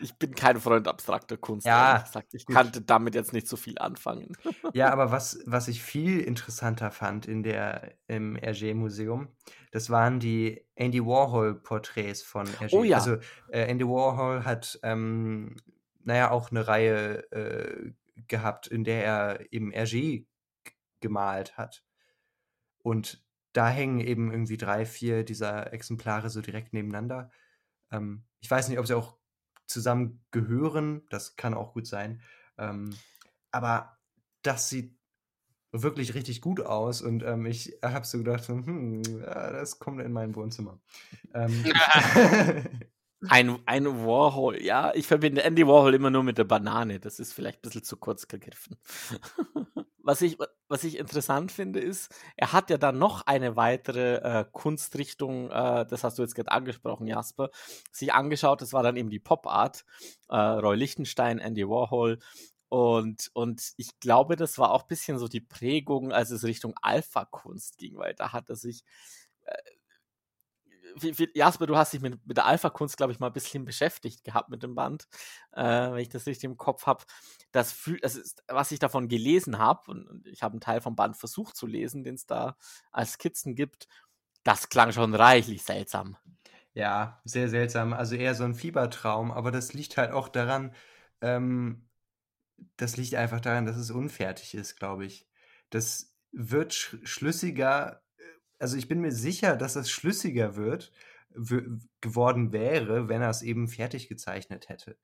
Ich 0.00 0.14
bin 0.14 0.34
kein 0.34 0.58
Freund 0.58 0.88
abstrakter 0.88 1.36
Kunst. 1.36 1.66
Ja, 1.66 1.98
gesagt. 1.98 2.32
ich 2.32 2.46
gut. 2.46 2.54
kannte 2.54 2.80
damit 2.80 3.14
jetzt 3.16 3.32
nicht 3.32 3.48
so 3.48 3.56
viel 3.56 3.78
anfangen. 3.78 4.36
Ja, 4.72 4.90
aber 4.90 5.10
was, 5.10 5.40
was 5.46 5.66
ich 5.68 5.82
viel 5.82 6.20
interessanter 6.20 6.90
fand 6.90 7.26
in 7.26 7.42
der, 7.42 7.94
im 8.06 8.36
Hergé-Museum, 8.36 9.28
das 9.72 9.90
waren 9.90 10.20
die 10.20 10.64
Andy 10.74 11.04
Warhol-Porträts 11.04 12.22
von 12.22 12.46
Hergé. 12.46 12.72
Oh 12.72 12.84
ja. 12.84 12.98
Also 12.98 13.16
äh, 13.50 13.62
Andy 13.68 13.84
Warhol 13.84 14.44
hat, 14.44 14.78
ähm, 14.82 15.56
naja, 16.04 16.30
auch 16.30 16.50
eine 16.50 16.68
Reihe 16.68 17.30
äh, 17.32 17.92
gehabt, 18.28 18.68
in 18.68 18.84
der 18.84 19.04
er 19.04 19.52
eben 19.52 19.72
Hergé 19.72 20.26
gemalt 21.00 21.56
hat. 21.56 21.82
Und 22.82 23.22
da 23.52 23.68
hängen 23.68 24.00
eben 24.00 24.30
irgendwie 24.30 24.56
drei, 24.56 24.86
vier 24.86 25.24
dieser 25.24 25.72
Exemplare 25.72 26.30
so 26.30 26.40
direkt 26.40 26.72
nebeneinander. 26.72 27.30
Ähm, 27.90 28.24
ich 28.40 28.50
weiß 28.50 28.68
nicht, 28.68 28.78
ob 28.78 28.86
sie 28.86 28.94
auch 28.94 29.16
zusammen 29.66 30.24
gehören, 30.30 31.02
das 31.10 31.36
kann 31.36 31.54
auch 31.54 31.72
gut 31.72 31.86
sein. 31.86 32.22
Ähm, 32.56 32.94
aber 33.50 33.98
das 34.42 34.68
sieht 34.68 34.96
wirklich 35.72 36.14
richtig 36.14 36.40
gut 36.40 36.60
aus 36.60 37.02
und 37.02 37.22
ähm, 37.22 37.44
ich 37.46 37.78
habe 37.82 38.06
so 38.06 38.18
gedacht, 38.18 38.48
hm, 38.48 39.02
ja, 39.02 39.52
das 39.52 39.78
kommt 39.78 40.00
in 40.00 40.12
mein 40.12 40.34
Wohnzimmer. 40.34 40.80
Ähm, 41.34 41.64
ein, 43.28 43.58
ein 43.66 43.86
Warhol, 43.86 44.62
ja, 44.62 44.92
ich 44.94 45.06
verbinde 45.06 45.42
Andy 45.42 45.66
Warhol 45.66 45.94
immer 45.94 46.10
nur 46.10 46.22
mit 46.22 46.38
der 46.38 46.44
Banane, 46.44 47.00
das 47.00 47.20
ist 47.20 47.32
vielleicht 47.32 47.58
ein 47.58 47.62
bisschen 47.62 47.84
zu 47.84 47.96
kurz 47.96 48.28
gegriffen. 48.28 48.76
was 50.08 50.22
ich, 50.22 50.38
was 50.68 50.84
ich 50.84 50.96
interessant 50.96 51.52
finde, 51.52 51.80
ist, 51.80 52.10
er 52.34 52.54
hat 52.54 52.70
ja 52.70 52.78
dann 52.78 52.96
noch 52.96 53.26
eine 53.26 53.56
weitere 53.56 54.14
äh, 54.14 54.44
Kunstrichtung, 54.50 55.50
äh, 55.50 55.84
das 55.84 56.02
hast 56.02 56.16
du 56.16 56.22
jetzt 56.22 56.34
gerade 56.34 56.50
angesprochen, 56.50 57.06
Jasper, 57.06 57.50
sich 57.92 58.14
angeschaut. 58.14 58.62
Das 58.62 58.72
war 58.72 58.82
dann 58.82 58.96
eben 58.96 59.10
die 59.10 59.18
Pop 59.18 59.46
Art, 59.46 59.84
äh, 60.30 60.34
Roy 60.34 60.76
Lichtenstein, 60.76 61.38
Andy 61.38 61.68
Warhol. 61.68 62.20
Und, 62.70 63.30
und 63.34 63.74
ich 63.76 64.00
glaube, 64.00 64.36
das 64.36 64.56
war 64.56 64.70
auch 64.70 64.84
ein 64.84 64.88
bisschen 64.88 65.18
so 65.18 65.28
die 65.28 65.42
Prägung, 65.42 66.10
als 66.10 66.30
es 66.30 66.42
Richtung 66.42 66.72
Alpha-Kunst 66.80 67.76
ging, 67.76 67.98
weil 67.98 68.14
da 68.14 68.32
hat 68.32 68.48
er 68.48 68.56
sich 68.56 68.84
äh, 69.44 69.52
wie, 71.02 71.18
wie, 71.18 71.30
Jasper, 71.34 71.66
du 71.66 71.76
hast 71.76 71.92
dich 71.92 72.00
mit, 72.00 72.24
mit 72.26 72.36
der 72.36 72.46
Alpha-Kunst, 72.46 72.96
glaube 72.96 73.12
ich, 73.12 73.18
mal 73.18 73.28
ein 73.28 73.32
bisschen 73.32 73.64
beschäftigt 73.64 74.24
gehabt 74.24 74.50
mit 74.50 74.62
dem 74.62 74.74
Band, 74.74 75.08
äh, 75.52 75.62
wenn 75.62 75.98
ich 75.98 76.08
das 76.08 76.26
richtig 76.26 76.44
im 76.44 76.56
Kopf 76.56 76.86
habe. 76.86 77.04
Das, 77.52 77.72
fühl, 77.72 77.98
das 78.00 78.16
ist, 78.16 78.42
was 78.48 78.70
ich 78.72 78.78
davon 78.78 79.08
gelesen 79.08 79.58
habe, 79.58 79.90
und, 79.90 80.08
und, 80.08 80.26
ich 80.26 80.42
habe 80.42 80.52
einen 80.52 80.60
Teil 80.60 80.80
vom 80.80 80.96
Band 80.96 81.16
versucht 81.16 81.56
zu 81.56 81.66
lesen, 81.66 82.04
den 82.04 82.14
es 82.14 82.26
da 82.26 82.56
als 82.90 83.12
Skizzen 83.12 83.54
gibt, 83.54 83.88
das 84.44 84.68
klang 84.68 84.92
schon 84.92 85.14
reichlich 85.14 85.62
seltsam. 85.62 86.16
Ja, 86.74 87.20
sehr 87.24 87.48
seltsam. 87.48 87.92
Also 87.92 88.14
eher 88.14 88.34
so 88.34 88.44
ein 88.44 88.54
Fiebertraum, 88.54 89.32
aber 89.32 89.50
das 89.50 89.72
liegt 89.72 89.96
halt 89.96 90.12
auch 90.12 90.28
daran, 90.28 90.74
ähm, 91.20 91.88
das 92.76 92.96
liegt 92.96 93.14
einfach 93.14 93.40
daran, 93.40 93.66
dass 93.66 93.76
es 93.76 93.90
unfertig 93.90 94.54
ist, 94.54 94.76
glaube 94.76 95.06
ich. 95.06 95.28
Das 95.70 96.16
wird 96.32 96.74
sch 96.74 96.96
schlüssiger 97.04 98.02
also 98.58 98.76
ich 98.76 98.88
bin 98.88 99.00
mir 99.00 99.12
sicher, 99.12 99.56
dass 99.56 99.76
es 99.76 99.90
schlüssiger 99.90 100.56
wird, 100.56 100.92
geworden 102.00 102.52
wäre, 102.52 103.08
wenn 103.08 103.22
er 103.22 103.30
es 103.30 103.42
eben 103.42 103.68
fertig 103.68 104.08
gezeichnet 104.08 104.68
hätte. 104.68 104.98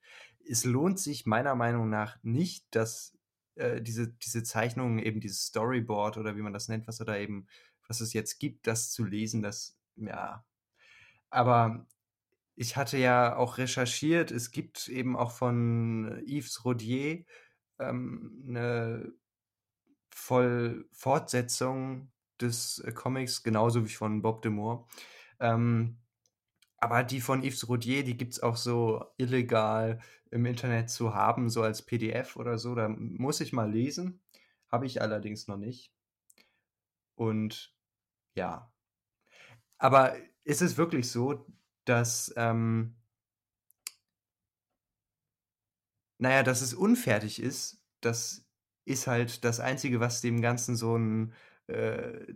Es 0.48 0.64
lohnt 0.64 0.98
sich 0.98 1.26
meiner 1.26 1.55
Meinung 1.55 1.90
nach 1.90 2.18
nicht, 2.22 2.66
dass 2.74 3.16
äh, 3.56 3.81
diese, 3.82 4.09
diese 4.09 4.43
Zeichnungen, 4.43 4.98
eben 4.98 5.20
dieses 5.20 5.47
Storyboard 5.47 6.16
oder 6.16 6.36
wie 6.36 6.43
man 6.43 6.52
das 6.52 6.68
nennt, 6.68 6.89
was 6.89 7.01
er 7.01 7.06
da 7.06 7.16
eben, 7.16 7.47
was 7.86 8.01
es 8.01 8.12
jetzt 8.12 8.39
gibt, 8.39 8.66
das 8.66 8.90
zu 8.90 9.05
lesen, 9.05 9.43
das, 9.43 9.78
ja. 9.97 10.44
Aber 11.31 11.86
ich 12.56 12.76
hatte 12.76 12.98
ja 12.98 13.36
auch 13.36 13.59
recherchiert, 13.59 14.31
es 14.31 14.51
gibt 14.51 14.89
eben 14.89 15.16
auch 15.16 15.32
von 15.32 16.22
Yves 16.26 16.64
Rodier 16.64 17.24
ähm, 17.78 18.44
eine 18.48 19.12
Voll 20.10 20.89
Fortsetzung 20.93 22.12
des 22.45 22.79
äh, 22.81 22.93
Comics, 22.93 23.43
genauso 23.43 23.85
wie 23.85 23.93
von 23.93 24.23
Bob 24.23 24.43
de 24.43 24.51
Moore. 24.51 24.87
Ähm, 25.41 25.99
aber 26.79 27.03
die 27.03 27.21
von 27.21 27.43
Yves 27.43 27.69
Rodier, 27.69 28.05
die 28.05 28.16
gibt 28.16 28.35
es 28.35 28.43
auch 28.43 28.57
so 28.57 29.05
illegal 29.16 30.01
im 30.31 30.45
Internet 30.47 30.91
zu 30.91 31.15
haben, 31.15 31.49
so 31.49 31.62
als 31.62 31.83
PDF 31.83 32.37
oder 32.37 32.59
so. 32.59 32.75
Da 32.75 32.89
muss 32.89 33.41
ich 33.41 33.53
mal 33.53 33.71
lesen. 33.71 34.21
Habe 34.71 34.87
ich 34.87 35.01
allerdings 35.01 35.49
noch 35.49 35.57
nicht. 35.57 35.93
Und 37.15 37.75
ja. 38.35 38.71
Aber 39.79 40.16
ist 40.45 40.62
es 40.62 40.77
wirklich 40.77 41.11
so, 41.11 41.47
dass, 41.85 42.33
ähm, 42.37 42.97
naja, 46.19 46.43
dass 46.43 46.61
es 46.61 46.75
unfertig 46.75 47.41
ist? 47.41 47.83
Das 48.01 48.47
ist 48.85 49.07
halt 49.07 49.45
das 49.45 49.61
Einzige, 49.61 50.01
was 50.01 50.21
dem 50.21 50.41
Ganzen 50.41 50.77
so 50.77 50.97
ein 50.97 51.33
äh, 51.66 52.35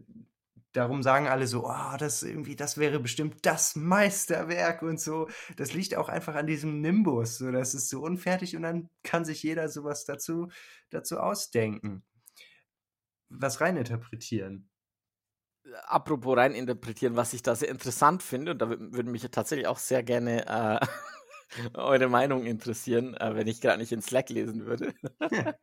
darum 0.73 1.03
sagen 1.03 1.29
alle 1.29 1.47
so, 1.47 1.67
oh, 1.67 1.97
das 1.99 2.23
irgendwie, 2.23 2.57
das 2.57 2.79
wäre 2.79 3.01
bestimmt 3.01 3.45
das 3.45 3.77
Meisterwerk 3.77 4.83
und 4.83 5.01
so. 5.01 5.29
Das 5.57 5.73
liegt 5.73 5.97
auch 5.97 6.09
einfach 6.09 6.35
an 6.35 6.47
diesem 6.47 6.81
Nimbus. 6.81 7.39
So, 7.39 7.51
das 7.51 7.75
ist 7.75 7.89
so 7.89 8.03
unfertig 8.03 8.57
und 8.57 8.63
dann 8.63 8.89
kann 9.03 9.25
sich 9.25 9.43
jeder 9.43 9.69
sowas 9.69 10.05
dazu, 10.05 10.49
dazu 10.91 11.19
ausdenken. 11.19 12.05
Was 13.29 13.61
reininterpretieren. 13.61 14.69
Apropos 15.85 16.37
reininterpretieren, 16.37 17.17
was 17.17 17.35
ich 17.35 17.43
da 17.43 17.55
sehr 17.55 17.69
interessant 17.69 18.23
finde, 18.23 18.53
und 18.53 18.59
da 18.59 18.71
würde 18.71 19.11
mich 19.11 19.23
tatsächlich 19.31 19.67
auch 19.67 19.77
sehr 19.77 20.03
gerne 20.03 20.47
äh, 20.47 20.87
eure 21.75 22.09
Meinung 22.09 22.47
interessieren, 22.47 23.15
äh, 23.15 23.35
wenn 23.35 23.47
ich 23.47 23.61
gerade 23.61 23.79
nicht 23.79 23.93
in 23.93 24.01
Slack 24.01 24.31
lesen 24.31 24.65
würde. 24.65 24.95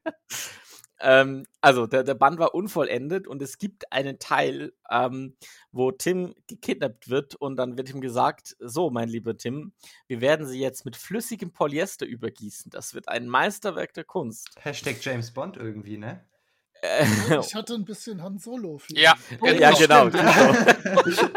Ähm, 1.02 1.46
also, 1.62 1.88
der, 1.88 2.04
der 2.04 2.14
Band 2.14 2.40
war 2.40 2.56
unvollendet 2.56 3.28
und 3.28 3.42
es 3.42 3.58
gibt 3.58 3.92
einen 3.92 4.20
Teil, 4.20 4.74
ähm, 4.90 5.36
wo 5.72 5.92
Tim 5.92 6.36
gekidnappt 6.48 7.10
wird 7.10 7.36
und 7.36 7.58
dann 7.58 7.78
wird 7.78 7.90
ihm 7.90 8.02
gesagt: 8.02 8.56
So, 8.60 8.90
mein 8.90 9.10
lieber 9.10 9.36
Tim, 9.36 9.74
wir 10.08 10.22
werden 10.22 10.48
sie 10.48 10.60
jetzt 10.60 10.86
mit 10.86 10.96
flüssigem 10.96 11.52
Polyester 11.52 12.06
übergießen. 12.06 12.72
Das 12.72 12.94
wird 12.94 13.10
ein 13.10 13.28
Meisterwerk 13.28 13.94
der 13.94 14.06
Kunst. 14.06 14.50
Hashtag 14.60 14.98
James 15.02 15.32
Bond 15.32 15.58
irgendwie, 15.58 15.98
ne? 15.98 16.26
ich 17.42 17.56
hatte 17.56 17.74
ein 17.74 17.86
bisschen 17.86 18.22
Han 18.22 18.38
Solo. 18.38 18.80
Ja, 18.90 19.16
oh, 19.42 19.48
ja, 19.48 19.72
genau. 19.72 20.10
genau. 20.10 20.54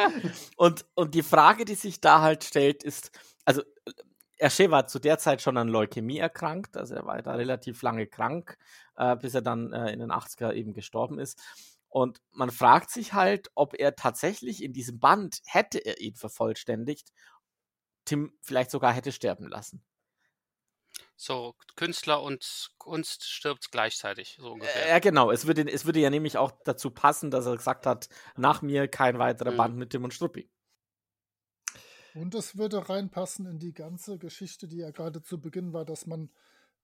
und, 0.57 0.85
und 0.95 1.15
die 1.15 1.23
Frage, 1.23 1.65
die 1.65 1.75
sich 1.75 2.01
da 2.01 2.21
halt 2.21 2.45
stellt, 2.45 2.83
ist, 2.83 3.11
also 3.45 3.63
Hergé 4.39 4.71
war 4.71 4.87
zu 4.87 4.99
der 4.99 5.19
Zeit 5.19 5.43
schon 5.43 5.57
an 5.57 5.69
Leukämie 5.69 6.19
erkrankt, 6.19 6.77
also 6.77 6.95
er 6.95 7.05
war 7.07 7.21
da 7.23 7.35
relativ 7.35 7.83
lange 7.83 8.07
krank, 8.07 8.57
äh, 8.97 9.17
bis 9.17 9.35
er 9.35 9.43
dann 9.43 9.73
äh, 9.73 9.93
in 9.93 10.01
den 10.01 10.13
80er 10.13 10.53
eben 10.53 10.73
gestorben 10.73 11.19
ist. 11.19 11.43
Und 11.89 12.21
man 12.33 12.51
fragt 12.51 12.91
sich 12.91 13.15
halt, 13.15 13.51
ob 13.55 13.75
er 13.75 13.97
tatsächlich 13.97 14.63
in 14.63 14.73
diesem 14.73 15.01
Band, 15.01 15.41
hätte 15.47 15.79
er 15.79 16.01
ihn 16.01 16.15
vervollständigt, 16.15 17.13
Tim 18.05 18.33
vielleicht 18.43 18.71
sogar 18.71 18.93
hätte 18.93 19.13
sterben 19.13 19.49
lassen. 19.49 19.83
So, 21.21 21.57
Künstler 21.75 22.23
und 22.23 22.71
Kunst 22.79 23.25
stirbt 23.29 23.73
gleichzeitig, 23.73 24.37
so 24.41 24.53
ungefähr. 24.53 24.89
Ja, 24.89 24.99
genau. 25.01 25.33
Es 25.33 25.47
würde, 25.47 25.69
es 25.69 25.85
würde 25.85 25.99
ja 25.99 26.11
nämlich 26.11 26.39
auch 26.39 26.53
dazu 26.65 26.91
passen, 26.91 27.33
dass 27.33 27.45
er 27.45 27.57
gesagt 27.57 27.87
hat, 27.87 28.09
nach 28.37 28.63
mir 28.63 28.87
kein 28.87 29.19
weiterer 29.19 29.51
mhm. 29.51 29.57
Band 29.57 29.77
mit 29.77 29.91
Tim 29.91 30.05
und 30.05 30.15
Struppi. 30.15 30.49
Und 32.15 32.35
es 32.35 32.57
würde 32.57 32.89
reinpassen 32.89 33.47
in 33.47 33.59
die 33.59 33.73
ganze 33.73 34.19
Geschichte, 34.19 34.69
die 34.69 34.79
ja 34.79 34.91
gerade 34.91 35.23
zu 35.23 35.41
Beginn 35.41 35.73
war, 35.73 35.85
dass 35.85 36.07
man 36.07 36.31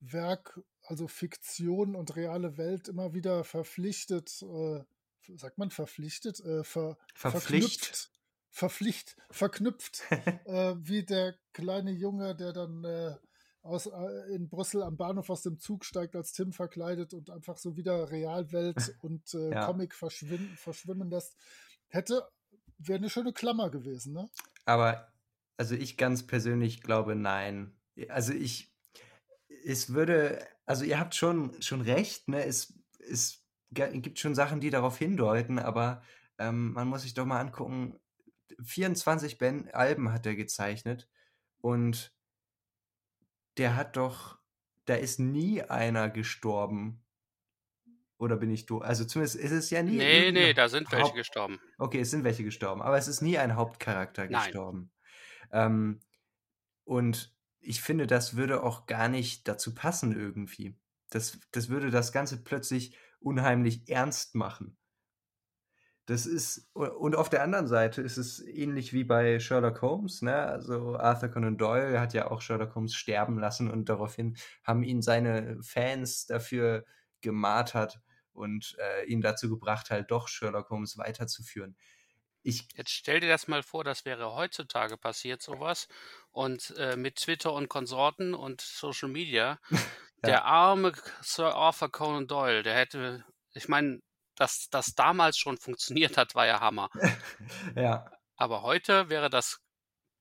Werk, 0.00 0.60
also 0.82 1.08
Fiktion 1.08 1.94
und 1.94 2.14
reale 2.16 2.56
Welt 2.56 2.88
immer 2.88 3.14
wieder 3.14 3.44
verpflichtet, 3.44 4.42
äh, 4.42 4.84
sagt 5.36 5.58
man 5.58 5.70
verpflichtet, 5.70 6.40
äh, 6.40 6.62
ver, 6.62 6.98
verpflicht. 7.14 8.10
verpflicht, 8.50 9.16
verknüpft, 9.30 10.02
äh, 10.44 10.74
wie 10.78 11.04
der 11.04 11.36
kleine 11.52 11.92
Junge, 11.92 12.36
der 12.36 12.52
dann 12.52 12.84
äh, 12.84 13.16
aus, 13.62 13.86
äh, 13.86 14.34
in 14.34 14.48
Brüssel 14.50 14.82
am 14.82 14.96
Bahnhof 14.98 15.30
aus 15.30 15.42
dem 15.42 15.58
Zug 15.58 15.86
steigt 15.86 16.16
als 16.16 16.32
Tim 16.32 16.52
verkleidet 16.52 17.14
und 17.14 17.30
einfach 17.30 17.56
so 17.56 17.76
wieder 17.76 18.10
Realwelt 18.10 18.76
und 19.00 19.32
äh, 19.32 19.52
ja. 19.52 19.66
Comic 19.66 19.94
verschwimmen, 19.94 20.54
verschwimmen 20.56 21.08
lässt. 21.08 21.34
Hätte 21.88 22.28
Wäre 22.78 22.98
eine 22.98 23.10
schöne 23.10 23.32
Klammer 23.32 23.70
gewesen, 23.70 24.14
ne? 24.14 24.28
Aber, 24.64 25.12
also 25.56 25.74
ich 25.74 25.96
ganz 25.96 26.26
persönlich 26.26 26.82
glaube, 26.82 27.14
nein. 27.14 27.76
Also 28.08 28.32
ich, 28.32 28.74
es 29.64 29.92
würde, 29.94 30.46
also 30.66 30.84
ihr 30.84 30.98
habt 30.98 31.14
schon, 31.14 31.60
schon 31.62 31.80
recht, 31.80 32.28
ne? 32.28 32.44
Es, 32.44 32.74
es 32.98 33.44
gibt 33.70 34.18
schon 34.18 34.34
Sachen, 34.34 34.60
die 34.60 34.70
darauf 34.70 34.98
hindeuten, 34.98 35.58
aber 35.58 36.02
ähm, 36.38 36.72
man 36.72 36.88
muss 36.88 37.02
sich 37.02 37.14
doch 37.14 37.24
mal 37.26 37.40
angucken, 37.40 37.98
24 38.62 39.38
ben 39.38 39.68
Alben 39.72 40.12
hat 40.12 40.26
er 40.26 40.34
gezeichnet 40.36 41.08
und 41.58 42.12
der 43.56 43.76
hat 43.76 43.96
doch, 43.96 44.38
da 44.84 44.94
ist 44.94 45.18
nie 45.18 45.62
einer 45.62 46.10
gestorben. 46.10 47.00
Oder 48.18 48.36
bin 48.36 48.50
ich 48.50 48.66
du? 48.66 48.78
Also 48.78 49.04
zumindest 49.04 49.36
ist 49.36 49.50
es 49.50 49.70
ja 49.70 49.82
nie. 49.82 49.96
Nee, 49.96 50.30
nee, 50.32 50.54
da 50.54 50.68
sind 50.68 50.90
welche 50.92 51.06
Haupt- 51.06 51.16
gestorben. 51.16 51.60
Okay, 51.78 52.00
es 52.00 52.10
sind 52.10 52.24
welche 52.24 52.44
gestorben, 52.44 52.80
aber 52.82 52.96
es 52.96 53.08
ist 53.08 53.22
nie 53.22 53.38
ein 53.38 53.56
Hauptcharakter 53.56 54.26
Nein. 54.28 54.44
gestorben. 54.44 54.90
Ähm, 55.54 56.00
und 56.84 57.34
ich 57.60 57.80
finde, 57.80 58.06
das 58.06 58.36
würde 58.36 58.62
auch 58.62 58.86
gar 58.86 59.08
nicht 59.08 59.48
dazu 59.48 59.74
passen 59.74 60.12
irgendwie. 60.14 60.76
Das, 61.10 61.38
das 61.52 61.70
würde 61.70 61.90
das 61.90 62.12
Ganze 62.12 62.44
plötzlich 62.44 62.96
unheimlich 63.20 63.88
ernst 63.88 64.34
machen. 64.34 64.76
Das 66.06 66.26
ist, 66.26 66.70
und 66.74 67.16
auf 67.16 67.30
der 67.30 67.42
anderen 67.42 67.66
Seite 67.66 68.02
ist 68.02 68.18
es 68.18 68.40
ähnlich 68.40 68.92
wie 68.92 69.04
bei 69.04 69.40
Sherlock 69.40 69.80
Holmes, 69.80 70.20
ne? 70.20 70.36
Also 70.36 70.98
Arthur 70.98 71.30
Conan 71.30 71.56
Doyle 71.56 71.98
hat 71.98 72.12
ja 72.12 72.30
auch 72.30 72.42
Sherlock 72.42 72.74
Holmes 72.74 72.94
sterben 72.94 73.38
lassen 73.38 73.70
und 73.70 73.88
daraufhin 73.88 74.36
haben 74.64 74.82
ihn 74.82 75.00
seine 75.00 75.62
Fans 75.62 76.26
dafür 76.26 76.84
gemartert 77.22 78.02
und 78.34 78.76
äh, 78.78 79.06
ihn 79.06 79.22
dazu 79.22 79.48
gebracht, 79.48 79.90
halt 79.90 80.10
doch 80.10 80.28
Sherlock 80.28 80.68
Holmes 80.68 80.98
weiterzuführen. 80.98 81.74
Ich, 82.44 82.68
Jetzt 82.76 82.90
stell 82.90 83.20
dir 83.20 83.28
das 83.28 83.48
mal 83.48 83.62
vor, 83.62 83.84
das 83.84 84.04
wäre 84.04 84.34
heutzutage 84.34 84.98
passiert, 84.98 85.42
sowas. 85.42 85.88
Und 86.30 86.74
äh, 86.76 86.94
mit 86.94 87.16
Twitter 87.16 87.52
und 87.54 87.68
Konsorten 87.68 88.34
und 88.34 88.60
Social 88.60 89.08
Media. 89.08 89.58
Der 90.22 90.44
arme 90.44 90.92
Sir 91.20 91.54
Arthur 91.54 91.90
Conan 91.90 92.26
Doyle, 92.26 92.62
der 92.62 92.74
hätte, 92.74 93.26
ich 93.52 93.68
meine, 93.68 94.00
dass 94.36 94.68
das 94.70 94.94
damals 94.94 95.36
schon 95.36 95.58
funktioniert 95.58 96.16
hat, 96.16 96.34
war 96.34 96.46
ja 96.46 96.60
Hammer. 96.60 96.88
ja, 97.76 98.10
Aber 98.36 98.62
heute 98.62 99.10
wäre 99.10 99.28
das 99.28 99.60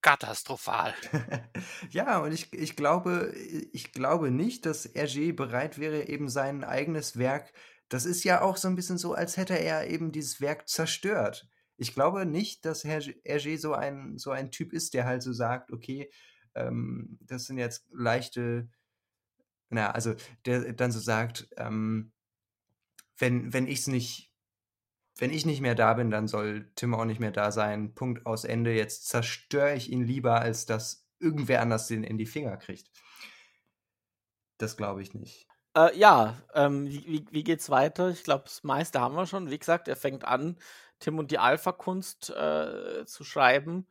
katastrophal. 0.02 0.94
ja, 1.90 2.20
und 2.20 2.34
ich, 2.34 2.52
ich 2.52 2.76
glaube, 2.76 3.34
ich 3.72 3.94
glaube 3.94 4.30
nicht, 4.30 4.66
dass 4.66 4.94
Hergé 4.94 5.34
bereit 5.34 5.80
wäre, 5.80 6.10
eben 6.10 6.28
sein 6.28 6.66
eigenes 6.66 7.18
Werk. 7.18 7.54
Das 7.88 8.06
ist 8.06 8.26
ja 8.26 8.42
auch 8.42 8.58
so 8.58 8.68
ein 8.68 8.76
bisschen 8.76 8.98
so, 8.98 9.14
als 9.14 9.38
hätte 9.38 9.58
er 9.58 9.90
eben 9.90 10.12
dieses 10.12 10.42
Werk 10.42 10.68
zerstört. 10.68 11.48
Ich 11.78 11.94
glaube 11.94 12.26
nicht, 12.26 12.66
dass 12.66 12.86
Hergé 12.86 13.58
so 13.58 13.74
ein, 13.74 14.18
so 14.18 14.32
ein 14.32 14.52
Typ 14.52 14.74
ist, 14.74 14.94
der 14.94 15.06
halt 15.06 15.24
so 15.24 15.34
sagt, 15.34 15.72
okay, 15.72 16.12
ähm, 16.56 17.18
das 17.22 17.46
sind 17.46 17.58
jetzt 17.58 17.88
leichte, 17.92 18.70
na, 19.70 19.92
also 19.92 20.16
der 20.46 20.74
dann 20.74 20.92
so 20.92 21.00
sagt, 21.00 21.48
ähm, 21.58 22.12
wenn, 23.18 23.54
wenn 23.54 23.68
ich 23.68 23.80
es 23.80 23.88
nicht, 23.88 24.34
wenn 25.18 25.32
ich 25.32 25.46
nicht 25.46 25.62
mehr 25.62 25.76
da 25.76 25.94
bin, 25.94 26.10
dann 26.10 26.28
soll 26.28 26.72
Tim 26.76 26.96
auch 26.96 27.06
nicht 27.06 27.20
mehr 27.20 27.32
da 27.32 27.52
sein. 27.52 27.94
Punkt 27.94 28.26
aus 28.26 28.46
Ende. 28.46 28.74
Jetzt 28.74 29.08
zerstöre 29.08 29.76
ich 29.76 29.92
ihn 29.92 30.04
lieber, 30.04 30.42
als 30.42 30.66
dass 30.66 31.08
irgendwer 31.20 31.62
anders 31.62 31.88
den 31.88 32.04
in 32.04 32.18
die 32.18 32.26
Finger 32.26 32.58
kriegt. 32.58 32.90
Das 34.58 34.76
glaube 34.76 35.02
ich 35.02 35.14
nicht. 35.14 35.48
Äh, 35.76 35.98
ja, 35.98 36.38
ähm, 36.54 36.88
wie, 36.88 37.26
wie, 37.32 37.44
geht's 37.44 37.70
weiter? 37.70 38.10
Ich 38.10 38.24
glaube, 38.24 38.44
das 38.46 38.64
meiste 38.64 39.00
haben 39.00 39.16
wir 39.16 39.26
schon. 39.26 39.50
Wie 39.50 39.58
gesagt, 39.58 39.88
er 39.88 39.96
fängt 39.96 40.24
an, 40.24 40.58
Tim 41.00 41.18
und 41.18 41.32
die 41.32 41.40
Alpha-Kunst 41.40 42.30
äh, 42.30 43.06
zu 43.06 43.24
schreiben. 43.24 43.88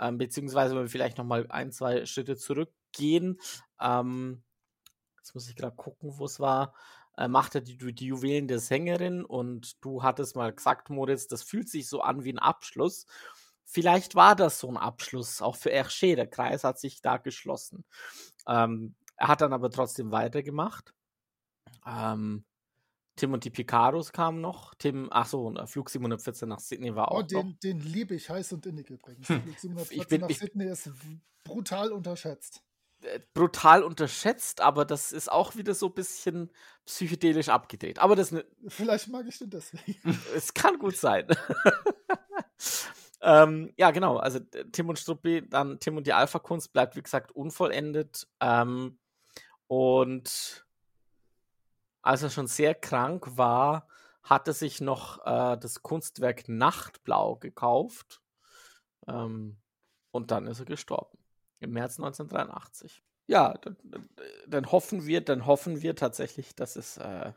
Ähm, 0.00 0.18
beziehungsweise, 0.18 0.74
wenn 0.74 0.82
wir 0.82 0.88
vielleicht 0.90 1.18
nochmal 1.18 1.46
ein, 1.50 1.70
zwei 1.70 2.06
Schritte 2.06 2.36
zurückgehen. 2.36 3.40
Ähm, 3.80 4.42
jetzt 5.18 5.34
muss 5.34 5.48
ich 5.48 5.56
gerade 5.56 5.76
gucken, 5.76 6.18
wo 6.18 6.24
es 6.24 6.40
war. 6.40 6.74
Äh, 7.16 7.28
macht 7.28 7.54
er 7.54 7.60
die, 7.60 7.76
die 7.94 8.06
Juwelen 8.06 8.48
der 8.48 8.58
Sängerin 8.58 9.24
und 9.24 9.84
du 9.84 10.02
hattest 10.02 10.34
mal 10.34 10.52
gesagt, 10.52 10.90
Moritz, 10.90 11.28
das 11.28 11.42
fühlt 11.42 11.68
sich 11.68 11.88
so 11.88 12.00
an 12.00 12.24
wie 12.24 12.32
ein 12.32 12.38
Abschluss. 12.38 13.06
Vielleicht 13.64 14.14
war 14.14 14.34
das 14.34 14.58
so 14.58 14.68
ein 14.68 14.76
Abschluss, 14.76 15.40
auch 15.40 15.56
für 15.56 15.70
Hergé. 15.70 16.16
Der 16.16 16.26
Kreis 16.26 16.64
hat 16.64 16.78
sich 16.78 17.00
da 17.00 17.18
geschlossen. 17.18 17.84
Ähm, 18.48 18.94
er 19.16 19.28
hat 19.28 19.40
dann 19.40 19.52
aber 19.52 19.70
trotzdem 19.70 20.10
weitergemacht. 20.10 20.94
Ähm, 21.86 22.44
Tim 23.16 23.32
und 23.34 23.44
die 23.44 23.50
Picaros 23.50 24.12
kamen 24.12 24.40
noch. 24.40 24.74
Tim, 24.74 25.08
ach 25.10 25.26
so, 25.26 25.52
äh, 25.54 25.66
Flug 25.66 25.90
714 25.90 26.48
nach 26.48 26.60
Sydney 26.60 26.94
war 26.94 27.12
auch 27.12 27.16
Oh, 27.18 27.20
noch. 27.20 27.26
den, 27.28 27.58
den 27.62 27.80
liebe 27.80 28.14
ich 28.14 28.30
heiß 28.30 28.52
und 28.54 28.64
innig 28.66 28.88
übrigens. 28.90 29.28
Hm. 29.28 29.42
Flug 29.42 29.58
714 29.58 30.00
Ich 30.00 30.08
bin- 30.08 30.20
nach 30.22 30.30
ich- 30.30 30.38
Sydney 30.38 30.64
ist 30.66 30.90
brutal 31.44 31.92
unterschätzt. 31.92 32.62
äh, 33.02 33.20
brutal 33.34 33.82
unterschätzt, 33.82 34.60
aber 34.60 34.84
das 34.84 35.12
ist 35.12 35.30
auch 35.30 35.56
wieder 35.56 35.74
so 35.74 35.86
ein 35.88 35.94
bisschen 35.94 36.50
psychedelisch 36.86 37.48
abgedreht. 37.50 37.98
Aber 37.98 38.16
das, 38.16 38.30
ne- 38.32 38.46
Vielleicht 38.68 39.08
mag 39.08 39.26
ich 39.28 39.38
den 39.38 39.50
deswegen. 39.50 39.98
es 40.34 40.54
kann 40.54 40.78
gut 40.78 40.96
sein. 40.96 41.26
ähm, 43.20 43.72
ja, 43.76 43.90
genau. 43.90 44.16
Also 44.16 44.40
Tim 44.72 44.88
und 44.88 44.98
Struppi, 44.98 45.46
dann 45.48 45.78
Tim 45.80 45.96
und 45.96 46.06
die 46.06 46.12
Alpha-Kunst 46.12 46.72
bleibt, 46.72 46.96
wie 46.96 47.02
gesagt, 47.02 47.32
unvollendet. 47.32 48.26
Ähm, 48.40 48.98
und 49.68 50.66
als 52.02 52.22
er 52.22 52.30
schon 52.30 52.46
sehr 52.46 52.74
krank 52.74 53.36
war, 53.36 53.88
hat 54.22 54.48
er 54.48 54.54
sich 54.54 54.80
noch 54.80 55.18
äh, 55.26 55.56
das 55.58 55.82
Kunstwerk 55.82 56.48
Nachtblau 56.48 57.36
gekauft. 57.36 58.22
Ähm, 59.08 59.58
und 60.10 60.30
dann 60.30 60.46
ist 60.46 60.60
er 60.60 60.66
gestorben. 60.66 61.18
Im 61.60 61.72
März 61.72 61.98
1983. 61.98 63.02
Ja, 63.26 63.54
dann, 63.62 63.76
dann- 63.84 64.08
dann 64.46 64.72
hoffen 64.72 65.06
wir, 65.06 65.20
dann 65.22 65.46
hoffen 65.46 65.82
wir 65.82 65.96
tatsächlich, 65.96 66.54
dass 66.54 66.76
es 66.76 66.98
äh, 66.98 67.32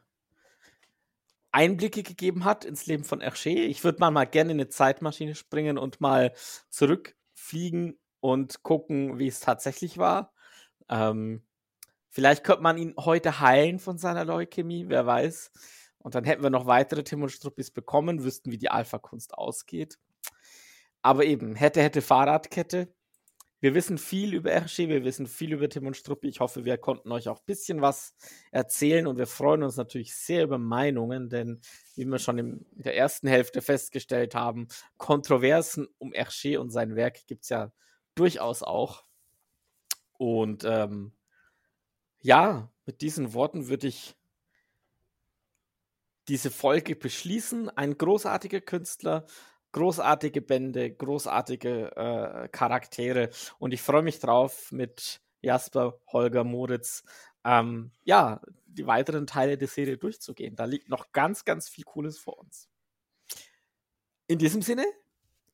Einblicke 1.52 2.04
gegeben 2.04 2.44
hat 2.44 2.66
ins 2.66 2.86
Leben 2.86 3.04
von 3.06 3.22
Hergé. 3.22 3.66
Ich 3.68 3.84
würde 3.84 4.00
mal, 4.00 4.12
mal 4.12 4.26
gerne 4.26 4.52
in 4.52 4.58
eine 4.60 4.68
Zeitmaschine 4.70 5.36
springen 5.36 5.78
und 5.78 6.02
mal 6.02 6.34
zurückfliegen 6.70 7.98
und 8.20 8.62
gucken, 8.64 9.20
wie 9.20 9.28
es 9.28 9.40
tatsächlich 9.40 9.98
war. 9.98 10.34
Ähm, 10.90 11.46
vielleicht 12.16 12.46
könnte 12.46 12.64
man 12.64 12.78
ihn 12.78 12.94
heute 12.98 13.42
heilen 13.42 13.78
von 13.78 13.98
seiner 13.98 14.24
Leukämie, 14.24 14.86
wer 14.88 15.06
weiß. 15.06 15.52
Und 15.98 16.16
dann 16.16 16.24
hätten 16.24 16.44
wir 16.44 16.50
noch 16.50 16.66
weitere 16.66 17.04
Tim 17.04 17.24
und 17.24 17.30
Struppis 17.30 17.72
bekommen, 17.72 18.24
wüssten, 18.24 18.52
wie 18.52 18.58
die 18.58 18.72
Alpha-Kunst 18.72 19.34
ausgeht. 19.34 20.00
Aber 21.02 21.26
eben, 21.26 21.56
hätte, 21.56 21.82
hätte 21.82 22.02
Fahrradkette. 22.02 22.88
Wir 23.60 23.74
wissen 23.74 23.98
viel 23.98 24.34
über 24.34 24.52
Hergé, 24.52 24.88
wir 24.88 25.04
wissen 25.04 25.28
viel 25.28 25.52
über 25.52 25.68
Tim 25.68 25.88
und 25.88 25.98
Struppi. 25.98 26.30
Ich 26.30 26.40
hoffe, 26.40 26.64
wir 26.64 26.78
konnten 26.78 27.12
euch 27.12 27.28
auch 27.28 27.40
ein 27.40 27.46
bisschen 27.46 27.82
was 27.82 28.14
erzählen 28.52 29.08
und 29.08 29.18
wir 29.18 29.28
freuen 29.28 29.64
uns 29.64 29.76
natürlich 29.76 30.16
sehr 30.16 30.44
über 30.44 30.58
Meinungen, 30.58 31.30
denn 31.30 31.60
wie 31.96 32.06
wir 32.06 32.20
schon 32.20 32.38
in 32.38 32.66
der 32.72 32.96
ersten 32.96 33.28
Hälfte 33.28 33.62
festgestellt 33.62 34.36
haben, 34.36 34.68
Kontroversen 34.98 35.88
um 35.98 36.14
Hergé 36.14 36.60
und 36.60 36.70
sein 36.70 36.96
Werk 36.96 37.26
gibt 37.28 37.44
es 37.44 37.50
ja 37.50 37.74
durchaus 38.14 38.64
auch. 38.64 39.04
Und 40.18 40.64
ähm, 40.64 41.15
ja, 42.26 42.72
mit 42.88 43.02
diesen 43.02 43.34
Worten 43.34 43.68
würde 43.68 43.86
ich 43.86 44.16
diese 46.28 46.50
Folge 46.50 46.96
beschließen. 46.96 47.70
Ein 47.70 48.00
großartiger 48.00 48.62
Künstler, 48.62 49.28
großartige 49.74 50.42
Bände, 50.42 50.92
großartige 50.92 51.96
äh, 51.96 52.48
Charaktere. 52.48 53.30
Und 53.60 53.76
ich 53.76 53.82
freue 53.84 54.02
mich 54.02 54.20
drauf, 54.20 54.72
mit 54.72 55.22
Jasper, 55.42 56.00
Holger, 56.08 56.44
Moritz, 56.44 57.04
ähm, 57.44 57.92
ja, 58.04 58.42
die 58.66 58.88
weiteren 58.88 59.28
Teile 59.28 59.60
der 59.60 59.68
Serie 59.68 60.00
durchzugehen. 60.00 60.56
Da 60.56 60.66
liegt 60.66 60.90
noch 60.90 61.12
ganz, 61.12 61.46
ganz 61.46 61.70
viel 61.70 61.84
Cooles 61.84 62.18
vor 62.18 62.40
uns. 62.40 62.68
In 64.26 64.40
diesem 64.40 64.64
Sinne, 64.64 64.86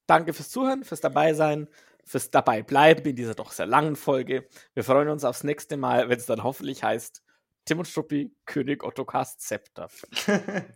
danke 0.07 0.31
fürs 0.31 0.49
Zuhören, 0.49 0.85
fürs 0.85 1.01
Dabeisein, 1.01 1.67
fürs 2.11 2.29
Dabeibleiben 2.29 3.05
in 3.05 3.15
dieser 3.15 3.35
doch 3.35 3.53
sehr 3.53 3.65
langen 3.65 3.95
Folge. 3.95 4.45
Wir 4.73 4.83
freuen 4.83 5.07
uns 5.07 5.23
aufs 5.23 5.45
nächste 5.45 5.77
Mal, 5.77 6.09
wenn 6.09 6.17
es 6.17 6.25
dann 6.25 6.43
hoffentlich 6.43 6.83
heißt 6.83 7.23
Tim 7.63 7.79
und 7.79 7.87
Struppi, 7.87 8.35
König 8.45 8.83
Ottokars 8.83 9.37
Zepter. 9.37 9.87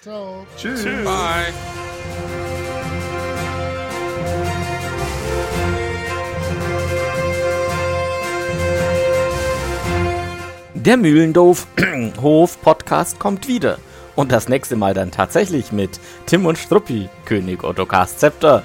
Ciao. 0.00 0.46
Tschüss. 0.56 0.84
Bye. 0.84 1.52
Der 10.74 10.96
Mühlendorf 10.96 11.66
Hof 12.22 12.60
Podcast 12.62 13.18
kommt 13.20 13.46
wieder. 13.46 13.78
Und 14.16 14.32
das 14.32 14.48
nächste 14.48 14.76
Mal 14.76 14.94
dann 14.94 15.10
tatsächlich 15.10 15.70
mit 15.70 16.00
Tim 16.26 16.46
und 16.46 16.56
Struppi, 16.56 17.10
König 17.26 17.62
Ottokars 17.62 18.16
Zepter. 18.16 18.62